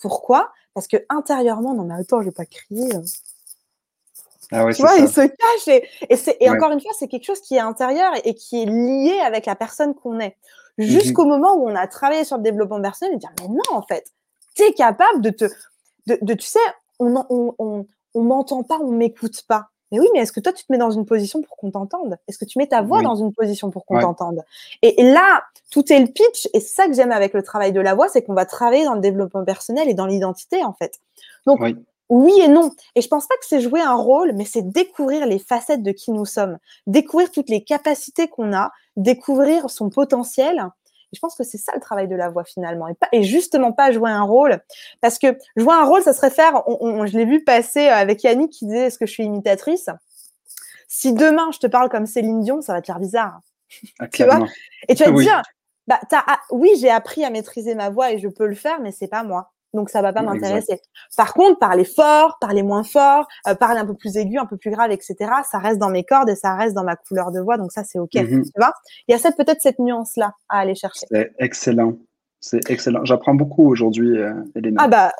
Pourquoi? 0.00 0.50
Parce 0.74 0.88
que 0.88 0.96
intérieurement, 1.08 1.74
non 1.74 1.84
mais 1.84 1.94
attends, 1.94 2.20
je 2.20 2.26
vais 2.26 2.32
pas 2.32 2.44
crier. 2.44 2.94
Hein. 2.94 3.02
Ah 4.52 4.72
tu 4.72 4.82
vois, 4.82 4.94
il 4.96 5.08
se 5.08 5.22
cache. 5.22 5.68
Et, 5.68 6.44
et, 6.44 6.50
encore 6.50 6.70
une 6.70 6.80
fois, 6.80 6.92
c'est 6.98 7.08
quelque 7.08 7.24
chose 7.24 7.40
qui 7.40 7.56
est 7.56 7.60
intérieur 7.60 8.12
et, 8.24 8.34
qui 8.34 8.62
est 8.62 8.66
lié 8.66 9.18
avec 9.24 9.46
la 9.46 9.56
personne 9.56 9.94
qu'on 9.94 10.20
est. 10.20 10.36
Mmh 10.78 10.84
Jusqu'au 10.84 11.24
moment 11.24 11.54
où 11.56 11.68
on 11.68 11.74
a 11.74 11.86
travaillé 11.86 12.24
sur 12.24 12.36
le 12.36 12.42
développement 12.42 12.80
personnel 12.80 13.14
et 13.14 13.18
dire, 13.18 13.32
mais 13.40 13.48
non, 13.48 13.62
en 13.72 13.82
fait, 13.82 14.12
tu 14.54 14.62
es 14.62 14.72
capable 14.72 15.20
de 15.20 15.30
te. 15.30 15.46
De, 16.06 16.34
tu 16.34 16.46
sais, 16.46 16.58
on 16.98 17.14
on, 17.28 17.54
on, 17.58 17.86
on 18.14 18.22
m'entend 18.22 18.62
pas, 18.62 18.78
on 18.80 18.90
m'écoute 18.90 19.42
pas. 19.46 19.68
Mais 19.92 20.00
oui, 20.00 20.08
mais 20.12 20.20
est-ce 20.20 20.32
que 20.32 20.40
toi, 20.40 20.52
tu 20.52 20.64
te 20.64 20.72
mets 20.72 20.78
dans 20.78 20.90
une 20.90 21.06
position 21.06 21.42
pour 21.42 21.56
qu'on 21.56 21.70
t'entende? 21.70 22.18
Est-ce 22.26 22.38
que 22.38 22.44
tu 22.44 22.58
mets 22.58 22.66
ta 22.66 22.82
voix 22.82 23.02
dans 23.02 23.14
une 23.14 23.32
position 23.32 23.70
pour 23.70 23.84
qu'on 23.84 24.00
t'entende? 24.00 24.42
Et, 24.82 25.00
là, 25.02 25.42
tout 25.70 25.92
est 25.92 26.00
le 26.00 26.06
pitch. 26.06 26.48
Et 26.54 26.60
c'est 26.60 26.74
ça 26.74 26.88
que 26.88 26.94
j'aime 26.94 27.12
avec 27.12 27.34
le 27.34 27.42
travail 27.42 27.72
de 27.72 27.80
la 27.80 27.94
voix, 27.94 28.08
c'est 28.08 28.22
qu'on 28.22 28.34
va 28.34 28.46
travailler 28.46 28.84
dans 28.84 28.94
le 28.94 29.00
développement 29.00 29.44
personnel 29.44 29.88
et 29.88 29.94
dans 29.94 30.06
l'identité, 30.06 30.64
en 30.64 30.72
fait. 30.72 30.98
Donc, 31.46 31.60
oui 32.08 32.32
et 32.40 32.48
non. 32.48 32.72
Et 32.94 33.00
je 33.00 33.08
pense 33.08 33.26
pas 33.26 33.34
que 33.36 33.46
c'est 33.46 33.60
jouer 33.60 33.80
un 33.80 33.94
rôle, 33.94 34.32
mais 34.32 34.44
c'est 34.44 34.62
découvrir 34.62 35.26
les 35.26 35.38
facettes 35.38 35.82
de 35.82 35.92
qui 35.92 36.12
nous 36.12 36.24
sommes, 36.24 36.58
découvrir 36.86 37.30
toutes 37.30 37.48
les 37.48 37.62
capacités 37.62 38.28
qu'on 38.28 38.52
a, 38.54 38.72
découvrir 38.96 39.70
son 39.70 39.90
potentiel. 39.90 40.68
Et 41.12 41.16
je 41.16 41.20
pense 41.20 41.36
que 41.36 41.44
c'est 41.44 41.58
ça 41.58 41.72
le 41.74 41.80
travail 41.80 42.08
de 42.08 42.16
la 42.16 42.28
voix 42.28 42.44
finalement, 42.44 42.88
et, 42.88 42.94
pas, 42.94 43.08
et 43.12 43.22
justement 43.22 43.72
pas 43.72 43.92
jouer 43.92 44.10
un 44.10 44.22
rôle, 44.22 44.60
parce 45.00 45.18
que 45.18 45.38
jouer 45.56 45.74
un 45.74 45.84
rôle, 45.84 46.02
ça 46.02 46.12
serait 46.12 46.30
faire. 46.30 46.62
je 46.66 47.16
l'ai 47.16 47.24
vu 47.24 47.44
passer 47.44 47.86
avec 47.86 48.22
Yannick 48.24 48.50
qui 48.50 48.66
disait 48.66 48.86
est-ce 48.86 48.98
que 48.98 49.06
je 49.06 49.12
suis 49.12 49.24
imitatrice? 49.24 49.88
Si 50.88 51.12
demain 51.12 51.50
je 51.52 51.58
te 51.58 51.66
parle 51.66 51.88
comme 51.88 52.06
Céline 52.06 52.40
Dion, 52.40 52.60
ça 52.60 52.72
va 52.72 52.80
te 52.80 52.86
faire 52.86 53.00
bizarre. 53.00 53.40
Ah, 53.98 54.08
tu 54.08 54.24
vois? 54.24 54.46
Et 54.88 54.94
tu 54.94 55.04
vas 55.04 55.10
te 55.10 55.20
dire 55.20 55.42
bah, 55.86 56.00
oui, 56.50 56.70
j'ai 56.80 56.90
appris 56.90 57.24
à 57.24 57.30
maîtriser 57.30 57.74
ma 57.74 57.90
voix 57.90 58.12
et 58.12 58.18
je 58.18 58.28
peux 58.28 58.46
le 58.46 58.54
faire, 58.54 58.80
mais 58.80 58.92
c'est 58.92 59.08
pas 59.08 59.22
moi 59.22 59.52
donc 59.76 59.90
ça 59.90 60.02
va 60.02 60.12
pas 60.12 60.22
m'intéresser. 60.22 60.80
Par 61.16 61.34
contre, 61.34 61.58
parler 61.58 61.84
fort, 61.84 62.38
parler 62.40 62.62
moins 62.62 62.82
fort, 62.82 63.28
euh, 63.46 63.54
parler 63.54 63.78
un 63.78 63.86
peu 63.86 63.94
plus 63.94 64.16
aigu, 64.16 64.38
un 64.38 64.46
peu 64.46 64.56
plus 64.56 64.70
grave, 64.70 64.90
etc. 64.90 65.14
Ça 65.48 65.58
reste 65.58 65.78
dans 65.78 65.90
mes 65.90 66.02
cordes 66.02 66.28
et 66.28 66.34
ça 66.34 66.56
reste 66.56 66.74
dans 66.74 66.82
ma 66.82 66.96
couleur 66.96 67.30
de 67.30 67.40
voix, 67.40 67.56
donc 67.58 67.70
ça 67.70 67.84
c'est 67.84 67.98
ok. 67.98 68.14
Mhm. 68.14 68.44
Tu 68.44 68.50
vois 68.56 68.72
Il 69.06 69.12
y 69.12 69.14
a 69.14 69.18
cette 69.18 69.36
peut-être 69.36 69.60
cette 69.60 69.78
nuance 69.78 70.16
là 70.16 70.32
à 70.48 70.58
aller 70.58 70.74
chercher. 70.74 71.06
C'est 71.10 71.32
excellent, 71.38 71.94
c'est 72.40 72.68
excellent. 72.70 73.04
J'apprends 73.04 73.34
beaucoup 73.34 73.68
aujourd'hui, 73.70 74.18
euh, 74.18 74.32
Elena. 74.56 74.82
Ah 74.82 74.88
bah 74.88 75.12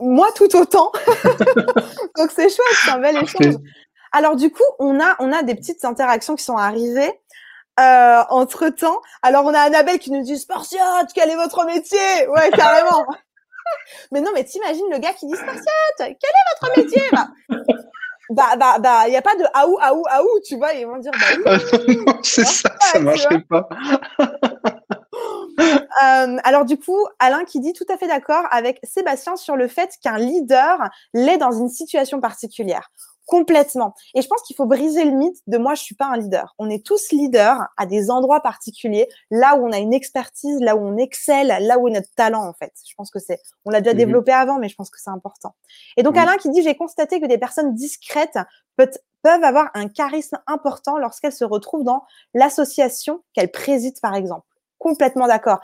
moi 0.00 0.28
tout 0.34 0.54
autant. 0.56 0.90
donc 2.16 2.30
c'est 2.30 2.48
chouette, 2.48 2.76
c'est 2.84 2.90
un 2.90 2.98
bel 2.98 3.16
échange. 3.16 3.54
Alors 4.12 4.36
du 4.36 4.50
coup, 4.50 4.64
on 4.78 4.98
a 5.00 5.16
on 5.20 5.32
a 5.32 5.42
des 5.42 5.54
petites 5.54 5.84
interactions 5.84 6.34
qui 6.34 6.44
sont 6.44 6.56
arrivées. 6.56 7.12
Euh, 7.78 8.24
entre 8.30 8.70
temps, 8.70 9.00
alors 9.22 9.44
on 9.44 9.54
a 9.54 9.60
Annabelle 9.60 10.00
qui 10.00 10.10
nous 10.10 10.24
dit 10.24 10.36
Spartiate, 10.36 11.12
quel 11.14 11.30
est 11.30 11.36
votre 11.36 11.64
métier? 11.64 12.26
Ouais, 12.28 12.50
carrément. 12.50 13.06
Mais 14.12 14.20
non, 14.20 14.30
mais 14.34 14.44
t'imagines 14.44 14.90
le 14.90 14.98
gars 14.98 15.12
qui 15.12 15.26
dit 15.26 15.36
Spartiate, 15.36 15.64
quel 15.98 16.08
est 16.08 16.60
votre 16.60 16.78
métier 16.78 17.02
Bah, 18.30 18.56
bah, 18.58 18.78
bah, 18.78 19.04
il 19.06 19.10
n'y 19.10 19.16
a 19.16 19.22
pas 19.22 19.36
de 19.36 19.44
aou, 19.54 19.78
aou, 19.80 20.02
aou, 20.06 20.28
tu 20.46 20.56
vois, 20.56 20.74
ils 20.74 20.86
vont 20.86 20.98
dire, 20.98 21.12
bah 21.44 21.58
c'est 22.22 22.44
ça, 22.44 22.68
ça 22.78 22.98
marcherait 22.98 23.40
pas. 23.48 23.68
Euh, 25.60 26.36
alors 26.44 26.64
du 26.64 26.78
coup, 26.78 27.06
Alain 27.18 27.44
qui 27.44 27.58
dit 27.58 27.72
tout 27.72 27.86
à 27.88 27.96
fait 27.96 28.06
d'accord 28.06 28.44
avec 28.50 28.78
Sébastien 28.84 29.34
sur 29.36 29.56
le 29.56 29.66
fait 29.66 29.90
qu'un 30.02 30.16
leader 30.16 30.78
l'est 31.14 31.38
dans 31.38 31.50
une 31.50 31.68
situation 31.68 32.20
particulière. 32.20 32.90
Complètement. 33.28 33.94
Et 34.14 34.22
je 34.22 34.26
pense 34.26 34.40
qu'il 34.40 34.56
faut 34.56 34.64
briser 34.64 35.04
le 35.04 35.10
mythe 35.10 35.36
de 35.46 35.58
moi, 35.58 35.74
je 35.74 35.82
suis 35.82 35.94
pas 35.94 36.06
un 36.06 36.16
leader. 36.16 36.54
On 36.58 36.70
est 36.70 36.82
tous 36.82 37.12
leaders 37.12 37.68
à 37.76 37.84
des 37.84 38.10
endroits 38.10 38.40
particuliers, 38.40 39.06
là 39.30 39.54
où 39.54 39.66
on 39.66 39.70
a 39.70 39.76
une 39.76 39.92
expertise, 39.92 40.58
là 40.60 40.76
où 40.76 40.80
on 40.80 40.96
excelle, 40.96 41.48
là 41.60 41.78
où 41.78 41.88
est 41.88 41.90
notre 41.90 42.08
talent, 42.14 42.48
en 42.48 42.54
fait. 42.54 42.72
Je 42.88 42.94
pense 42.94 43.10
que 43.10 43.18
c'est, 43.18 43.38
on 43.66 43.70
l'a 43.70 43.82
déjà 43.82 43.92
mhm. 43.92 43.98
développé 43.98 44.32
avant, 44.32 44.58
mais 44.58 44.70
je 44.70 44.74
pense 44.76 44.88
que 44.88 44.98
c'est 44.98 45.10
important. 45.10 45.54
Et 45.98 46.02
donc, 46.02 46.16
Alain 46.16 46.38
qui 46.38 46.48
dit, 46.48 46.62
j'ai 46.62 46.74
constaté 46.74 47.20
que 47.20 47.26
des 47.26 47.36
personnes 47.36 47.74
discrètes 47.74 48.38
peuvent, 48.76 48.98
peuvent 49.22 49.44
avoir 49.44 49.68
un 49.74 49.88
charisme 49.88 50.38
important 50.46 50.96
lorsqu'elles 50.96 51.34
se 51.34 51.44
retrouvent 51.44 51.84
dans 51.84 52.04
l'association 52.32 53.22
qu'elles 53.34 53.50
président, 53.50 53.98
par 54.00 54.14
exemple. 54.14 54.46
Complètement 54.78 55.26
d'accord. 55.26 55.60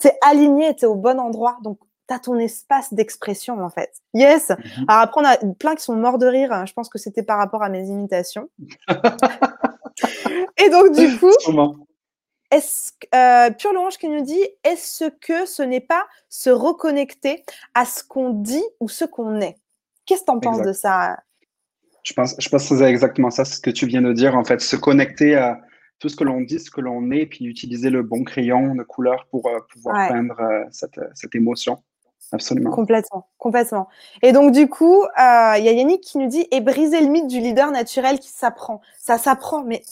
C'est 0.00 0.18
aligné, 0.22 0.74
tu 0.74 0.86
es 0.86 0.88
au 0.88 0.96
bon 0.96 1.20
endroit. 1.20 1.56
Donc, 1.62 1.78
tu 2.08 2.14
as 2.14 2.18
ton 2.18 2.38
espace 2.38 2.92
d'expression 2.92 3.62
en 3.62 3.70
fait. 3.70 3.90
Yes. 4.12 4.50
Mhm. 4.50 4.84
Alors 4.88 5.02
après, 5.02 5.20
on 5.20 5.24
a 5.24 5.36
plein 5.54 5.74
qui 5.74 5.82
sont 5.82 5.96
morts 5.96 6.18
de 6.18 6.26
rire. 6.26 6.52
Hein. 6.52 6.66
Je 6.66 6.72
pense 6.72 6.88
que 6.88 6.98
c'était 6.98 7.22
par 7.22 7.38
rapport 7.38 7.62
à 7.62 7.68
mes 7.68 7.86
imitations. 7.88 8.50
Et 10.56 10.70
donc, 10.70 10.92
du 10.92 11.18
coup, 11.18 11.32
est-ce 12.50 12.92
euh, 13.14 13.50
Pure 13.50 13.72
Louange 13.72 13.98
qui 13.98 14.08
nous 14.08 14.22
dit 14.22 14.42
est-ce 14.62 15.04
que 15.20 15.46
ce 15.46 15.62
n'est 15.62 15.80
pas 15.80 16.04
se 16.28 16.50
reconnecter 16.50 17.44
à 17.74 17.84
ce 17.84 18.04
qu'on 18.04 18.30
dit 18.30 18.64
ou 18.80 18.88
ce 18.88 19.04
qu'on 19.04 19.40
est? 19.40 19.56
Qu'est-ce 20.06 20.22
que 20.22 20.26
tu 20.26 20.32
en 20.32 20.40
penses 20.40 20.62
de 20.62 20.72
ça? 20.72 21.18
Je 22.02 22.12
pense, 22.12 22.36
je 22.38 22.48
pense 22.48 22.68
que 22.68 22.76
c'est 22.76 22.84
exactement 22.84 23.30
ça, 23.30 23.44
ce 23.44 23.60
que 23.60 23.70
tu 23.70 23.86
viens 23.86 24.02
de 24.02 24.12
dire. 24.12 24.36
En 24.36 24.44
fait, 24.44 24.60
se 24.60 24.76
connecter 24.76 25.36
à 25.36 25.60
tout 25.98 26.08
ce 26.08 26.16
que 26.16 26.24
l'on 26.24 26.42
dit, 26.42 26.60
ce 26.60 26.70
que 26.70 26.82
l'on 26.82 27.10
est, 27.10 27.24
puis 27.26 27.46
utiliser 27.46 27.88
le 27.88 28.02
bon 28.02 28.24
crayon 28.24 28.74
de 28.74 28.82
couleur 28.82 29.26
pour 29.30 29.46
euh, 29.46 29.58
pouvoir 29.72 30.08
peindre 30.08 30.38
euh, 30.40 30.64
cette, 30.70 31.00
cette 31.14 31.34
émotion. 31.34 31.82
Absolument. 32.34 32.70
Complètement, 32.72 33.28
complètement. 33.38 33.88
Et 34.22 34.32
donc, 34.32 34.50
du 34.50 34.68
coup, 34.68 35.02
euh, 35.02 35.54
il 35.56 35.64
y 35.64 35.68
a 35.68 35.72
Yannick 35.72 36.00
qui 36.00 36.18
nous 36.18 36.26
dit 36.26 36.46
et 36.50 36.60
briser 36.60 37.00
le 37.00 37.06
mythe 37.06 37.28
du 37.28 37.38
leader 37.38 37.70
naturel 37.70 38.18
qui 38.18 38.28
s'apprend. 38.28 38.80
Ça 38.98 39.18
s'apprend, 39.18 39.62
mais 39.62 39.82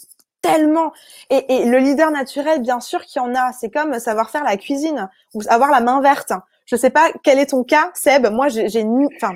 tellement. 0.42 0.92
Et, 1.30 1.54
et, 1.54 1.64
le 1.66 1.78
leader 1.78 2.10
naturel, 2.10 2.60
bien 2.60 2.80
sûr 2.80 3.02
qu'il 3.02 3.22
y 3.22 3.24
en 3.24 3.34
a. 3.34 3.52
C'est 3.52 3.70
comme 3.70 3.98
savoir 4.00 4.30
faire 4.30 4.42
la 4.42 4.56
cuisine 4.56 5.08
ou 5.34 5.42
avoir 5.48 5.70
la 5.70 5.80
main 5.80 6.00
verte. 6.00 6.32
Je 6.66 6.76
sais 6.76 6.90
pas 6.90 7.10
quel 7.22 7.38
est 7.38 7.50
ton 7.50 7.64
cas, 7.64 7.90
Seb. 7.94 8.26
Moi, 8.26 8.48
j'ai, 8.48 8.84
enfin, 9.16 9.34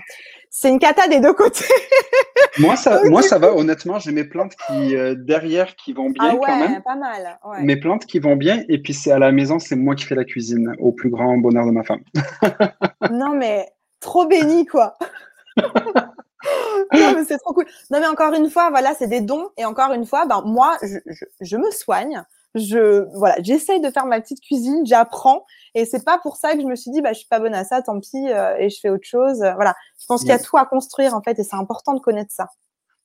c'est 0.59 0.71
une 0.71 0.79
cata 0.79 1.07
des 1.07 1.21
deux 1.21 1.35
côtés. 1.35 1.67
moi, 2.59 2.77
ça, 2.77 3.03
moi, 3.05 3.21
ça 3.21 3.39
va. 3.39 3.53
Honnêtement, 3.53 3.99
j'ai 3.99 4.11
mes 4.11 4.25
plantes 4.25 4.55
qui 4.67 4.97
euh, 4.97 5.15
derrière 5.15 5.77
qui 5.77 5.93
vont 5.93 6.09
bien 6.09 6.31
ah 6.33 6.37
quand 6.43 6.59
même. 6.59 6.83
Pas 6.83 6.97
mal. 6.97 7.39
Ouais. 7.45 7.63
Mes 7.63 7.77
plantes 7.77 8.07
qui 8.07 8.21
vont 8.21 8.37
bien. 8.37 8.65
Et 8.71 8.81
puis 8.81 8.95
c'est 8.95 9.13
à 9.13 9.19
la 9.19 9.33
maison, 9.33 9.59
c'est 9.59 9.77
moi 9.77 9.95
qui 9.95 10.07
fais 10.07 10.15
la 10.15 10.25
cuisine, 10.25 10.75
au 10.79 10.93
plus 10.93 11.11
grand 11.11 11.37
bonheur 11.37 11.67
de 11.67 11.73
ma 11.73 11.83
femme. 11.83 12.01
non, 13.13 13.35
mais 13.35 13.69
trop 14.01 14.27
béni, 14.27 14.65
quoi. 14.65 14.97
non, 15.59 17.13
mais 17.15 17.25
c'est 17.29 17.37
trop 17.37 17.53
cool. 17.53 17.67
Non, 17.91 18.01
mais 18.01 18.07
encore 18.07 18.33
une 18.33 18.49
fois, 18.49 18.71
voilà, 18.71 18.95
c'est 18.95 19.09
des 19.09 19.21
dons. 19.21 19.51
Et 19.59 19.67
encore 19.67 19.93
une 19.93 20.07
fois, 20.07 20.25
ben, 20.25 20.43
moi, 20.47 20.79
je, 20.81 21.27
je, 21.43 21.57
me 21.59 21.71
soigne. 21.71 22.25
Je, 22.57 23.07
voilà, 23.17 23.37
j'essaye 23.43 23.81
de 23.81 23.91
faire 23.91 24.07
ma 24.07 24.21
petite 24.21 24.41
cuisine, 24.41 24.85
j'apprends. 24.87 25.45
Et 25.75 25.85
c'est 25.85 26.05
pas 26.05 26.19
pour 26.19 26.37
ça 26.37 26.55
que 26.55 26.63
je 26.63 26.67
me 26.67 26.75
suis 26.75 26.91
dit, 26.91 27.03
bah, 27.03 27.13
je 27.13 27.19
suis 27.19 27.29
pas 27.29 27.39
bonne 27.39 27.55
à 27.55 27.65
ça, 27.65 27.83
tant 27.83 28.01
pis, 28.01 28.29
euh, 28.29 28.57
et 28.59 28.71
je 28.71 28.79
fais 28.81 28.89
autre 28.89 29.07
chose. 29.07 29.39
Voilà. 29.39 29.75
Je 30.01 30.07
pense 30.07 30.21
qu'il 30.21 30.31
y 30.31 30.33
a 30.33 30.39
tout 30.39 30.57
à 30.57 30.65
construire, 30.65 31.15
en 31.15 31.23
fait, 31.23 31.39
et 31.39 31.45
c'est 31.45 31.57
important 31.57 31.95
de 31.95 32.01
connaître 32.01 32.33
ça. 32.33 32.49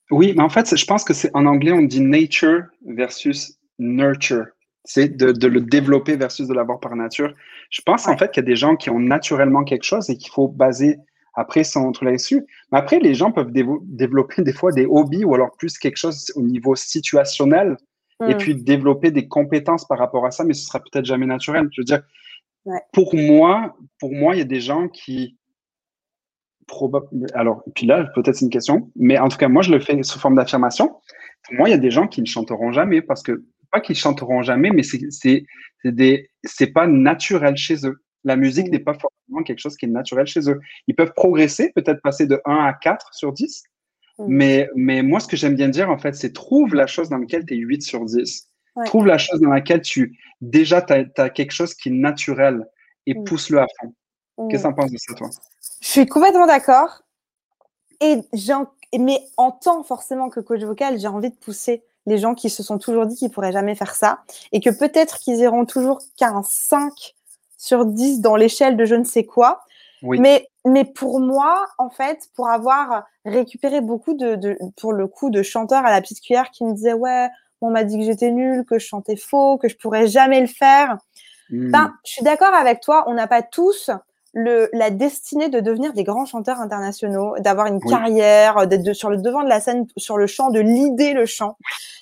Oui, 0.10 0.34
mais 0.36 0.44
en 0.44 0.50
fait, 0.50 0.76
je 0.76 0.86
pense 0.86 1.04
que 1.04 1.14
c'est 1.14 1.32
en 1.36 1.46
anglais, 1.46 1.72
on 1.72 1.82
dit 1.82 2.02
nature 2.02 2.64
versus 2.86 3.58
nurture. 3.80 4.46
C'est 4.84 5.10
de, 5.10 5.32
de, 5.32 5.48
le 5.48 5.62
développer 5.62 6.16
versus 6.16 6.48
de 6.48 6.54
l'avoir 6.54 6.80
par 6.80 6.96
nature. 6.96 7.34
Je 7.70 7.82
pense 7.82 8.08
en 8.08 8.18
fait 8.18 8.32
qu'il 8.32 8.44
y 8.44 8.46
a 8.46 8.50
des 8.50 8.56
gens 8.56 8.76
qui 8.76 8.90
ont 8.90 9.00
naturellement 9.00 9.64
quelque 9.64 9.84
chose 9.84 10.10
et 10.10 10.18
qu'il 10.18 10.32
faut 10.32 10.48
baser 10.48 10.98
après 11.36 11.64
son 11.64 11.92
truc 11.92 12.10
là-dessus. 12.10 12.46
Mais 12.72 12.80
après, 12.80 13.00
les 13.00 13.14
gens 13.14 13.32
peuvent 13.32 13.52
développer 13.52 14.42
des 14.42 14.54
fois 14.54 14.72
des 14.72 14.86
hobbies 14.86 15.24
ou 15.24 15.36
alors 15.36 15.52
plus 15.58 15.78
quelque 15.78 15.98
chose 15.98 16.32
au 16.36 16.42
niveau 16.42 16.76
situationnel 16.76 17.78
et 18.28 18.36
hmm. 18.36 18.38
puis 18.38 18.56
développer 18.56 19.12
des 19.12 19.28
compétences 19.28 19.86
par 19.86 19.98
rapport 19.98 20.26
à 20.26 20.32
ça, 20.32 20.44
mais 20.44 20.54
ce 20.54 20.66
sera 20.66 20.80
peut-être 20.80 21.06
jamais 21.06 21.26
naturel. 21.26 21.68
Je 21.72 21.82
veux 21.82 21.86
dire, 21.86 22.02
pour 22.94 23.16
moi, 23.16 23.76
pour 24.00 24.14
moi, 24.14 24.36
il 24.36 24.40
y 24.40 24.42
a 24.42 24.46
des 24.46 24.62
gens 24.62 24.88
qui 24.88 25.38
alors, 27.34 27.64
puis 27.76 27.86
là, 27.86 28.10
peut-être 28.16 28.36
c'est 28.36 28.46
une 28.46 28.52
question, 28.52 28.92
mais 28.96 29.18
en 29.18 29.30
tout 29.30 29.38
cas, 29.38 29.48
moi, 29.48 29.62
je 29.62 29.72
le 29.72 29.80
fais 29.80 30.02
sous 30.04 30.20
forme 30.20 30.36
d'affirmation. 30.36 30.96
Pour 31.44 31.56
moi, 31.56 31.70
il 31.70 31.72
y 31.72 31.76
a 31.76 31.80
des 31.80 31.92
gens 31.92 32.08
qui 32.08 32.22
ne 32.22 32.26
chanteront 32.26 32.72
jamais 32.72 33.02
parce 33.02 33.24
que, 33.24 33.44
pas 33.72 33.82
qu'ils 33.82 33.96
chanteront 33.96 34.42
jamais, 34.42 34.70
mais 34.70 34.84
c'est 34.84 35.46
des, 35.84 36.30
c'est 36.44 36.68
pas 36.68 36.88
naturel 36.88 37.56
chez 37.56 37.86
eux. 37.86 38.04
La 38.24 38.36
musique 38.36 38.70
n'est 38.70 38.80
pas 38.80 38.94
forcément 38.94 39.44
quelque 39.44 39.60
chose 39.60 39.78
qui 39.78 39.86
est 39.86 39.90
naturel 39.90 40.28
chez 40.28 40.50
eux. 40.50 40.60
Ils 40.88 40.96
peuvent 40.96 41.14
progresser, 41.16 41.72
peut-être 41.74 42.02
passer 42.02 42.28
de 42.28 42.40
1 42.46 42.54
à 42.54 42.74
4 42.74 43.14
sur 43.14 43.34
10. 43.34 43.64
Mm. 44.22 44.36
Mais, 44.36 44.70
mais 44.76 45.02
moi, 45.04 45.20
ce 45.20 45.28
que 45.28 45.38
j'aime 45.38 45.56
bien 45.56 45.70
dire, 45.70 45.90
en 45.90 45.98
fait, 45.98 46.16
c'est 46.16 46.34
trouve 46.34 46.76
la 46.76 46.88
chose 46.88 47.10
dans 47.10 47.18
laquelle 47.18 47.46
tu 47.46 47.56
es 47.56 47.58
8 47.58 47.82
sur 47.82 48.06
10. 48.06 48.48
Trouve 48.86 49.06
la 49.06 49.18
chose 49.18 49.42
dans 49.42 49.50
laquelle 49.50 49.82
tu, 49.82 50.18
déjà, 50.40 50.82
tu 50.82 50.94
as, 50.94 51.30
quelque 51.30 51.52
chose 51.52 51.74
qui 51.74 51.90
est 51.90 51.94
naturel 51.94 52.66
et 53.06 53.14
mm. 53.14 53.24
pousse-le 53.26 53.60
à 53.60 53.68
fond. 53.80 53.94
Qu'est-ce 54.50 54.64
que 54.64 54.68
tu 54.68 54.74
en 54.74 54.76
penses 54.76 54.92
de 54.92 54.98
ça, 54.98 55.14
toi? 55.14 55.30
Je 55.82 55.88
suis 55.88 56.06
complètement 56.06 56.48
d'accord. 56.48 57.02
Et 58.00 58.18
mais 58.98 59.22
en 59.38 59.52
tant 59.52 59.84
forcément 59.84 60.30
que 60.30 60.40
coach 60.40 60.62
vocal, 60.62 61.00
j'ai 61.00 61.08
envie 61.08 61.30
de 61.30 61.36
pousser 61.36 61.84
les 62.08 62.18
gens 62.18 62.34
qui 62.34 62.50
se 62.50 62.64
sont 62.64 62.78
toujours 62.78 63.06
dit 63.06 63.16
qu'ils 63.16 63.30
pourraient 63.30 63.52
jamais 63.52 63.76
faire 63.76 63.94
ça 63.94 64.22
et 64.52 64.60
que 64.60 64.70
peut-être 64.70 65.20
qu'ils 65.20 65.38
iront 65.40 65.66
toujours 65.66 66.02
qu'à 66.18 66.30
un 66.30 66.44
5 66.44 67.16
sur 67.58 67.86
10 67.86 68.22
dans 68.22 68.36
l'échelle 68.36 68.76
de 68.76 68.86
je 68.86 68.96
ne 68.96 69.04
sais 69.04 69.24
quoi. 69.24 69.62
Mais, 70.02 70.48
mais 70.66 70.86
pour 70.86 71.20
moi, 71.20 71.66
en 71.78 71.90
fait, 71.90 72.30
pour 72.36 72.50
avoir 72.50 73.04
récupéré 73.26 73.82
beaucoup 73.82 74.14
de, 74.14 74.58
pour 74.78 74.94
le 74.94 75.08
coup, 75.08 75.30
de 75.30 75.42
chanteurs 75.42 75.86
à 75.86 75.92
la 75.92 76.02
petite 76.02 76.22
cuillère 76.22 76.52
qui 76.52 76.64
me 76.64 76.74
disaient 76.74 76.94
ouais, 76.94 77.30
on 77.62 77.72
m'a 77.72 77.84
dit 77.84 77.98
que 77.98 78.04
j'étais 78.04 78.32
nulle, 78.32 78.66
que 78.66 78.80
je 78.80 78.86
chantais 78.86 79.16
faux, 79.16 79.58
que 79.58 79.68
je 79.68 79.78
pourrais 79.78 80.08
jamais 80.08 80.42
le 80.42 80.48
faire. 80.48 80.98
Hmm. 81.50 81.72
Ben, 81.72 81.94
je 82.06 82.12
suis 82.12 82.24
d'accord 82.24 82.54
avec 82.54 82.82
toi. 82.82 83.04
On 83.08 83.14
n'a 83.14 83.28
pas 83.28 83.42
tous 83.42 83.92
le, 84.34 84.70
la 84.74 84.90
destinée 84.90 85.50
de 85.50 85.60
devenir 85.60 85.94
des 85.94 86.04
grands 86.04 86.26
chanteurs 86.26 86.60
internationaux, 86.60 87.36
d'avoir 87.40 87.68
une 87.68 87.82
carrière, 87.82 88.66
d'être 88.68 88.94
sur 88.94 89.10
le 89.10 89.18
devant 89.18 89.44
de 89.44 89.50
la 89.50 89.60
scène, 89.60 89.86
sur 89.98 90.18
le 90.18 90.28
chant, 90.28 90.50
de 90.52 90.60
l'idée 90.60 91.14
le 91.14 91.26
chant. 91.26 91.58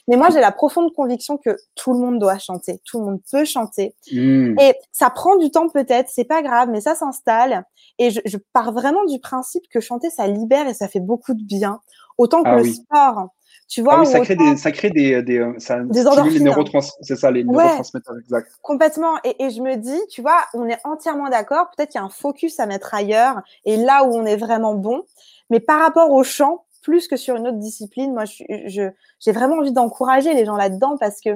Mais 0.07 0.15
moi, 0.15 0.29
j'ai 0.31 0.39
la 0.39 0.51
profonde 0.51 0.93
conviction 0.93 1.37
que 1.37 1.55
tout 1.75 1.93
le 1.93 1.99
monde 1.99 2.19
doit 2.19 2.37
chanter, 2.37 2.81
tout 2.85 2.99
le 2.99 3.05
monde 3.05 3.21
peut 3.31 3.45
chanter. 3.45 3.95
Hmm. 4.11 4.55
Et 4.59 4.75
ça 4.91 5.09
prend 5.09 5.37
du 5.37 5.49
temps 5.49 5.69
peut-être, 5.69 6.09
c'est 6.09 6.23
pas 6.23 6.41
grave, 6.41 6.69
mais 6.71 6.81
ça 6.81 6.95
s'installe. 6.95 7.63
Et 7.97 8.11
je, 8.11 8.21
je, 8.25 8.37
pars 8.53 8.71
vraiment 8.71 9.05
du 9.05 9.19
principe 9.19 9.63
que 9.71 9.79
chanter, 9.79 10.09
ça 10.09 10.27
libère 10.27 10.67
et 10.67 10.73
ça 10.73 10.87
fait 10.87 10.99
beaucoup 10.99 11.33
de 11.33 11.43
bien. 11.43 11.79
Autant 12.17 12.43
que 12.43 12.49
ah 12.49 12.57
le 12.57 12.63
sport. 12.65 13.29
Tu 13.69 13.83
vois, 13.83 13.97
ah 13.97 13.99
oui, 13.99 14.07
ça 14.07 14.19
crée, 14.21 14.35
des, 14.35 14.57
ça 14.57 14.71
crée 14.71 14.89
des, 14.89 15.21
des, 15.21 15.37
euh, 15.37 15.53
ça 15.59 15.79
des 15.81 16.03
les 16.31 16.39
neurotrans... 16.39 16.79
c'est 17.01 17.15
ça, 17.15 17.29
les 17.29 17.43
neurotransmetteurs, 17.43 18.17
exact. 18.17 18.51
Complètement. 18.63 19.13
Et, 19.23 19.43
et, 19.43 19.51
je 19.51 19.61
me 19.61 19.75
dis, 19.75 19.99
tu 20.09 20.21
vois, 20.21 20.39
on 20.55 20.67
est 20.67 20.79
entièrement 20.83 21.29
d'accord. 21.29 21.69
Peut-être 21.77 21.91
qu'il 21.91 22.01
y 22.01 22.03
a 22.03 22.05
un 22.05 22.09
focus 22.09 22.59
à 22.59 22.65
mettre 22.65 22.95
ailleurs 22.95 23.41
et 23.65 23.77
là 23.77 24.05
où 24.05 24.15
on 24.15 24.25
est 24.25 24.37
vraiment 24.37 24.73
bon. 24.73 25.03
Mais 25.51 25.59
par 25.59 25.79
rapport 25.79 26.09
au 26.09 26.23
chant, 26.23 26.65
plus 26.81 27.07
que 27.07 27.15
sur 27.15 27.35
une 27.35 27.47
autre 27.47 27.59
discipline, 27.59 28.11
moi, 28.11 28.25
je, 28.25 28.43
je, 28.65 28.89
j'ai 29.19 29.31
vraiment 29.31 29.57
envie 29.57 29.71
d'encourager 29.71 30.33
les 30.33 30.45
gens 30.45 30.55
là-dedans 30.55 30.97
parce 30.97 31.21
que 31.21 31.29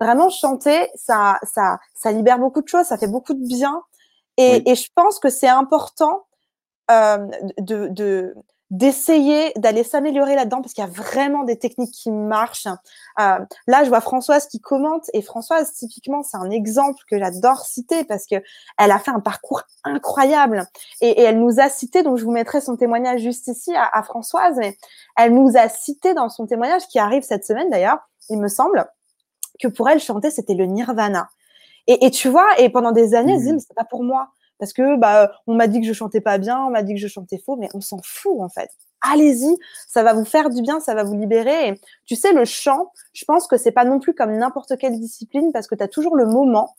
vraiment 0.00 0.30
chanter, 0.30 0.88
ça, 0.94 1.38
ça, 1.42 1.78
ça 1.94 2.12
libère 2.12 2.38
beaucoup 2.38 2.62
de 2.62 2.68
choses, 2.68 2.86
ça 2.86 2.96
fait 2.96 3.08
beaucoup 3.08 3.34
de 3.34 3.46
bien. 3.46 3.82
Et, 4.38 4.70
et 4.70 4.74
je 4.74 4.88
pense 4.94 5.18
que 5.18 5.28
c'est 5.28 5.48
important 5.48 6.24
euh, 6.90 7.26
de, 7.58 7.88
de, 7.88 8.34
d'essayer 8.70 9.52
d'aller 9.56 9.84
s'améliorer 9.84 10.34
là-dedans 10.34 10.62
parce 10.62 10.72
qu'il 10.72 10.82
y 10.82 10.86
a 10.86 10.90
vraiment 10.90 11.44
des 11.44 11.58
techniques 11.58 11.92
qui 11.92 12.10
marchent. 12.10 12.66
Euh, 13.20 13.38
là, 13.66 13.84
je 13.84 13.88
vois 13.88 14.00
Françoise 14.00 14.46
qui 14.46 14.60
commente 14.60 15.10
et 15.12 15.22
Françoise, 15.22 15.72
typiquement, 15.72 16.22
c'est 16.22 16.38
un 16.38 16.50
exemple 16.50 17.02
que 17.08 17.18
j'adore 17.18 17.66
citer 17.66 18.04
parce 18.04 18.26
que 18.26 18.36
elle 18.78 18.90
a 18.90 18.98
fait 18.98 19.10
un 19.10 19.20
parcours 19.20 19.62
incroyable 19.84 20.66
et, 21.00 21.20
elle 21.20 21.38
nous 21.38 21.60
a 21.60 21.68
cité. 21.68 22.02
Donc, 22.02 22.16
je 22.16 22.24
vous 22.24 22.32
mettrai 22.32 22.60
son 22.60 22.76
témoignage 22.76 23.20
juste 23.20 23.48
ici 23.48 23.72
à, 23.76 24.02
Françoise. 24.02 24.56
Mais 24.58 24.76
elle 25.16 25.34
nous 25.34 25.56
a 25.56 25.68
cité 25.68 26.14
dans 26.14 26.28
son 26.28 26.46
témoignage 26.46 26.86
qui 26.88 26.98
arrive 26.98 27.22
cette 27.22 27.44
semaine 27.44 27.70
d'ailleurs, 27.70 27.98
il 28.30 28.38
me 28.40 28.48
semble, 28.48 28.86
que 29.60 29.68
pour 29.68 29.88
elle 29.88 30.00
chanter 30.00 30.30
c'était 30.30 30.54
le 30.54 30.66
Nirvana. 30.66 31.28
Et, 31.86 32.10
tu 32.10 32.30
vois, 32.30 32.48
et 32.58 32.70
pendant 32.70 32.92
des 32.92 33.14
années, 33.14 33.34
elle 33.34 33.40
se 33.40 33.44
dit 33.44 33.50
mmh. 33.50 33.54
mais 33.56 33.60
c'est 33.60 33.74
pas 33.74 33.84
pour 33.84 34.02
moi 34.02 34.28
parce 34.58 34.72
que 34.72 34.96
bah 34.96 35.32
on 35.46 35.54
m'a 35.54 35.66
dit 35.66 35.80
que 35.80 35.86
je 35.86 35.92
chantais 35.92 36.20
pas 36.20 36.38
bien, 36.38 36.58
on 36.64 36.70
m'a 36.70 36.82
dit 36.82 36.94
que 36.94 37.00
je 37.00 37.08
chantais 37.08 37.38
faux, 37.38 37.56
mais 37.56 37.68
on 37.74 37.80
s'en 37.80 38.00
fout 38.02 38.40
en 38.40 38.48
fait. 38.48 38.70
Allez-y, 39.12 39.54
ça 39.86 40.02
va 40.02 40.14
vous 40.14 40.24
faire 40.24 40.48
du 40.48 40.62
bien, 40.62 40.80
ça 40.80 40.94
va 40.94 41.04
vous 41.04 41.14
libérer. 41.14 41.68
Et, 41.68 41.80
tu 42.06 42.16
sais, 42.16 42.32
le 42.32 42.46
chant, 42.46 42.90
je 43.12 43.24
pense 43.26 43.46
que 43.46 43.58
c'est 43.58 43.72
pas 43.72 43.84
non 43.84 44.00
plus 44.00 44.14
comme 44.14 44.34
n'importe 44.36 44.78
quelle 44.78 44.98
discipline 44.98 45.52
parce 45.52 45.66
que 45.66 45.74
tu 45.74 45.82
as 45.82 45.88
toujours 45.88 46.16
le 46.16 46.24
moment 46.24 46.74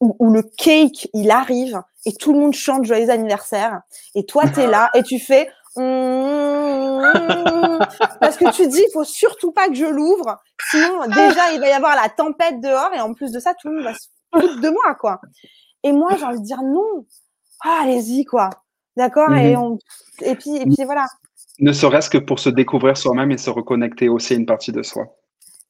où, 0.00 0.30
le 0.30 0.42
cake, 0.42 1.08
il 1.14 1.30
arrive 1.30 1.80
et 2.04 2.12
tout 2.12 2.32
le 2.32 2.38
monde 2.38 2.54
chante 2.54 2.84
joyeux 2.84 3.10
anniversaire 3.10 3.80
et 4.14 4.26
toi 4.26 4.42
tu 4.46 4.60
es 4.60 4.66
là 4.70 4.90
et 4.94 5.02
tu 5.02 5.18
fais 5.18 5.48
parce 8.20 8.36
que 8.36 8.50
tu 8.54 8.66
dis 8.68 8.82
il 8.86 8.90
faut 8.92 9.04
surtout 9.04 9.52
pas 9.52 9.68
que 9.68 9.74
je 9.74 9.86
l'ouvre 9.86 10.38
sinon 10.70 11.06
déjà 11.06 11.52
il 11.52 11.60
va 11.60 11.68
y 11.68 11.72
avoir 11.72 11.96
la 11.96 12.08
tempête 12.08 12.60
dehors 12.60 12.92
et 12.94 13.00
en 13.00 13.14
plus 13.14 13.32
de 13.32 13.40
ça 13.40 13.54
tout 13.54 13.68
le 13.68 13.76
monde 13.76 13.84
va 13.84 13.94
se 13.94 14.08
foutre 14.34 14.60
de 14.60 14.68
moi 14.68 14.94
quoi. 15.00 15.20
Et 15.86 15.92
moi 15.92 16.16
j'ai 16.18 16.24
envie 16.24 16.40
de 16.40 16.44
dire 16.44 16.62
non, 16.62 17.06
ah, 17.64 17.80
allez-y, 17.82 18.24
quoi. 18.24 18.50
D'accord? 18.96 19.32
Et, 19.34 19.56
mhm. 19.56 19.78
et, 20.22 20.34
puis, 20.34 20.56
et 20.56 20.64
puis 20.64 20.84
voilà. 20.84 21.06
Ne 21.58 21.72
serait-ce 21.72 22.10
que 22.10 22.18
pour 22.18 22.38
se 22.38 22.48
découvrir 22.48 22.96
soi-même 22.96 23.30
et 23.30 23.38
se 23.38 23.50
reconnecter 23.50 24.08
aussi 24.08 24.34
à 24.34 24.36
une 24.36 24.46
partie 24.46 24.72
de 24.72 24.82
soi. 24.82 25.06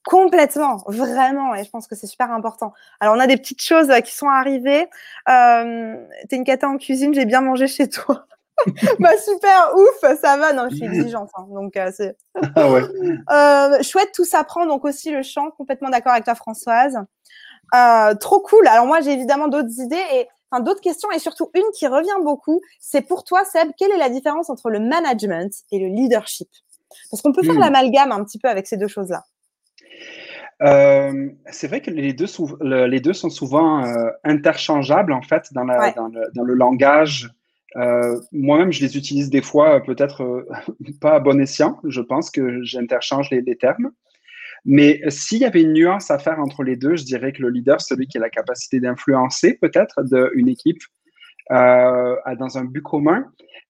Complètement, 0.04 0.84
vraiment, 0.86 1.54
et 1.56 1.64
je 1.64 1.70
pense 1.70 1.88
que 1.88 1.96
c'est 1.96 2.06
super 2.06 2.30
important. 2.30 2.72
Alors, 3.00 3.16
on 3.16 3.18
a 3.18 3.26
des 3.26 3.36
petites 3.36 3.62
choses 3.62 3.90
euh, 3.90 3.98
qui 3.98 4.14
sont 4.14 4.28
arrivées. 4.28 4.86
Euh, 5.28 5.96
T'es 6.28 6.36
une 6.36 6.44
cata 6.44 6.68
en 6.68 6.78
cuisine, 6.78 7.12
j'ai 7.12 7.24
bien 7.24 7.40
mangé 7.40 7.66
chez 7.66 7.88
toi. 7.88 8.26
bah 9.00 9.16
super, 9.18 9.72
ouf, 9.76 10.18
ça 10.20 10.36
va. 10.36 10.52
Non, 10.52 10.68
je 10.70 10.76
suis 10.76 10.84
exigeante, 10.84 11.30
hein, 11.36 11.46
donc 11.50 11.76
euh, 11.76 11.90
c'est. 11.94 12.16
ah 12.54 12.70
ouais. 12.70 12.82
euh, 13.30 13.82
chouette, 13.82 14.10
tout 14.14 14.24
s'apprend, 14.24 14.64
donc 14.66 14.84
aussi 14.84 15.10
le 15.10 15.22
chant. 15.22 15.50
Complètement 15.50 15.90
d'accord 15.90 16.12
avec 16.12 16.24
toi, 16.24 16.36
Françoise. 16.36 16.98
Euh, 17.74 18.14
trop 18.14 18.40
cool. 18.40 18.66
Alors 18.68 18.86
moi, 18.86 19.00
j'ai 19.00 19.12
évidemment 19.12 19.48
d'autres 19.48 19.80
idées 19.80 20.02
et 20.14 20.26
enfin, 20.50 20.62
d'autres 20.62 20.80
questions 20.80 21.10
et 21.10 21.18
surtout 21.18 21.50
une 21.54 21.70
qui 21.74 21.86
revient 21.86 22.22
beaucoup. 22.22 22.60
C'est 22.80 23.02
pour 23.02 23.24
toi, 23.24 23.44
Seb, 23.44 23.70
quelle 23.78 23.90
est 23.90 23.98
la 23.98 24.08
différence 24.08 24.50
entre 24.50 24.70
le 24.70 24.80
management 24.80 25.52
et 25.72 25.78
le 25.78 25.88
leadership? 25.88 26.48
Parce 27.10 27.22
qu'on 27.22 27.32
peut 27.32 27.42
faire 27.42 27.54
hmm. 27.54 27.60
l'amalgame 27.60 28.12
un 28.12 28.24
petit 28.24 28.38
peu 28.38 28.48
avec 28.48 28.66
ces 28.66 28.76
deux 28.76 28.88
choses-là. 28.88 29.24
Euh, 30.62 31.28
c'est 31.50 31.68
vrai 31.68 31.82
que 31.82 31.90
les 31.90 32.12
deux, 32.14 32.26
les 32.62 33.00
deux 33.00 33.12
sont 33.12 33.28
souvent 33.28 33.84
euh, 33.84 34.08
interchangeables 34.24 35.12
en 35.12 35.20
fait 35.20 35.52
dans, 35.52 35.64
la, 35.64 35.92
dans, 35.92 36.08
le, 36.08 36.22
dans 36.34 36.44
le, 36.44 36.54
langage. 36.54 37.30
Euh, 37.76 38.18
moi-même, 38.32 38.72
je 38.72 38.80
les 38.80 38.96
utilise 38.96 39.28
des 39.28 39.42
fois 39.42 39.82
peut-être 39.82 40.46
pas 41.00 41.14
à 41.14 41.20
bon 41.20 41.40
escient. 41.40 41.78
Je 41.84 42.00
pense 42.00 42.30
que 42.30 42.62
j'interchange 42.62 43.30
les, 43.30 43.42
les, 43.42 43.56
termes. 43.56 43.90
Mais 44.68 45.00
s'il 45.08 45.38
y 45.38 45.44
avait 45.44 45.62
une 45.62 45.72
nuance 45.72 46.10
à 46.10 46.18
faire 46.18 46.40
entre 46.40 46.64
les 46.64 46.74
deux, 46.74 46.96
je 46.96 47.04
dirais 47.04 47.32
que 47.32 47.40
le 47.40 47.50
leader, 47.50 47.80
celui 47.80 48.08
qui 48.08 48.18
a 48.18 48.20
la 48.20 48.30
capacité 48.30 48.80
d'influencer 48.80 49.54
peut-être 49.54 50.02
une 50.34 50.48
équipe 50.48 50.82
euh, 51.52 52.16
dans 52.36 52.58
un 52.58 52.64
but 52.64 52.82
commun. 52.82 53.24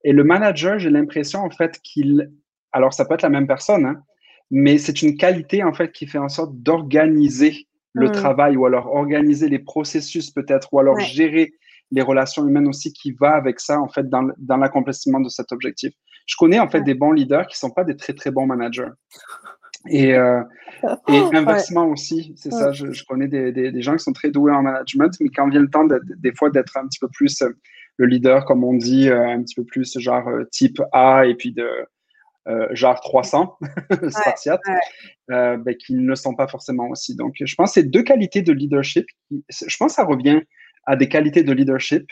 Et 0.04 0.12
le 0.12 0.24
manager, 0.24 0.78
j'ai 0.78 0.88
l'impression 0.88 1.40
en 1.40 1.50
fait 1.50 1.78
qu'il, 1.82 2.30
alors 2.72 2.94
ça 2.94 3.04
peut 3.04 3.12
être 3.12 3.22
la 3.22 3.28
même 3.28 3.46
personne, 3.46 3.84
hein, 3.84 4.02
mais 4.50 4.78
c'est 4.78 5.02
une 5.02 5.18
qualité 5.18 5.62
en 5.62 5.74
fait 5.74 5.92
qui 5.92 6.06
fait 6.06 6.16
en 6.16 6.30
sorte 6.30 6.56
d'organiser 6.56 7.66
le 7.92 8.08
hmm. 8.08 8.12
travail 8.12 8.56
ou 8.56 8.64
alors 8.64 8.86
organiser 8.94 9.50
les 9.50 9.58
processus 9.58 10.30
peut-être 10.30 10.68
ou 10.72 10.78
alors 10.78 10.98
gérer 11.00 11.52
les 11.90 12.02
relations 12.02 12.46
humaines 12.46 12.68
aussi 12.68 12.94
qui 12.94 13.12
va 13.12 13.34
avec 13.34 13.60
ça 13.60 13.80
en 13.80 13.88
fait 13.88 14.08
dans, 14.08 14.28
dans 14.38 14.56
l'accomplissement 14.56 15.20
de 15.20 15.28
cet 15.28 15.52
objectif. 15.52 15.92
Je 16.26 16.36
connais 16.36 16.58
en 16.58 16.68
fait 16.68 16.80
des 16.80 16.94
bons 16.94 17.12
leaders 17.12 17.46
qui 17.46 17.58
sont 17.58 17.70
pas 17.70 17.84
des 17.84 17.96
très 17.96 18.14
très 18.14 18.30
bons 18.30 18.46
managers. 18.46 18.90
Et, 19.88 20.14
euh, 20.14 20.42
et 21.08 21.36
inversement 21.36 21.86
aussi, 21.86 22.34
c'est 22.36 22.52
ça, 22.52 22.72
je, 22.72 22.92
je 22.92 23.04
connais 23.04 23.28
des, 23.28 23.52
des, 23.52 23.72
des, 23.72 23.82
gens 23.82 23.92
qui 23.96 24.04
sont 24.04 24.12
très 24.12 24.30
doués 24.30 24.52
en 24.52 24.62
management, 24.62 25.14
mais 25.20 25.28
quand 25.28 25.48
vient 25.48 25.60
le 25.60 25.70
temps 25.70 25.86
des 25.86 26.32
fois 26.34 26.50
d'être 26.50 26.76
un 26.76 26.86
petit 26.86 26.98
peu 26.98 27.08
plus 27.08 27.42
euh, 27.42 27.50
le 27.96 28.06
leader, 28.06 28.44
comme 28.44 28.64
on 28.64 28.74
dit, 28.74 29.08
euh, 29.08 29.26
un 29.26 29.42
petit 29.42 29.54
peu 29.54 29.64
plus 29.64 29.98
genre 29.98 30.28
type 30.50 30.80
A, 30.92 31.24
et 31.26 31.34
puis 31.34 31.52
de 31.52 31.68
genre 32.70 33.00
300 33.00 33.58
spartiates, 34.08 34.60
ben, 35.28 35.74
qui 35.78 35.94
ne 35.94 36.06
le 36.06 36.14
sont 36.14 36.34
pas 36.34 36.46
forcément 36.46 36.88
aussi. 36.88 37.16
Donc, 37.16 37.34
je 37.40 37.54
pense 37.56 37.70
que 37.70 37.80
c'est 37.80 37.90
deux 37.90 38.04
qualités 38.04 38.42
de 38.42 38.52
leadership. 38.52 39.06
Je 39.50 39.76
pense 39.78 39.92
que 39.92 39.96
ça 39.96 40.04
revient 40.04 40.42
à 40.84 40.94
des 40.94 41.08
qualités 41.08 41.42
de 41.42 41.52
leadership, 41.52 42.06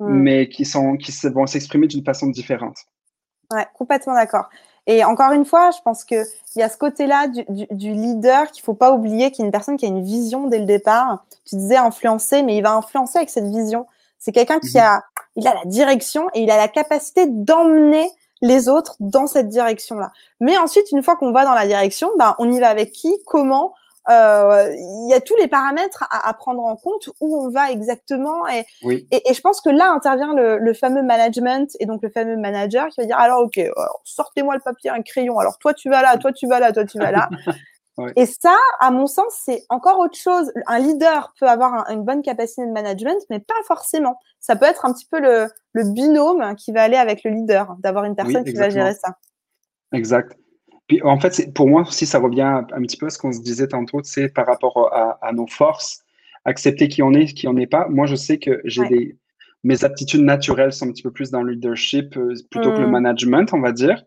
hmm. 0.00 0.08
mais 0.08 0.48
qui, 0.48 0.64
sont, 0.64 0.96
qui 0.96 1.12
vont 1.28 1.46
s'exprimer 1.46 1.86
d'une 1.86 2.04
façon 2.04 2.28
différente. 2.28 2.78
Ouais, 3.52 3.66
complètement 3.74 4.14
d'accord. 4.14 4.48
Et 4.86 5.04
encore 5.04 5.32
une 5.32 5.44
fois, 5.44 5.70
je 5.70 5.78
pense 5.84 6.04
qu'il 6.04 6.24
y 6.56 6.62
a 6.62 6.68
ce 6.68 6.76
côté-là 6.76 7.28
du, 7.28 7.92
leader 7.92 8.50
qu'il 8.50 8.62
ne 8.62 8.64
faut 8.64 8.74
pas 8.74 8.92
oublier, 8.92 9.30
qui 9.30 9.42
est 9.42 9.44
une 9.44 9.50
personne 9.50 9.76
qui 9.76 9.84
a 9.84 9.88
une 9.88 10.02
vision 10.02 10.46
dès 10.46 10.58
le 10.58 10.64
départ. 10.64 11.24
Tu 11.44 11.56
disais 11.56 11.76
influencer, 11.76 12.42
mais 12.42 12.56
il 12.56 12.62
va 12.62 12.72
influencer 12.72 13.18
avec 13.18 13.30
cette 13.30 13.46
vision. 13.46 13.86
C'est 14.18 14.32
quelqu'un 14.32 14.58
qui 14.58 14.78
mhm. 14.78 14.84
a, 14.84 15.04
il 15.36 15.46
a 15.46 15.54
la 15.54 15.64
direction 15.64 16.28
et 16.34 16.42
il 16.42 16.50
a 16.50 16.56
la 16.56 16.68
capacité 16.68 17.26
d'emmener 17.26 18.10
les 18.42 18.68
autres 18.68 18.96
dans 19.00 19.26
cette 19.26 19.48
direction-là. 19.48 20.12
Mais 20.40 20.56
ensuite, 20.56 20.90
une 20.92 21.02
fois 21.02 21.16
qu'on 21.16 21.32
va 21.32 21.44
dans 21.44 21.54
la 21.54 21.66
direction, 21.66 22.10
ben, 22.18 22.34
on 22.38 22.50
y 22.50 22.58
va 22.58 22.68
avec 22.68 22.92
qui, 22.92 23.14
comment, 23.26 23.74
euh, 24.10 24.74
il 24.74 25.08
y 25.10 25.14
a 25.14 25.20
tous 25.20 25.36
les 25.36 25.48
paramètres 25.48 26.04
à, 26.10 26.32
prendre 26.34 26.64
en 26.64 26.76
compte 26.76 27.10
où 27.20 27.36
on 27.36 27.50
va 27.50 27.70
exactement. 27.70 28.46
Et, 28.48 28.64
et, 29.10 29.34
je 29.34 29.40
pense 29.40 29.60
que 29.60 29.70
là 29.70 29.90
intervient 29.90 30.34
le, 30.34 30.74
fameux 30.74 31.02
management 31.02 31.70
et 31.80 31.86
donc 31.86 32.02
le 32.02 32.10
fameux 32.10 32.36
manager 32.36 32.88
qui 32.88 33.00
va 33.00 33.06
dire 33.06 33.18
alors 33.18 33.42
ok, 33.42 33.60
sortez-moi 34.04 34.54
le 34.54 34.60
papier, 34.60 34.90
un 34.90 35.02
crayon. 35.02 35.38
Alors 35.38 35.58
toi 35.58 35.74
tu 35.74 35.88
vas 35.88 36.02
là, 36.02 36.16
toi 36.16 36.32
tu 36.32 36.46
vas 36.46 36.60
là, 36.60 36.72
toi 36.72 36.84
tu 36.84 36.98
vas 36.98 37.12
là. 37.12 37.28
Et 38.16 38.24
ça, 38.24 38.56
à 38.78 38.90
mon 38.90 39.06
sens, 39.06 39.38
c'est 39.44 39.64
encore 39.68 39.98
autre 39.98 40.16
chose. 40.16 40.50
Un 40.66 40.78
leader 40.78 41.34
peut 41.38 41.46
avoir 41.46 41.90
une 41.90 42.02
bonne 42.02 42.22
capacité 42.22 42.64
de 42.64 42.72
management, 42.72 43.20
mais 43.28 43.40
pas 43.40 43.52
forcément. 43.66 44.18
Ça 44.38 44.56
peut 44.56 44.64
être 44.64 44.86
un 44.86 44.94
petit 44.94 45.04
peu 45.04 45.20
le, 45.20 45.48
binôme 45.92 46.54
qui 46.56 46.72
va 46.72 46.82
aller 46.82 46.96
avec 46.96 47.24
le 47.24 47.30
leader, 47.32 47.76
d'avoir 47.80 48.04
une 48.04 48.16
personne 48.16 48.44
qui 48.44 48.54
va 48.54 48.70
gérer 48.70 48.94
ça. 48.94 49.16
Exact 49.92 50.39
en 51.02 51.18
fait, 51.20 51.52
pour 51.54 51.68
moi 51.68 51.82
aussi, 51.82 52.06
ça 52.06 52.18
revient 52.18 52.62
un, 52.72 52.82
petit 52.82 52.96
peu 52.96 53.06
à 53.06 53.10
ce 53.10 53.18
qu'on 53.18 53.32
se 53.32 53.40
disait 53.40 53.68
tantôt, 53.68 54.00
c'est 54.02 54.28
par 54.28 54.46
rapport 54.46 54.92
à, 54.92 55.32
nos 55.32 55.46
forces, 55.46 56.02
accepter 56.44 56.88
qui 56.88 57.02
on 57.02 57.12
est, 57.12 57.26
qui 57.26 57.48
on 57.48 57.52
n'est 57.52 57.66
pas. 57.66 57.88
Moi, 57.88 58.06
je 58.06 58.14
sais 58.14 58.38
que 58.38 58.60
j'ai 58.64 58.86
des 58.88 59.16
mes 59.62 59.84
aptitudes 59.84 60.22
naturelles 60.22 60.72
sont 60.72 60.88
un 60.88 60.92
petit 60.92 61.02
peu 61.02 61.10
plus 61.10 61.30
dans 61.30 61.42
le 61.42 61.52
leadership 61.52 62.16
euh, 62.16 62.34
plutôt 62.50 62.72
que 62.72 62.78
le 62.78 62.86
mmh. 62.86 62.90
management, 62.90 63.52
on 63.52 63.60
va 63.60 63.72
dire. 63.72 64.02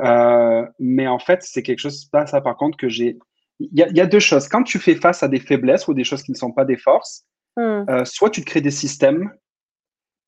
Euh, 0.00 0.66
mais 0.78 1.06
en 1.06 1.18
fait, 1.18 1.42
c'est 1.42 1.62
quelque 1.62 1.80
chose, 1.80 2.06
pas 2.06 2.26
ça 2.26 2.40
par 2.40 2.56
contre, 2.56 2.76
que 2.76 2.88
j'ai. 2.88 3.18
Il 3.58 3.70
y, 3.72 4.00
a 4.00 4.06
deux 4.06 4.20
choses. 4.20 4.48
Quand 4.48 4.62
tu 4.64 4.78
fais 4.78 4.94
face 4.94 5.22
à 5.22 5.28
des 5.28 5.40
faiblesses 5.40 5.88
ou 5.88 5.94
des 5.94 6.04
choses 6.04 6.22
qui 6.22 6.30
ne 6.30 6.36
sont 6.36 6.52
pas 6.52 6.66
des 6.66 6.76
forces, 6.76 7.24
mmh. 7.56 7.60
euh, 7.62 8.04
soit 8.04 8.28
tu 8.28 8.42
te 8.42 8.46
crées 8.46 8.60
des 8.60 8.70
systèmes, 8.70 9.32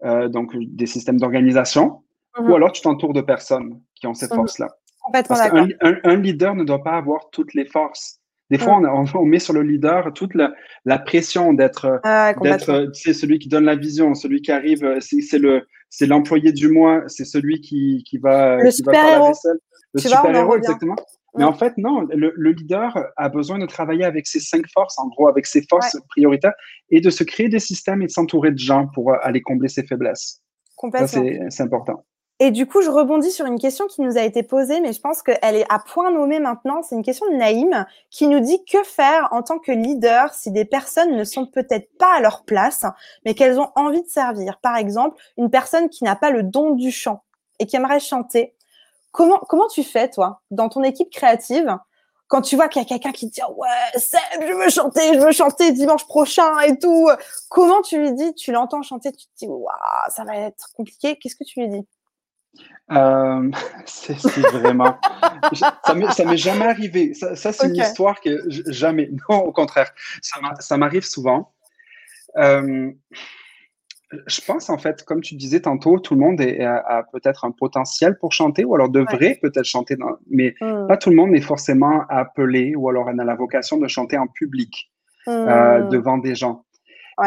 donc 0.02 0.56
des 0.56 0.86
systèmes 0.86 1.18
d'organisation, 1.18 2.02
mmh. 2.38 2.48
ou 2.48 2.54
alors 2.54 2.72
tu 2.72 2.80
t'entoures 2.80 3.12
de 3.12 3.20
personnes 3.20 3.82
qui 3.96 4.06
ont 4.06 4.14
cette 4.14 4.32
force-là. 4.32 4.68
Un, 5.80 6.16
leader 6.16 6.54
ne 6.54 6.64
doit 6.64 6.82
pas 6.82 6.96
avoir 6.96 7.30
toutes 7.30 7.54
les 7.54 7.66
forces. 7.66 8.20
Des 8.50 8.58
fois, 8.58 8.80
mm. 8.80 9.06
on, 9.14 9.24
met 9.26 9.38
sur 9.38 9.52
le 9.52 9.62
leader 9.62 10.12
toute 10.14 10.34
la, 10.34 10.98
pression 10.98 11.52
d'être 11.52 12.00
ah, 12.04 12.32
celui 12.94 13.38
qui 13.38 13.48
donne 13.48 13.64
la 13.64 13.76
vision, 13.76 14.14
celui 14.14 14.40
qui 14.40 14.52
arrive, 14.52 14.84
euh, 14.84 15.00
c'est 15.00 15.38
le 15.38 15.66
c'est 15.90 16.06
l'employé 16.06 16.52
du 16.52 16.68
mois, 16.68 17.02
c'est 17.06 17.24
celui 17.24 17.60
qui, 17.60 18.04
qui 18.06 18.18
va 18.18 18.56
le 18.56 18.68
qui 18.68 18.76
super 18.76 19.06
héros. 19.06 19.32
Le 19.94 20.00
super 20.00 20.34
héros, 20.34 20.56
exactement. 20.56 20.96
Mais 21.36 21.44
mm. 21.44 21.48
en 21.48 21.52
fait, 21.52 21.74
non, 21.76 22.06
le, 22.10 22.32
leader 22.52 22.94
a 23.16 23.28
besoin 23.28 23.58
de 23.58 23.66
travailler 23.66 24.04
avec 24.04 24.26
ses 24.26 24.40
cinq 24.40 24.66
forces, 24.72 24.98
en 24.98 25.08
gros, 25.08 25.28
avec 25.28 25.46
ses 25.46 25.62
forces 25.68 25.96
prioritaires, 26.08 26.54
et 26.90 27.00
de 27.00 27.10
se 27.10 27.24
créer 27.24 27.48
des 27.48 27.58
systèmes 27.58 28.02
et 28.02 28.06
de 28.06 28.10
s'entourer 28.10 28.50
de 28.50 28.58
gens 28.58 28.86
pour 28.94 29.12
euh, 29.12 29.16
aller 29.22 29.40
combler 29.40 29.68
ses 29.68 29.84
faiblesses. 29.84 30.42
Complètement. 30.76 31.24
C'est 31.50 31.62
important. 31.62 32.04
Et 32.40 32.52
du 32.52 32.66
coup, 32.66 32.82
je 32.82 32.90
rebondis 32.90 33.32
sur 33.32 33.46
une 33.46 33.58
question 33.58 33.88
qui 33.88 34.00
nous 34.00 34.16
a 34.16 34.22
été 34.22 34.44
posée, 34.44 34.80
mais 34.80 34.92
je 34.92 35.00
pense 35.00 35.22
qu'elle 35.22 35.56
est 35.56 35.66
à 35.68 35.80
point 35.80 36.12
nommé 36.12 36.38
maintenant. 36.38 36.82
C'est 36.84 36.94
une 36.94 37.02
question 37.02 37.28
de 37.30 37.34
Naïm 37.34 37.84
qui 38.10 38.28
nous 38.28 38.38
dit 38.38 38.64
que 38.64 38.82
faire 38.84 39.26
en 39.32 39.42
tant 39.42 39.58
que 39.58 39.72
leader 39.72 40.32
si 40.34 40.52
des 40.52 40.64
personnes 40.64 41.16
ne 41.16 41.24
sont 41.24 41.46
peut-être 41.46 41.90
pas 41.98 42.14
à 42.16 42.20
leur 42.20 42.44
place, 42.44 42.84
mais 43.24 43.34
qu'elles 43.34 43.58
ont 43.58 43.70
envie 43.74 44.02
de 44.02 44.08
servir. 44.08 44.58
Par 44.62 44.76
exemple, 44.76 45.20
une 45.36 45.50
personne 45.50 45.88
qui 45.88 46.04
n'a 46.04 46.14
pas 46.14 46.30
le 46.30 46.44
don 46.44 46.70
du 46.70 46.92
chant 46.92 47.24
et 47.58 47.66
qui 47.66 47.74
aimerait 47.74 47.98
chanter. 47.98 48.54
Comment, 49.10 49.38
comment 49.48 49.66
tu 49.66 49.82
fais, 49.82 50.08
toi, 50.08 50.42
dans 50.52 50.68
ton 50.68 50.84
équipe 50.84 51.10
créative, 51.10 51.76
quand 52.28 52.42
tu 52.42 52.54
vois 52.54 52.68
qu'il 52.68 52.80
y 52.80 52.84
a 52.84 52.88
quelqu'un 52.88 53.10
qui 53.10 53.28
te 53.30 53.34
dit 53.34 53.40
ouais 53.56 53.98
Seb, 53.98 54.20
je 54.46 54.52
veux 54.52 54.70
chanter, 54.70 55.14
je 55.14 55.18
veux 55.18 55.32
chanter 55.32 55.72
dimanche 55.72 56.06
prochain 56.06 56.60
et 56.60 56.78
tout, 56.78 57.08
comment 57.48 57.82
tu 57.82 57.98
lui 57.98 58.12
dis 58.12 58.34
Tu 58.34 58.52
l'entends 58.52 58.82
chanter, 58.82 59.10
tu 59.10 59.26
te 59.26 59.32
dis 59.38 59.48
waouh, 59.48 59.72
ça 60.14 60.24
va 60.24 60.36
être 60.36 60.68
compliqué. 60.76 61.16
Qu'est-ce 61.16 61.34
que 61.34 61.44
tu 61.44 61.60
lui 61.60 61.68
dis? 61.68 61.86
Euh, 62.90 63.50
c'est 63.86 64.16
vraiment. 64.52 64.98
ça 65.52 66.24
m'est 66.24 66.36
jamais 66.36 66.66
arrivé. 66.66 67.14
Ça, 67.14 67.52
c'est 67.52 67.66
une 67.66 67.76
histoire 67.76 68.20
que 68.20 68.30
jamais. 68.48 69.10
Non, 69.28 69.40
au 69.40 69.52
contraire. 69.52 69.90
Ça 70.22 70.76
m'arrive 70.76 71.04
souvent. 71.04 71.52
Euh, 72.36 72.90
je 74.26 74.40
pense, 74.40 74.70
en 74.70 74.78
fait, 74.78 75.04
comme 75.04 75.20
tu 75.20 75.34
disais 75.34 75.60
tantôt, 75.60 75.98
tout 75.98 76.14
le 76.14 76.20
monde 76.20 76.40
est, 76.40 76.64
a, 76.64 77.04
peut-être 77.12 77.44
un 77.44 77.50
potentiel 77.50 78.16
pour 78.18 78.32
chanter 78.32 78.64
ou 78.64 78.74
alors 78.74 78.88
devrait 78.88 79.38
peut-être 79.42 79.66
chanter, 79.66 79.96
dans, 79.96 80.16
mais 80.30 80.54
mmh. 80.60 80.86
pas 80.86 80.96
tout 80.96 81.10
le 81.10 81.16
monde 81.16 81.34
est 81.34 81.42
forcément 81.42 82.04
appelé 82.08 82.74
ou 82.74 82.88
alors 82.88 83.08
a 83.08 83.12
la 83.12 83.34
vocation 83.34 83.76
de 83.76 83.86
chanter 83.86 84.16
en 84.16 84.26
public 84.26 84.90
euh, 85.28 85.80
mmh. 85.80 85.88
devant 85.90 86.16
des 86.16 86.34
gens. 86.34 86.64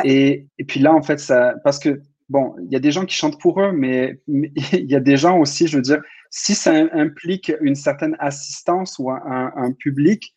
Et, 0.05 0.47
et, 0.57 0.63
puis 0.63 0.79
là, 0.79 0.93
en 0.93 1.03
fait, 1.03 1.19
ça, 1.19 1.53
parce 1.63 1.77
que 1.77 2.01
bon, 2.32 2.55
il 2.63 2.71
y 2.71 2.75
a 2.77 2.79
des 2.79 2.91
gens 2.91 3.05
qui 3.05 3.15
chantent 3.15 3.39
pour 3.39 3.61
eux, 3.61 3.73
mais, 3.73 4.21
il 4.27 4.89
y 4.89 4.95
a 4.95 4.99
des 4.99 5.17
gens 5.17 5.38
aussi, 5.38 5.67
je 5.67 5.75
veux 5.75 5.82
dire, 5.82 6.01
si 6.29 6.55
ça 6.55 6.71
implique 6.93 7.51
une 7.61 7.75
certaine 7.75 8.15
assistance 8.19 8.97
ou 8.99 9.11
un, 9.11 9.71
public, 9.77 10.34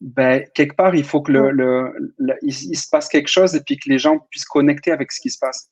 ben, 0.00 0.44
quelque 0.54 0.74
part, 0.74 0.94
il 0.94 1.04
faut 1.04 1.20
que 1.20 1.32
le, 1.32 2.14
il, 2.42 2.52
se 2.52 2.88
passe 2.88 3.08
quelque 3.08 3.28
chose 3.28 3.54
et 3.54 3.60
puis 3.60 3.76
que 3.76 3.88
les 3.88 3.98
gens 3.98 4.18
puissent 4.30 4.46
connecter 4.46 4.92
avec 4.92 5.12
ce 5.12 5.20
qui 5.20 5.30
se 5.30 5.38
passe. 5.38 5.68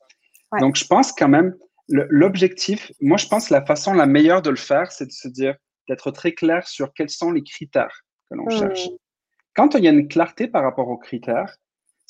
Donc, 0.61 0.77
je 0.77 0.87
pense 0.87 1.13
quand 1.13 1.29
même, 1.29 1.55
l'objectif, 1.89 2.93
moi, 3.01 3.17
je 3.17 3.27
pense 3.27 3.49
que 3.49 3.55
la 3.55 3.65
façon 3.65 3.95
la 3.95 4.07
meilleure 4.07 4.43
de 4.43 4.51
le 4.51 4.57
faire, 4.57 4.93
c'est 4.93 5.07
de 5.07 5.13
se 5.13 5.29
dire, 5.29 5.57
d'être 5.89 6.11
très 6.11 6.33
clair 6.33 6.67
sur 6.69 6.93
quels 6.93 7.11
sont 7.11 7.33
les 7.33 7.43
critères 7.43 8.05
que 8.31 8.37
l'on 8.37 8.49
cherche. 8.49 8.87
Mmh. 8.87 8.97
Quand 9.55 9.75
il 9.75 9.85
y 9.85 9.89
a 9.89 9.91
une 9.91 10.09
clarté 10.09 10.47
par 10.47 10.63
rapport 10.63 10.89
aux 10.89 10.97
critères, 10.97 11.57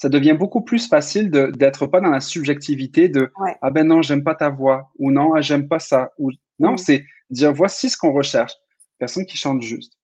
ça 0.05 0.11
devient 0.11 0.35
beaucoup 0.35 0.61
plus 0.61 0.87
facile 0.87 1.31
d'être 1.31 1.87
pas 1.87 2.03
dans 2.03 2.11
la 2.11 2.21
subjectivité 2.21 3.09
de 3.09 3.33
ah 3.63 3.71
ben 3.71 3.87
non 3.87 4.03
j'aime 4.03 4.23
pas 4.23 4.35
ta 4.35 4.51
voix 4.51 4.93
ou 4.99 5.11
non 5.11 5.33
ah, 5.33 5.41
j'aime 5.41 5.67
pas 5.67 5.79
ça 5.79 6.11
ou 6.19 6.31
non 6.59 6.75
mm. 6.75 6.79
c'est 6.79 7.07
dire 7.31 7.55
voici 7.55 7.89
ce 7.89 7.97
qu'on 7.97 8.13
recherche. 8.13 8.53
Personne 8.99 9.25
qui 9.25 9.39
chante 9.39 9.63
juste. 9.63 9.95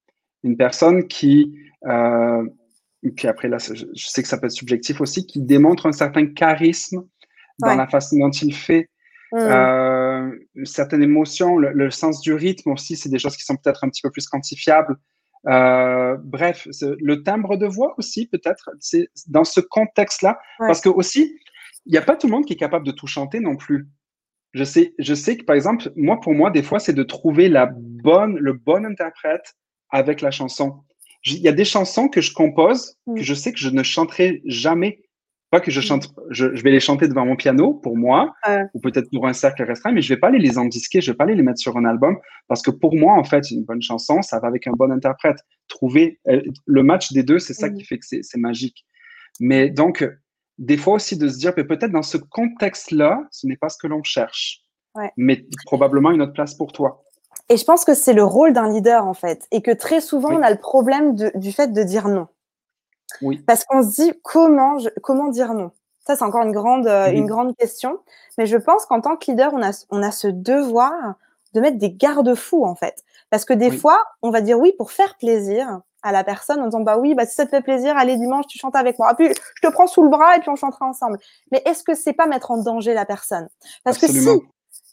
Une 0.43 0.57
personne 0.57 1.07
qui 1.07 1.55
euh, 1.87 2.49
et 3.03 3.11
puis 3.11 3.29
après 3.29 3.49
là 3.49 3.59
je 3.59 3.85
sais 4.09 4.23
que 4.23 4.29
ça 4.29 4.39
peut 4.39 4.47
être 4.47 4.53
subjectif 4.53 5.03
aussi 5.03 5.27
qui 5.27 5.43
démontre 5.43 5.85
un 5.85 5.93
certain 5.93 6.27
charisme 6.29 7.03
dans 7.59 7.75
la 7.75 7.87
façon 7.87 8.17
dont 8.21 8.31
il 8.31 8.55
fait. 8.55 8.89
Mm. 9.33 9.37
euh, 9.37 10.31
une 10.55 10.65
certaine 10.65 11.03
émotion 11.03 11.59
le, 11.59 11.91
sens 11.91 12.23
du 12.23 12.33
rythme 12.33 12.71
aussi 12.71 12.97
c'est 12.97 13.11
des 13.11 13.19
choses 13.19 13.37
qui 13.37 13.45
sont 13.45 13.57
peut-être 13.57 13.85
un 13.85 13.91
petit 13.91 14.01
peu 14.01 14.11
plus 14.11 14.27
quantifiables 14.27 14.97
euh, 15.49 16.17
bref, 16.23 16.69
le 16.83 17.23
timbre 17.23 17.57
de 17.57 17.67
voix 17.67 17.95
aussi, 17.99 18.27
peut-être, 18.27 18.71
c'est 18.79 19.09
dans 19.29 19.45
ce 19.45 19.61
contexte-là. 19.61 20.39
Parce 20.59 20.81
que 20.81 20.89
aussi, 20.89 21.37
il 21.87 21.93
n'y 21.93 21.99
a 21.99 22.03
pas 22.03 22.17
tout 22.17 22.27
le 22.27 22.33
monde 22.33 22.45
qui 22.45 22.53
est 22.53 22.57
capable 22.57 22.87
de 22.87 22.93
tout 22.93 23.07
chanter 23.07 23.41
non 23.41 23.57
plus. 23.57 23.89
Je 24.53 24.65
sais, 24.65 24.95
je 24.99 25.15
sais 25.15 25.37
que, 25.37 25.45
par 25.45 25.57
exemple, 25.57 25.93
moi, 25.97 26.21
pour 26.21 26.35
moi, 26.35 26.51
des 26.51 26.63
fois, 26.63 26.81
c'est 26.81 26.93
de 26.93 27.03
trouver 27.03 27.49
la 27.49 27.71
bonne, 27.73 28.37
le 28.37 28.53
bon 28.53 28.85
interprète 28.85 29.55
avec 29.91 30.21
la 30.21 30.31
chanson. 30.31 30.83
Il 31.25 31.39
y 31.39 31.49
a 31.49 31.53
des 31.53 31.65
chansons 31.65 32.09
que 32.09 32.21
je 32.21 32.33
compose 32.33 32.97
que 33.07 33.21
mm. 33.21 33.23
je 33.23 33.35
sais 33.35 33.53
que 33.53 33.59
je 33.59 33.69
ne 33.69 33.83
chanterai 33.83 34.43
jamais 34.47 35.03
pas 35.51 35.61
que 35.61 35.71
je 35.71 35.81
chante, 35.81 36.15
je, 36.31 36.47
vais 36.47 36.71
les 36.71 36.81
chanter 36.81 37.09
devant 37.09 37.27
mon 37.27 37.35
piano 37.35 37.75
pour 37.75 37.97
moi, 37.97 38.35
ou 38.73 38.81
peut-être 38.81 39.11
pour 39.11 39.27
un 39.27 39.33
cercle 39.33 39.65
restreint, 39.65 39.93
mais 39.93 40.01
je 40.01 40.15
vais 40.15 40.21
pas 40.21 40.29
aller 40.29 40.39
les 40.39 40.59
endisquer, 40.59 41.01
je 41.01 41.11
vais 41.11 41.17
pas 41.17 41.25
aller 41.25 41.35
les 41.35 41.43
mettre 41.43 41.59
sur 41.59 41.77
un 41.77 41.85
album, 41.85 42.19
parce 42.47 42.63
que 42.63 42.71
pour 42.71 42.95
moi, 42.95 43.15
en 43.15 43.25
fait, 43.25 43.51
une 43.51 43.65
bonne 43.65 43.83
chanson, 43.83 44.23
ça 44.23 44.39
va 44.39 44.49
avec 44.49 44.67
un 44.69 44.73
bon 44.73 44.93
interprète. 44.93 45.39
Trouver 45.69 46.21
euh, 46.29 46.41
le 46.67 46.83
match 46.83 47.13
des 47.13 47.25
deux, 47.25 47.41
c'est 47.41 47.55
ça 47.55 47.69
qui 47.69 47.85
fait 47.85 47.99
que 47.99 48.05
c'est 48.07 48.39
magique. 48.39 48.87
Mais 49.41 49.71
donc, 49.71 50.09
des 50.59 50.77
fois 50.77 50.95
aussi 50.95 51.17
de 51.17 51.29
se 51.29 51.39
dire, 51.39 51.55
peut-être 51.55 51.91
dans 51.91 52.03
ce 52.03 52.17
contexte-là, 52.17 53.25
ce 53.31 53.47
n'est 53.47 53.57
pas 53.57 53.71
ce 53.71 53.79
que 53.79 53.89
l'on 53.89 54.05
cherche, 54.05 54.63
mais 55.17 55.47
probablement 55.67 56.13
une 56.13 56.23
autre 56.23 56.33
place 56.33 56.55
pour 56.55 56.73
toi. 56.73 57.03
Et 57.49 57.57
je 57.57 57.65
pense 57.65 57.85
que 57.85 57.95
c'est 57.95 58.13
le 58.13 58.23
rôle 58.23 58.53
d'un 58.53 58.73
leader, 58.73 59.05
en 59.07 59.15
fait, 59.15 59.49
et 59.51 59.63
que 59.63 59.73
très 59.73 60.01
souvent, 60.01 60.31
on 60.33 60.43
a 60.43 60.51
le 60.51 60.59
problème 60.59 61.17
du 61.35 61.51
fait 61.51 61.73
de 61.73 61.83
dire 61.83 62.07
non. 62.07 62.29
Parce 63.47 63.65
qu'on 63.65 63.83
se 63.83 64.03
dit 64.03 64.13
comment, 64.23 64.79
comment 65.03 65.29
dire 65.29 65.55
non? 65.55 65.71
Ça, 66.07 66.17
c'est 66.17 66.25
encore 66.25 66.43
une 66.43 66.53
grande, 66.53 66.87
euh, 66.87 67.11
une 67.11 67.27
grande 67.27 67.57
question. 67.57 68.01
Mais 68.39 68.47
je 68.47 68.57
pense 68.57 68.87
qu'en 68.87 69.01
tant 69.01 69.17
que 69.17 69.31
leader, 69.31 69.53
on 69.53 69.63
a, 69.63 69.71
on 69.91 70.03
a 70.03 70.11
ce 70.11 70.29
devoir 70.29 70.93
de 71.55 71.61
mettre 71.61 71.79
des 71.79 71.91
garde-fous, 71.91 72.65
en 72.65 72.75
fait. 72.75 73.05
Parce 73.29 73.45
que 73.45 73.53
des 73.53 73.71
fois, 73.71 74.03
on 74.23 74.31
va 74.31 74.41
dire 74.41 74.59
oui 74.59 74.73
pour 74.77 74.91
faire 74.93 75.17
plaisir 75.17 75.81
à 76.03 76.13
la 76.13 76.25
personne 76.25 76.61
en 76.61 76.67
disant 76.67 76.81
bah 76.81 76.99
oui, 76.99 77.15
bah, 77.15 77.27
si 77.27 77.35
ça 77.35 77.45
te 77.45 77.51
fait 77.51 77.61
plaisir, 77.61 77.97
allez 77.97 78.17
dimanche, 78.17 78.47
tu 78.49 78.59
chantes 78.59 78.75
avec 78.75 78.99
moi. 78.99 79.15
puis, 79.15 79.29
je 79.29 79.69
te 79.69 79.73
prends 79.73 79.87
sous 79.87 80.03
le 80.03 80.09
bras 80.09 80.37
et 80.37 80.41
puis 80.41 80.49
on 80.49 80.57
chantera 80.57 80.87
ensemble. 80.87 81.19
Mais 81.53 81.63
est-ce 81.67 81.85
que 81.85 81.95
c'est 81.95 82.13
pas 82.13 82.27
mettre 82.27 82.51
en 82.51 82.63
danger 82.63 82.95
la 82.95 83.05
personne? 83.05 83.49
Parce 83.85 83.99
que 83.99 84.07
si, 84.07 84.27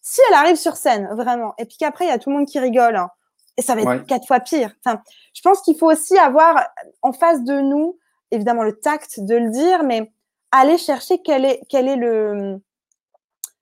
si 0.02 0.22
elle 0.30 0.36
arrive 0.36 0.58
sur 0.58 0.76
scène, 0.76 1.08
vraiment, 1.14 1.54
et 1.58 1.66
puis 1.66 1.78
qu'après, 1.80 2.06
il 2.06 2.10
y 2.10 2.12
a 2.12 2.20
tout 2.20 2.30
le 2.30 2.38
monde 2.38 2.48
qui 2.48 2.60
rigole, 2.60 2.96
hein, 2.96 3.10
et 3.58 3.62
ça 3.62 3.74
va 3.74 3.82
être 3.82 4.06
quatre 4.06 4.28
fois 4.28 4.40
pire. 4.40 4.72
Enfin, 4.86 5.02
je 5.34 5.42
pense 5.42 5.62
qu'il 5.62 5.76
faut 5.78 5.92
aussi 5.92 6.18
avoir 6.18 6.64
en 7.02 7.12
face 7.12 7.44
de 7.44 7.60
nous, 7.60 7.98
évidemment, 8.32 8.64
le 8.64 8.78
tact 8.78 9.20
de 9.20 9.36
le 9.36 9.50
dire, 9.50 9.84
mais 9.84 10.12
aller 10.52 10.78
chercher 10.78 11.20
quel 11.20 11.46
est, 11.46 11.62
quel 11.70 11.88
est 11.88 11.96
le, 11.96 12.60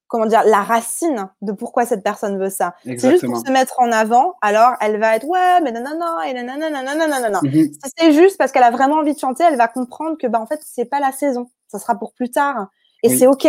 comment 0.08 0.26
dire, 0.26 0.44
la 0.46 0.62
racine 0.62 1.30
de 1.42 1.52
pourquoi 1.52 1.86
cette 1.86 2.04
personne 2.04 2.38
veut 2.38 2.50
ça. 2.50 2.76
C'est 2.84 3.12
juste 3.12 3.26
pour 3.26 3.38
se 3.38 3.52
mettre 3.52 3.80
en 3.80 3.92
avant, 3.92 4.36
alors 4.42 4.74
elle 4.82 5.00
va 5.00 5.16
être 5.16 5.26
ouais, 5.26 5.62
mais 5.62 5.72
non, 5.72 5.82
non, 5.82 5.98
non, 6.00 6.22
et 6.22 6.34
non, 6.34 6.44
non, 6.44 6.70
non, 6.72 6.84
non, 6.84 7.08
non, 7.08 7.22
non, 7.22 7.32
non. 7.32 7.52
Si 7.52 7.72
c'est 7.98 8.12
juste 8.12 8.38
parce 8.38 8.52
qu'elle 8.52 8.64
a 8.64 8.72
vraiment 8.72 8.96
envie 8.96 9.14
de 9.14 9.20
chanter, 9.20 9.44
elle 9.44 9.58
va 9.58 9.68
comprendre 9.68 10.18
que, 10.18 10.28
bah, 10.28 10.40
en 10.40 10.46
fait, 10.46 10.60
c'est 10.64 10.86
pas 10.86 11.00
la 11.00 11.12
saison. 11.12 11.50
Ça 11.68 11.80
sera 11.80 11.96
pour 11.96 12.14
plus 12.14 12.30
tard. 12.30 12.68
Et 13.04 13.10
c'est 13.10 13.28
OK. 13.28 13.48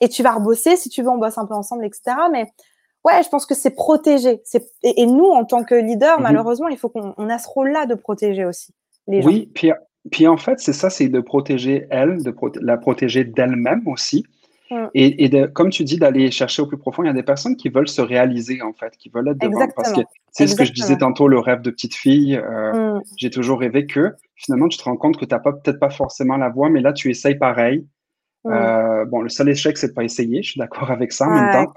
Et 0.00 0.08
tu 0.08 0.22
vas 0.22 0.32
rebosser, 0.32 0.76
si 0.76 0.88
tu 0.88 1.02
veux, 1.02 1.08
on 1.08 1.18
bosse 1.18 1.38
un 1.38 1.46
peu 1.46 1.54
ensemble, 1.54 1.84
etc. 1.84 2.16
Mais 2.30 2.52
ouais, 3.04 3.22
je 3.22 3.28
pense 3.28 3.46
que 3.46 3.54
c'est 3.54 3.70
protéger. 3.70 4.42
Et, 4.82 5.02
et, 5.02 5.06
nous, 5.06 5.26
en 5.26 5.44
tant 5.44 5.64
que 5.64 5.74
leader, 5.74 6.20
malheureusement, 6.20 6.68
il 6.68 6.76
faut 6.76 6.88
qu'on 6.88 7.28
a 7.28 7.38
ce 7.38 7.48
rôle-là 7.48 7.86
de 7.86 7.94
protéger 7.94 8.44
aussi 8.44 8.74
les 9.06 9.22
gens. 9.22 9.28
Oui, 9.28 9.50
puis, 9.54 9.72
puis 10.10 10.26
en 10.26 10.36
fait, 10.36 10.60
c'est 10.60 10.72
ça, 10.72 10.90
c'est 10.90 11.08
de 11.08 11.20
protéger 11.20 11.86
elle, 11.90 12.22
de 12.22 12.34
la 12.60 12.76
protéger 12.76 13.24
d'elle-même 13.24 13.86
aussi. 13.86 14.24
Mm. 14.70 14.86
Et, 14.94 15.28
de, 15.28 15.46
comme 15.46 15.70
tu 15.70 15.84
dis, 15.84 15.96
d'aller 15.96 16.30
chercher 16.30 16.62
au 16.62 16.66
plus 16.66 16.78
profond, 16.78 17.04
il 17.04 17.06
y 17.06 17.10
a 17.10 17.12
des 17.12 17.22
personnes 17.22 17.56
qui 17.56 17.68
veulent 17.68 17.88
se 17.88 18.00
réaliser, 18.00 18.62
en 18.62 18.72
fait, 18.72 18.96
qui 18.96 19.08
veulent 19.08 19.28
être 19.28 19.38
devant. 19.38 19.66
Parce 19.76 19.92
que 19.92 20.00
c'est 20.32 20.46
ce 20.46 20.56
que 20.56 20.64
je 20.64 20.72
disais 20.72 20.96
tantôt, 20.96 21.28
le 21.28 21.38
rêve 21.38 21.62
de 21.62 21.70
petite 21.70 21.94
fille. 21.94 22.36
Euh, 22.36 22.96
mm. 22.96 23.02
J'ai 23.16 23.30
toujours 23.30 23.60
rêvé 23.60 23.86
que 23.86 24.14
finalement, 24.34 24.68
tu 24.68 24.78
te 24.78 24.84
rends 24.84 24.96
compte 24.96 25.16
que 25.16 25.24
tu 25.24 25.34
n'as 25.34 25.40
peut-être 25.40 25.78
pas 25.78 25.90
forcément 25.90 26.36
la 26.36 26.48
voix, 26.48 26.68
mais 26.68 26.80
là, 26.80 26.92
tu 26.92 27.10
essayes 27.10 27.36
pareil. 27.36 27.86
Mm. 28.46 28.52
Euh, 28.52 29.04
bon, 29.06 29.20
le 29.22 29.28
seul 29.28 29.48
échec, 29.48 29.76
c'est 29.76 29.88
de 29.88 29.92
pas 29.92 30.04
essayer. 30.04 30.42
Je 30.42 30.52
suis 30.52 30.58
d'accord 30.58 30.90
avec 30.90 31.12
ça 31.12 31.26
en 31.26 31.30
même 31.30 31.52
temps 31.52 31.72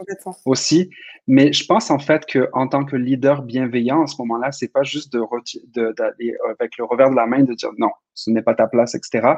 aussi. 0.45 0.89
Mais 1.27 1.53
je 1.53 1.65
pense 1.65 1.91
en 1.91 1.99
fait 1.99 2.25
que 2.25 2.49
en 2.53 2.67
tant 2.67 2.85
que 2.85 2.95
leader 2.95 3.43
bienveillant, 3.43 4.03
à 4.03 4.07
ce 4.07 4.15
moment-là, 4.19 4.51
c'est 4.51 4.71
pas 4.71 4.83
juste 4.83 5.11
de 5.13 5.91
d'aller 5.91 6.35
avec 6.59 6.77
le 6.77 6.85
revers 6.85 7.11
de 7.11 7.15
la 7.15 7.27
main 7.27 7.43
de 7.43 7.53
dire 7.53 7.69
non, 7.77 7.91
ce 8.13 8.31
n'est 8.31 8.41
pas 8.41 8.55
ta 8.55 8.67
place, 8.67 8.95
etc. 8.95 9.33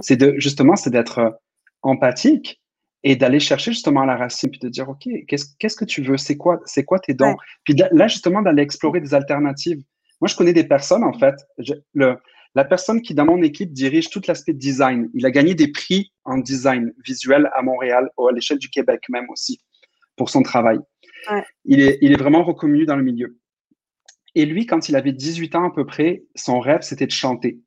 C'est 0.00 0.16
de 0.16 0.34
justement, 0.38 0.76
c'est 0.76 0.90
d'être 0.90 1.40
empathique 1.82 2.62
et 3.04 3.16
d'aller 3.16 3.40
chercher 3.40 3.72
justement 3.72 4.04
la 4.04 4.16
racine, 4.16 4.50
puis 4.50 4.60
de 4.60 4.68
dire, 4.68 4.88
OK, 4.88 5.08
qu'est-ce 5.26 5.76
que 5.76 5.84
tu 5.84 6.02
veux? 6.02 6.16
C'est 6.16 6.36
quoi, 6.36 6.60
c'est 6.66 6.84
quoi 6.84 7.00
tes 7.00 7.14
dons? 7.14 7.36
Puis 7.64 7.74
là, 7.74 8.06
justement, 8.06 8.42
d'aller 8.42 8.62
explorer 8.62 9.00
des 9.00 9.12
alternatives. 9.12 9.82
Moi, 10.20 10.28
je 10.28 10.36
connais 10.36 10.52
des 10.52 10.64
personnes, 10.64 11.02
en 11.02 11.12
fait. 11.12 11.34
le, 11.94 12.16
la 12.54 12.64
personne 12.64 13.00
qui, 13.00 13.14
dans 13.14 13.24
mon 13.24 13.42
équipe, 13.42 13.72
dirige 13.72 14.10
tout 14.10 14.20
l'aspect 14.28 14.52
design. 14.52 15.08
Il 15.14 15.24
a 15.24 15.30
gagné 15.30 15.54
des 15.54 15.68
prix 15.68 16.12
en 16.24 16.38
design 16.38 16.92
visuel 17.04 17.50
à 17.54 17.62
Montréal, 17.62 18.10
à 18.18 18.32
l'échelle 18.32 18.58
du 18.58 18.68
Québec 18.68 19.02
même 19.08 19.28
aussi, 19.30 19.60
pour 20.16 20.30
son 20.30 20.42
travail. 20.42 20.78
Il, 21.64 21.80
est, 21.80 21.98
il 22.02 22.12
est 22.12 22.16
vraiment 22.16 22.42
reconnu 22.42 22.84
dans 22.84 22.96
le 22.96 23.04
milieu. 23.04 23.38
Et 24.34 24.46
lui, 24.46 24.66
quand 24.66 24.88
il 24.88 24.96
avait 24.96 25.12
18 25.12 25.54
ans 25.54 25.68
à 25.68 25.70
peu 25.70 25.86
près, 25.86 26.24
son 26.34 26.60
rêve, 26.60 26.82
c'était 26.82 27.06
de 27.06 27.12
chanter. 27.12 27.60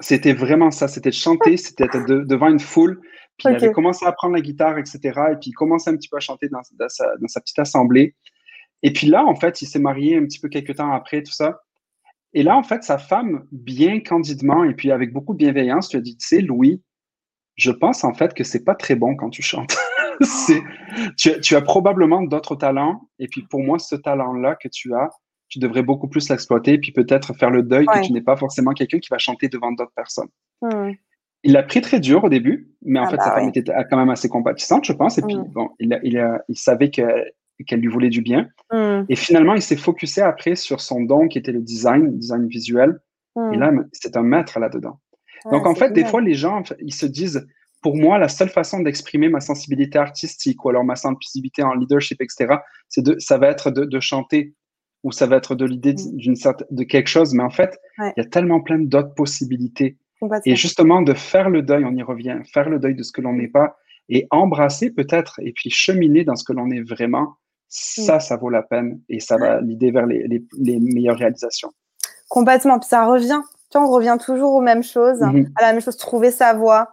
C'était 0.00 0.32
vraiment 0.32 0.70
ça, 0.70 0.88
c'était 0.88 1.10
de 1.10 1.14
chanter, 1.14 1.56
c'était 1.56 1.88
devant 1.88 2.48
une 2.48 2.60
foule. 2.60 3.00
Puis 3.38 3.48
il 3.48 3.54
avait 3.54 3.72
commencé 3.72 4.04
à 4.04 4.12
prendre 4.12 4.34
la 4.34 4.40
guitare, 4.40 4.78
etc. 4.78 4.98
Et 5.32 5.36
puis 5.36 5.50
il 5.50 5.52
commençait 5.52 5.90
un 5.90 5.96
petit 5.96 6.08
peu 6.08 6.16
à 6.16 6.20
chanter 6.20 6.48
dans, 6.48 6.60
sa, 6.88 7.40
petite 7.40 7.58
assemblée. 7.58 8.16
Et 8.82 8.92
puis 8.92 9.06
là, 9.06 9.24
en 9.24 9.36
fait, 9.36 9.62
il 9.62 9.66
s'est 9.66 9.78
marié 9.78 10.16
un 10.16 10.24
petit 10.24 10.40
peu 10.40 10.48
quelques 10.48 10.76
temps 10.76 10.92
après, 10.92 11.22
tout 11.22 11.32
ça. 11.32 11.60
Et 12.34 12.42
là, 12.42 12.56
en 12.56 12.62
fait, 12.62 12.82
sa 12.84 12.98
femme, 12.98 13.46
bien 13.52 14.00
candidement 14.00 14.64
et 14.64 14.74
puis 14.74 14.90
avec 14.90 15.12
beaucoup 15.12 15.32
de 15.32 15.38
bienveillance, 15.38 15.90
lui 15.92 15.98
a 15.98 16.02
dit, 16.02 16.16
tu 16.16 16.26
sais, 16.26 16.40
Louis, 16.40 16.82
je 17.56 17.70
pense 17.70 18.04
en 18.04 18.14
fait 18.14 18.34
que 18.34 18.44
c'est 18.44 18.64
pas 18.64 18.74
très 18.74 18.94
bon 18.94 19.16
quand 19.16 19.30
tu 19.30 19.42
chantes. 19.42 19.76
tu, 21.16 21.40
tu, 21.40 21.56
as 21.56 21.60
probablement 21.62 22.22
d'autres 22.22 22.56
talents. 22.56 23.08
Et 23.18 23.28
puis 23.28 23.42
pour 23.42 23.60
moi, 23.60 23.78
ce 23.78 23.96
talent-là 23.96 24.56
que 24.56 24.68
tu 24.68 24.94
as, 24.94 25.08
tu 25.48 25.58
devrais 25.58 25.82
beaucoup 25.82 26.08
plus 26.08 26.28
l'exploiter. 26.28 26.74
Et 26.74 26.78
puis 26.78 26.92
peut-être 26.92 27.34
faire 27.34 27.50
le 27.50 27.62
deuil 27.62 27.86
que 27.86 28.06
tu 28.06 28.12
n'es 28.12 28.20
pas 28.20 28.36
forcément 28.36 28.72
quelqu'un 28.72 28.98
qui 28.98 29.08
va 29.10 29.18
chanter 29.18 29.48
devant 29.48 29.72
d'autres 29.72 29.92
personnes. 29.94 30.28
Mmh. 30.62 30.92
Il 31.44 31.52
l'a 31.52 31.62
pris 31.62 31.80
très 31.80 32.00
dur 32.00 32.24
au 32.24 32.28
début, 32.28 32.72
mais 32.82 32.98
en 32.98 33.04
ah 33.04 33.10
fait, 33.10 33.16
sa 33.16 33.28
bah 33.28 33.34
femme 33.36 33.48
était 33.48 33.72
quand 33.88 33.96
même 33.96 34.10
assez 34.10 34.28
compatissante, 34.28 34.84
je 34.84 34.92
pense. 34.92 35.18
Et 35.18 35.22
puis, 35.22 35.36
mm. 35.36 35.44
bon, 35.52 35.70
il, 35.78 35.98
il, 36.02 36.20
il 36.48 36.58
savait 36.58 36.90
qu'elle 36.90 37.32
lui 37.70 37.88
voulait 37.88 38.08
du 38.08 38.22
bien. 38.22 38.48
Mm. 38.72 39.02
Et 39.08 39.16
finalement, 39.16 39.54
il 39.54 39.62
s'est 39.62 39.76
focusé 39.76 40.20
après 40.20 40.54
sur 40.54 40.80
son 40.80 41.02
don 41.02 41.28
qui 41.28 41.38
était 41.38 41.52
le 41.52 41.60
design, 41.60 42.06
le 42.06 42.12
design 42.12 42.46
visuel. 42.46 43.00
Et 43.36 43.56
mm. 43.56 43.60
là, 43.60 43.72
c'est 43.92 44.16
un 44.16 44.22
maître 44.22 44.58
là-dedans. 44.58 45.00
Donc, 45.50 45.66
en 45.66 45.74
fait, 45.74 45.92
des 45.92 46.04
fois, 46.04 46.20
les 46.20 46.34
gens, 46.34 46.62
ils 46.80 46.94
se 46.94 47.06
disent, 47.06 47.46
pour 47.80 47.96
moi, 47.96 48.18
la 48.18 48.28
seule 48.28 48.48
façon 48.48 48.80
d'exprimer 48.80 49.28
ma 49.28 49.40
sensibilité 49.40 49.98
artistique 49.98 50.64
ou 50.64 50.68
alors 50.68 50.84
ma 50.84 50.96
sensibilité 50.96 51.62
en 51.62 51.74
leadership, 51.74 52.20
etc., 52.20 52.56
c'est 52.88 53.04
de, 53.04 53.16
ça 53.18 53.38
va 53.38 53.48
être 53.48 53.70
de, 53.70 53.84
de, 53.84 54.00
chanter 54.00 54.54
ou 55.04 55.12
ça 55.12 55.26
va 55.26 55.36
être 55.36 55.54
de 55.54 55.64
l'idée 55.64 55.94
d'une 55.94 56.34
certaine, 56.34 56.66
de 56.70 56.82
quelque 56.82 57.06
chose. 57.06 57.34
Mais 57.34 57.44
en 57.44 57.50
fait, 57.50 57.78
il 57.98 58.12
y 58.16 58.20
a 58.20 58.24
tellement 58.24 58.60
plein 58.60 58.78
d'autres 58.78 59.14
possibilités. 59.14 59.96
Et 60.44 60.56
justement, 60.56 61.02
de 61.02 61.14
faire 61.14 61.48
le 61.48 61.62
deuil, 61.62 61.84
on 61.84 61.94
y 61.94 62.02
revient, 62.02 62.40
faire 62.52 62.68
le 62.68 62.80
deuil 62.80 62.96
de 62.96 63.04
ce 63.04 63.12
que 63.12 63.20
l'on 63.20 63.34
n'est 63.34 63.48
pas 63.48 63.76
et 64.08 64.26
embrasser 64.30 64.90
peut-être 64.90 65.38
et 65.42 65.52
puis 65.52 65.70
cheminer 65.70 66.24
dans 66.24 66.34
ce 66.34 66.44
que 66.44 66.52
l'on 66.52 66.70
est 66.70 66.80
vraiment, 66.80 67.36
ça, 67.68 68.20
ça 68.20 68.36
vaut 68.36 68.50
la 68.50 68.62
peine 68.62 69.00
et 69.08 69.20
ça 69.20 69.36
va 69.36 69.60
l'idée 69.60 69.90
vers 69.90 70.06
les, 70.06 70.26
les, 70.58 70.80
meilleures 70.80 71.18
réalisations. 71.18 71.70
Complètement. 72.28 72.78
Puis 72.78 72.88
ça 72.88 73.06
revient. 73.06 73.40
Tu 73.70 73.78
vois, 73.78 73.86
on 73.86 73.90
revient 73.90 74.16
toujours 74.18 74.54
aux 74.54 74.60
mêmes 74.60 74.82
choses, 74.82 75.20
mm-hmm. 75.20 75.52
à 75.56 75.62
la 75.62 75.72
même 75.72 75.82
chose, 75.82 75.96
trouver 75.96 76.30
sa 76.30 76.54
voie, 76.54 76.92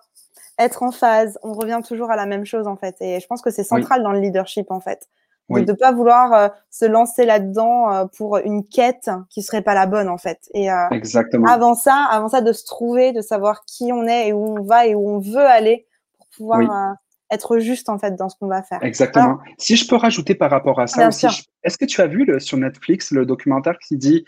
être 0.60 0.84
en 0.84 0.92
phase. 0.92 1.40
On 1.44 1.54
revient 1.54 1.80
toujours 1.88 2.12
à 2.12 2.16
la 2.16 2.26
même 2.26 2.46
chose 2.46 2.68
en 2.68 2.76
fait. 2.76 2.96
Et 3.00 3.20
je 3.20 3.28
pense 3.28 3.42
que 3.42 3.50
c'est 3.50 3.64
central 3.64 4.04
dans 4.04 4.12
le 4.12 4.20
leadership 4.20 4.72
en 4.72 4.80
fait 4.80 5.08
de 5.50 5.72
ne 5.72 5.74
pas 5.74 5.92
vouloir 5.92 6.34
euh, 6.34 6.48
se 6.70 6.86
lancer 6.86 7.26
là-dedans 7.26 7.92
euh, 7.92 8.06
pour 8.18 8.38
une 8.38 8.66
quête 8.68 9.10
qui 9.30 9.44
serait 9.44 9.62
pas 9.62 9.74
la 9.74 9.86
bonne 9.86 10.10
en 10.10 10.18
fait. 10.18 10.40
Et 10.54 10.72
euh, 10.72 10.90
Exactement. 10.92 11.48
avant 11.48 11.76
ça, 11.76 12.08
avant 12.10 12.30
ça, 12.30 12.42
de 12.42 12.52
se 12.52 12.66
trouver, 12.66 13.12
de 13.12 13.22
savoir 13.22 13.64
qui 13.66 13.92
on 13.94 14.08
est 14.08 14.30
et 14.30 14.34
où 14.34 14.58
on 14.58 14.64
va 14.64 14.88
et 14.88 14.96
où 14.96 15.10
on 15.10 15.20
veut 15.20 15.46
aller 15.46 15.88
pour 16.18 16.28
pouvoir 16.30 16.96
être 17.36 17.60
juste 17.60 17.90
en 17.90 18.00
fait 18.00 18.16
dans 18.16 18.30
ce 18.30 18.36
qu'on 18.38 18.48
va 18.48 18.64
faire. 18.64 18.84
Exactement. 18.84 19.40
si 19.58 19.76
je 19.76 19.88
peux 19.88 19.96
rajouter 19.96 20.36
par 20.36 20.50
rapport 20.50 20.80
à 20.80 20.88
ça 20.88 21.08
aussi, 21.08 21.28
est-ce 21.64 21.78
que 21.78 21.86
tu 21.86 22.02
as 22.02 22.08
vu 22.08 22.26
le, 22.26 22.40
sur 22.40 22.58
Netflix 22.58 23.12
le 23.12 23.26
documentaire 23.26 23.78
qui 23.80 23.98
dit 23.98 24.26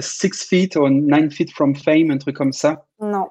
Six 0.00 0.46
Feet 0.48 0.76
or 0.76 0.90
Nine 0.90 1.30
Feet 1.30 1.50
from 1.50 1.76
Fame, 1.76 2.10
un 2.10 2.18
truc 2.18 2.36
comme 2.36 2.52
ça? 2.52 2.86
Non. 3.00 3.28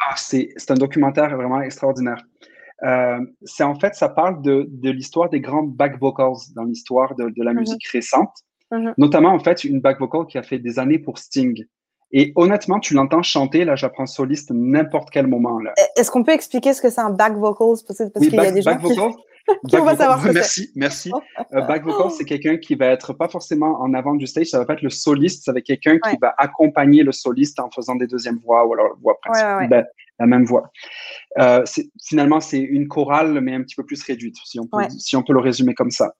Ah, 0.00 0.14
c'est 0.16 0.52
un 0.68 0.74
documentaire 0.74 1.36
vraiment 1.36 1.60
extraordinaire. 1.60 2.22
Euh, 2.82 3.20
c'est 3.42 3.64
en 3.64 3.74
fait, 3.74 3.94
ça 3.94 4.08
parle 4.08 4.42
de, 4.42 4.66
de 4.68 4.90
l'histoire 4.90 5.28
des 5.28 5.40
grands 5.40 5.64
back 5.64 5.98
vocals 5.98 6.38
dans 6.54 6.64
l'histoire 6.64 7.14
de, 7.14 7.28
de, 7.28 7.42
la 7.42 7.52
mhm. 7.52 7.60
musique 7.60 7.86
récente, 7.88 8.32
mhm. 8.70 8.94
notamment 8.96 9.30
en 9.30 9.38
fait 9.38 9.64
une 9.64 9.80
back 9.80 9.98
vocal 9.98 10.26
qui 10.26 10.38
a 10.38 10.42
fait 10.42 10.58
des 10.58 10.78
années 10.78 10.98
pour 10.98 11.18
Sting. 11.18 11.64
Et 12.12 12.32
honnêtement, 12.34 12.80
tu 12.80 12.94
l'entends 12.94 13.22
chanter, 13.22 13.64
là, 13.64 13.76
j'apprends 13.76 14.06
soliste 14.06 14.50
n'importe 14.52 15.10
quel 15.10 15.26
moment. 15.26 15.58
Là. 15.60 15.72
Est-ce 15.96 16.10
qu'on 16.10 16.24
peut 16.24 16.32
expliquer 16.32 16.74
ce 16.74 16.82
que 16.82 16.90
c'est 16.90 17.00
un 17.00 17.10
back 17.10 17.34
vocals? 17.34 17.78
Parce, 17.86 18.02
parce 18.12 18.26
qu'il 18.26 18.34
y 18.34 18.38
a 18.38 18.52
des 18.52 18.62
gens 18.62 18.78
qui... 18.78 18.94
qui 19.68 19.76
back 19.76 19.98
savoir 19.98 20.22
ce 20.22 20.28
merci, 20.28 20.70
merci. 20.74 21.10
Euh, 21.54 21.62
back 21.62 21.84
vocal, 21.84 22.10
c'est 22.10 22.24
quelqu'un 22.24 22.56
qui 22.56 22.74
va 22.74 22.86
être 22.86 23.12
pas 23.12 23.28
forcément 23.28 23.80
en 23.80 23.94
avant 23.94 24.14
du 24.14 24.26
stage, 24.26 24.46
ça 24.46 24.58
va 24.58 24.64
pas 24.64 24.74
être 24.74 24.82
le 24.82 24.90
soliste, 24.90 25.44
ça 25.44 25.52
va 25.52 25.58
être 25.58 25.64
quelqu'un 25.64 25.98
qui 25.98 26.16
va 26.20 26.34
accompagner 26.36 27.02
le 27.02 27.12
soliste 27.12 27.58
en 27.60 27.70
faisant 27.70 27.96
des 27.96 28.06
deuxièmes 28.06 28.38
voix 28.44 28.66
ou 28.66 28.74
alors 28.74 28.96
voix 29.00 29.18
principale, 29.20 29.68
ben, 29.68 29.84
la 30.18 30.26
même 30.26 30.44
voix. 30.44 30.70
Euh, 31.38 31.64
finalement, 32.02 32.40
c'est 32.40 32.60
une 32.60 32.88
chorale, 32.88 33.40
mais 33.40 33.54
un 33.54 33.62
petit 33.62 33.76
peu 33.76 33.84
plus 33.84 34.02
réduite, 34.02 34.36
si 34.44 34.60
on 34.60 34.66
peut, 34.66 34.84
si 34.98 35.16
on 35.16 35.22
peut 35.22 35.32
le 35.32 35.40
résumer 35.40 35.74
comme 35.74 35.90
ça. 35.90 36.14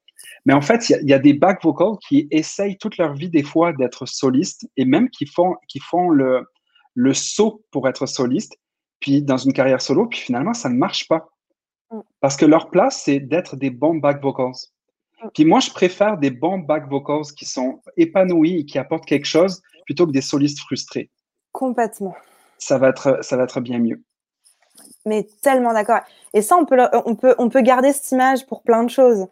Mais 0.46 0.54
en 0.54 0.60
fait, 0.60 0.88
il 0.88 1.08
y, 1.08 1.12
a 1.12 1.18
des 1.18 1.34
back 1.34 1.62
vocals 1.62 1.98
qui 2.08 2.26
essayent 2.30 2.78
toute 2.78 2.96
leur 2.96 3.14
vie, 3.14 3.28
des 3.28 3.42
fois, 3.42 3.72
d'être 3.72 4.06
solistes 4.06 4.66
et 4.76 4.84
même 4.84 5.10
qui 5.10 5.26
font, 5.26 5.56
qui 5.68 5.80
font 5.80 6.08
le, 6.08 6.46
le 6.94 7.12
saut 7.12 7.62
pour 7.70 7.88
être 7.88 8.06
soliste, 8.06 8.56
puis 9.00 9.22
dans 9.22 9.36
une 9.36 9.52
carrière 9.52 9.80
solo, 9.80 10.06
puis 10.06 10.18
finalement, 10.18 10.54
ça 10.54 10.68
ne 10.68 10.76
marche 10.76 11.08
pas. 11.08 11.28
Mm. 11.90 12.00
Parce 12.20 12.36
que 12.36 12.46
leur 12.46 12.70
place, 12.70 13.02
c'est 13.04 13.20
d'être 13.20 13.56
des 13.56 13.70
bons 13.70 13.96
back 13.96 14.22
vocals. 14.22 14.54
Mm. 15.22 15.28
Puis 15.34 15.44
moi, 15.44 15.60
je 15.60 15.70
préfère 15.70 16.16
des 16.16 16.30
bons 16.30 16.58
back 16.58 16.88
vocals 16.88 17.34
qui 17.36 17.44
sont 17.44 17.82
épanouis 17.96 18.60
et 18.60 18.64
qui 18.64 18.78
apportent 18.78 19.06
quelque 19.06 19.26
chose 19.26 19.60
plutôt 19.84 20.06
que 20.06 20.12
des 20.12 20.22
solistes 20.22 20.60
frustrés. 20.60 21.10
Complètement. 21.52 22.14
Ça 22.58 22.78
va 22.78 22.88
être, 22.88 23.22
ça 23.22 23.36
va 23.36 23.44
être 23.44 23.60
bien 23.60 23.78
mieux 23.78 24.02
mais 25.06 25.26
tellement 25.42 25.72
d'accord. 25.72 26.00
Et 26.32 26.42
ça, 26.42 26.56
on 26.56 26.64
peut, 26.64 26.78
on, 27.04 27.14
peut, 27.14 27.34
on 27.38 27.48
peut 27.48 27.62
garder 27.62 27.92
cette 27.92 28.10
image 28.12 28.46
pour 28.46 28.62
plein 28.62 28.84
de 28.84 28.90
choses. 28.90 29.26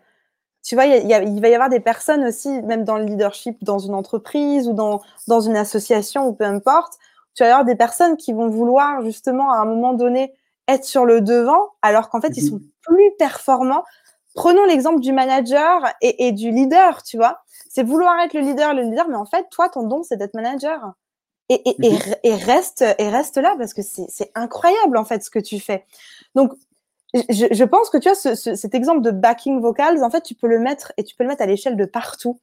Tu 0.62 0.74
vois, 0.74 0.86
il, 0.86 1.40
va 1.40 1.48
y 1.48 1.54
avoir 1.54 1.70
des 1.70 1.80
personnes 1.80 2.24
aussi, 2.24 2.62
même 2.62 2.84
dans 2.84 2.98
le 2.98 3.04
leadership, 3.04 3.62
dans 3.62 3.78
une 3.78 3.94
entreprise 3.94 4.68
ou 4.68 4.72
dans, 4.72 5.00
dans 5.26 5.40
une 5.40 5.56
association 5.56 6.26
ou 6.26 6.34
peu 6.34 6.44
importe, 6.44 6.94
tu 7.34 7.42
vas 7.42 7.48
y 7.48 7.52
avoir 7.52 7.64
des 7.64 7.76
personnes 7.76 8.16
qui 8.16 8.32
vont 8.32 8.48
vouloir 8.48 9.02
justement 9.02 9.52
à 9.52 9.58
un 9.58 9.64
moment 9.64 9.94
donné 9.94 10.32
être 10.66 10.84
sur 10.84 11.06
le 11.06 11.20
devant, 11.20 11.70
alors 11.80 12.10
qu'en 12.10 12.20
fait, 12.20 12.36
ils 12.36 12.46
sont 12.46 12.60
plus 12.82 13.10
performants. 13.18 13.84
Prenons 14.34 14.64
l'exemple 14.66 15.00
du 15.00 15.12
manager 15.12 15.82
et, 16.02 16.26
et, 16.26 16.32
du 16.32 16.50
leader, 16.50 17.02
tu 17.02 17.16
vois. 17.16 17.40
C'est 17.70 17.82
vouloir 17.82 18.18
être 18.20 18.34
le 18.34 18.40
leader, 18.40 18.74
le 18.74 18.82
leader, 18.82 19.08
mais 19.08 19.16
en 19.16 19.24
fait, 19.24 19.46
toi, 19.50 19.68
ton 19.68 19.84
don, 19.84 20.02
c'est 20.02 20.16
d'être 20.16 20.34
manager 20.34 20.92
et, 21.48 21.62
et, 21.68 21.90
mhm. 21.90 22.14
et, 22.22 22.34
reste 22.34 22.84
et 22.98 23.08
reste 23.08 23.38
là 23.38 23.54
parce 23.58 23.72
que 23.72 23.82
c'est 23.82 24.30
incroyable 24.34 24.98
en 24.98 25.04
fait 25.04 25.22
ce 25.24 25.30
que 25.30 25.38
tu 25.38 25.60
fais. 25.60 25.86
Donc 26.34 26.52
je, 27.14 27.46
je 27.50 27.64
pense 27.64 27.90
que 27.90 27.98
tu 27.98 28.08
ce, 28.14 28.34
cet 28.34 28.74
exemple 28.74 29.00
de 29.00 29.10
backing 29.10 29.60
vocals, 29.60 30.02
en 30.02 30.10
fait 30.10 30.22
tu 30.22 30.34
peux 30.34 30.48
le 30.48 30.58
mettre 30.58 30.92
et 30.96 31.04
tu 31.04 31.14
peux 31.14 31.24
le 31.24 31.28
mettre 31.28 31.42
à 31.42 31.46
l'échelle 31.46 31.76
de 31.76 31.84
partout 31.84 32.38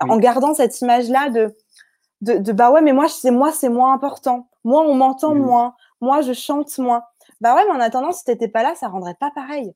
en 0.00 0.16
gardant 0.16 0.54
cette 0.54 0.80
image 0.80 1.08
là 1.08 1.28
de 1.30 1.54
de, 2.20 2.52
bah 2.52 2.70
ouais, 2.70 2.82
mais 2.82 2.92
moi, 2.92 3.08
c'est 3.08 3.30
moi, 3.30 3.52
c'est 3.52 3.68
moins 3.68 3.92
important. 3.92 4.48
Moi, 4.64 4.82
on 4.82 4.94
m'entend 4.94 5.34
moins. 5.34 5.74
Moi, 6.00 6.20
je 6.22 6.32
chante 6.32 6.76
moins. 6.78 7.02
Bah 7.40 7.54
ouais, 7.54 7.64
mais 7.64 7.72
en 7.72 7.80
attendant, 7.80 8.12
si 8.12 8.24
t'étais 8.24 8.48
pas 8.48 8.62
là, 8.62 8.74
ça 8.74 8.88
rendrait 8.88 9.16
pas 9.18 9.30
pareil. 9.34 9.72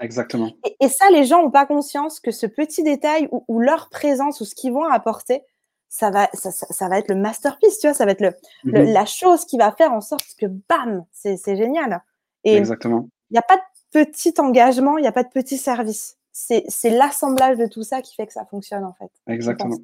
Exactement. 0.00 0.50
Et, 0.80 0.88
ça, 0.88 1.10
les 1.10 1.24
gens 1.24 1.42
n'ont 1.42 1.50
pas 1.50 1.66
conscience 1.66 2.20
que 2.20 2.30
ce 2.30 2.46
petit 2.46 2.82
détail 2.82 3.28
ou, 3.30 3.60
leur 3.60 3.88
présence 3.90 4.40
ou 4.40 4.44
ce 4.44 4.54
qu'ils 4.54 4.72
vont 4.72 4.84
apporter, 4.84 5.42
ça 5.88 6.10
va, 6.10 6.30
ça, 6.32 6.88
va 6.88 6.98
être 6.98 7.08
le 7.08 7.16
masterpiece, 7.16 7.80
tu 7.80 7.88
vois, 7.88 7.94
ça 7.94 8.06
va 8.06 8.12
être 8.12 8.20
le, 8.20 8.30
mmh 8.64 8.92
la 8.92 9.04
chose 9.04 9.44
qui 9.44 9.58
va 9.58 9.72
faire 9.72 9.92
en 9.92 10.00
sorte 10.00 10.24
que, 10.38 10.46
bam, 10.46 11.04
c'est 11.12 11.56
génial. 11.56 12.02
Et 12.44 12.56
Exactement. 12.56 13.08
Il 13.30 13.34
n'y 13.34 13.38
a 13.38 13.42
pas 13.42 13.56
de 13.56 13.62
petit 13.92 14.34
engagement, 14.38 14.98
il 14.98 15.02
n'y 15.02 15.08
a 15.08 15.12
pas 15.12 15.22
de 15.22 15.28
petit 15.28 15.58
service. 15.58 16.16
C'est 16.32 16.90
l'assemblage 16.90 17.58
de 17.58 17.66
tout 17.66 17.82
ça 17.82 18.02
qui 18.02 18.14
fait 18.14 18.26
que 18.26 18.32
ça 18.32 18.44
fonctionne, 18.44 18.84
en 18.84 18.92
fait. 18.94 19.10
Exactement. 19.26 19.76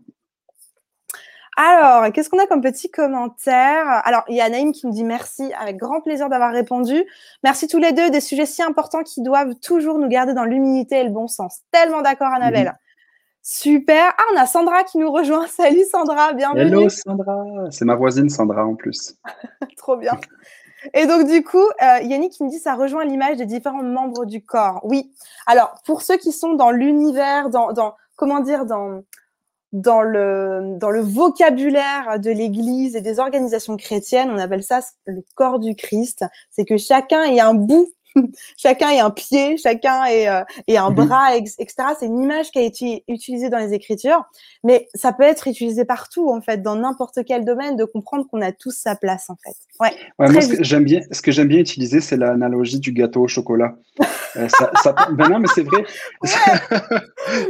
Alors, 1.58 2.12
qu'est-ce 2.12 2.28
qu'on 2.28 2.38
a 2.38 2.46
comme 2.46 2.60
petit 2.60 2.90
commentaire? 2.90 3.86
Alors, 4.04 4.24
il 4.28 4.36
y 4.36 4.42
a 4.42 4.48
Naïm 4.48 4.72
qui 4.72 4.86
nous 4.86 4.92
dit 4.92 5.04
merci, 5.04 5.52
avec 5.58 5.78
grand 5.78 6.02
plaisir 6.02 6.28
d'avoir 6.28 6.52
répondu. 6.52 7.02
Merci 7.42 7.66
tous 7.66 7.78
les 7.78 7.92
deux, 7.92 8.10
des 8.10 8.20
sujets 8.20 8.44
si 8.44 8.62
importants 8.62 9.02
qui 9.02 9.22
doivent 9.22 9.54
toujours 9.54 9.98
nous 9.98 10.08
garder 10.08 10.34
dans 10.34 10.44
l'humilité 10.44 10.96
et 10.96 11.04
le 11.04 11.10
bon 11.10 11.28
sens. 11.28 11.60
Tellement 11.70 12.02
d'accord, 12.02 12.28
Annabelle. 12.28 12.66
Mhm. 12.66 12.78
Super. 13.48 14.12
Ah, 14.18 14.22
on 14.34 14.36
a 14.38 14.44
Sandra 14.44 14.82
qui 14.82 14.98
nous 14.98 15.10
rejoint. 15.10 15.46
Salut 15.48 15.84
Sandra, 15.90 16.32
bienvenue. 16.32 16.62
Hello 16.62 16.88
Sandra. 16.88 17.44
C'est 17.70 17.84
ma 17.84 17.94
voisine 17.94 18.28
Sandra 18.28 18.66
en 18.66 18.74
plus. 18.74 19.14
Trop 19.76 19.96
bien. 19.96 20.12
Et 20.94 21.06
donc, 21.06 21.26
du 21.26 21.42
coup, 21.42 21.58
euh, 21.58 21.98
Yannick 22.02 22.32
qui 22.32 22.44
me 22.44 22.50
dit 22.50 22.58
ça 22.58 22.74
rejoint 22.74 23.04
l'image 23.04 23.36
des 23.36 23.46
différents 23.46 23.82
membres 23.82 24.24
du 24.24 24.44
corps. 24.44 24.80
Oui. 24.84 25.12
Alors, 25.46 25.80
pour 25.84 26.02
ceux 26.02 26.16
qui 26.16 26.32
sont 26.32 26.54
dans 26.54 26.70
l'univers, 26.70 27.50
dans, 27.50 27.72
dans, 27.72 27.94
comment 28.16 28.40
dire, 28.40 28.66
dans, 28.66 29.02
dans 29.72 30.02
le, 30.02 30.76
dans 30.78 30.90
le 30.90 31.00
vocabulaire 31.00 32.18
de 32.20 32.30
l'Église 32.30 32.96
et 32.96 33.00
des 33.00 33.18
organisations 33.18 33.76
chrétiennes, 33.76 34.30
on 34.30 34.38
appelle 34.38 34.62
ça 34.62 34.80
le 35.06 35.22
corps 35.34 35.58
du 35.58 35.74
Christ. 35.74 36.24
C'est 36.50 36.64
que 36.64 36.76
chacun 36.76 37.22
ait 37.24 37.40
un 37.40 37.54
bout 37.54 37.88
chacun 38.56 38.90
est 38.90 39.00
un 39.00 39.10
pied, 39.10 39.56
chacun 39.56 40.04
est, 40.04 40.28
euh, 40.28 40.42
un 40.68 40.90
mhm. 40.90 40.94
bras, 40.94 41.36
etc. 41.36 41.66
C'est 41.98 42.06
une 42.06 42.22
image 42.22 42.50
qui 42.50 42.58
a 42.58 42.62
été 42.62 43.04
utilisée 43.08 43.50
dans 43.50 43.58
les 43.58 43.74
Écritures, 43.74 44.24
mais 44.64 44.88
ça 44.94 45.12
peut 45.12 45.22
être 45.22 45.48
utilisé 45.48 45.84
partout, 45.84 46.30
en 46.30 46.40
fait, 46.40 46.62
dans 46.62 46.76
n'importe 46.76 47.20
quel 47.26 47.44
domaine, 47.44 47.76
de 47.76 47.84
comprendre 47.84 48.26
qu'on 48.28 48.40
a 48.42 48.52
tous 48.52 48.72
sa 48.72 48.96
place, 48.96 49.30
en 49.30 49.36
fait. 49.36 49.56
Ouais. 49.80 49.92
moi, 50.18 50.40
ce 50.40 50.48
que 50.48 50.64
j'aime 50.64 50.84
bien, 50.84 51.00
ce 51.10 51.20
que 51.20 51.32
j'aime 51.32 51.48
bien 51.48 51.58
utiliser, 51.58 52.00
c'est 52.00 52.16
l'analogie 52.16 52.80
du 52.80 52.92
gâteau 52.92 53.22
au 53.22 53.28
chocolat. 53.28 53.74
Euh, 54.36 54.48
ça, 54.48 54.94
ben 55.12 55.28
non, 55.28 55.38
mais 55.38 55.48
c'est 55.54 55.62
vrai. 55.62 55.84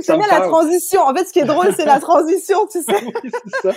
c'est 0.01 0.17
bien 0.17 0.27
la 0.31 0.41
transition. 0.43 1.01
En 1.03 1.15
fait, 1.15 1.25
ce 1.25 1.33
qui 1.33 1.41
est 1.41 1.45
drôle, 1.45 1.73
c'est 1.77 1.85
la 1.85 2.01
transition, 2.01 2.59
tu 2.71 2.83
sais. 2.83 2.95
oui, 3.25 3.31
ça. 3.63 3.73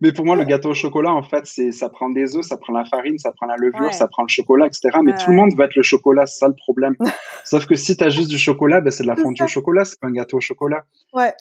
Mais 0.00 0.12
pour 0.12 0.24
moi, 0.24 0.36
le 0.36 0.44
gâteau 0.44 0.70
au 0.70 0.74
chocolat, 0.74 1.12
en 1.12 1.22
fait, 1.22 1.46
c'est 1.46 1.72
ça 1.72 1.88
prend 1.88 2.10
des 2.10 2.36
œufs, 2.36 2.44
ça 2.44 2.56
prend 2.56 2.72
la 2.72 2.84
farine, 2.84 3.18
ça 3.18 3.32
prend 3.32 3.46
la 3.46 3.56
levure, 3.56 3.92
ça 3.92 4.06
prend 4.08 4.22
le 4.22 4.28
chocolat, 4.28 4.66
etc. 4.66 4.90
Mais 5.02 5.14
tout 5.16 5.30
le 5.30 5.36
monde 5.36 5.54
va 5.56 5.64
être 5.64 5.74
le 5.74 5.82
chocolat 5.82 6.07
c'est 6.26 6.38
ça 6.38 6.48
le 6.48 6.54
problème. 6.54 6.96
Sauf 7.44 7.66
que 7.66 7.74
si 7.74 7.96
tu 7.96 8.04
as 8.04 8.08
juste 8.08 8.28
du 8.28 8.38
chocolat, 8.38 8.80
ben, 8.80 8.90
c'est 8.90 9.02
de 9.02 9.08
la 9.08 9.16
fondue 9.16 9.42
au 9.42 9.46
chocolat, 9.46 9.84
c'est 9.84 9.98
pas 9.98 10.08
un 10.08 10.12
gâteau 10.12 10.38
au 10.38 10.40
chocolat. 10.40 10.84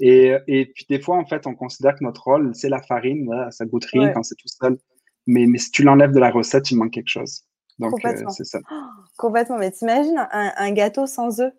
Et, 0.02 0.34
et, 0.48 0.66
puis 0.66 0.86
des 0.90 1.02
fois, 1.02 1.18
en 1.18 1.26
fait, 1.26 1.48
on 1.48 1.56
considère 1.56 1.96
que 1.96 2.04
notre 2.04 2.24
rôle, 2.24 2.52
c'est 2.54 2.70
la 2.70 2.82
farine, 2.82 3.30
ça 3.52 3.66
goûte 3.66 3.86
rien 3.86 4.10
quand 4.10 4.24
c'est 4.24 4.36
tout 4.36 4.48
seul. 4.48 4.78
Mais, 5.26 5.46
mais 5.46 5.58
si 5.58 5.72
tu 5.72 5.84
l'enlèves 5.84 6.14
de 6.14 6.20
la 6.20 6.30
recette, 6.30 6.72
il 6.72 6.78
manque 6.78 6.92
quelque 6.92 7.10
chose. 7.10 7.44
Donc, 7.80 7.94
euh, 8.06 8.24
c'est 8.30 8.46
ça. 8.46 8.60
complètement. 9.18 9.58
Mais 9.58 9.72
t'imagines 9.72 10.18
un, 10.32 10.54
un 10.56 10.72
gâteau 10.72 11.06
sans 11.06 11.42
œufs? 11.42 11.54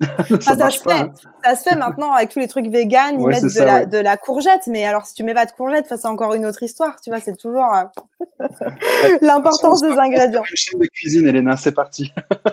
ça, 0.40 0.70
se 0.70 0.80
fait. 0.80 0.92
Hein. 0.92 1.12
ça, 1.44 1.54
se 1.54 1.62
fait. 1.68 1.76
maintenant 1.76 2.12
avec 2.12 2.30
tous 2.30 2.40
les 2.40 2.48
trucs 2.48 2.66
véganes, 2.66 3.20
ils 3.20 3.26
mettent 3.26 3.44
de, 3.44 3.98
la, 3.98 4.16
courgette. 4.16 4.66
Mais 4.66 4.84
alors, 4.84 5.06
si 5.06 5.14
tu 5.14 5.22
mets 5.22 5.34
pas 5.34 5.46
de 5.46 5.52
courgette, 5.52 5.86
c'est 5.88 6.06
encore 6.06 6.34
une 6.34 6.46
autre 6.46 6.62
histoire. 6.62 7.00
Tu 7.00 7.10
vois, 7.10 7.20
c'est 7.20 7.36
toujours 7.36 7.72
euh, 7.74 8.46
l'importance 9.20 9.80
des 9.82 9.96
ingrédients. 9.96 10.42
Chaîne 10.44 10.80
de 10.80 10.86
cuisine, 10.86 11.26
Elena, 11.28 11.56
c'est 11.56 11.72
parti. 11.72 12.12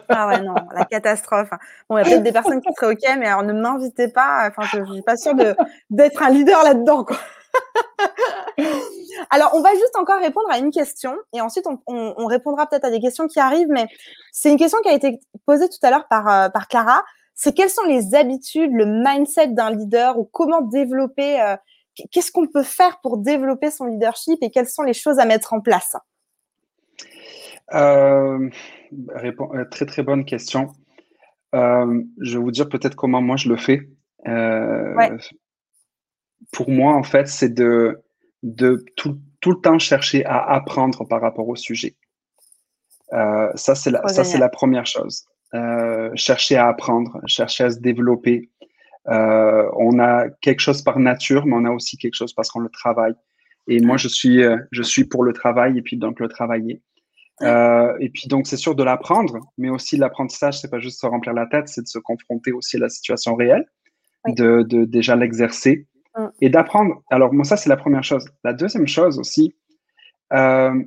ah 0.10 0.28
ouais, 0.28 0.42
non, 0.42 0.56
la 0.74 0.86
catastrophe. 0.86 1.50
Bon, 1.90 1.98
il 1.98 2.02
y 2.02 2.04
a 2.04 2.06
peut-être 2.06 2.24
des 2.24 2.32
personnes 2.32 2.62
qui 2.62 2.72
seraient 2.74 2.94
OK, 2.94 3.18
mais 3.18 3.28
alors 3.28 3.44
ne 3.44 3.54
m'invitez 3.54 4.08
pas. 4.08 4.50
Enfin, 4.50 4.68
je, 4.72 4.80
ne 4.80 4.94
suis 4.94 5.02
pas 5.02 5.18
sûre 5.18 5.34
d'être 5.90 6.22
un 6.22 6.30
leader 6.30 6.64
là-dedans. 6.64 7.06
Alors, 9.30 9.52
on 9.54 9.62
va 9.62 9.74
juste 9.74 9.96
encore 9.98 10.20
répondre 10.20 10.48
à 10.50 10.58
une 10.58 10.72
question 10.72 11.16
et 11.34 11.42
ensuite 11.42 11.66
on, 11.88 12.26
répondra 12.26 12.68
peut-être 12.68 12.86
à 12.86 12.92
des 12.92 13.00
questions 13.00 13.28
qui 13.28 13.40
arrivent, 13.40 13.70
mais 13.70 13.88
c'est 14.32 14.52
une 14.52 14.58
question 14.58 14.80
qui 14.84 14.90
a 14.90 14.94
été 14.94 15.20
posée 15.46 15.68
tout 15.70 15.80
à 15.84 15.90
l'heure 15.90 16.08
par, 16.08 16.28
euh, 16.28 16.50
par 16.50 16.68
Clara 16.68 17.04
c'est 17.36 17.56
quelles 17.56 17.70
sont 17.70 17.86
les 17.86 18.14
habitudes, 18.16 18.72
le 18.72 18.86
mindset 18.86 19.48
d'un 19.48 19.72
leader 19.72 20.20
ou 20.20 20.26
comment 20.26 20.62
développer, 20.62 21.42
euh, 21.42 21.56
qu'est-ce 22.12 22.32
qu'on 22.32 22.48
peut 22.48 22.64
faire 22.64 23.00
pour 23.02 23.18
développer 23.18 23.72
son 23.72 23.86
leadership 23.86 24.38
et 24.42 24.52
quelles 24.52 24.68
sont 24.68 24.84
les 24.84 24.94
choses 24.94 25.20
à 25.20 25.26
mettre 25.26 25.54
en 25.54 25.62
place? 25.62 25.96
Euh, 27.74 28.50
euh, 29.16 29.66
Très 29.72 29.86
très 29.86 30.04
bonne 30.04 30.26
question. 30.26 30.72
je 31.54 32.34
vais 32.34 32.38
vous 32.38 32.52
dire 32.52 32.70
peut-être 32.70 32.96
comment 32.96 33.22
moi 33.22 33.38
je 33.38 33.50
le 33.50 33.58
fais. 33.58 33.90
Pour 36.52 36.70
moi, 36.70 36.94
en 36.94 37.04
fait, 37.04 37.28
c'est 37.28 37.54
de, 37.54 38.02
de 38.44 38.84
tout, 38.98 39.20
le 39.46 39.62
temps 39.62 39.80
chercher 39.80 40.26
à 40.26 40.44
apprendre 40.54 41.06
par 41.08 41.22
rapport 41.22 41.48
au 41.48 41.56
sujet. 41.56 41.96
ça, 43.10 43.74
c'est 43.76 43.90
la, 43.90 44.08
ça, 44.10 44.24
c'est 44.24 44.38
la 44.38 44.50
première 44.50 44.86
chose. 44.86 45.26
Euh, 45.54 46.12
chercher 46.16 46.56
à 46.56 46.70
apprendre, 46.70 47.20
chercher 47.28 47.66
à 47.66 47.70
se 47.72 47.80
développer. 47.80 48.50
Euh, 49.10 49.70
on 49.76 50.00
a 50.00 50.30
quelque 50.42 50.62
chose 50.62 50.82
par 50.82 50.98
nature, 51.00 51.46
mais 51.46 51.56
on 51.56 51.66
a 51.66 51.72
aussi 51.72 51.98
quelque 51.98 52.14
chose 52.14 52.34
parce 52.34 52.50
qu'on 52.50 52.62
le 52.62 52.70
travaille. 52.70 53.16
Et 53.68 53.82
moi, 53.82 53.98
je 53.98 54.08
suis, 54.08 54.44
euh, 54.44 54.58
je 54.72 54.82
suis 54.82 55.04
pour 55.04 55.24
le 55.24 55.34
travail 55.34 55.78
et 55.78 55.82
puis 55.82 55.98
donc 55.98 56.20
le 56.20 56.30
travailler. 56.30 56.82
et 57.42 58.10
puis 58.14 58.28
donc, 58.28 58.48
c'est 58.48 58.58
sûr 58.58 58.76
de 58.76 58.84
l'apprendre, 58.84 59.40
mais 59.58 59.70
aussi 59.70 59.98
l'apprentissage, 59.98 60.60
c'est 60.60 60.70
pas 60.70 60.80
juste 60.80 61.02
se 61.02 61.08
remplir 61.08 61.34
la 61.34 61.48
tête, 61.48 61.68
c'est 61.68 61.82
de 61.82 61.88
se 61.88 62.00
confronter 62.00 62.52
aussi 62.52 62.78
à 62.78 62.82
la 62.82 62.90
situation 62.90 63.36
réelle, 63.36 63.66
de, 64.28 64.62
de, 64.62 64.86
déjà 64.86 65.16
l'exercer 65.16 65.88
mm. 66.16 66.28
et 66.42 66.50
d'apprendre. 66.50 67.02
Alors, 67.10 67.34
moi, 67.34 67.44
ça, 67.44 67.58
c'est 67.58 67.70
la 67.70 67.78
première 67.78 68.04
chose. 68.04 68.26
La 68.44 68.54
deuxième 68.54 68.88
chose 68.88 69.18
aussi, 69.18 69.56
euh, 70.34 70.82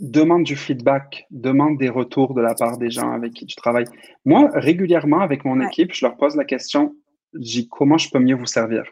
demande 0.00 0.44
du 0.44 0.56
feedback, 0.56 1.26
demande 1.30 1.78
des 1.78 1.90
retours 1.90 2.34
de 2.34 2.40
la 2.40 2.54
part 2.54 2.78
des 2.78 2.90
gens 2.90 3.12
avec 3.12 3.34
qui 3.34 3.46
tu 3.46 3.54
travailles. 3.54 3.84
Moi, 4.24 4.50
régulièrement, 4.54 5.20
avec 5.20 5.44
mon 5.44 5.60
équipe, 5.60 5.92
je 5.92 6.04
leur 6.04 6.16
pose 6.16 6.36
la 6.36 6.44
question, 6.44 6.96
dis 7.34 7.68
comment 7.68 7.98
je 7.98 8.10
peux 8.10 8.18
mieux 8.18 8.34
vous 8.34 8.46
servir? 8.46 8.84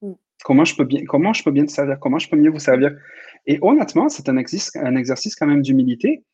Mm. 0.00 0.12
Comment 0.44 0.64
je 0.64 0.76
peux 0.76 0.84
bien, 0.84 1.04
comment 1.04 1.32
je 1.32 1.42
peux 1.42 1.50
bien 1.50 1.66
te 1.66 1.72
servir? 1.72 1.98
Comment 2.00 2.18
je 2.18 2.30
peux 2.30 2.36
mieux 2.36 2.50
vous 2.50 2.60
servir? 2.60 2.96
Et 3.46 3.58
honnêtement, 3.62 4.08
c'est 4.08 4.28
un 4.28 4.36
exercice, 4.36 4.74
un 4.76 4.94
exercice 4.94 5.34
quand 5.34 5.46
même 5.46 5.62
d'humilité. 5.62 6.24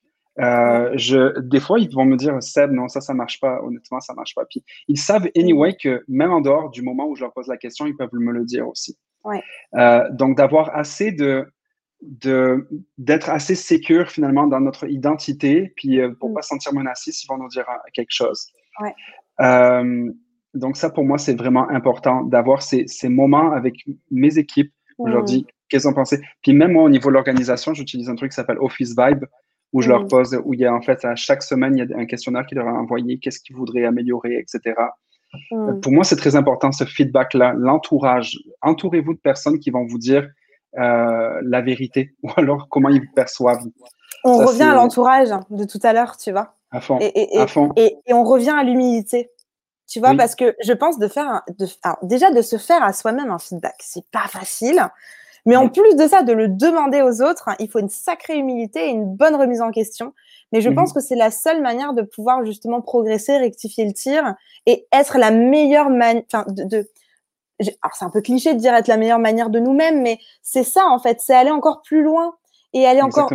Euh, 0.40 0.90
je, 0.96 1.38
des 1.40 1.60
fois, 1.60 1.78
ils 1.78 1.92
vont 1.92 2.04
me 2.04 2.16
dire, 2.16 2.42
Seb, 2.42 2.72
non, 2.72 2.88
ça, 2.88 3.00
ça 3.00 3.14
marche 3.14 3.40
pas. 3.40 3.62
Honnêtement, 3.62 4.00
ça 4.00 4.14
marche 4.14 4.34
pas. 4.34 4.44
Puis, 4.44 4.64
ils 4.88 4.98
savent 4.98 5.28
anyway 5.36 5.76
que 5.80 6.02
même 6.08 6.32
en 6.32 6.40
dehors 6.40 6.70
du 6.70 6.82
moment 6.82 7.06
où 7.06 7.14
je 7.14 7.22
leur 7.22 7.32
pose 7.32 7.46
la 7.46 7.56
question, 7.56 7.86
ils 7.86 7.96
peuvent 7.96 8.10
me 8.12 8.32
le 8.32 8.44
dire 8.44 8.68
aussi. 8.68 8.98
Euh, 9.76 10.10
donc, 10.10 10.36
d'avoir 10.36 10.76
assez 10.76 11.12
de 11.12 11.46
d'être 12.02 13.30
assez 13.30 13.54
sécure 13.54 14.10
finalement 14.10 14.46
dans 14.46 14.60
notre 14.60 14.88
identité, 14.88 15.72
puis 15.76 16.00
euh, 16.00 16.10
pour 16.18 16.28
ne 16.28 16.32
mm. 16.32 16.36
pas 16.36 16.42
se 16.42 16.48
sentir 16.48 16.74
menacé 16.74 17.12
s'ils 17.12 17.28
vont 17.28 17.38
nous 17.38 17.48
dire 17.48 17.64
euh, 17.68 17.88
quelque 17.92 18.10
chose. 18.10 18.48
Euh, 19.40 20.10
donc 20.54 20.76
ça, 20.76 20.90
pour 20.90 21.04
moi, 21.04 21.18
c'est 21.18 21.34
vraiment 21.34 21.68
important 21.70 22.22
d'avoir 22.22 22.62
ces, 22.62 22.86
ces, 22.86 23.08
moments 23.08 23.52
avec 23.52 23.76
mes 24.10 24.38
équipes 24.38 24.72
où 24.98 25.08
je 25.08 25.12
leur 25.12 25.24
dis 25.24 25.42
mm. 25.42 25.46
qu'est-ce 25.68 25.84
qu'ils 25.84 25.90
ont 25.90 25.94
pensé. 25.94 26.20
Puis 26.42 26.52
même 26.52 26.72
moi, 26.72 26.84
au 26.84 26.90
niveau 26.90 27.08
de 27.08 27.14
l'organisation, 27.14 27.74
j'utilise 27.74 28.08
un 28.08 28.16
truc 28.16 28.30
qui 28.30 28.36
s'appelle 28.36 28.58
Office 28.60 28.94
Vibe, 28.96 29.24
où 29.72 29.80
je 29.80 29.88
leur 29.88 30.04
mm. 30.04 30.08
pose, 30.08 30.40
où 30.44 30.54
il 30.54 30.60
y 30.60 30.66
a 30.66 30.74
en 30.74 30.82
fait 30.82 31.04
à 31.04 31.14
chaque 31.14 31.42
semaine, 31.42 31.76
il 31.76 31.88
y 31.88 31.92
a 31.92 31.98
un 31.98 32.06
questionnaire 32.06 32.46
qui 32.46 32.54
leur 32.54 32.68
a 32.68 32.72
envoyé, 32.72 33.18
qu'est-ce 33.18 33.40
qu'ils 33.40 33.56
voudraient 33.56 33.84
améliorer, 33.84 34.38
etc. 34.38 34.74
Pour 35.82 35.92
moi, 35.92 36.04
c'est 36.04 36.16
très 36.16 36.36
important 36.36 36.70
ce 36.70 36.84
feedback-là, 36.84 37.54
l'entourage. 37.56 38.38
Entourez-vous 38.62 39.14
de 39.14 39.18
personnes 39.18 39.58
qui 39.58 39.70
vont 39.70 39.84
vous 39.84 39.98
dire 39.98 40.28
euh, 40.78 41.40
la 41.42 41.60
vérité 41.60 42.14
ou 42.22 42.30
alors 42.36 42.68
comment 42.68 42.88
ils 42.88 43.10
perçoivent. 43.12 43.64
On 44.24 44.38
revient 44.38 44.62
à 44.62 44.74
l'entourage 44.74 45.28
de 45.50 45.64
tout 45.64 45.80
à 45.82 45.92
l'heure, 45.92 46.16
tu 46.16 46.32
vois. 46.32 46.54
À 46.70 46.80
fond. 46.80 46.98
Et, 47.00 47.38
à 47.38 47.46
fond. 47.46 47.72
et, 47.76 47.96
on 48.08 48.24
revient 48.24 48.54
à 48.56 48.64
l'humilité. 48.64 49.30
Tu 49.86 50.00
vois, 50.00 50.14
parce 50.14 50.34
que 50.34 50.56
je 50.64 50.72
pense 50.72 50.98
de 50.98 51.06
faire, 51.08 51.42
de, 51.58 51.66
déjà 52.02 52.30
de 52.30 52.40
se 52.40 52.56
faire 52.56 52.82
à 52.82 52.94
soi-même 52.94 53.30
un 53.30 53.38
feedback, 53.38 53.74
c'est 53.80 54.08
pas 54.10 54.26
facile. 54.28 54.82
Mais 55.46 55.56
en 55.56 55.68
plus 55.68 55.94
de 55.94 56.08
ça, 56.08 56.22
de 56.22 56.32
le 56.32 56.48
demander 56.48 57.02
aux 57.02 57.20
autres, 57.20 57.50
il 57.58 57.68
faut 57.68 57.78
une 57.78 57.90
sacrée 57.90 58.38
humilité 58.38 58.86
et 58.86 58.90
une 58.90 59.14
bonne 59.14 59.34
remise 59.34 59.60
en 59.60 59.70
question. 59.70 60.14
Mais 60.52 60.60
je 60.62 60.70
pense 60.70 60.90
mhm. 60.90 60.94
que 60.94 61.00
c'est 61.00 61.16
la 61.16 61.30
seule 61.30 61.60
manière 61.60 61.92
de 61.92 62.02
pouvoir 62.02 62.44
justement 62.44 62.80
progresser, 62.80 63.36
rectifier 63.36 63.84
le 63.84 63.92
tir 63.92 64.34
et 64.66 64.86
être 64.92 65.18
la 65.18 65.30
meilleure 65.30 65.90
manière, 65.90 66.22
de, 66.48 66.88
alors 67.60 67.94
c'est 67.94 68.04
un 68.04 68.10
peu 68.10 68.20
cliché 68.20 68.54
de 68.54 68.58
dire 68.58 68.74
être 68.74 68.88
la 68.88 68.96
meilleure 68.96 69.18
manière 69.18 69.50
de 69.50 69.58
nous-mêmes, 69.58 70.02
mais 70.02 70.18
c'est 70.42 70.64
ça 70.64 70.86
en 70.86 70.98
fait, 70.98 71.20
c'est 71.20 71.34
aller 71.34 71.50
encore 71.50 71.82
plus 71.82 72.02
loin 72.02 72.34
et 72.72 72.86
aller 72.86 73.02
encore 73.02 73.30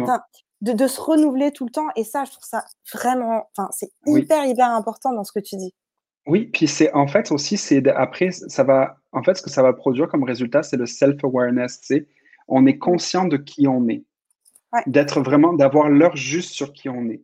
de, 0.61 0.87
se 0.87 0.99
renouveler 1.01 1.51
tout 1.51 1.65
le 1.65 1.71
temps. 1.71 1.87
Et 1.95 2.03
ça, 2.03 2.25
je 2.25 2.31
trouve 2.31 2.43
ça 2.43 2.65
vraiment, 2.93 3.49
enfin, 3.57 3.69
c'est 3.71 3.89
hyper 4.05 4.45
hyper 4.45 4.69
important 4.71 5.13
dans 5.13 5.23
ce 5.23 5.31
que 5.31 5.39
tu 5.39 5.55
dis. 5.55 5.73
Oui, 6.27 6.45
puis 6.45 6.67
c'est 6.67 6.93
en 6.93 7.07
fait 7.07 7.31
aussi, 7.31 7.57
c'est 7.57 7.87
après, 7.87 8.31
ça 8.31 8.63
va, 8.63 8.97
en 9.13 9.23
fait, 9.23 9.35
ce 9.35 9.41
que 9.41 9.49
ça 9.49 9.63
va 9.63 9.73
produire 9.73 10.07
comme 10.09 10.23
résultat, 10.23 10.63
c'est 10.63 10.77
le 10.77 10.85
self-awareness, 10.85 11.79
tu 11.79 11.87
sais, 11.87 12.07
on 12.47 12.65
est 12.65 12.77
conscient 12.77 13.25
de 13.25 13.37
qui 13.37 13.67
on 13.67 13.87
est. 13.87 14.03
D'être 14.85 15.21
vraiment, 15.21 15.53
d'avoir 15.53 15.89
l'heure 15.89 16.15
juste 16.15 16.51
sur 16.51 16.73
qui 16.73 16.89
on 16.89 17.09
est. 17.09 17.23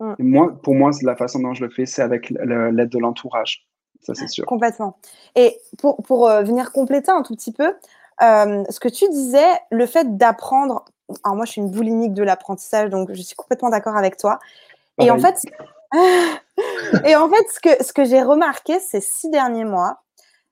Mm. 0.00 0.14
moi, 0.18 0.60
pour 0.62 0.74
moi, 0.74 0.90
la 1.02 1.14
façon 1.14 1.40
dont 1.40 1.54
je 1.54 1.64
le 1.64 1.70
fais, 1.70 1.86
c'est 1.86 2.02
avec 2.02 2.30
l'aide 2.30 2.88
de 2.88 2.98
l'entourage. 2.98 3.68
Ça, 4.02 4.14
c'est 4.14 4.28
sûr. 4.28 4.46
Complètement. 4.46 4.96
Et 5.36 5.60
pour, 5.78 5.96
pour 6.02 6.28
euh, 6.28 6.42
venir 6.42 6.72
compléter 6.72 7.10
un 7.10 7.22
tout 7.22 7.34
petit 7.34 7.52
peu, 7.52 7.74
euh, 8.22 8.64
ce 8.68 8.80
que 8.80 8.88
tu 8.88 9.08
disais, 9.08 9.48
le 9.70 9.86
fait 9.86 10.16
d'apprendre. 10.16 10.84
Alors, 11.24 11.36
moi, 11.36 11.44
je 11.44 11.52
suis 11.52 11.60
une 11.60 11.70
boulimique 11.70 12.14
de 12.14 12.22
l'apprentissage, 12.22 12.90
donc 12.90 13.10
je 13.12 13.22
suis 13.22 13.36
complètement 13.36 13.70
d'accord 13.70 13.96
avec 13.96 14.16
toi. 14.16 14.38
Et 14.98 15.10
en 15.10 15.18
fait, 15.18 15.36
et 17.04 17.16
en 17.16 17.28
fait, 17.28 17.46
ce 17.52 17.60
que, 17.60 17.84
ce 17.84 17.92
que 17.92 18.04
j'ai 18.04 18.22
remarqué 18.22 18.78
ces 18.80 19.00
six 19.00 19.30
derniers 19.30 19.64
mois, 19.64 20.02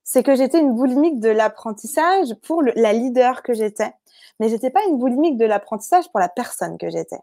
c'est 0.04 0.22
que 0.22 0.34
j'étais 0.34 0.58
une 0.58 0.74
boulimique 0.74 1.20
de 1.20 1.28
l'apprentissage 1.28 2.34
pour 2.42 2.62
la 2.62 2.92
leader 2.92 3.42
que 3.42 3.52
j'étais. 3.52 3.92
Mais 4.40 4.48
j'étais 4.48 4.70
pas 4.70 4.80
une 4.88 4.98
boulimique 4.98 5.36
de 5.36 5.44
l'apprentissage 5.44 6.10
pour 6.10 6.20
la 6.20 6.28
personne 6.28 6.78
que 6.78 6.88
j'étais. 6.88 7.18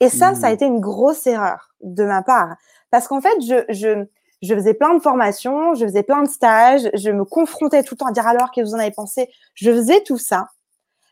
Et 0.00 0.08
ça, 0.08 0.34
ça 0.34 0.46
a 0.46 0.50
mmh. 0.50 0.54
été 0.54 0.64
une 0.64 0.80
grosse 0.80 1.26
erreur 1.26 1.74
de 1.82 2.04
ma 2.04 2.22
part. 2.22 2.56
Parce 2.90 3.08
qu'en 3.08 3.20
fait, 3.20 3.40
je, 3.42 3.64
je, 3.68 4.06
je 4.44 4.54
faisais 4.54 4.74
plein 4.74 4.94
de 4.94 5.00
formations, 5.00 5.74
je 5.74 5.86
faisais 5.86 6.02
plein 6.02 6.22
de 6.22 6.28
stages, 6.28 6.88
je 6.94 7.10
me 7.10 7.24
confrontais 7.24 7.82
tout 7.82 7.94
le 7.94 7.98
temps 7.98 8.06
à 8.06 8.12
dire 8.12 8.26
alors 8.26 8.50
que 8.50 8.60
vous 8.60 8.74
en 8.74 8.78
avez 8.78 8.90
pensé? 8.90 9.28
Je 9.54 9.70
faisais 9.70 10.02
tout 10.02 10.18
ça. 10.18 10.48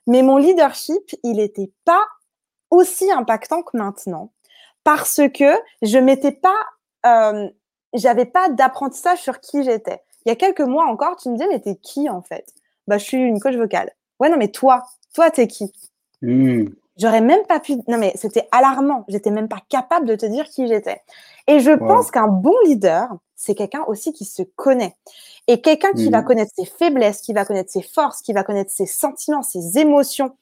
Mais 0.07 0.23
mon 0.23 0.37
leadership, 0.37 1.15
il 1.23 1.37
n'était 1.37 1.71
pas 1.85 2.05
aussi 2.71 3.11
impactant 3.11 3.63
que 3.63 3.77
maintenant 3.77 4.33
parce 4.85 5.21
que 5.35 5.53
je 5.83 5.99
m'étais 5.99 6.33
pas, 6.33 6.67
euh, 7.07 7.49
j'avais 7.95 8.27
pas 8.27 8.49
d'apprentissage 8.49 9.21
sur 9.21 9.41
qui 9.41 9.63
j'étais. 9.63 10.01
Il 10.25 10.29
y 10.29 10.33
a 10.33 10.37
quelques 10.37 10.61
mois 10.61 10.87
encore, 10.87 11.17
tu 11.17 11.29
me 11.29 11.35
disais, 11.35 11.49
mais 11.49 11.61
t'es 11.61 11.77
qui 11.77 12.09
en 12.09 12.23
fait? 12.23 12.53
Bah, 12.87 12.99
je 12.99 13.05
suis 13.05 13.19
une 13.19 13.41
coach 13.41 13.55
vocale. 13.55 13.93
Ouais, 14.19 14.29
non, 14.29 14.37
mais 14.37 14.49
toi, 14.49 14.85
toi, 15.15 15.31
t'es 15.31 15.47
qui? 15.47 15.73
Mmh. 16.21 16.67
J'aurais 16.99 17.21
même 17.21 17.45
pas 17.47 17.61
pu. 17.61 17.77
Non, 17.89 17.99
mais 17.99 18.13
c'était 18.17 18.49
alarmant. 18.53 19.05
J'étais 19.09 19.31
même 19.31 19.49
pas 19.49 19.61
capable 19.69 20.07
de 20.07 20.15
te 20.15 20.27
dire 20.27 20.49
qui 20.49 20.67
j'étais. 20.69 21.01
Et 21.47 21.61
je 21.61 21.73
pense 21.73 22.11
qu'un 22.11 22.29
bon 22.29 22.55
leader, 22.65 23.09
c'est 23.35 23.55
quelqu'un 23.55 23.83
aussi 23.87 24.13
qui 24.13 24.25
se 24.25 24.43
connaît. 24.43 24.97
Et 25.49 25.61
quelqu'un 25.61 25.93
qui 25.93 26.11
va 26.11 26.23
connaître 26.23 26.53
ses 26.55 26.67
faiblesses, 26.67 27.23
qui 27.23 27.33
va 27.33 27.45
connaître 27.45 27.71
ses 27.71 27.83
forces, 27.83 28.23
qui 28.23 28.33
va 28.33 28.45
connaître 28.45 28.71
ses 28.71 28.87
sentiments, 28.87 29.43
ses 29.43 29.79
émotions, 29.79 30.37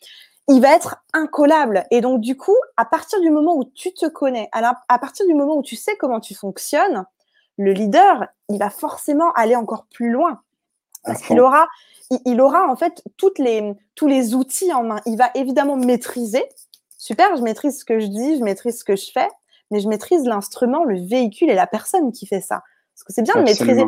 il 0.48 0.60
va 0.60 0.74
être 0.74 0.96
incollable. 1.12 1.84
Et 1.90 2.00
donc, 2.00 2.20
du 2.20 2.36
coup, 2.36 2.56
à 2.76 2.84
partir 2.84 3.20
du 3.20 3.30
moment 3.30 3.56
où 3.56 3.64
tu 3.64 3.92
te 3.94 4.06
connais, 4.06 4.48
à, 4.52 4.98
partir 4.98 5.26
du 5.26 5.34
moment 5.34 5.56
où 5.56 5.62
tu 5.62 5.76
sais 5.76 5.96
comment 5.96 6.20
tu 6.20 6.34
fonctionnes, 6.34 7.04
le 7.56 7.72
leader, 7.72 8.26
il 8.48 8.58
va 8.58 8.70
forcément 8.70 9.32
aller 9.32 9.54
encore 9.54 9.86
plus 9.86 10.10
loin. 10.10 10.42
Parce 11.04 11.22
qu'il 11.22 11.40
aura, 11.40 11.66
il, 12.24 12.40
aura 12.40 12.68
en 12.68 12.76
fait 12.76 13.02
toutes 13.16 13.38
les, 13.38 13.72
tous 13.94 14.06
les 14.06 14.34
outils 14.34 14.72
en 14.72 14.82
main. 14.82 15.00
Il 15.06 15.16
va 15.16 15.30
évidemment 15.34 15.76
maîtriser. 15.76 16.44
Super, 16.98 17.36
je 17.36 17.42
maîtrise 17.42 17.80
ce 17.80 17.84
que 17.84 17.98
je 17.98 18.06
dis, 18.06 18.38
je 18.38 18.44
maîtrise 18.44 18.78
ce 18.78 18.84
que 18.84 18.96
je 18.96 19.10
fais, 19.12 19.28
mais 19.70 19.80
je 19.80 19.88
maîtrise 19.88 20.24
l'instrument, 20.24 20.84
le 20.84 21.00
véhicule 21.00 21.50
et 21.50 21.54
la 21.54 21.66
personne 21.66 22.12
qui 22.12 22.26
fait 22.26 22.40
ça. 22.40 22.62
Parce 22.94 23.04
que 23.04 23.12
c'est 23.12 23.22
bien 23.22 23.34
de 23.34 23.42
maîtriser. 23.42 23.84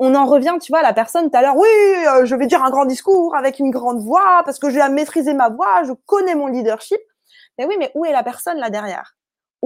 On 0.00 0.16
en 0.16 0.26
revient, 0.26 0.54
tu 0.60 0.72
vois, 0.72 0.82
la 0.82 0.92
personne 0.92 1.30
tout 1.30 1.36
à 1.36 1.42
l'heure, 1.42 1.56
oui, 1.56 1.68
euh, 2.08 2.24
je 2.24 2.34
vais 2.34 2.48
dire 2.48 2.64
un 2.64 2.70
grand 2.70 2.86
discours 2.86 3.36
avec 3.36 3.60
une 3.60 3.70
grande 3.70 4.02
voix 4.02 4.42
parce 4.44 4.58
que 4.58 4.68
je 4.68 4.74
vais 4.74 4.88
maîtriser 4.88 5.32
ma 5.32 5.48
voix, 5.48 5.84
je 5.84 5.92
connais 6.06 6.34
mon 6.34 6.48
leadership. 6.48 6.98
Mais 7.56 7.66
oui, 7.66 7.76
mais 7.78 7.92
où 7.94 8.04
est 8.04 8.10
la 8.10 8.24
personne 8.24 8.58
là 8.58 8.68
derrière? 8.68 9.15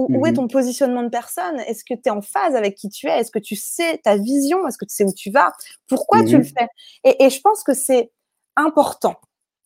Où, 0.09 0.25
est 0.25 0.31
mhm. 0.31 0.35
ton 0.35 0.47
positionnement 0.47 1.03
de 1.03 1.09
personne? 1.09 1.59
Est-ce 1.61 1.83
que 1.83 1.93
tu 1.93 2.01
es 2.05 2.09
en 2.09 2.21
phase 2.21 2.55
avec 2.55 2.75
qui 2.75 2.89
tu 2.89 3.07
es? 3.07 3.19
Est-ce 3.19 3.31
que 3.31 3.39
tu 3.39 3.55
sais 3.55 3.99
ta 4.03 4.17
vision? 4.17 4.67
Est-ce 4.67 4.77
que 4.77 4.85
tu 4.85 4.95
sais 4.95 5.03
où 5.03 5.13
tu 5.13 5.31
vas? 5.31 5.53
Pourquoi 5.87 6.23
tu 6.23 6.37
le 6.37 6.43
mhm. 6.43 6.45
fais? 6.45 6.67
Et, 7.03 7.29
je 7.29 7.41
pense 7.41 7.63
que 7.63 7.73
c'est 7.73 8.11
important. 8.55 9.15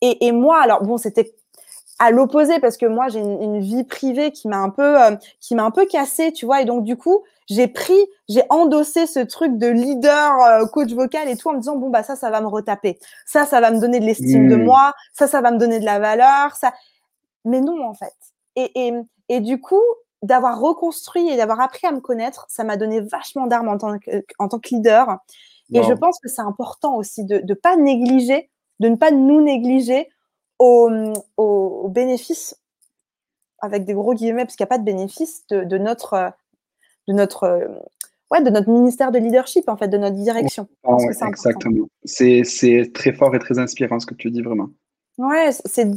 Et, 0.01 0.31
moi, 0.31 0.61
alors 0.61 0.83
bon, 0.83 0.97
c'était 0.97 1.33
à 1.97 2.11
l'opposé 2.11 2.59
parce 2.59 2.77
que 2.77 2.85
moi 2.85 3.07
j'ai 3.07 3.19
une, 3.19 3.59
vie 3.59 3.85
privée 3.85 4.31
qui 4.31 4.49
m'a 4.49 4.57
un 4.57 4.69
peu 4.69 5.01
euh, 5.01 5.15
qui 5.39 5.55
m'a 5.55 5.63
un 5.63 5.71
peu 5.71 5.85
cassée, 5.85 6.33
tu 6.33 6.45
vois? 6.45 6.61
Et 6.61 6.65
donc 6.65 6.83
du 6.83 6.97
coup, 6.97 7.23
j'ai 7.47 7.67
pris, 7.67 7.97
j'ai 8.27 8.43
endossé 8.49 9.07
ce 9.07 9.19
truc 9.19 9.57
de 9.57 9.67
leader, 9.67 10.35
euh, 10.41 10.65
coach 10.65 10.91
vocal 10.91 11.29
et 11.29 11.37
tout 11.37 11.49
en 11.49 11.53
me 11.53 11.59
disant 11.59 11.77
bon 11.77 11.89
bah 11.89 12.03
ça, 12.03 12.15
ça 12.15 12.29
va 12.29 12.41
me 12.41 12.47
retaper. 12.47 12.99
Ça, 13.25 13.45
ça 13.45 13.61
va 13.61 13.71
me 13.71 13.79
donner 13.79 13.99
de 13.99 14.05
l'estime 14.05 14.49
de 14.49 14.55
mmh. 14.55 14.63
moi. 14.63 14.93
Ça, 15.13 15.27
ça 15.27 15.41
va 15.41 15.51
me 15.51 15.57
donner 15.57 15.79
de 15.79 15.85
la 15.85 15.99
valeur. 15.99 16.55
Ça, 16.55 16.73
mais 17.45 17.61
non 17.61 17.87
en 17.87 17.93
fait. 17.93 18.13
Et, 18.55 18.87
et, 18.87 18.93
et 19.29 19.39
du 19.39 19.61
coup, 19.61 19.81
d'avoir 20.21 20.59
reconstruit 20.59 21.29
et 21.29 21.37
d'avoir 21.37 21.61
appris 21.61 21.85
à 21.87 21.91
me 21.91 21.99
connaître, 21.99 22.45
ça 22.49 22.63
m'a 22.63 22.77
donné 22.77 22.99
vachement 23.01 23.47
d'armes 23.47 23.67
en 23.67 23.77
tant 23.77 23.99
que, 23.99 24.23
en 24.39 24.47
tant 24.47 24.59
que 24.59 24.69
leader. 24.69 25.19
Et 25.73 25.81
je 25.81 25.93
pense 25.93 26.19
que 26.19 26.29
c'est 26.29 26.41
important 26.41 26.95
aussi 26.95 27.25
de 27.25 27.39
ne 27.39 27.53
pas 27.55 27.75
négliger, 27.75 28.49
de 28.79 28.89
ne 28.89 28.95
pas 28.95 29.11
nous 29.11 29.41
négliger 29.41 30.09
aux, 30.59 30.89
aux, 31.37 31.89
bénéfices, 31.89 32.55
avec 33.59 33.85
des 33.85 33.93
gros 33.93 34.13
guillemets, 34.13 34.45
parce 34.45 34.55
qu'il 34.55 34.63
n'y 34.63 34.69
a 34.69 34.75
pas 34.75 34.77
de 34.77 34.83
bénéfice 34.83 35.45
de, 35.47 35.63
de 35.63 35.77
notre, 35.77 36.31
de 37.07 37.13
notre 37.13 37.81
ouais, 38.31 38.41
de 38.41 38.49
notre 38.49 38.69
ministère 38.69 39.11
de 39.11 39.19
leadership, 39.19 39.67
en 39.69 39.77
fait, 39.77 39.87
de 39.87 39.97
notre 39.97 40.15
direction. 40.15 40.67
exactement. 41.07 41.87
C'est 42.03 42.91
très 42.93 43.13
fort 43.13 43.35
et 43.35 43.39
très 43.39 43.59
inspirant 43.59 43.99
ce 43.99 44.05
que 44.05 44.15
tu 44.15 44.31
dis 44.31 44.41
vraiment. 44.41 44.69
Ouais, 45.17 45.51
c'est 45.51 45.89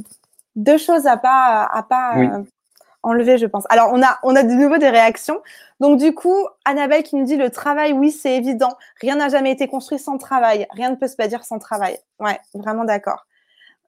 deux 0.57 0.79
choses 0.79 1.07
à 1.07 1.17
pas, 1.17 1.69
à 1.73 1.83
pas 1.83 2.43
enlever, 3.03 3.39
je 3.39 3.47
pense. 3.47 3.65
Alors, 3.69 3.91
on 3.93 4.03
a, 4.03 4.19
on 4.23 4.35
a 4.37 4.43
de 4.43 4.53
nouveau 4.53 4.79
des 4.79 4.91
réactions. 4.91 5.41
Donc, 5.81 5.99
du 5.99 6.15
coup, 6.15 6.37
Annabelle 6.65 7.03
qui 7.03 7.17
nous 7.17 7.25
dit 7.25 7.37
le 7.37 7.51
travail, 7.51 7.93
oui, 7.93 8.11
c'est 8.11 8.37
évident. 8.37 8.77
Rien 9.01 9.17
n'a 9.17 9.29
jamais 9.29 9.53
été 9.53 9.69
construit 9.69 9.99
sans 9.99 10.19
travail. 10.19 10.67
Rien 10.71 10.91
ne 10.91 10.97
peut 10.97 11.09
se 11.09 11.27
dire 11.27 11.45
sans 11.45 11.59
travail. 11.59 11.99
Ouais, 12.19 12.39
vraiment 12.55 12.85
d'accord. 12.85 13.27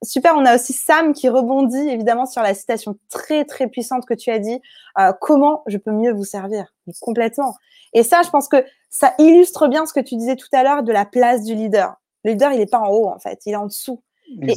Super, 0.03 0.33
on 0.35 0.45
a 0.45 0.55
aussi 0.55 0.73
Sam 0.73 1.13
qui 1.13 1.29
rebondit 1.29 1.89
évidemment 1.89 2.25
sur 2.25 2.41
la 2.41 2.55
citation 2.55 2.97
très 3.09 3.45
très 3.45 3.67
puissante 3.67 4.05
que 4.07 4.15
tu 4.15 4.31
as 4.31 4.39
dit. 4.39 4.59
Euh, 4.97 5.13
comment 5.21 5.61
je 5.67 5.77
peux 5.77 5.91
mieux 5.91 6.11
vous 6.11 6.23
servir? 6.23 6.73
Complètement. 7.01 7.55
Et 7.93 8.01
ça, 8.01 8.23
je 8.23 8.29
pense 8.31 8.47
que 8.47 8.65
ça 8.89 9.13
illustre 9.19 9.67
bien 9.67 9.85
ce 9.85 9.93
que 9.93 9.99
tu 9.99 10.15
disais 10.15 10.35
tout 10.35 10.47
à 10.53 10.63
l'heure 10.63 10.81
de 10.81 10.91
la 10.91 11.05
place 11.05 11.43
du 11.43 11.53
leader. 11.53 11.95
Le 12.23 12.31
leader, 12.31 12.51
il 12.51 12.59
n'est 12.59 12.65
pas 12.65 12.79
en 12.79 12.89
haut 12.89 13.09
en 13.09 13.19
fait, 13.19 13.41
il 13.45 13.53
est 13.53 13.57
en 13.57 13.67
dessous. 13.67 14.01
Et, 14.41 14.53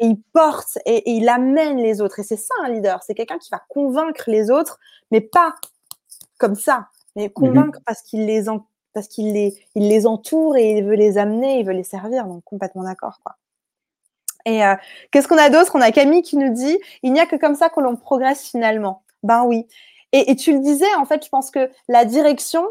il, 0.00 0.20
porte 0.32 0.78
et, 0.86 1.10
il 1.10 1.28
amène 1.28 1.78
les 1.78 2.00
autres. 2.00 2.20
Et 2.20 2.22
c'est 2.22 2.36
ça 2.36 2.54
un 2.64 2.70
leader, 2.70 3.02
c'est 3.02 3.14
quelqu'un 3.14 3.38
qui 3.38 3.50
va 3.50 3.60
convaincre 3.68 4.24
les 4.26 4.50
autres, 4.50 4.78
mais 5.10 5.20
pas 5.20 5.54
comme 6.38 6.54
ça, 6.54 6.88
mais 7.16 7.24
mhm. 7.24 7.32
convaincre 7.32 7.80
parce 7.84 8.02
qu'il 8.02 8.26
les, 8.26 8.44
parce 8.92 9.08
qu'il 9.08 9.32
les, 9.32 9.54
il 9.74 9.88
les 9.88 10.06
entoure 10.06 10.56
et 10.56 10.78
il 10.78 10.84
veut 10.84 10.94
les 10.94 11.18
amener, 11.18 11.60
il 11.60 11.66
veut 11.66 11.72
les 11.72 11.84
servir. 11.84 12.26
Donc 12.26 12.44
complètement 12.44 12.84
d'accord. 12.84 13.18
Quoi. 13.24 13.36
Et 14.44 14.64
euh, 14.64 14.74
qu'est-ce 15.10 15.28
qu'on 15.28 15.38
a 15.38 15.50
d'autre? 15.50 15.72
On 15.74 15.80
a 15.80 15.90
Camille 15.90 16.22
qui 16.22 16.36
nous 16.36 16.52
dit 16.52 16.78
il 17.02 17.12
n'y 17.12 17.20
a 17.20 17.26
que 17.26 17.36
comme 17.36 17.54
ça 17.54 17.68
que 17.68 17.80
l'on 17.80 17.96
progresse 17.96 18.48
finalement. 18.48 19.02
Ben 19.22 19.44
oui. 19.44 19.66
Et, 20.12 20.36
tu 20.36 20.52
le 20.52 20.60
disais, 20.60 20.92
en 20.98 21.04
fait, 21.04 21.22
je 21.22 21.28
pense 21.28 21.50
que 21.50 21.70
la 21.86 22.06
direction, 22.06 22.66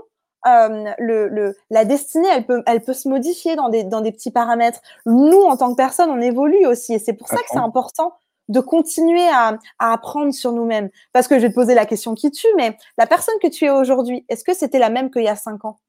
euh, 0.47 0.93
le, 0.99 1.55
la 1.69 1.85
destinée, 1.85 2.27
elle 2.33 2.45
peut, 2.45 2.63
elle 2.65 2.81
peut 2.81 2.93
se 2.93 3.07
modifier 3.07 3.55
dans 3.55 3.69
des, 3.69 3.83
dans 3.83 4.01
des 4.01 4.11
petits 4.11 4.31
paramètres. 4.31 4.81
Nous, 5.05 5.41
en 5.41 5.57
tant 5.57 5.71
que 5.71 5.75
personne, 5.75 6.09
on 6.09 6.21
évolue 6.21 6.65
aussi. 6.65 6.93
Et 6.93 6.99
c'est 6.99 7.13
pour 7.13 7.27
ça 7.27 7.37
que 7.37 7.47
c'est 7.49 7.57
important 7.57 8.13
de 8.47 8.59
continuer 8.61 9.27
à, 9.27 9.57
à 9.79 9.93
apprendre 9.93 10.33
sur 10.33 10.53
nous-mêmes. 10.53 10.89
Parce 11.11 11.27
que 11.27 11.35
je 11.35 11.41
vais 11.41 11.49
te 11.49 11.55
poser 11.55 11.75
la 11.75 11.85
question 11.85 12.15
qui 12.15 12.31
tue, 12.31 12.47
mais 12.55 12.77
la 12.97 13.05
personne 13.05 13.35
que 13.41 13.47
tu 13.47 13.65
es 13.65 13.69
aujourd'hui, 13.69 14.25
est-ce 14.29 14.43
que 14.43 14.53
c'était 14.53 14.79
la 14.79 14.89
même 14.89 15.11
qu'il 15.11 15.23
y 15.23 15.27
a 15.27 15.35
cinq 15.35 15.65
ans? 15.65 15.79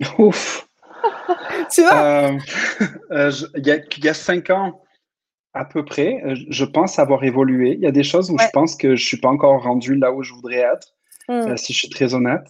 Ouf 0.18 0.66
tu 1.70 1.82
vois? 1.82 2.02
Euh, 2.02 2.38
euh, 3.10 3.32
Il 3.56 4.04
y, 4.04 4.08
a 4.08 4.14
cinq 4.14 4.50
ans, 4.50 4.82
à 5.52 5.64
peu 5.64 5.84
près, 5.84 6.20
je 6.48 6.64
pense 6.64 6.98
avoir 6.98 7.24
évolué. 7.24 7.74
Il 7.74 7.80
y 7.80 7.86
a 7.86 7.92
des 7.92 8.04
choses 8.04 8.30
où 8.30 8.38
je 8.38 8.48
pense 8.52 8.76
que 8.76 8.88
je 8.96 9.02
ne 9.02 9.06
suis 9.06 9.20
pas 9.20 9.28
encore 9.28 9.62
rendu 9.62 9.94
là 9.96 10.12
où 10.12 10.22
je 10.22 10.32
voudrais 10.32 10.60
être, 10.60 10.94
hmm. 11.28 11.56
si 11.56 11.72
je 11.72 11.78
suis 11.78 11.90
très 11.90 12.14
honnête. 12.14 12.44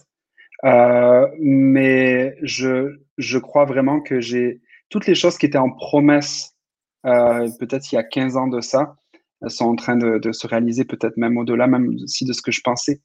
Mais 1.39 2.37
je, 2.41 2.97
je 3.17 3.37
crois 3.37 3.65
vraiment 3.65 4.01
que 4.01 4.19
j'ai 4.19 4.61
toutes 4.89 5.07
les 5.07 5.15
choses 5.15 5.37
qui 5.37 5.45
étaient 5.45 5.57
en 5.57 5.71
promesse, 5.71 6.55
peut-être 7.03 7.91
il 7.91 7.95
y 7.95 7.97
a 7.97 8.03
15 8.03 8.37
ans 8.37 8.47
de 8.47 8.61
ça, 8.61 8.95
sont 9.47 9.65
en 9.65 9.75
train 9.75 9.95
de, 9.95 10.17
de 10.17 10.31
se 10.31 10.47
réaliser, 10.47 10.85
peut-être 10.85 11.17
même 11.17 11.37
au-delà, 11.37 11.67
même 11.67 11.95
aussi 12.03 12.25
de 12.25 12.33
ce 12.33 12.41
que 12.41 12.51
je 12.51 12.61
pensais. 12.61 13.01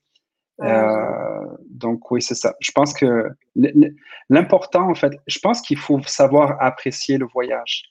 Euh, 0.63 1.47
donc 1.71 2.11
oui, 2.11 2.21
c'est 2.21 2.35
ça. 2.35 2.55
Je 2.61 2.71
pense 2.73 2.93
que 2.93 3.29
l'important, 4.29 4.91
en 4.91 4.95
fait, 4.95 5.13
je 5.27 5.39
pense 5.39 5.63
qu'il 5.63 5.79
faut 5.79 6.01
savoir 6.03 6.57
apprécier 6.61 7.19
le 7.19 7.27
voyage. 7.27 7.85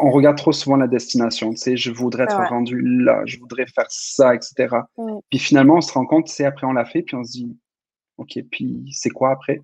On 0.00 0.10
regarde 0.10 0.36
trop 0.36 0.52
souvent 0.52 0.76
la 0.76 0.88
destination, 0.88 1.50
tu 1.50 1.58
sais, 1.58 1.76
je 1.76 1.90
voudrais 1.90 2.24
être 2.24 2.48
rendu 2.48 2.80
là, 2.80 3.22
je 3.26 3.38
voudrais 3.38 3.66
faire 3.66 3.86
ça, 3.88 4.34
etc. 4.34 4.74
Puis 5.30 5.38
finalement, 5.38 5.76
on 5.76 5.80
se 5.80 5.92
rend 5.92 6.06
compte, 6.06 6.28
c'est 6.28 6.44
après 6.44 6.66
on 6.66 6.72
l'a 6.72 6.86
fait, 6.86 7.02
puis 7.02 7.14
on 7.14 7.22
se 7.22 7.32
dit, 7.32 7.56
ok, 8.18 8.38
puis 8.50 8.90
c'est 8.92 9.10
quoi 9.10 9.30
après? 9.30 9.62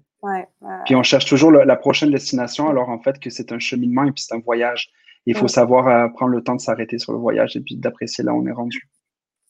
Puis 0.85 0.95
on 0.95 1.03
cherche 1.03 1.27
toujours 1.27 1.51
la 1.51 1.77
prochaine 1.77 2.11
destination, 2.11 2.69
alors 2.69 2.89
en 2.89 3.01
fait 3.01 3.19
que 3.19 3.29
c'est 3.29 3.53
un 3.53 3.59
cheminement 3.59 4.05
et 4.05 4.13
puis 4.13 4.23
c'est 4.23 4.35
un 4.35 4.41
voyage. 4.41 4.91
Il 5.27 5.37
faut 5.37 5.49
savoir 5.49 5.89
euh, 5.89 6.09
prendre 6.09 6.33
le 6.33 6.43
temps 6.43 6.57
de 6.57 6.61
s'arrêter 6.61 6.99
sur 6.99 7.13
le 7.13 7.19
voyage 7.19 7.57
et 7.57 7.61
puis 7.61 7.77
d'apprécier 7.77 8.25
là 8.25 8.33
où 8.33 8.43
on 8.43 8.47
est 8.47 8.53
rendu. 8.53 8.89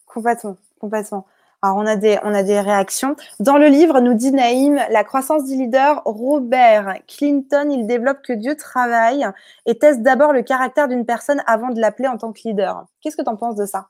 Complètement, 0.06 0.56
complètement. 0.78 1.26
Alors, 1.64 1.76
on 1.76 1.86
a, 1.86 1.94
des, 1.94 2.18
on 2.24 2.34
a 2.34 2.42
des 2.42 2.58
réactions. 2.58 3.14
Dans 3.38 3.56
le 3.56 3.68
livre, 3.68 4.00
nous 4.00 4.14
dit 4.14 4.32
Naïm, 4.32 4.80
la 4.90 5.04
croissance 5.04 5.44
du 5.44 5.54
leader, 5.54 6.02
Robert 6.04 6.96
Clinton, 7.06 7.70
il 7.70 7.86
développe 7.86 8.20
que 8.20 8.32
Dieu 8.32 8.56
travaille 8.56 9.24
et 9.64 9.78
teste 9.78 10.02
d'abord 10.02 10.32
le 10.32 10.42
caractère 10.42 10.88
d'une 10.88 11.06
personne 11.06 11.40
avant 11.46 11.70
de 11.70 11.80
l'appeler 11.80 12.08
en 12.08 12.18
tant 12.18 12.32
que 12.32 12.40
leader. 12.44 12.84
Qu'est-ce 13.00 13.16
que 13.16 13.22
tu 13.22 13.28
en 13.28 13.36
penses 13.36 13.54
de 13.54 13.64
ça? 13.64 13.86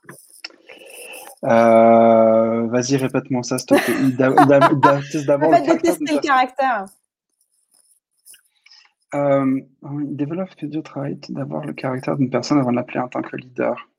Euh, 1.43 2.67
Vas-y, 2.67 2.97
répète-moi 2.97 3.43
ça, 3.43 3.57
s'il 3.57 3.67
te 3.67 3.75
plaît. 3.75 4.11
D'abord 5.25 5.51
le 5.51 5.59
caractère. 5.65 5.97
le 5.99 6.21
caractère. 6.21 6.85
Euh, 9.15 9.61
il 10.01 10.15
développe 10.15 10.55
que 10.55 10.65
Dieu 10.65 10.81
travaille 10.81 11.19
d'abord 11.29 11.63
le 11.63 11.73
caractère 11.73 12.17
d'une 12.17 12.29
personne 12.29 12.59
avant 12.59 12.71
de 12.71 12.77
l'appeler 12.77 12.99
en 12.99 13.07
tant 13.07 13.21
que 13.21 13.35
leader. 13.35 13.89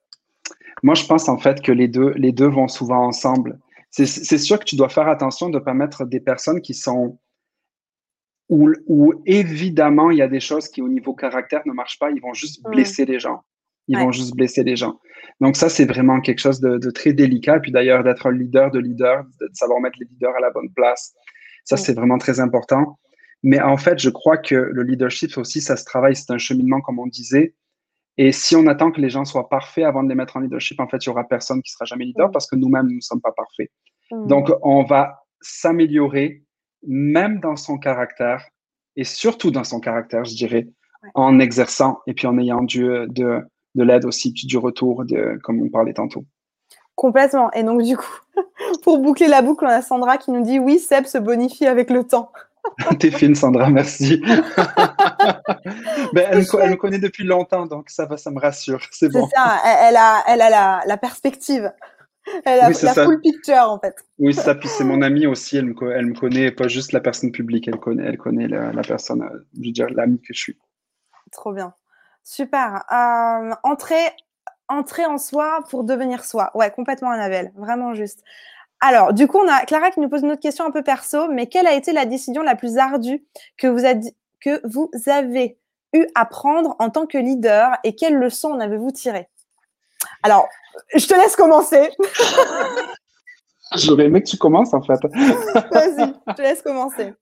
Moi, 0.82 0.94
je 0.94 1.06
pense 1.06 1.28
en 1.28 1.38
fait 1.38 1.62
que 1.62 1.72
les 1.72 1.88
deux, 1.88 2.10
les 2.10 2.32
deux 2.32 2.48
vont 2.48 2.68
souvent 2.68 3.06
ensemble. 3.06 3.58
C'est 3.90 4.38
sûr 4.38 4.58
que 4.58 4.64
tu 4.64 4.74
dois 4.74 4.88
faire 4.88 5.06
attention 5.06 5.48
de 5.48 5.58
ne 5.58 5.64
pas 5.64 5.72
mettre 5.72 6.04
des 6.04 6.18
personnes 6.18 6.60
qui 6.60 6.74
sont 6.74 7.16
où, 8.48 8.70
où, 8.86 9.14
évidemment 9.24 10.10
il 10.10 10.18
y 10.18 10.22
a 10.22 10.28
des 10.28 10.40
choses 10.40 10.68
qui 10.68 10.82
au 10.82 10.88
niveau 10.88 11.14
caractère 11.14 11.62
ne 11.64 11.72
marchent 11.72 11.98
pas, 11.98 12.10
ils 12.10 12.20
vont 12.20 12.34
juste 12.34 12.62
blesser 12.64 13.06
les 13.06 13.20
gens. 13.20 13.44
Ils 13.88 13.98
vont 13.98 14.12
juste 14.12 14.34
blesser 14.34 14.64
les 14.64 14.76
gens. 14.76 14.98
Donc 15.40 15.56
ça, 15.56 15.68
c'est 15.68 15.84
vraiment 15.84 16.20
quelque 16.20 16.38
chose 16.38 16.60
de, 16.60 16.78
de 16.78 16.90
très 16.90 17.12
délicat. 17.12 17.60
Puis 17.60 17.72
d'ailleurs, 17.72 18.02
d'être 18.02 18.26
un 18.26 18.32
leader 18.32 18.70
de 18.70 18.78
leader, 18.78 19.24
de 19.40 19.50
savoir 19.52 19.80
mettre 19.80 19.98
les 20.00 20.06
leaders 20.06 20.34
à 20.36 20.40
la 20.40 20.50
bonne 20.50 20.70
place, 20.74 21.14
ça, 21.64 21.76
c'est 21.76 21.94
vraiment 21.94 22.18
très 22.18 22.40
important. 22.40 22.98
Mais 23.42 23.60
en 23.60 23.76
fait, 23.76 23.98
je 23.98 24.10
crois 24.10 24.38
que 24.38 24.54
le 24.54 24.82
leadership 24.82 25.36
aussi, 25.36 25.60
ça 25.60 25.76
se 25.76 25.84
travaille, 25.84 26.16
c'est 26.16 26.30
un 26.30 26.38
cheminement, 26.38 26.80
comme 26.80 26.98
on 26.98 27.06
disait. 27.06 27.54
Et 28.16 28.32
si 28.32 28.54
on 28.54 28.66
attend 28.66 28.90
que 28.92 29.00
les 29.00 29.10
gens 29.10 29.24
soient 29.24 29.48
parfaits 29.48 29.84
avant 29.84 30.02
de 30.02 30.08
les 30.08 30.14
mettre 30.14 30.36
en 30.36 30.40
leadership, 30.40 30.78
en 30.80 30.88
fait, 30.88 30.98
il 31.04 31.06
y 31.06 31.10
aura 31.10 31.24
personne 31.24 31.60
qui 31.62 31.72
sera 31.72 31.84
jamais 31.84 32.04
leader 32.04 32.28
mm. 32.28 32.32
parce 32.32 32.46
que 32.46 32.56
nous-mêmes, 32.56 32.86
nous 32.86 32.96
ne 32.96 33.00
sommes 33.00 33.20
pas 33.20 33.32
parfaits. 33.32 33.70
Mm. 34.10 34.28
Donc, 34.28 34.50
on 34.62 34.84
va 34.84 35.24
s'améliorer 35.40 36.42
même 36.86 37.40
dans 37.40 37.56
son 37.56 37.76
caractère 37.76 38.46
et 38.96 39.04
surtout 39.04 39.50
dans 39.50 39.64
son 39.64 39.80
caractère, 39.80 40.24
je 40.24 40.34
dirais, 40.34 40.68
en 41.14 41.38
exerçant 41.38 41.98
et 42.06 42.14
puis 42.14 42.26
en 42.26 42.38
ayant 42.38 42.62
du, 42.62 42.86
de, 43.08 43.42
de 43.74 43.82
l'aide 43.82 44.04
aussi, 44.04 44.32
puis 44.32 44.46
du 44.46 44.58
retour, 44.58 45.04
de, 45.04 45.38
comme 45.42 45.60
on 45.62 45.68
parlait 45.68 45.94
tantôt. 45.94 46.24
Complètement. 46.94 47.50
Et 47.52 47.62
donc, 47.62 47.82
du 47.82 47.96
coup, 47.96 48.20
pour 48.82 48.98
boucler 48.98 49.28
la 49.28 49.42
boucle, 49.42 49.64
on 49.64 49.68
a 49.68 49.82
Sandra 49.82 50.16
qui 50.16 50.30
nous 50.30 50.44
dit 50.44 50.58
oui, 50.58 50.78
Seb 50.78 51.06
se 51.06 51.18
bonifie 51.18 51.66
avec 51.66 51.90
le 51.90 52.04
temps. 52.04 52.30
T'es 52.98 53.10
fine, 53.10 53.34
Sandra, 53.34 53.68
merci. 53.68 54.22
ben, 56.12 56.28
elle, 56.30 56.38
me, 56.38 56.76
connaît 56.76 56.98
depuis 56.98 57.24
longtemps, 57.24 57.66
donc 57.66 57.90
ça 57.90 58.06
va, 58.06 58.16
ça 58.16 58.30
me 58.30 58.40
rassure. 58.40 58.80
C'est 58.90 59.10
bon. 59.10 59.28
ça, 59.28 59.60
elle, 59.64 59.96
a, 59.96 60.22
elle 60.28 60.40
a 60.40 60.82
la, 60.86 60.96
perspective. 60.96 61.70
Elle 62.44 62.60
a 62.60 62.70
la 62.70 62.94
full 62.94 63.20
picture, 63.20 63.68
en 63.68 63.78
fait. 63.78 63.94
Oui, 64.18 64.32
ça. 64.32 64.54
Puis 64.54 64.68
c'est 64.68 64.84
mon 64.84 65.02
amie 65.02 65.26
aussi. 65.26 65.58
Elle 65.58 65.66
me, 65.66 65.92
elle 65.92 66.06
me 66.06 66.14
connaît, 66.14 66.50
pas 66.50 66.68
juste 66.68 66.92
la 66.92 67.00
personne 67.00 67.32
publique. 67.32 67.68
Elle 67.68 67.76
connaît, 67.76 68.04
elle 68.06 68.16
connaît 68.16 68.48
la, 68.48 68.82
personne, 68.82 69.22
euh, 69.22 69.46
je 69.58 69.66
veux 69.66 69.72
dire, 69.72 69.90
l'amie 69.90 70.20
que 70.20 70.32
je 70.32 70.40
suis. 70.40 70.58
Trop 71.32 71.52
bien. 71.52 71.74
Super. 72.24 72.84
Euh, 72.90 73.54
entrer, 73.62 74.10
entrer 74.68 75.04
en 75.04 75.18
soi 75.18 75.60
pour 75.68 75.84
devenir 75.84 76.24
soi. 76.24 76.50
Ouais, 76.54 76.70
complètement, 76.70 77.10
Annabelle. 77.10 77.52
Vraiment 77.54 77.94
juste. 77.94 78.24
Alors, 78.80 79.12
du 79.12 79.28
coup, 79.28 79.38
on 79.38 79.48
a 79.48 79.64
Clara 79.66 79.90
qui 79.90 80.00
nous 80.00 80.08
pose 80.08 80.22
une 80.22 80.32
autre 80.32 80.40
question 80.40 80.64
un 80.64 80.70
peu 80.70 80.82
perso, 80.82 81.28
mais 81.28 81.46
quelle 81.46 81.66
a 81.66 81.74
été 81.74 81.92
la 81.92 82.06
décision 82.06 82.42
la 82.42 82.56
plus 82.56 82.78
ardue 82.78 83.24
que 83.56 83.66
vous, 83.66 83.82
que 84.40 84.60
vous 84.66 84.90
avez 85.06 85.58
eu 85.92 86.06
à 86.14 86.24
prendre 86.24 86.74
en 86.78 86.90
tant 86.90 87.06
que 87.06 87.18
leader 87.18 87.76
et 87.84 87.94
quelles 87.94 88.16
leçons 88.16 88.52
en 88.52 88.60
avez-vous 88.60 88.90
tiré 88.90 89.28
Alors, 90.22 90.48
je 90.94 91.06
te 91.06 91.14
laisse 91.14 91.36
commencer. 91.36 91.90
J'aurais 93.76 94.04
aimé 94.06 94.22
que 94.22 94.28
tu 94.28 94.36
commences 94.36 94.74
en 94.74 94.82
fait. 94.82 95.00
Vas-y, 95.02 96.14
je 96.28 96.32
te 96.34 96.42
laisse 96.42 96.62
commencer 96.62 97.14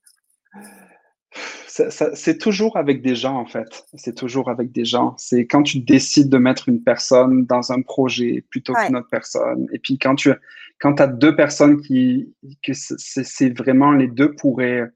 c'est 1.67 2.39
toujours 2.39 2.77
avec 2.77 3.03
des 3.03 3.15
gens, 3.15 3.37
en 3.37 3.47
fait. 3.47 3.87
C'est 3.95 4.15
toujours 4.15 4.51
avec 4.51 4.73
des 4.73 4.85
gens. 4.85 5.15
C'est 5.17 5.47
quand 5.47 5.63
tu 5.63 5.81
décides 5.81 6.29
de 6.29 6.39
mettre 6.39 6.69
une 6.69 6.83
personne 6.83 7.47
dans 7.47 7.73
un 7.73 7.81
projet 7.81 8.45
plutôt 8.51 8.75
qu'une 8.75 8.97
autre 8.97 9.09
personne. 9.11 9.67
Et 9.73 9.79
puis 9.79 9.99
quand 9.99 10.15
tu 10.15 10.31
quand 10.79 11.01
as 11.01 11.07
deux 11.07 11.35
personnes 11.37 11.81
qui, 11.81 12.35
que 12.63 12.73
c'est 12.75 13.57
vraiment 13.57 13.93
les 13.93 14.09
deux 14.09 14.35
pourraient 14.35 14.91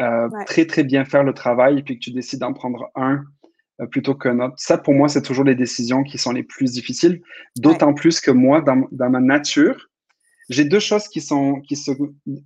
euh, 0.00 0.28
très, 0.46 0.64
très 0.64 0.84
bien 0.84 1.04
faire 1.04 1.24
le 1.24 1.34
travail 1.34 1.78
et 1.78 1.82
puis 1.82 1.98
que 1.98 2.04
tu 2.04 2.12
décides 2.12 2.40
d'en 2.40 2.52
prendre 2.52 2.90
un 2.94 3.24
euh, 3.80 3.86
plutôt 3.86 4.14
qu'un 4.14 4.40
autre. 4.40 4.54
Ça, 4.56 4.78
pour 4.78 4.94
moi, 4.94 5.08
c'est 5.08 5.22
toujours 5.22 5.44
les 5.44 5.54
décisions 5.54 6.02
qui 6.02 6.18
sont 6.18 6.32
les 6.32 6.42
plus 6.42 6.72
difficiles. 6.72 7.20
D'autant 7.58 7.92
plus 7.92 8.20
que 8.20 8.30
moi, 8.30 8.60
dans, 8.60 8.86
dans 8.90 9.10
ma 9.10 9.20
nature, 9.20 9.90
j'ai 10.48 10.64
deux 10.64 10.80
choses 10.80 11.08
qui 11.08 11.20
sont, 11.20 11.60
qui 11.60 11.76
se, 11.76 11.92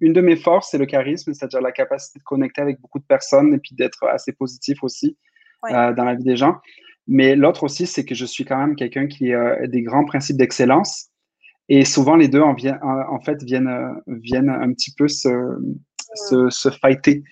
une 0.01 0.13
de 0.13 0.21
mes 0.21 0.37
forces, 0.37 0.71
c'est 0.71 0.79
le 0.79 0.87
charisme, 0.87 1.33
c'est-à-dire 1.33 1.61
la 1.61 1.73
capacité 1.73 2.19
de 2.19 2.25
connecter 2.25 2.61
avec 2.61 2.81
beaucoup 2.81 2.99
de 2.99 3.05
personnes 3.05 3.55
et 3.55 3.59
puis 3.59 3.75
d'être 3.75 4.05
assez 4.07 4.33
positif 4.33 4.83
aussi 4.83 5.17
euh, 5.71 5.93
dans 5.95 6.05
la 6.05 6.15
vie 6.15 6.25
des 6.25 6.37
gens. 6.37 6.57
Mais 7.07 7.37
l'autre 7.37 7.65
aussi, 7.65 7.87
c'est 7.87 8.05
que 8.05 8.15
je 8.15 8.27
suis 8.27 8.45
quand 8.45 8.59
même 8.59 8.77
quelqu'un 8.77 9.07
qui 9.07 9.33
a 9.33 9.61
euh, 9.61 9.67
des 9.67 9.83
grands 9.83 10.05
principes 10.05 10.37
d'excellence. 10.37 11.11
Et 11.69 11.85
souvent, 11.85 12.17
les 12.17 12.29
deux, 12.29 12.43
en, 12.43 12.55
en 12.55 13.21
fait, 13.21 13.43
viennent, 13.43 14.01
viennent 14.07 14.51
un 14.51 14.73
petit 14.73 14.93
peu 14.95 15.09
se, 15.09 15.29
se, 16.29 16.49
se 16.49 16.71
fighter. 16.71 17.25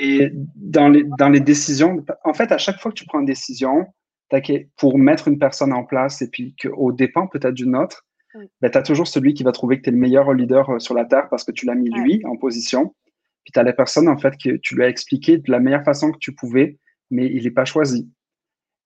Et 0.00 0.30
dans 0.54 0.88
les, 0.88 1.04
dans 1.18 1.28
les 1.28 1.40
décisions, 1.40 2.04
en 2.24 2.34
fait, 2.34 2.52
à 2.52 2.58
chaque 2.58 2.78
fois 2.78 2.92
que 2.92 2.96
tu 2.96 3.04
prends 3.04 3.18
une 3.18 3.26
décision, 3.26 3.86
pour 4.76 4.98
mettre 4.98 5.28
une 5.28 5.38
personne 5.38 5.72
en 5.72 5.84
place 5.84 6.22
et 6.22 6.28
puis 6.28 6.54
qu'au 6.60 6.92
dépend 6.92 7.26
peut-être 7.26 7.54
d'une 7.54 7.76
autre, 7.76 8.06
ben, 8.60 8.70
tu 8.70 8.78
as 8.78 8.82
toujours 8.82 9.06
celui 9.06 9.34
qui 9.34 9.42
va 9.42 9.52
trouver 9.52 9.78
que 9.78 9.82
tu 9.82 9.88
es 9.90 9.92
le 9.92 9.98
meilleur 9.98 10.32
leader 10.32 10.70
euh, 10.70 10.78
sur 10.78 10.94
la 10.94 11.04
Terre 11.04 11.28
parce 11.28 11.44
que 11.44 11.52
tu 11.52 11.66
l'as 11.66 11.74
mis 11.74 11.90
lui 11.90 12.22
en 12.24 12.36
position. 12.36 12.94
Puis 13.44 13.52
tu 13.52 13.58
as 13.58 13.62
la 13.62 13.72
personne, 13.72 14.08
en 14.08 14.18
fait, 14.18 14.34
que 14.36 14.56
tu 14.56 14.74
lui 14.74 14.84
as 14.84 14.88
expliqué 14.88 15.38
de 15.38 15.50
la 15.50 15.60
meilleure 15.60 15.84
façon 15.84 16.12
que 16.12 16.18
tu 16.18 16.34
pouvais, 16.34 16.78
mais 17.10 17.26
il 17.26 17.44
n'est 17.44 17.50
pas 17.50 17.64
choisi. 17.64 18.10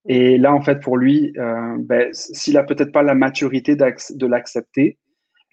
Et 0.06 0.38
là, 0.38 0.52
en 0.54 0.60
fait, 0.60 0.80
pour 0.80 0.96
lui, 0.96 1.32
euh, 1.38 1.76
ben, 1.78 2.08
s'il 2.12 2.56
a 2.56 2.64
peut-être 2.64 2.92
pas 2.92 3.02
la 3.02 3.14
maturité 3.14 3.76
de 3.76 4.26
l'accepter, 4.26 4.98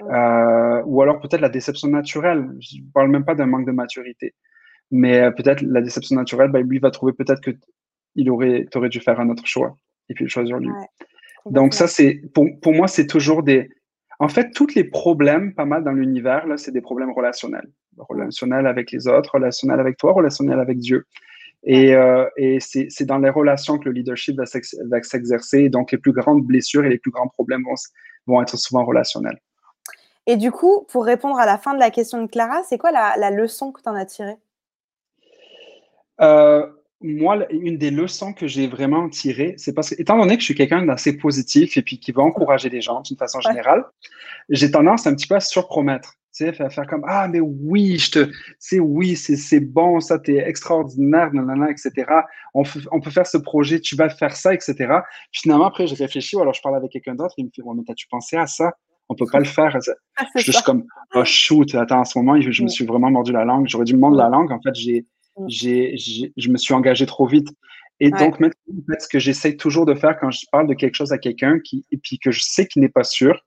euh, 0.02 0.82
ou 0.86 1.02
alors 1.02 1.20
peut-être 1.20 1.42
la 1.42 1.50
déception 1.50 1.90
naturelle, 1.90 2.50
je 2.60 2.78
ne 2.78 2.92
parle 2.94 3.10
même 3.10 3.26
pas 3.26 3.36
d'un 3.36 3.46
manque 3.46 3.68
de 3.68 3.72
maturité, 3.72 4.34
mais 4.92 5.30
peut-être 5.32 5.62
la 5.62 5.82
déception 5.82 6.16
naturelle, 6.16 6.52
ben, 6.52 6.66
lui 6.66 6.80
va 6.80 6.90
trouver 6.90 7.14
peut-être 7.14 7.42
que 7.42 7.52
il 8.16 8.30
aurait, 8.30 8.66
aurais 8.76 8.90
dû 8.90 9.00
faire 9.00 9.20
un 9.20 9.30
autre 9.30 9.46
choix 9.46 9.78
et 10.10 10.14
puis 10.14 10.26
le 10.26 10.30
choisir 10.30 10.58
lui. 10.58 10.70
Donc 11.46 11.74
ça, 11.74 11.88
c'est 11.88 12.22
pour, 12.34 12.48
pour 12.62 12.74
moi, 12.74 12.88
c'est 12.88 13.08
toujours 13.08 13.44
des, 13.44 13.70
en 14.20 14.28
fait, 14.28 14.52
tous 14.52 14.76
les 14.76 14.84
problèmes, 14.84 15.54
pas 15.54 15.66
mal 15.66 15.84
dans 15.84 15.94
l'univers, 15.94 16.46
là, 16.46 16.58
c'est 16.58 16.72
des 16.72 16.82
problèmes 16.82 17.12
relationnels. 17.12 17.70
Relationnels 17.98 18.68
avec 18.68 18.92
les 18.92 19.08
autres, 19.08 19.32
relationnels 19.34 19.80
avec 19.80 19.98
toi, 19.98 20.12
relationnels 20.12 20.60
avec 20.60 20.78
Dieu. 20.78 21.06
Et, 21.64 21.96
euh, 21.96 22.26
et 22.38 22.60
c'est 22.60 23.06
dans 23.06 23.18
les 23.18 23.30
relations 23.30 23.78
que 23.78 23.86
le 23.86 23.92
leadership 23.92 24.38
va 24.38 25.02
s'exercer. 25.02 25.70
Donc, 25.70 25.92
les 25.94 25.98
plus 25.98 26.12
grandes 26.12 26.44
blessures 26.44 26.86
et 26.86 26.90
les 26.90 26.98
plus 26.98 27.12
grands 27.12 27.28
problèmes 27.28 27.64
vont, 27.64 27.76
vont 28.28 28.42
être 28.42 28.58
souvent 28.58 28.86
relationnels. 28.86 29.40
Et 30.28 30.36
du 30.36 30.52
coup, 30.52 30.86
pour 30.90 31.06
répondre 31.06 31.40
à 31.40 31.46
la 31.46 31.58
fin 31.58 31.74
de 31.74 31.80
la 31.80 31.90
question 31.90 32.22
de 32.22 32.28
Clara, 32.30 32.62
c'est 32.64 32.78
quoi 32.78 32.92
la, 32.92 33.16
la, 33.18 33.32
leçon 33.32 33.72
que 33.72 33.82
tu 33.82 33.90
en 33.90 33.96
as 33.96 34.06
tirée? 34.06 34.38
Euh, 36.22 36.68
moi, 37.02 37.46
une 37.52 37.78
des 37.78 37.92
leçons 37.92 38.34
que 38.34 38.48
j'ai 38.48 38.68
vraiment 38.68 39.08
tirées, 39.10 39.54
c'est 39.58 39.74
parce 39.74 39.92
que, 39.92 40.02
étant 40.02 40.18
donné 40.18 40.36
que 40.36 40.42
je 40.42 40.46
suis 40.46 40.56
quelqu'un 40.56 40.86
d'assez 40.86 41.18
positif 41.18 41.78
et 41.78 41.82
puis 41.82 42.00
qui 42.00 42.12
va 42.12 42.24
encourager 42.24 42.70
les 42.70 42.82
gens 42.82 43.02
d'une 43.02 43.18
façon 43.18 43.40
générale, 43.40 43.86
j'ai 44.50 44.70
tendance 44.70 45.08
un 45.08 45.16
petit 45.16 45.28
peu 45.28 45.36
à 45.36 45.40
surpromettre. 45.40 46.16
Tu 46.36 46.46
sais, 46.46 46.54
faire, 46.54 46.72
faire 46.72 46.86
comme 46.88 47.04
Ah, 47.08 47.28
mais 47.28 47.40
oui, 47.40 47.98
je 47.98 48.12
te. 48.12 48.32
C'est 48.60 48.80
oui, 48.80 49.16
c'est 49.16 49.60
bon, 49.62 50.00
ça, 50.00 50.20
t'es 50.20 50.38
extraordinaire, 50.38 51.34
nanana, 51.34 51.72
etc. 51.72 52.06
On, 52.54 52.64
on, 52.92 53.00
peut 53.00 53.10
faire 53.10 53.26
ce 53.26 53.38
projet, 53.38 53.80
tu 53.80 53.96
vas 53.96 54.10
faire 54.10 54.36
ça, 54.36 54.54
etc. 54.54 55.00
finalement, 55.32 55.66
après, 55.66 55.88
je 55.88 55.96
réfléchis 55.96 56.36
ou 56.36 56.42
alors 56.42 56.54
je 56.54 56.62
parle 56.62 56.76
avec 56.76 56.92
quelqu'un 56.92 57.16
d'autre, 57.16 57.34
il 57.38 57.46
me 57.46 57.50
fait 57.56 57.64
Ouais, 57.64 57.74
mais 57.76 57.84
t'as-tu 57.84 58.08
pensé 58.08 58.36
à 58.36 58.46
ça? 58.46 58.74
On 59.10 59.16
peut 59.16 59.26
pas 59.32 59.40
le 59.40 59.46
faire. 59.46 59.76
je 60.36 60.52
suis 60.52 60.64
comme, 60.64 60.86
oh 61.16 61.26
shoot, 61.26 61.74
attends, 61.74 62.02
en 62.02 62.06
ce 62.06 62.18
moment, 62.20 62.40
je, 62.40 62.64
me 62.64 62.68
suis 62.68 62.86
vraiment 62.86 63.10
mordu 63.10 63.32
la 63.32 63.44
langue. 63.44 63.68
J'aurais 63.68 63.86
dû 63.86 63.96
me 63.96 64.00
mordre 64.00 64.18
la 64.18 64.30
langue. 64.30 64.52
En 64.52 64.62
fait, 64.62 64.76
j'ai. 64.76 65.06
J'ai, 65.48 65.96
je 65.98 66.50
me 66.50 66.58
suis 66.58 66.74
engagé 66.74 67.06
trop 67.06 67.28
vite. 67.28 67.50
Et 68.00 68.12
donc, 68.12 68.40
maintenant, 68.40 68.96
ce 68.98 69.08
que 69.08 69.20
j'essaie 69.20 69.56
toujours 69.58 69.86
de 69.86 69.94
faire 69.94 70.18
quand 70.18 70.32
je 70.32 70.46
parle 70.52 70.68
de 70.68 70.74
quelque 70.74 70.96
chose 70.96 71.12
à 71.12 71.18
quelqu'un 71.18 71.60
qui, 71.60 71.86
et 71.92 71.98
puis 71.98 72.18
que 72.18 72.32
je 72.32 72.40
sais 72.42 72.66
qu'il 72.66 72.82
n'est 72.82 72.90
pas 72.90 73.04
sûr, 73.04 73.38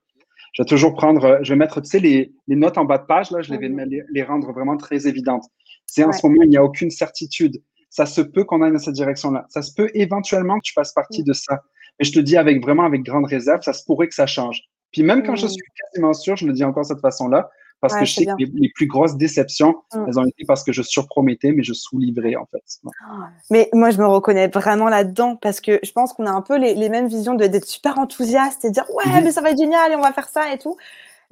je 0.53 0.61
vais 0.61 0.67
toujours 0.67 0.93
prendre, 0.93 1.39
je 1.41 1.53
vais 1.53 1.57
mettre, 1.57 1.81
tu 1.81 1.89
sais, 1.89 1.99
les, 1.99 2.31
les 2.47 2.55
notes 2.55 2.77
en 2.77 2.85
bas 2.85 2.99
de 2.99 3.05
page, 3.05 3.31
là, 3.31 3.41
je 3.41 3.49
vais 3.49 3.57
mm-hmm. 3.57 4.05
les, 4.11 4.23
rendre 4.23 4.51
vraiment 4.53 4.77
très 4.77 5.07
évidentes. 5.07 5.45
C'est 5.87 6.03
en 6.03 6.11
ce 6.11 6.25
moment, 6.25 6.43
il 6.43 6.49
n'y 6.49 6.57
a 6.57 6.63
aucune 6.63 6.91
certitude. 6.91 7.61
Ça 7.89 8.05
se 8.05 8.21
peut 8.21 8.43
qu'on 8.43 8.61
aille 8.61 8.71
dans 8.71 8.79
cette 8.79 8.93
direction-là. 8.93 9.45
Ça 9.49 9.63
se 9.63 9.73
peut 9.73 9.89
éventuellement 9.95 10.57
que 10.57 10.63
tu 10.63 10.73
fasses 10.73 10.93
partie 10.93 11.21
mm. 11.21 11.25
de 11.25 11.33
ça. 11.33 11.61
Mais 11.99 12.05
je 12.05 12.11
te 12.11 12.19
dis 12.19 12.37
avec 12.37 12.61
vraiment 12.61 12.83
avec 12.83 13.01
grande 13.01 13.25
réserve, 13.25 13.61
ça 13.63 13.73
se 13.73 13.83
pourrait 13.83 14.07
que 14.07 14.15
ça 14.15 14.27
change. 14.27 14.61
Puis 14.91 15.01
même 15.01 15.23
quand 15.23 15.35
je 15.35 15.47
mm. 15.47 15.49
suis 15.49 15.63
quasiment 15.81 16.13
sûr, 16.13 16.35
je 16.35 16.45
le 16.45 16.53
dis 16.53 16.63
encore 16.63 16.83
de 16.83 16.89
cette 16.89 17.01
façon-là, 17.01 17.49
parce 17.83 17.99
que 17.99 18.05
je 18.05 18.13
sais 18.13 18.25
que 18.25 18.31
les, 18.37 18.69
plus 18.69 18.87
grosses 18.87 19.15
déceptions, 19.15 19.75
mm. 19.93 20.05
elles 20.07 20.19
ont 20.19 20.25
été 20.25 20.43
parce 20.47 20.63
que 20.63 20.71
je 20.71 20.81
surpromettais, 20.81 21.51
mais 21.51 21.61
je 21.61 21.73
sous-livrais, 21.73 22.35
en 22.35 22.47
fait. 22.47 22.63
Ah. 23.05 23.29
Mais 23.51 23.69
moi, 23.73 23.91
je 23.91 23.99
me 23.99 24.07
reconnais 24.07 24.47
vraiment 24.47 24.89
là-dedans 24.89 25.35
parce 25.35 25.61
que 25.61 25.79
je 25.83 25.91
pense 25.91 26.13
qu'on 26.13 26.25
a 26.25 26.31
un 26.31 26.41
peu 26.41 26.57
les, 26.57 26.89
mêmes 26.89 27.07
visions 27.07 27.35
d'être 27.35 27.65
super 27.65 27.99
enthousiaste 27.99 28.65
et 28.65 28.69
de 28.69 28.73
dire 28.73 28.85
ouais, 28.95 29.03
mm-hmm. 29.05 29.23
mais 29.23 29.31
ça 29.31 29.41
va 29.41 29.51
être 29.51 29.57
génial 29.59 29.91
et 29.91 29.95
on 29.95 30.01
va 30.01 30.13
faire 30.13 30.29
ça 30.29 30.51
et 30.51 30.57
tout. 30.57 30.75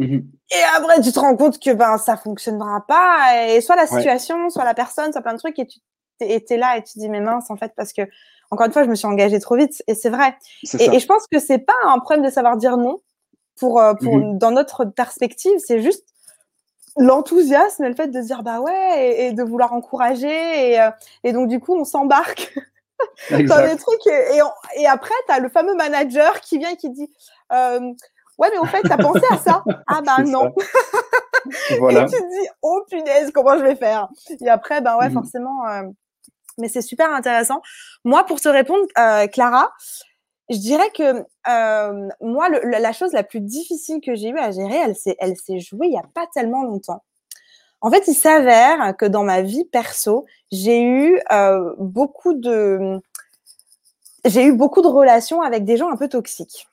Mhm. 0.01 0.27
Et 0.51 0.77
après, 0.77 0.99
tu 1.01 1.11
te 1.11 1.19
rends 1.19 1.35
compte 1.35 1.59
que 1.59 1.71
ben, 1.73 1.97
ça 1.97 2.17
fonctionnera 2.17 2.85
pas. 2.87 3.47
Et 3.49 3.61
soit 3.61 3.75
la 3.75 3.87
situation, 3.87 4.49
soit 4.49 4.63
la 4.63 4.73
personne, 4.73 5.11
soit 5.11 5.21
plein 5.21 5.33
de 5.33 5.39
trucs. 5.39 5.59
Et 5.59 5.67
tu 6.43 6.53
es 6.53 6.57
là 6.57 6.77
et 6.77 6.83
tu 6.83 6.97
dis, 6.97 7.07
mais 7.07 7.21
mince, 7.21 7.49
en 7.51 7.55
fait, 7.55 7.71
parce 7.75 7.93
que, 7.93 8.01
encore 8.49 8.65
une 8.65 8.73
fois, 8.73 8.83
je 8.83 8.89
me 8.89 8.95
suis 8.95 9.07
engagée 9.07 9.39
trop 9.39 9.55
vite. 9.55 9.83
Et 9.87 9.95
c'est 9.95 10.09
vrai. 10.09 10.35
Et, 10.79 10.99
je 10.99 11.05
pense 11.05 11.27
que 11.31 11.39
c'est 11.39 11.59
pas 11.59 11.73
un 11.85 11.99
problème 11.99 12.25
de 12.25 12.31
savoir 12.31 12.57
dire 12.57 12.77
non. 12.77 12.99
Pour, 13.57 13.79
euh, 13.79 13.93
mhm. 14.01 14.39
Dans 14.39 14.51
notre 14.51 14.85
perspective, 14.85 15.51
c'est 15.59 15.81
juste 15.81 16.07
l'enthousiasme 16.97 17.83
et 17.83 17.89
le 17.89 17.95
fait 17.95 18.07
de 18.07 18.19
dire 18.19 18.43
bah 18.43 18.59
ouais 18.59 19.15
et, 19.17 19.31
de 19.31 19.43
vouloir 19.43 19.73
encourager 19.73 20.71
et, 20.71 20.81
euh, 20.81 20.91
et, 21.23 21.31
donc 21.31 21.47
du 21.47 21.59
coup 21.59 21.75
on 21.75 21.85
s'embarque 21.85 22.53
dans 23.31 23.65
des 23.65 23.77
trucs 23.77 24.05
et, 24.07 24.39
et 24.77 24.87
après 24.87 25.13
tu 25.27 25.33
as 25.33 25.39
le 25.39 25.49
fameux 25.49 25.75
manager 25.75 26.41
qui 26.41 26.57
vient 26.57 26.71
et 26.71 26.77
qui 26.77 26.89
dit 26.89 27.09
euh, 27.53 27.93
Ouais, 28.41 28.49
mais 28.51 28.57
au 28.57 28.65
fait, 28.65 28.81
tu 28.81 28.91
as 28.91 28.97
pensé 28.97 29.21
à 29.29 29.37
ça? 29.37 29.63
Ah 29.87 30.01
bah 30.01 30.23
non. 30.25 30.53
voilà. 31.79 32.01
Et 32.01 32.05
tu 32.05 32.11
te 32.11 32.41
dis, 32.41 32.47
oh 32.63 32.81
punaise, 32.89 33.31
comment 33.31 33.55
je 33.55 33.63
vais 33.63 33.75
faire? 33.75 34.07
Et 34.43 34.49
après, 34.49 34.81
ben 34.81 34.97
ouais, 34.97 35.09
mmh 35.09 35.13
forcément. 35.13 35.67
Euh, 35.67 35.83
mais 36.57 36.67
c'est 36.67 36.81
super 36.81 37.13
intéressant. 37.13 37.61
Moi, 38.03 38.25
pour 38.25 38.41
te 38.41 38.49
répondre, 38.49 38.83
euh, 38.97 39.27
Clara, 39.27 39.71
je 40.51 40.57
dirais 40.57 40.89
que 40.95 41.25
euh, 41.47 42.09
moi, 42.21 42.49
la 42.49 42.93
chose 42.93 43.13
la 43.13 43.23
plus 43.23 43.41
difficile 43.41 44.01
que 44.01 44.15
j'ai 44.15 44.29
eu 44.29 44.37
à 44.37 44.51
gérer, 44.51 44.77
elle 45.19 45.35
s'est, 45.37 45.59
jouée 45.59 45.87
il 45.87 45.91
n'y 45.91 45.97
a 45.97 46.05
pas 46.13 46.27
tellement 46.33 46.63
longtemps. 46.63 47.03
En 47.81 47.89
fait, 47.89 48.07
il 48.07 48.13
s'avère 48.13 48.95
que 48.95 49.05
dans 49.05 49.23
ma 49.23 49.41
vie 49.41 49.65
perso, 49.65 50.25
j'ai 50.51 50.83
eu 50.83 51.19
beaucoup 51.79 52.33
de, 52.33 52.99
j'ai 54.25 54.45
eu 54.45 54.53
beaucoup 54.53 54.81
de 54.81 54.87
relations 54.87 55.41
avec 55.41 55.63
des 55.63 55.77
gens 55.77 55.89
un 55.89 55.97
peu 55.97 56.07
toxiques. 56.07 56.67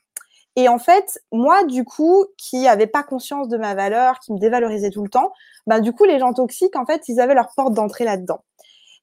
Et 0.56 0.68
en 0.68 0.78
fait, 0.78 1.22
moi, 1.30 1.64
du 1.64 1.84
coup, 1.84 2.26
qui 2.36 2.62
n'avais 2.62 2.88
pas 2.88 3.02
conscience 3.04 3.48
de 3.48 3.56
ma 3.56 3.74
valeur, 3.74 4.18
qui 4.18 4.32
me 4.32 4.38
dévalorisait 4.38 4.90
tout 4.90 5.04
le 5.04 5.08
temps, 5.08 5.32
bah, 5.66 5.80
du 5.80 5.92
coup, 5.92 6.04
les 6.04 6.18
gens 6.18 6.32
toxiques, 6.32 6.76
en 6.76 6.84
fait, 6.84 7.08
ils 7.08 7.20
avaient 7.20 7.34
leur 7.34 7.54
porte 7.54 7.74
d'entrée 7.74 8.04
là-dedans. 8.04 8.42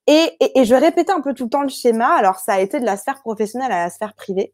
Et, 0.08 0.36
et, 0.40 0.66
je 0.66 0.76
répétais 0.76 1.14
un 1.14 1.22
peu 1.22 1.34
tout 1.34 1.46
le 1.46 1.50
temps 1.50 1.64
le 1.64 1.70
schéma. 1.70 2.10
Alors, 2.10 2.40
ça 2.40 2.54
a 2.54 2.60
été 2.60 2.80
de 2.80 2.86
la 2.86 2.98
sphère 2.98 3.22
professionnelle 3.22 3.72
à 3.72 3.86
la 3.86 3.90
sphère 3.90 4.14
privée. 4.14 4.54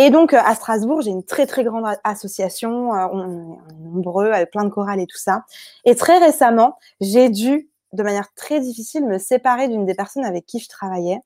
Et 0.00 0.10
donc, 0.10 0.32
à 0.32 0.54
Strasbourg, 0.54 1.02
j'ai 1.02 1.10
une 1.10 1.24
très, 1.24 1.44
très 1.44 1.64
grande 1.64 1.84
association. 2.04 2.94
Euh, 2.94 3.08
on 3.10 3.28
est 3.28 3.78
nombreux, 3.80 4.30
avec 4.30 4.52
plein 4.52 4.62
de 4.62 4.68
chorales 4.68 5.00
et 5.00 5.08
tout 5.08 5.18
ça. 5.18 5.42
Et 5.84 5.96
très 5.96 6.18
récemment, 6.18 6.78
j'ai 7.00 7.30
dû, 7.30 7.68
de 7.92 8.04
manière 8.04 8.32
très 8.34 8.60
difficile, 8.60 9.04
me 9.04 9.18
séparer 9.18 9.66
d'une 9.66 9.86
des 9.86 9.94
personnes 9.94 10.24
avec 10.24 10.46
qui 10.46 10.60
je 10.60 10.68
travaillais 10.68 11.18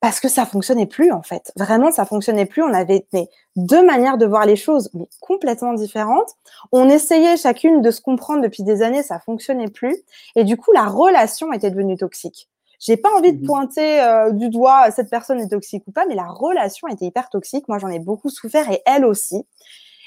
parce 0.00 0.18
que 0.18 0.28
ça 0.28 0.46
fonctionnait 0.46 0.86
plus 0.86 1.12
en 1.12 1.22
fait. 1.22 1.52
Vraiment, 1.56 1.92
ça 1.92 2.04
fonctionnait 2.04 2.46
plus. 2.46 2.62
On 2.62 2.74
avait 2.74 3.06
deux 3.54 3.86
manières 3.86 4.18
de 4.18 4.26
voir 4.26 4.46
les 4.46 4.56
choses, 4.56 4.90
mais 4.94 5.06
complètement 5.20 5.74
différentes. 5.74 6.30
On 6.72 6.88
essayait 6.88 7.36
chacune 7.36 7.82
de 7.82 7.92
se 7.92 8.00
comprendre 8.00 8.42
depuis 8.42 8.64
des 8.64 8.82
années, 8.82 9.04
ça 9.04 9.20
fonctionnait 9.20 9.70
plus. 9.70 9.96
Et 10.34 10.42
du 10.42 10.56
coup, 10.56 10.72
la 10.72 10.86
relation 10.86 11.52
était 11.52 11.70
devenue 11.70 11.96
toxique. 11.96 12.49
J'ai 12.80 12.96
pas 12.96 13.10
envie 13.16 13.32
de 13.32 13.42
mmh 13.42 13.46
pointer 13.46 14.02
euh, 14.02 14.32
du 14.32 14.48
doigt 14.48 14.90
cette 14.90 15.10
personne 15.10 15.38
est 15.40 15.48
toxique 15.48 15.84
ou 15.86 15.92
pas, 15.92 16.06
mais 16.06 16.14
la 16.14 16.26
relation 16.26 16.88
était 16.88 17.04
hyper 17.04 17.28
toxique. 17.28 17.68
Moi, 17.68 17.78
j'en 17.78 17.88
ai 17.88 18.00
beaucoup 18.00 18.30
souffert 18.30 18.70
et 18.70 18.82
elle 18.86 19.04
aussi. 19.04 19.44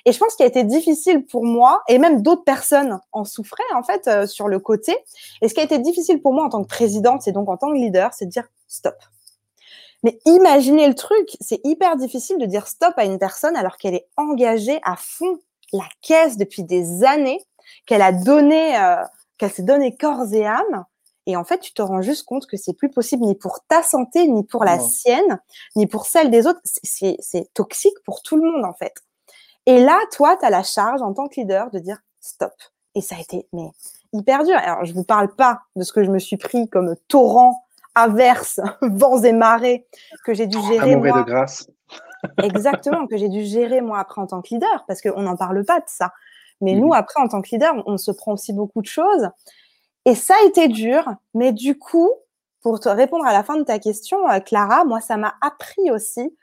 Et 0.06 0.12
je 0.12 0.20
pense 0.20 0.36
qu'il 0.36 0.44
a 0.44 0.50
été 0.50 0.66
difficile 0.66 1.26
pour 1.26 1.46
moi, 1.46 1.82
et 1.88 1.98
même 1.98 2.22
d'autres 2.22 2.44
personnes 2.44 3.00
en 3.14 3.24
souffraient 3.24 3.64
en 3.74 3.84
fait 3.84 4.08
euh, 4.10 4.28
sur 4.28 4.50
le 4.50 4.60
côté. 4.60 4.98
Et 5.42 5.48
ce 5.48 5.54
qui 5.54 5.62
a 5.62 5.64
été 5.64 5.80
difficile 5.80 6.22
pour 6.22 6.34
moi 6.34 6.44
en 6.44 6.50
tant 6.50 6.62
que 6.62 6.68
présidente 6.68 7.26
et 7.28 7.32
donc 7.32 7.48
en 7.48 7.56
tant 7.56 7.70
que 7.70 7.78
leader, 7.78 8.14
c'est 8.14 8.26
de 8.26 8.32
dire 8.32 8.50
stop 8.68 8.96
mais 10.04 10.20
imaginez 10.26 10.88
le 10.88 10.96
truc, 10.96 11.38
c'est 11.40 11.62
hyper 11.64 11.96
difficile 11.96 12.38
de 12.38 12.46
dire 12.46 12.68
stop 12.68 12.94
à 12.98 13.06
une 13.06 13.18
personne 13.18 13.56
alors 13.56 13.78
qu'elle 13.78 13.96
est 13.96 14.08
engagée 14.18 14.80
à 14.84 14.98
fond 14.98 15.40
la 15.72 15.88
caisse 16.02 16.38
depuis 16.38 16.64
des 16.64 17.04
années, 17.04 17.42
qu'elle 17.86 18.02
a 18.02 18.12
donné, 18.12 18.78
euh, 18.78 18.98
qu'elle 19.38 19.52
s'est 19.52 19.64
donné 19.64 19.96
corps 19.96 20.32
et 20.34 20.46
âme. 20.46 20.86
Et 21.26 21.36
en 21.38 21.44
fait, 21.44 21.60
tu 21.60 21.74
te 21.74 21.82
rends 21.82 22.02
juste 22.02 22.26
compte 22.26 22.46
que 22.48 22.58
c'est 22.58 22.74
plus 22.74 22.90
possible 22.90 23.24
ni 23.24 23.36
pour 23.36 23.60
ta 23.68 23.82
santé, 23.82 24.28
ni 24.28 24.44
pour 24.44 24.66
la 24.66 24.80
sienne, 24.80 25.40
ni 25.76 25.88
pour 25.88 26.06
celle 26.06 26.30
des 26.32 26.48
autres. 26.48 26.60
C'est 26.64 27.54
toxique 27.54 27.96
pour 28.06 28.22
tout 28.22 28.36
le 28.36 28.44
monde, 28.44 28.66
en 28.66 28.74
fait. 28.74 28.94
Et 29.66 29.80
là, 29.80 29.98
toi, 30.12 30.36
tu 30.38 30.46
as 30.46 30.50
la 30.50 30.64
charge 30.64 31.02
en 31.02 31.14
tant 31.14 31.28
que 31.28 31.40
leader 31.40 31.72
de 31.72 31.80
dire 31.80 31.98
stop. 32.20 32.54
Et 32.96 33.02
ça 33.02 33.16
a 33.16 33.20
été 33.20 33.48
mais 33.54 33.70
hyper 34.12 34.44
dur. 34.44 34.56
Alors, 34.58 34.86
je 34.86 34.94
vous 34.94 35.04
parle 35.04 35.34
pas 35.34 35.62
de 35.76 35.84
ce 35.84 35.94
que 35.94 36.04
je 36.04 36.12
me 36.12 36.20
suis 36.20 36.38
pris 36.38 36.70
comme 36.70 36.96
torrent 37.08 37.64
averses, 37.96 38.60
vents 38.82 39.22
et 39.22 39.34
marées 39.34 39.88
que 40.26 40.34
j'ai 40.34 40.48
dû 40.48 40.58
gérer. 40.68 40.96
moi. 40.96 41.22
de 41.22 41.24
grâce. 41.24 41.68
Exactement, 42.42 43.06
que 43.08 43.18
j'ai 43.18 43.30
dû 43.30 43.44
gérer 43.44 43.82
moi 43.82 44.00
après 44.00 44.22
en 44.22 44.28
tant 44.28 44.42
que 44.42 44.54
leader, 44.54 44.86
parce 44.88 45.02
qu'on 45.02 45.22
n'en 45.22 45.36
parle 45.36 45.66
pas 45.66 45.80
de 45.80 45.86
ça. 45.88 46.12
Mais 46.62 46.74
nous, 46.76 46.88
mhm. 46.88 46.94
après, 46.94 47.22
en 47.22 47.28
tant 47.28 47.42
que 47.42 47.50
leader, 47.52 47.74
on, 47.86 47.98
se 47.98 48.12
prend 48.12 48.34
aussi 48.34 48.54
beaucoup 48.54 48.82
de 48.82 48.88
choses. 48.88 49.30
Et 50.06 50.16
ça 50.16 50.36
a 50.42 50.46
été 50.48 50.68
dur, 50.68 51.06
mais 51.34 51.54
du 51.54 51.78
coup, 51.78 52.12
pour 52.62 52.80
te 52.80 52.90
répondre 52.90 53.26
à 53.26 53.34
la 53.34 53.44
fin 53.44 53.58
de 53.58 53.64
ta 53.64 53.80
question, 53.80 54.30
euh, 54.30 54.40
Clara, 54.40 54.86
moi, 54.86 55.02
ça 55.02 55.18
m'a 55.18 55.36
appris 55.42 55.92
aussi 55.92 56.36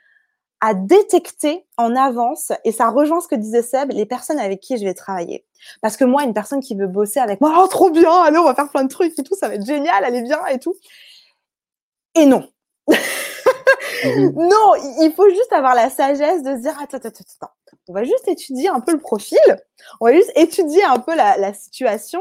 à 0.60 0.74
détecter 0.74 1.66
en 1.78 1.96
avance, 1.96 2.52
et 2.64 2.72
ça 2.72 2.90
rejoint 2.90 3.20
ce 3.20 3.28
que 3.28 3.34
disait 3.34 3.62
Seb, 3.62 3.92
les 3.92 4.04
personnes 4.04 4.38
avec 4.38 4.60
qui 4.60 4.76
je 4.76 4.84
vais 4.84 4.92
travailler. 4.92 5.46
Parce 5.80 5.96
que 5.96 6.04
moi, 6.04 6.22
une 6.22 6.34
personne 6.34 6.60
qui 6.60 6.74
veut 6.74 6.86
bosser 6.86 7.18
avec 7.18 7.40
moi, 7.40 7.62
oh, 7.62 7.66
trop 7.66 7.90
bien, 7.90 8.12
allez, 8.24 8.36
on 8.36 8.44
va 8.44 8.54
faire 8.54 8.68
plein 8.68 8.84
de 8.84 8.90
trucs 8.90 9.18
et 9.18 9.22
tout, 9.22 9.34
ça 9.34 9.48
va 9.48 9.54
être 9.54 9.64
génial, 9.64 10.14
est 10.14 10.22
bien 10.22 10.44
et 10.46 10.58
tout. 10.58 10.74
Et 12.14 12.26
non. 12.26 12.46
Mhm. 12.88 14.32
non, 14.36 14.74
il 15.00 15.12
faut 15.14 15.28
juste 15.30 15.52
avoir 15.52 15.74
la 15.74 15.90
sagesse 15.90 16.42
de 16.42 16.56
se 16.56 16.60
dire 16.60 16.76
attends, 16.80 16.98
attends, 16.98 17.08
attends, 17.08 17.52
on 17.88 17.92
va 17.92 18.04
juste 18.04 18.28
étudier 18.28 18.68
un 18.68 18.80
peu 18.80 18.92
le 18.92 18.98
profil, 18.98 19.38
on 20.00 20.06
va 20.06 20.12
juste 20.12 20.32
étudier 20.34 20.84
un 20.84 20.98
peu 20.98 21.14
la, 21.14 21.54
situation 21.54 22.20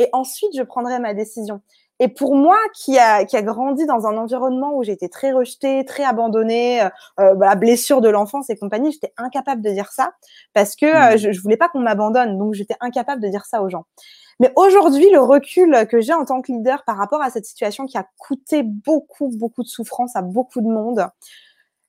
et 0.00 0.08
ensuite 0.12 0.56
je 0.56 0.62
prendrai 0.62 0.98
ma 0.98 1.14
décision. 1.14 1.60
Et 2.02 2.08
pour 2.08 2.34
moi, 2.34 2.56
qui 2.74 2.98
a, 2.98 3.26
qui 3.26 3.36
a 3.36 3.42
grandi 3.42 3.84
dans 3.84 4.06
un 4.06 4.16
environnement 4.16 4.74
où 4.74 4.82
j'étais 4.82 5.10
très 5.10 5.32
rejetée, 5.32 5.84
très 5.84 6.02
abandonnée, 6.02 6.82
euh, 6.82 6.88
euh, 7.20 7.34
la 7.38 7.54
blessure 7.54 8.00
de 8.00 8.08
l'enfance 8.08 8.48
et 8.48 8.56
compagnie, 8.56 8.90
j'étais 8.90 9.12
incapable 9.18 9.60
de 9.60 9.70
dire 9.70 9.92
ça 9.92 10.12
parce 10.54 10.76
que 10.76 10.86
euh, 10.86 11.12
mhm. 11.12 11.18
je, 11.18 11.32
je 11.32 11.42
voulais 11.42 11.58
pas 11.58 11.68
qu'on 11.68 11.80
m'abandonne, 11.80 12.38
donc 12.38 12.54
j'étais 12.54 12.76
incapable 12.80 13.22
de 13.22 13.28
dire 13.28 13.44
ça 13.44 13.62
aux 13.62 13.68
gens. 13.68 13.84
Mais 14.40 14.50
aujourd'hui, 14.56 15.10
le 15.10 15.20
recul 15.20 15.86
que 15.90 16.00
j'ai 16.00 16.14
en 16.14 16.24
tant 16.24 16.40
que 16.40 16.50
leader 16.50 16.82
par 16.84 16.96
rapport 16.96 17.20
à 17.20 17.28
cette 17.28 17.44
situation 17.44 17.84
qui 17.84 17.98
a 17.98 18.06
coûté 18.18 18.62
beaucoup, 18.62 19.28
beaucoup 19.36 19.62
de 19.62 19.68
souffrance 19.68 20.16
à 20.16 20.22
beaucoup 20.22 20.62
de 20.62 20.68
monde, 20.68 21.06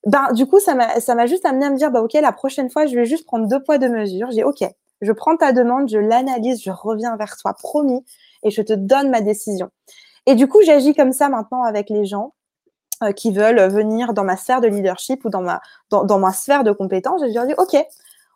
ben, 0.05 0.33
du 0.33 0.45
coup, 0.45 0.59
ça 0.59 0.75
m'a 0.75 1.25
juste 1.27 1.45
amené 1.45 1.65
à 1.65 1.69
me 1.69 1.77
dire, 1.77 1.91
bah, 1.91 2.01
OK, 2.01 2.13
la 2.13 2.33
prochaine 2.33 2.69
fois, 2.69 2.85
je 2.85 2.95
vais 2.95 3.05
juste 3.05 3.25
prendre 3.25 3.47
deux 3.47 3.63
poids, 3.63 3.77
deux 3.77 3.89
mesures. 3.89 4.29
J'ai, 4.31 4.43
OK, 4.43 4.63
je 5.01 5.11
prends 5.11 5.37
ta 5.37 5.51
demande, 5.51 5.89
je 5.89 5.97
l'analyse, 5.97 6.61
je 6.63 6.71
reviens 6.71 7.15
vers 7.17 7.37
toi, 7.37 7.53
promis, 7.53 8.05
et 8.43 8.51
je 8.51 8.61
te 8.61 8.73
donne 8.73 9.09
ma 9.09 9.21
décision. 9.21 9.69
Et 10.25 10.35
du 10.35 10.47
coup, 10.47 10.59
j'agis 10.63 10.93
comme 10.93 11.11
ça 11.11 11.29
maintenant 11.29 11.63
avec 11.63 11.89
les 11.89 12.05
gens 12.05 12.33
euh, 13.03 13.11
qui 13.11 13.31
veulent 13.31 13.61
venir 13.71 14.13
dans 14.13 14.23
ma 14.23 14.37
sphère 14.37 14.61
de 14.61 14.67
leadership 14.67 15.25
ou 15.25 15.29
dans 15.29 15.41
ma, 15.41 15.61
dans, 15.89 16.03
dans 16.03 16.19
ma 16.19 16.31
sphère 16.31 16.63
de 16.63 16.71
compétences. 16.71 17.21
Je 17.21 17.33
leur 17.33 17.47
dis, 17.47 17.55
OK, 17.57 17.75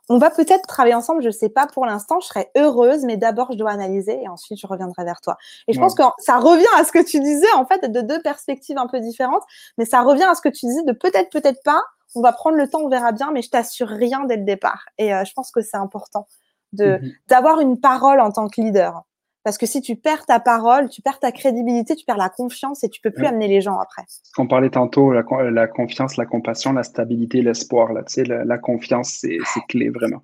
on 0.10 0.18
va 0.18 0.30
peut-être 0.30 0.68
travailler 0.68 0.96
ensemble, 0.96 1.22
je 1.22 1.28
ne 1.28 1.34
sais 1.34 1.50
pas 1.50 1.68
pour 1.68 1.86
l'instant, 1.86 2.20
je 2.20 2.28
serais 2.28 2.52
heureuse, 2.56 3.04
mais 3.06 3.18
d'abord 3.18 3.52
je 3.52 3.58
dois 3.58 3.72
analyser 3.72 4.22
et 4.22 4.28
ensuite 4.28 4.60
je 4.60 4.68
reviendrai 4.68 5.04
vers 5.04 5.20
toi. 5.20 5.36
Et 5.68 5.74
je 5.74 5.80
pense 5.80 5.96
que 5.96 6.04
ça 6.20 6.38
revient 6.38 6.66
à 6.78 6.84
ce 6.84 6.92
que 6.92 7.04
tu 7.04 7.20
disais 7.20 7.52
en 7.56 7.66
fait 7.66 7.92
de 7.92 8.02
deux 8.02 8.22
perspectives 8.22 8.78
un 8.78 8.88
peu 8.88 9.00
différentes, 9.00 9.42
mais 9.78 9.86
ça 9.86 10.02
revient 10.02 10.26
à 10.30 10.36
ce 10.36 10.42
que 10.42 10.50
tu 10.50 10.68
disais 10.68 10.84
de 10.84 10.92
peut-être, 10.92 11.32
peut-être 11.32 11.64
pas. 11.64 11.82
On 12.14 12.22
va 12.22 12.34
prendre 12.34 12.56
le 12.56 12.70
temps, 12.70 12.82
on 12.82 12.88
verra 12.88 13.12
bien, 13.12 13.32
mais 13.32 13.42
je 13.42 13.50
t'assure 13.50 13.88
rien 13.88 14.26
dès 14.26 14.38
le 14.38 14.44
départ. 14.44 14.86
Et 14.98 15.14
euh, 15.14 15.26
je 15.26 15.34
pense 15.34 15.52
que 15.52 15.62
c'est 15.62 15.78
important 15.78 16.28
de 16.76 17.00
mhm. 17.02 17.12
d'avoir 17.28 17.60
une 17.60 17.80
parole 17.80 18.20
en 18.20 18.32
tant 18.32 18.48
que 18.48 18.62
leader. 18.62 19.04
Parce 19.46 19.60
que 19.60 19.68
si 19.68 19.80
tu 19.80 19.96
perds 19.96 20.26
ta 20.26 20.40
parole, 20.40 20.90
tu 20.90 21.04
perds 21.04 21.20
ta 21.20 21.32
crédibilité, 21.32 21.96
tu 21.96 22.04
perds 22.04 22.18
la 22.18 22.30
confiance 22.30 22.84
et 22.84 22.90
tu 22.90 23.00
peux 23.00 23.12
plus 23.12 23.28
amener 23.28 23.48
les 23.48 23.62
gens 23.62 23.78
après. 23.78 24.02
On 24.40 24.48
parlait 24.48 24.72
tantôt, 24.72 25.14
la, 25.14 25.24
la, 25.52 25.68
confiance, 25.68 26.18
la 26.18 26.26
compassion, 26.26 26.74
la 26.74 26.82
stabilité, 26.82 27.44
l'espoir. 27.44 27.94
Là, 27.94 28.02
tu 28.02 28.14
sais, 28.14 28.24
la, 28.24 28.58
confiance, 28.58 29.20
c'est 29.22 29.38
clé 29.70 29.90
vraiment. 29.90 30.24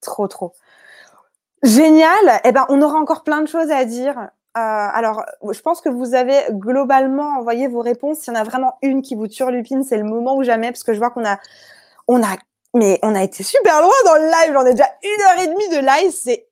Trop, 0.00 0.26
trop. 0.26 0.54
Génial. 1.62 2.40
Eh 2.42 2.50
ben, 2.50 2.66
on 2.68 2.82
aura 2.82 2.98
encore 2.98 3.22
plein 3.22 3.42
de 3.42 3.46
choses 3.46 3.70
à 3.70 3.84
dire. 3.84 4.18
Euh, 4.18 4.28
alors, 4.56 5.24
je 5.48 5.60
pense 5.60 5.80
que 5.80 5.88
vous 5.88 6.14
avez 6.14 6.40
globalement 6.50 7.38
envoyé 7.38 7.68
vos 7.68 7.80
réponses. 7.80 8.18
S'il 8.18 8.34
y 8.34 8.36
en 8.36 8.40
a 8.40 8.44
vraiment 8.44 8.74
une 8.82 9.02
qui 9.02 9.14
vous 9.14 9.28
turlupine, 9.28 9.84
c'est 9.84 9.98
le 9.98 10.04
moment 10.04 10.36
ou 10.36 10.42
jamais, 10.42 10.72
parce 10.72 10.82
que 10.82 10.94
je 10.94 10.98
vois 10.98 11.10
qu'on 11.10 11.24
a, 11.24 11.38
on 12.08 12.20
a, 12.20 12.36
mais 12.74 12.98
on 13.02 13.14
a 13.14 13.22
été 13.22 13.42
super 13.42 13.80
loin 13.80 13.92
dans 14.04 14.14
le 14.14 14.26
live. 14.26 14.56
On 14.56 14.66
est 14.66 14.72
déjà 14.72 14.90
une 15.02 15.22
heure 15.22 15.44
et 15.44 15.46
demie 15.48 15.68
de 15.68 15.78
live. 15.78 16.12
C'est 16.12 16.48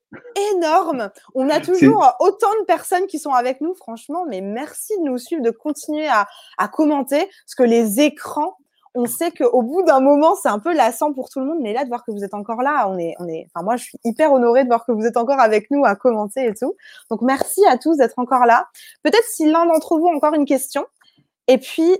énorme. 0.54 1.10
On 1.34 1.48
a 1.48 1.60
toujours 1.60 2.14
autant 2.20 2.50
de 2.60 2.64
personnes 2.64 3.06
qui 3.06 3.18
sont 3.18 3.32
avec 3.32 3.60
nous, 3.60 3.74
franchement, 3.74 4.24
mais 4.28 4.40
merci 4.40 4.96
de 4.98 5.04
nous 5.04 5.18
suivre, 5.18 5.42
de 5.42 5.50
continuer 5.50 6.08
à, 6.08 6.68
commenter, 6.68 7.18
parce 7.18 7.54
que 7.56 7.62
les 7.62 8.00
écrans, 8.00 8.56
on 8.94 9.06
sait 9.06 9.30
qu'au 9.30 9.62
bout 9.62 9.82
d'un 9.82 10.00
moment, 10.00 10.34
c'est 10.34 10.48
un 10.48 10.58
peu 10.58 10.74
lassant 10.74 11.12
pour 11.12 11.28
tout 11.28 11.38
le 11.38 11.46
monde, 11.46 11.58
mais 11.60 11.72
là, 11.72 11.84
de 11.84 11.88
voir 11.88 12.04
que 12.04 12.10
vous 12.10 12.24
êtes 12.24 12.34
encore 12.34 12.60
là, 12.60 12.88
on 12.88 12.98
est, 12.98 13.14
on 13.20 13.28
est, 13.28 13.46
enfin, 13.54 13.64
moi, 13.64 13.76
je 13.76 13.84
suis 13.84 13.98
hyper 14.02 14.32
honorée 14.32 14.64
de 14.64 14.68
voir 14.68 14.84
que 14.84 14.90
vous 14.90 15.06
êtes 15.06 15.16
encore 15.16 15.38
avec 15.38 15.70
nous 15.70 15.84
à 15.84 15.94
commenter 15.94 16.46
et 16.46 16.54
tout. 16.54 16.74
Donc, 17.08 17.22
merci 17.22 17.64
à 17.66 17.78
tous 17.78 17.96
d'être 17.96 18.18
encore 18.18 18.46
là. 18.46 18.66
Peut-être 19.04 19.26
si 19.30 19.48
l'un 19.48 19.66
d'entre 19.66 19.96
vous 19.96 20.08
a 20.08 20.14
encore 20.14 20.34
une 20.34 20.44
question. 20.44 20.84
Et 21.46 21.58
puis, 21.58 21.98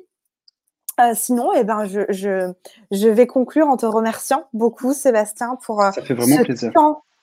euh, 1.01 1.13
sinon, 1.15 1.53
eh 1.55 1.65
ben, 1.65 1.85
je, 1.85 2.01
je, 2.11 2.53
je, 2.91 3.09
vais 3.09 3.27
conclure 3.27 3.69
en 3.69 3.77
te 3.77 3.87
remerciant 3.87 4.45
beaucoup, 4.53 4.93
Sébastien, 4.93 5.57
pour 5.63 5.83
Ça 5.83 5.93
fait 6.03 6.15
vraiment 6.15 6.43
plaisir 6.43 6.73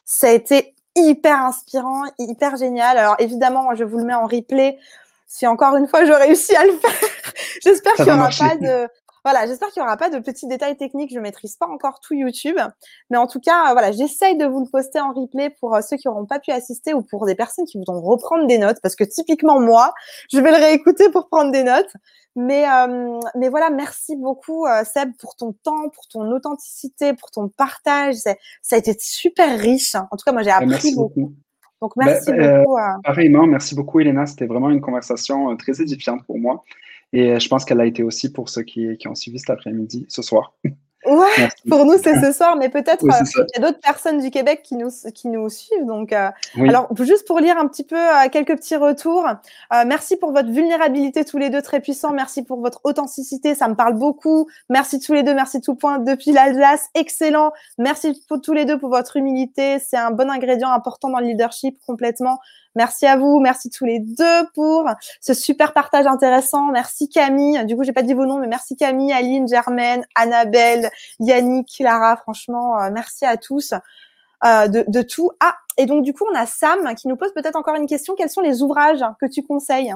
Ça 0.06 0.28
a 0.28 0.32
été 0.32 0.76
hyper 0.96 1.42
inspirant, 1.44 2.04
hyper 2.18 2.58
génial. 2.58 2.98
Alors 2.98 3.16
évidemment, 3.20 3.64
moi, 3.64 3.76
je 3.76 3.84
vous 3.84 3.98
le 3.98 4.06
mets 4.06 4.14
en 4.14 4.26
replay. 4.26 4.78
Si 5.28 5.46
encore 5.46 5.76
une 5.76 5.88
fois 5.88 6.06
je 6.06 6.14
réussis 6.14 6.56
à 6.56 6.66
le 6.66 6.72
faire, 6.72 7.10
j'espère 7.64 7.94
qu'il 7.94 8.06
n'y 8.06 8.12
aura 8.12 8.30
pas 8.30 8.56
de, 8.56 8.88
voilà, 9.30 9.46
j'espère 9.46 9.68
qu'il 9.72 9.82
n'y 9.82 9.86
aura 9.86 9.98
pas 9.98 10.10
de 10.10 10.20
petits 10.20 10.48
détails 10.48 10.78
techniques. 10.78 11.12
Je 11.12 11.18
ne 11.18 11.22
maîtrise 11.22 11.58
pas 11.58 11.68
encore 11.68 12.00
tout 12.00 12.14
YouTube. 12.14 12.56
Mais 13.10 13.18
en 13.18 13.28
tout 13.28 13.42
cas, 13.42 13.74
voilà, 13.74 13.92
j'essaye 13.92 14.38
de 14.38 14.46
vous 14.46 14.62
le 14.62 14.70
poster 14.72 15.02
en 15.02 15.12
replay 15.12 15.50
pour 15.60 15.76
euh, 15.76 15.82
ceux 15.82 15.98
qui 15.98 16.08
n'auront 16.08 16.26
pas 16.26 16.40
pu 16.40 16.52
assister 16.52 16.94
ou 16.94 17.02
pour 17.02 17.26
des 17.26 17.36
personnes 17.36 17.66
qui 17.66 17.78
voudront 17.78 18.00
reprendre 18.00 18.48
des 18.48 18.58
notes. 18.58 18.78
Parce 18.82 18.96
que 18.96 19.04
typiquement, 19.04 19.60
moi, 19.60 19.94
je 20.32 20.40
vais 20.40 20.50
le 20.50 20.56
réécouter 20.56 21.10
pour 21.10 21.28
prendre 21.28 21.52
des 21.52 21.64
notes. 21.64 21.92
Mais, 22.38 22.66
euh, 22.70 23.20
mais 23.36 23.50
voilà, 23.50 23.70
merci 23.70 24.16
beaucoup, 24.16 24.66
euh, 24.66 24.86
Seb, 24.86 25.12
pour 25.20 25.36
ton 25.36 25.52
temps, 25.62 25.90
pour 25.94 26.08
ton 26.08 26.32
authenticité, 26.32 27.14
pour 27.14 27.30
ton 27.30 27.50
partage. 27.50 28.16
Ça 28.62 28.78
a 28.78 28.78
été 28.78 28.96
super 28.98 29.60
riche. 29.60 29.96
En 29.96 30.16
tout 30.16 30.24
cas, 30.26 30.32
moi, 30.32 30.44
j'ai 30.44 30.52
bah, 30.52 30.60
appris 30.62 30.96
beaucoup. 30.96 31.34
Donc, 31.82 31.92
merci 31.98 32.32
ben, 32.32 32.64
beaucoup. 32.64 32.78
Pareillement, 33.04 33.46
merci 33.46 33.76
beaucoup, 33.76 34.00
Elena. 34.00 34.26
C'était 34.26 34.46
vraiment 34.46 34.70
une 34.70 34.80
conversation 34.80 35.54
très 35.58 35.82
édifiante 35.82 36.26
pour 36.26 36.40
moi. 36.40 36.64
Et 37.14 37.32
euh, 37.32 37.40
je 37.40 37.48
pense 37.48 37.66
qu'elle 37.66 37.82
a 37.82 37.86
été 37.86 38.04
aussi 38.04 38.32
pour 38.32 38.50
ceux 38.50 38.64
qui, 38.64 38.98
qui 38.98 39.08
ont 39.08 39.16
suivi 39.16 39.40
cet 39.40 39.50
après-midi, 39.50 40.06
ce 40.10 40.22
soir. 40.22 40.56
Ouais, 41.08 41.50
pour 41.70 41.86
nous, 41.86 41.98
c'est 41.98 42.20
ce 42.20 42.34
soir, 42.34 42.58
mais 42.58 42.70
peut-être 42.70 43.06
euh, 43.06 43.24
qu'il 43.24 43.46
y 43.56 43.58
a 43.58 43.62
d'autres 43.62 43.80
personnes 43.80 44.20
du 44.20 44.30
Québec 44.30 44.62
qui 44.62 44.76
nous, 44.76 44.90
qui 45.16 45.30
nous 45.30 45.50
suivent. 45.50 45.86
Donc, 45.86 46.12
euh, 46.12 46.30
alors, 46.58 46.90
juste 47.00 47.26
pour 47.26 47.40
lire 47.40 47.58
un 47.58 47.68
petit 47.68 47.84
peu 47.84 47.98
quelques 48.32 48.56
petits 48.58 48.76
retours, 48.76 49.26
merci 49.86 50.18
pour 50.18 50.32
votre 50.32 50.50
vulnérabilité 50.50 51.24
tous 51.24 51.38
les 51.38 51.50
deux, 51.50 51.62
très 51.62 51.80
puissant. 51.80 52.12
Merci 52.12 52.44
pour 52.44 52.60
votre 52.60 52.82
authenticité, 52.84 53.56
ça 53.56 53.68
me 53.68 53.76
parle 53.76 53.94
beaucoup. 53.94 54.48
Merci 54.70 55.00
tous 55.00 55.14
les 55.14 55.24
deux, 55.24 55.34
merci 55.34 55.62
tout 55.62 55.76
point 55.76 56.00
depuis 56.00 56.32
l'Alsace, 56.32 56.90
excellent. 56.94 57.52
Merci 57.78 58.22
pour 58.28 58.42
tous 58.42 58.54
les 58.54 58.66
deux 58.66 58.78
pour 58.78 58.90
votre 58.90 59.16
humilité, 59.16 59.80
c'est 59.80 59.98
un 59.98 60.12
bon 60.12 60.30
ingrédient 60.30 60.72
important 60.72 61.10
dans 61.10 61.20
le 61.20 61.28
leadership 61.28 61.80
complètement. 61.86 62.40
Merci 62.76 63.08
à 63.08 63.18
vous, 63.18 63.40
merci 63.40 63.72
tous 63.72 63.86
les 63.86 63.98
deux 63.98 64.46
pour 64.54 64.88
ce 65.20 65.34
super 65.34 65.74
partage 65.74 66.06
intéressant. 66.06 66.68
Merci 66.72 67.10
Camille. 67.10 67.66
Du 67.66 67.76
coup, 67.76 67.84
j'ai 67.84 67.92
pas 67.92 68.04
dit 68.04 68.14
vos 68.14 68.28
noms, 68.28 68.38
mais 68.38 68.46
merci 68.46 68.76
Camille, 68.76 69.12
Aline, 69.12 69.48
Germaine, 69.48 70.06
Annabelle, 70.14 70.92
Yannick, 71.20 71.68
Clara. 71.78 72.18
Franchement, 72.18 72.80
euh, 72.80 72.90
merci 72.92 73.26
à 73.26 73.38
tous 73.38 73.74
euh, 74.46 74.68
de, 74.68 75.02
tout. 75.02 75.32
Ah, 75.40 75.56
et 75.78 75.86
donc 75.86 76.04
du 76.04 76.14
coup, 76.14 76.26
on 76.32 76.36
a 76.36 76.46
Sam 76.46 76.94
qui 76.96 77.08
nous 77.08 77.16
pose 77.16 77.34
peut-être 77.34 77.56
encore 77.56 77.76
une 77.76 77.88
question. 77.88 78.16
Quels 78.16 78.30
sont 78.30 78.42
les 78.42 78.62
ouvrages 78.62 79.04
que 79.20 79.26
tu 79.26 79.44
conseilles? 79.44 79.94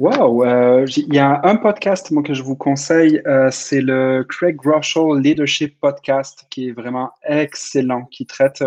Wow, 0.00 0.44
euh, 0.44 0.84
il 0.96 1.14
y 1.14 1.18
a 1.18 1.40
un 1.44 1.56
podcast 1.56 2.10
moi, 2.10 2.22
que 2.22 2.34
je 2.34 2.42
vous 2.42 2.56
conseille, 2.56 3.22
c'est 3.50 3.80
le 3.80 4.24
Craig 4.28 4.56
Groeschel 4.56 5.20
Leadership 5.20 5.78
Podcast, 5.80 6.46
qui 6.50 6.68
est 6.68 6.72
vraiment 6.72 7.12
excellent, 7.24 8.04
qui 8.04 8.26
traite 8.26 8.62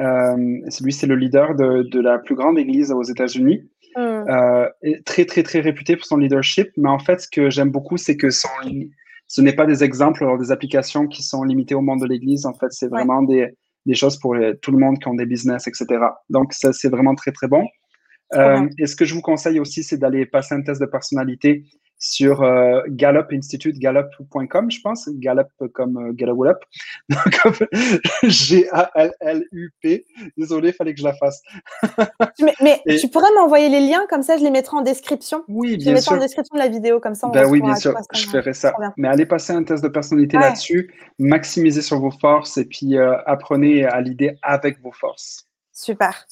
euh, 0.00 0.36
lui, 0.82 0.92
c'est 0.92 1.06
le 1.06 1.16
leader 1.16 1.54
de, 1.54 1.82
de, 1.82 2.00
la 2.00 2.18
plus 2.18 2.34
grande 2.34 2.58
église 2.58 2.92
aux 2.92 3.02
États-Unis. 3.02 3.68
Mm. 3.96 4.00
Euh, 4.00 4.68
très, 5.06 5.24
très, 5.24 5.42
très 5.42 5.60
réputé 5.60 5.96
pour 5.96 6.04
son 6.04 6.18
leadership. 6.18 6.70
Mais 6.76 6.88
en 6.88 6.98
fait, 6.98 7.22
ce 7.22 7.28
que 7.28 7.50
j'aime 7.50 7.70
beaucoup, 7.70 7.96
c'est 7.96 8.16
que 8.16 8.30
son, 8.30 8.48
ce 9.28 9.40
n'est 9.40 9.54
pas 9.54 9.66
des 9.66 9.82
exemples, 9.82 10.24
alors 10.24 10.38
des 10.38 10.52
applications 10.52 11.06
qui 11.06 11.22
sont 11.22 11.42
limitées 11.42 11.74
au 11.74 11.80
monde 11.80 12.00
de 12.00 12.06
l'église. 12.06 12.46
En 12.46 12.54
fait, 12.54 12.68
c'est 12.70 12.88
vraiment 12.88 13.22
des, 13.22 13.48
des, 13.84 13.94
choses 13.94 14.18
pour 14.18 14.36
tout 14.62 14.70
le 14.70 14.78
monde 14.78 14.98
qui 14.98 15.08
ont 15.08 15.14
des 15.14 15.26
business, 15.26 15.66
etc. 15.66 15.86
Donc, 16.30 16.52
ça, 16.52 16.72
c'est 16.72 16.88
vraiment 16.88 17.14
très, 17.14 17.32
très 17.32 17.48
bon. 17.48 17.64
Euh, 18.34 18.68
et 18.78 18.86
ce 18.86 18.96
que 18.96 19.04
je 19.04 19.14
vous 19.14 19.20
conseille 19.20 19.60
aussi, 19.60 19.82
c'est 19.82 19.98
d'aller 19.98 20.26
passer 20.26 20.54
un 20.54 20.62
test 20.62 20.80
de 20.80 20.86
personnalité 20.86 21.64
sur 21.98 22.42
euh, 22.42 22.82
Gallup 22.88 23.26
Institute, 23.32 23.78
gallup.com, 23.78 24.70
je 24.70 24.80
pense, 24.80 25.08
Gallup 25.14 25.48
comme 25.72 25.96
euh, 25.96 26.12
Gallup, 26.12 26.58
G-A-L-L-U-P. 28.22 30.04
Désolé, 30.36 30.68
il 30.68 30.74
fallait 30.74 30.94
que 30.94 31.00
je 31.00 31.04
la 31.04 31.14
fasse. 31.14 31.42
mais, 32.62 32.82
tu 32.98 33.08
pourrais 33.08 33.32
m'envoyer 33.34 33.68
les 33.68 33.80
liens, 33.80 34.06
comme 34.08 34.22
ça 34.22 34.36
je 34.36 34.44
les 34.44 34.50
mettrai 34.50 34.76
en 34.76 34.82
description. 34.82 35.44
Oui, 35.48 35.76
bien 35.76 35.96
je 35.96 36.00
les 36.00 36.08
en 36.08 36.18
description 36.18 36.54
de 36.54 36.60
la 36.60 36.68
vidéo, 36.68 37.00
comme 37.00 37.14
ça 37.14 37.28
on 37.28 37.30
ben 37.30 37.48
Oui, 37.48 37.60
bien 37.60 37.76
sûr, 37.76 37.94
je 38.12 38.26
ferai 38.26 38.52
ça. 38.52 38.74
Mais 38.96 39.08
allez 39.08 39.26
passer 39.26 39.52
un 39.52 39.64
test 39.64 39.82
de 39.82 39.88
personnalité 39.88 40.36
là-dessus, 40.36 40.92
maximisez 41.18 41.82
sur 41.82 41.98
vos 41.98 42.10
forces 42.10 42.58
et 42.58 42.66
puis 42.66 42.96
euh, 42.96 43.16
apprenez 43.26 43.84
à 43.84 44.00
l'idée 44.00 44.36
avec 44.42 44.80
vos 44.80 44.92
forces. 44.92 45.46
Super, 45.72 46.26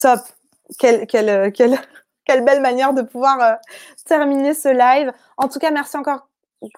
top. 0.00 0.20
Quel, 0.78 1.06
quel, 1.06 1.50
quel, 1.52 1.78
quelle 2.28 2.44
belle 2.44 2.60
manière 2.60 2.92
de 2.92 3.02
pouvoir 3.02 3.40
euh, 3.40 3.54
terminer 4.04 4.52
ce 4.52 4.68
live. 4.68 5.12
En 5.38 5.48
tout 5.48 5.58
cas, 5.58 5.70
merci 5.70 5.96
encore, 5.96 6.28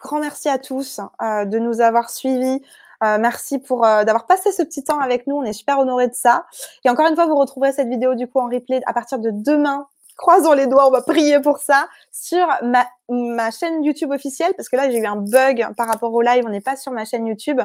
grand 0.01 0.21
merci 0.21 0.49
à 0.49 0.59
tous 0.59 1.01
euh, 1.21 1.45
de 1.45 1.59
nous 1.59 1.81
avoir 1.81 2.09
suivis. 2.09 2.63
Euh, 3.03 3.17
merci 3.19 3.59
pour 3.59 3.81
d'avoir 3.81 4.27
passé 4.27 4.53
ce 4.53 4.63
petit 4.63 4.85
temps 4.85 5.01
avec 5.01 5.27
nous. 5.27 5.37
On 5.37 5.43
est 5.43 5.55
super 5.55 5.79
honorés 5.79 6.07
de 6.07 6.15
ça. 6.15 6.47
Et 6.85 6.91
encore 6.91 7.07
une 7.09 7.15
fois, 7.15 7.27
vous 7.27 7.37
retrouverez 7.37 7.73
cette 7.73 7.89
vidéo 7.89 8.15
du 8.15 8.29
coup 8.29 8.39
en 8.39 8.49
replay 8.49 8.81
à 8.87 8.93
partir 8.93 9.19
de 9.19 9.31
demain. 9.33 9.87
Croisons 10.17 10.53
les 10.53 10.67
doigts, 10.67 10.87
on 10.87 10.91
va 10.91 11.01
prier 11.01 11.41
pour 11.41 11.59
ça 11.59 11.89
sur 12.13 12.47
ma, 13.09 13.51
chaîne 13.51 13.83
YouTube 13.83 14.11
officielle 14.11 14.53
parce 14.55 14.69
que 14.69 14.77
là 14.77 14.91
j'ai 14.91 14.99
eu 14.99 15.07
un 15.07 15.17
bug 15.17 15.67
par 15.79 15.89
rapport 15.89 16.13
au 16.13 16.21
live. 16.21 16.45
On 16.47 16.51
n'est 16.51 16.61
pas 16.61 16.77
sur 16.77 16.93
ma 16.93 17.07
chaîne 17.07 17.27
YouTube, 17.27 17.59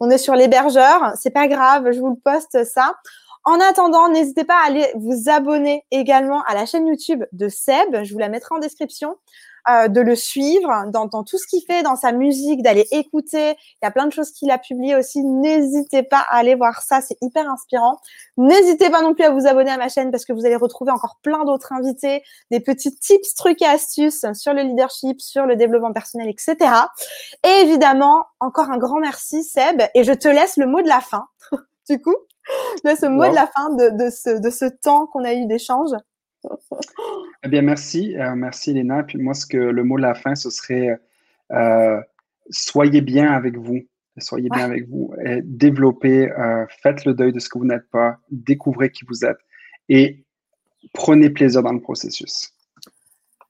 on 0.00 0.10
est 0.10 0.18
sur 0.18 0.34
l'hébergeur. 0.34 1.12
C'est 1.14 1.30
pas 1.30 1.46
grave, 1.46 1.92
je 1.92 2.00
vous 2.00 2.10
le 2.10 2.16
poste 2.16 2.64
ça. 2.64 2.96
En 3.44 3.58
attendant, 3.60 4.08
n'hésitez 4.08 4.44
pas 4.44 4.60
à 4.62 4.66
aller 4.66 4.86
vous 4.94 5.30
abonner 5.30 5.84
également 5.90 6.42
à 6.44 6.54
la 6.54 6.66
chaîne 6.66 6.86
YouTube 6.86 7.24
de 7.32 7.48
Seb. 7.48 8.02
Je 8.04 8.12
vous 8.12 8.18
la 8.18 8.28
mettrai 8.28 8.54
en 8.54 8.58
description. 8.58 9.16
Euh, 9.68 9.88
de 9.88 10.00
le 10.00 10.16
suivre 10.16 10.86
dans, 10.90 11.08
tout 11.22 11.36
ce 11.36 11.46
qu'il 11.46 11.62
fait, 11.66 11.82
dans 11.82 11.96
sa 11.96 12.12
musique, 12.12 12.62
d'aller 12.62 12.86
écouter. 12.92 13.50
Il 13.50 13.84
y 13.84 13.86
a 13.86 13.90
plein 13.90 14.06
de 14.06 14.12
choses 14.12 14.30
qu'il 14.30 14.50
a 14.50 14.56
publiées 14.56 14.96
aussi. 14.96 15.22
N'hésitez 15.22 16.02
pas 16.02 16.20
à 16.30 16.38
aller 16.38 16.54
voir 16.54 16.80
ça, 16.80 17.00
c'est 17.02 17.18
hyper 17.20 17.48
inspirant. 17.48 18.00
N'hésitez 18.38 18.88
pas 18.88 19.02
non 19.02 19.12
plus 19.12 19.24
à 19.24 19.30
vous 19.30 19.46
abonner 19.46 19.70
à 19.70 19.76
ma 19.76 19.88
chaîne 19.88 20.10
parce 20.10 20.24
que 20.24 20.32
vous 20.32 20.46
allez 20.46 20.56
retrouver 20.56 20.92
encore 20.92 21.18
plein 21.22 21.44
d'autres 21.44 21.72
invités, 21.72 22.22
des 22.50 22.60
petits 22.60 22.94
tips, 22.96 23.34
trucs 23.34 23.60
et 23.60 23.66
astuces 23.66 24.24
sur 24.32 24.54
le 24.54 24.62
leadership, 24.62 25.20
sur 25.20 25.44
le 25.44 25.56
développement 25.56 25.92
personnel, 25.92 26.28
etc. 26.28 26.56
Et 27.44 27.62
évidemment, 27.62 28.24
encore 28.40 28.70
un 28.70 28.78
grand 28.78 28.98
merci 28.98 29.44
Seb. 29.44 29.82
Et 29.94 30.04
je 30.04 30.12
te 30.12 30.28
laisse 30.28 30.56
le 30.56 30.66
mot 30.66 30.80
de 30.80 30.88
la 30.88 31.00
fin. 31.00 31.26
du 31.88 32.00
coup 32.00 32.16
de 32.84 32.90
ce 32.90 33.06
mot 33.06 33.28
de 33.28 33.34
la 33.34 33.46
fin 33.46 33.74
de, 33.74 34.04
de, 34.04 34.10
ce, 34.10 34.40
de 34.40 34.50
ce 34.50 34.64
temps 34.66 35.06
qu'on 35.06 35.24
a 35.24 35.34
eu 35.34 35.46
d'échange. 35.46 35.90
Eh 37.42 37.48
bien, 37.48 37.62
merci. 37.62 38.16
Euh, 38.16 38.34
merci, 38.34 38.72
Léna. 38.72 39.02
Puis 39.02 39.18
moi, 39.18 39.34
ce 39.34 39.46
que 39.46 39.58
le 39.58 39.84
mot 39.84 39.96
de 39.96 40.02
la 40.02 40.14
fin, 40.14 40.34
ce 40.34 40.50
serait 40.50 40.98
euh, 41.52 42.00
soyez 42.50 43.00
bien 43.00 43.32
avec 43.32 43.56
vous. 43.56 43.80
Soyez 44.18 44.48
bien 44.50 44.64
avec 44.64 44.88
vous. 44.88 45.14
développez, 45.44 46.30
euh, 46.30 46.66
faites 46.82 47.04
le 47.06 47.14
deuil 47.14 47.32
de 47.32 47.38
ce 47.38 47.48
que 47.48 47.58
vous 47.58 47.64
n'êtes 47.64 47.88
pas, 47.90 48.18
découvrez 48.30 48.90
qui 48.90 49.04
vous 49.08 49.24
êtes 49.24 49.38
et 49.88 50.24
prenez 50.92 51.30
plaisir 51.30 51.62
dans 51.62 51.72
le 51.72 51.80
processus. 51.80 52.52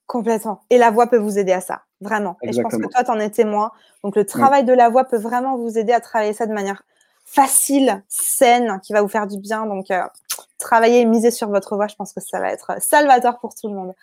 Complètement. 0.07 0.63
Et 0.71 0.79
la 0.79 0.91
voix 0.91 1.07
peut 1.07 1.19
vous 1.19 1.39
aider 1.39 1.53
à 1.53 1.61
ça, 1.61 1.83
vraiment. 2.01 2.37
Et 2.43 2.53
je 2.53 2.61
pense 2.61 2.77
que 2.77 2.89
toi, 2.89 3.05
tu 3.05 3.11
en 3.11 3.21
es 3.21 3.31
témoin. 3.31 3.71
Donc, 4.03 4.17
le 4.17 4.25
travail 4.25 4.65
de 4.65 4.73
la 4.73 4.89
voix 4.89 5.05
peut 5.05 5.19
vraiment 5.19 5.57
vous 5.57 5.79
aider 5.79 5.93
à 5.93 6.01
travailler 6.01 6.33
ça 6.33 6.47
de 6.47 6.53
manière 6.53 6.83
facile, 7.31 8.03
saine, 8.09 8.81
qui 8.83 8.93
va 8.93 9.03
vous 9.03 9.09
faire 9.09 9.27
du 9.27 9.39
bien. 9.39 9.67
Donc, 9.67 9.91
euh, 9.91 10.03
travaillez 10.59 11.05
misez 11.05 11.31
sur 11.31 11.49
votre 11.49 11.77
voix. 11.77 11.87
Je 11.87 11.95
pense 11.95 12.13
que 12.13 12.21
ça 12.21 12.41
va 12.41 12.51
être 12.51 12.73
salvateur 12.81 13.39
pour 13.39 13.55
tout 13.55 13.69
le 13.69 13.75
monde. 13.75 13.95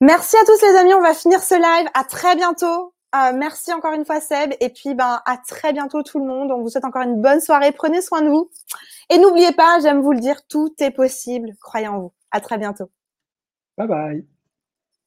Merci 0.00 0.36
à 0.36 0.44
tous 0.44 0.60
les 0.60 0.76
amis. 0.76 0.94
On 0.94 1.00
va 1.00 1.14
finir 1.14 1.42
ce 1.42 1.54
live. 1.54 1.88
À 1.94 2.04
très 2.04 2.34
bientôt. 2.34 2.92
Euh, 3.14 3.32
merci 3.32 3.72
encore 3.72 3.92
une 3.92 4.04
fois 4.04 4.20
Seb. 4.20 4.54
Et 4.60 4.68
puis, 4.68 4.94
ben, 4.94 5.22
à 5.24 5.36
très 5.36 5.72
bientôt 5.72 6.02
tout 6.02 6.18
le 6.18 6.26
monde. 6.26 6.50
On 6.50 6.60
vous 6.60 6.68
souhaite 6.68 6.84
encore 6.84 7.02
une 7.02 7.22
bonne 7.22 7.40
soirée. 7.40 7.70
Prenez 7.70 8.02
soin 8.02 8.20
de 8.22 8.28
vous. 8.28 8.50
Et 9.10 9.18
n'oubliez 9.18 9.52
pas, 9.52 9.78
j'aime 9.80 10.00
vous 10.00 10.12
le 10.12 10.20
dire, 10.20 10.44
tout 10.48 10.74
est 10.80 10.90
possible. 10.90 11.54
Croyez 11.62 11.88
en 11.88 12.00
vous. 12.00 12.12
À 12.32 12.40
très 12.40 12.58
bientôt. 12.58 12.90
Bye 13.78 13.86
bye. 13.86 14.33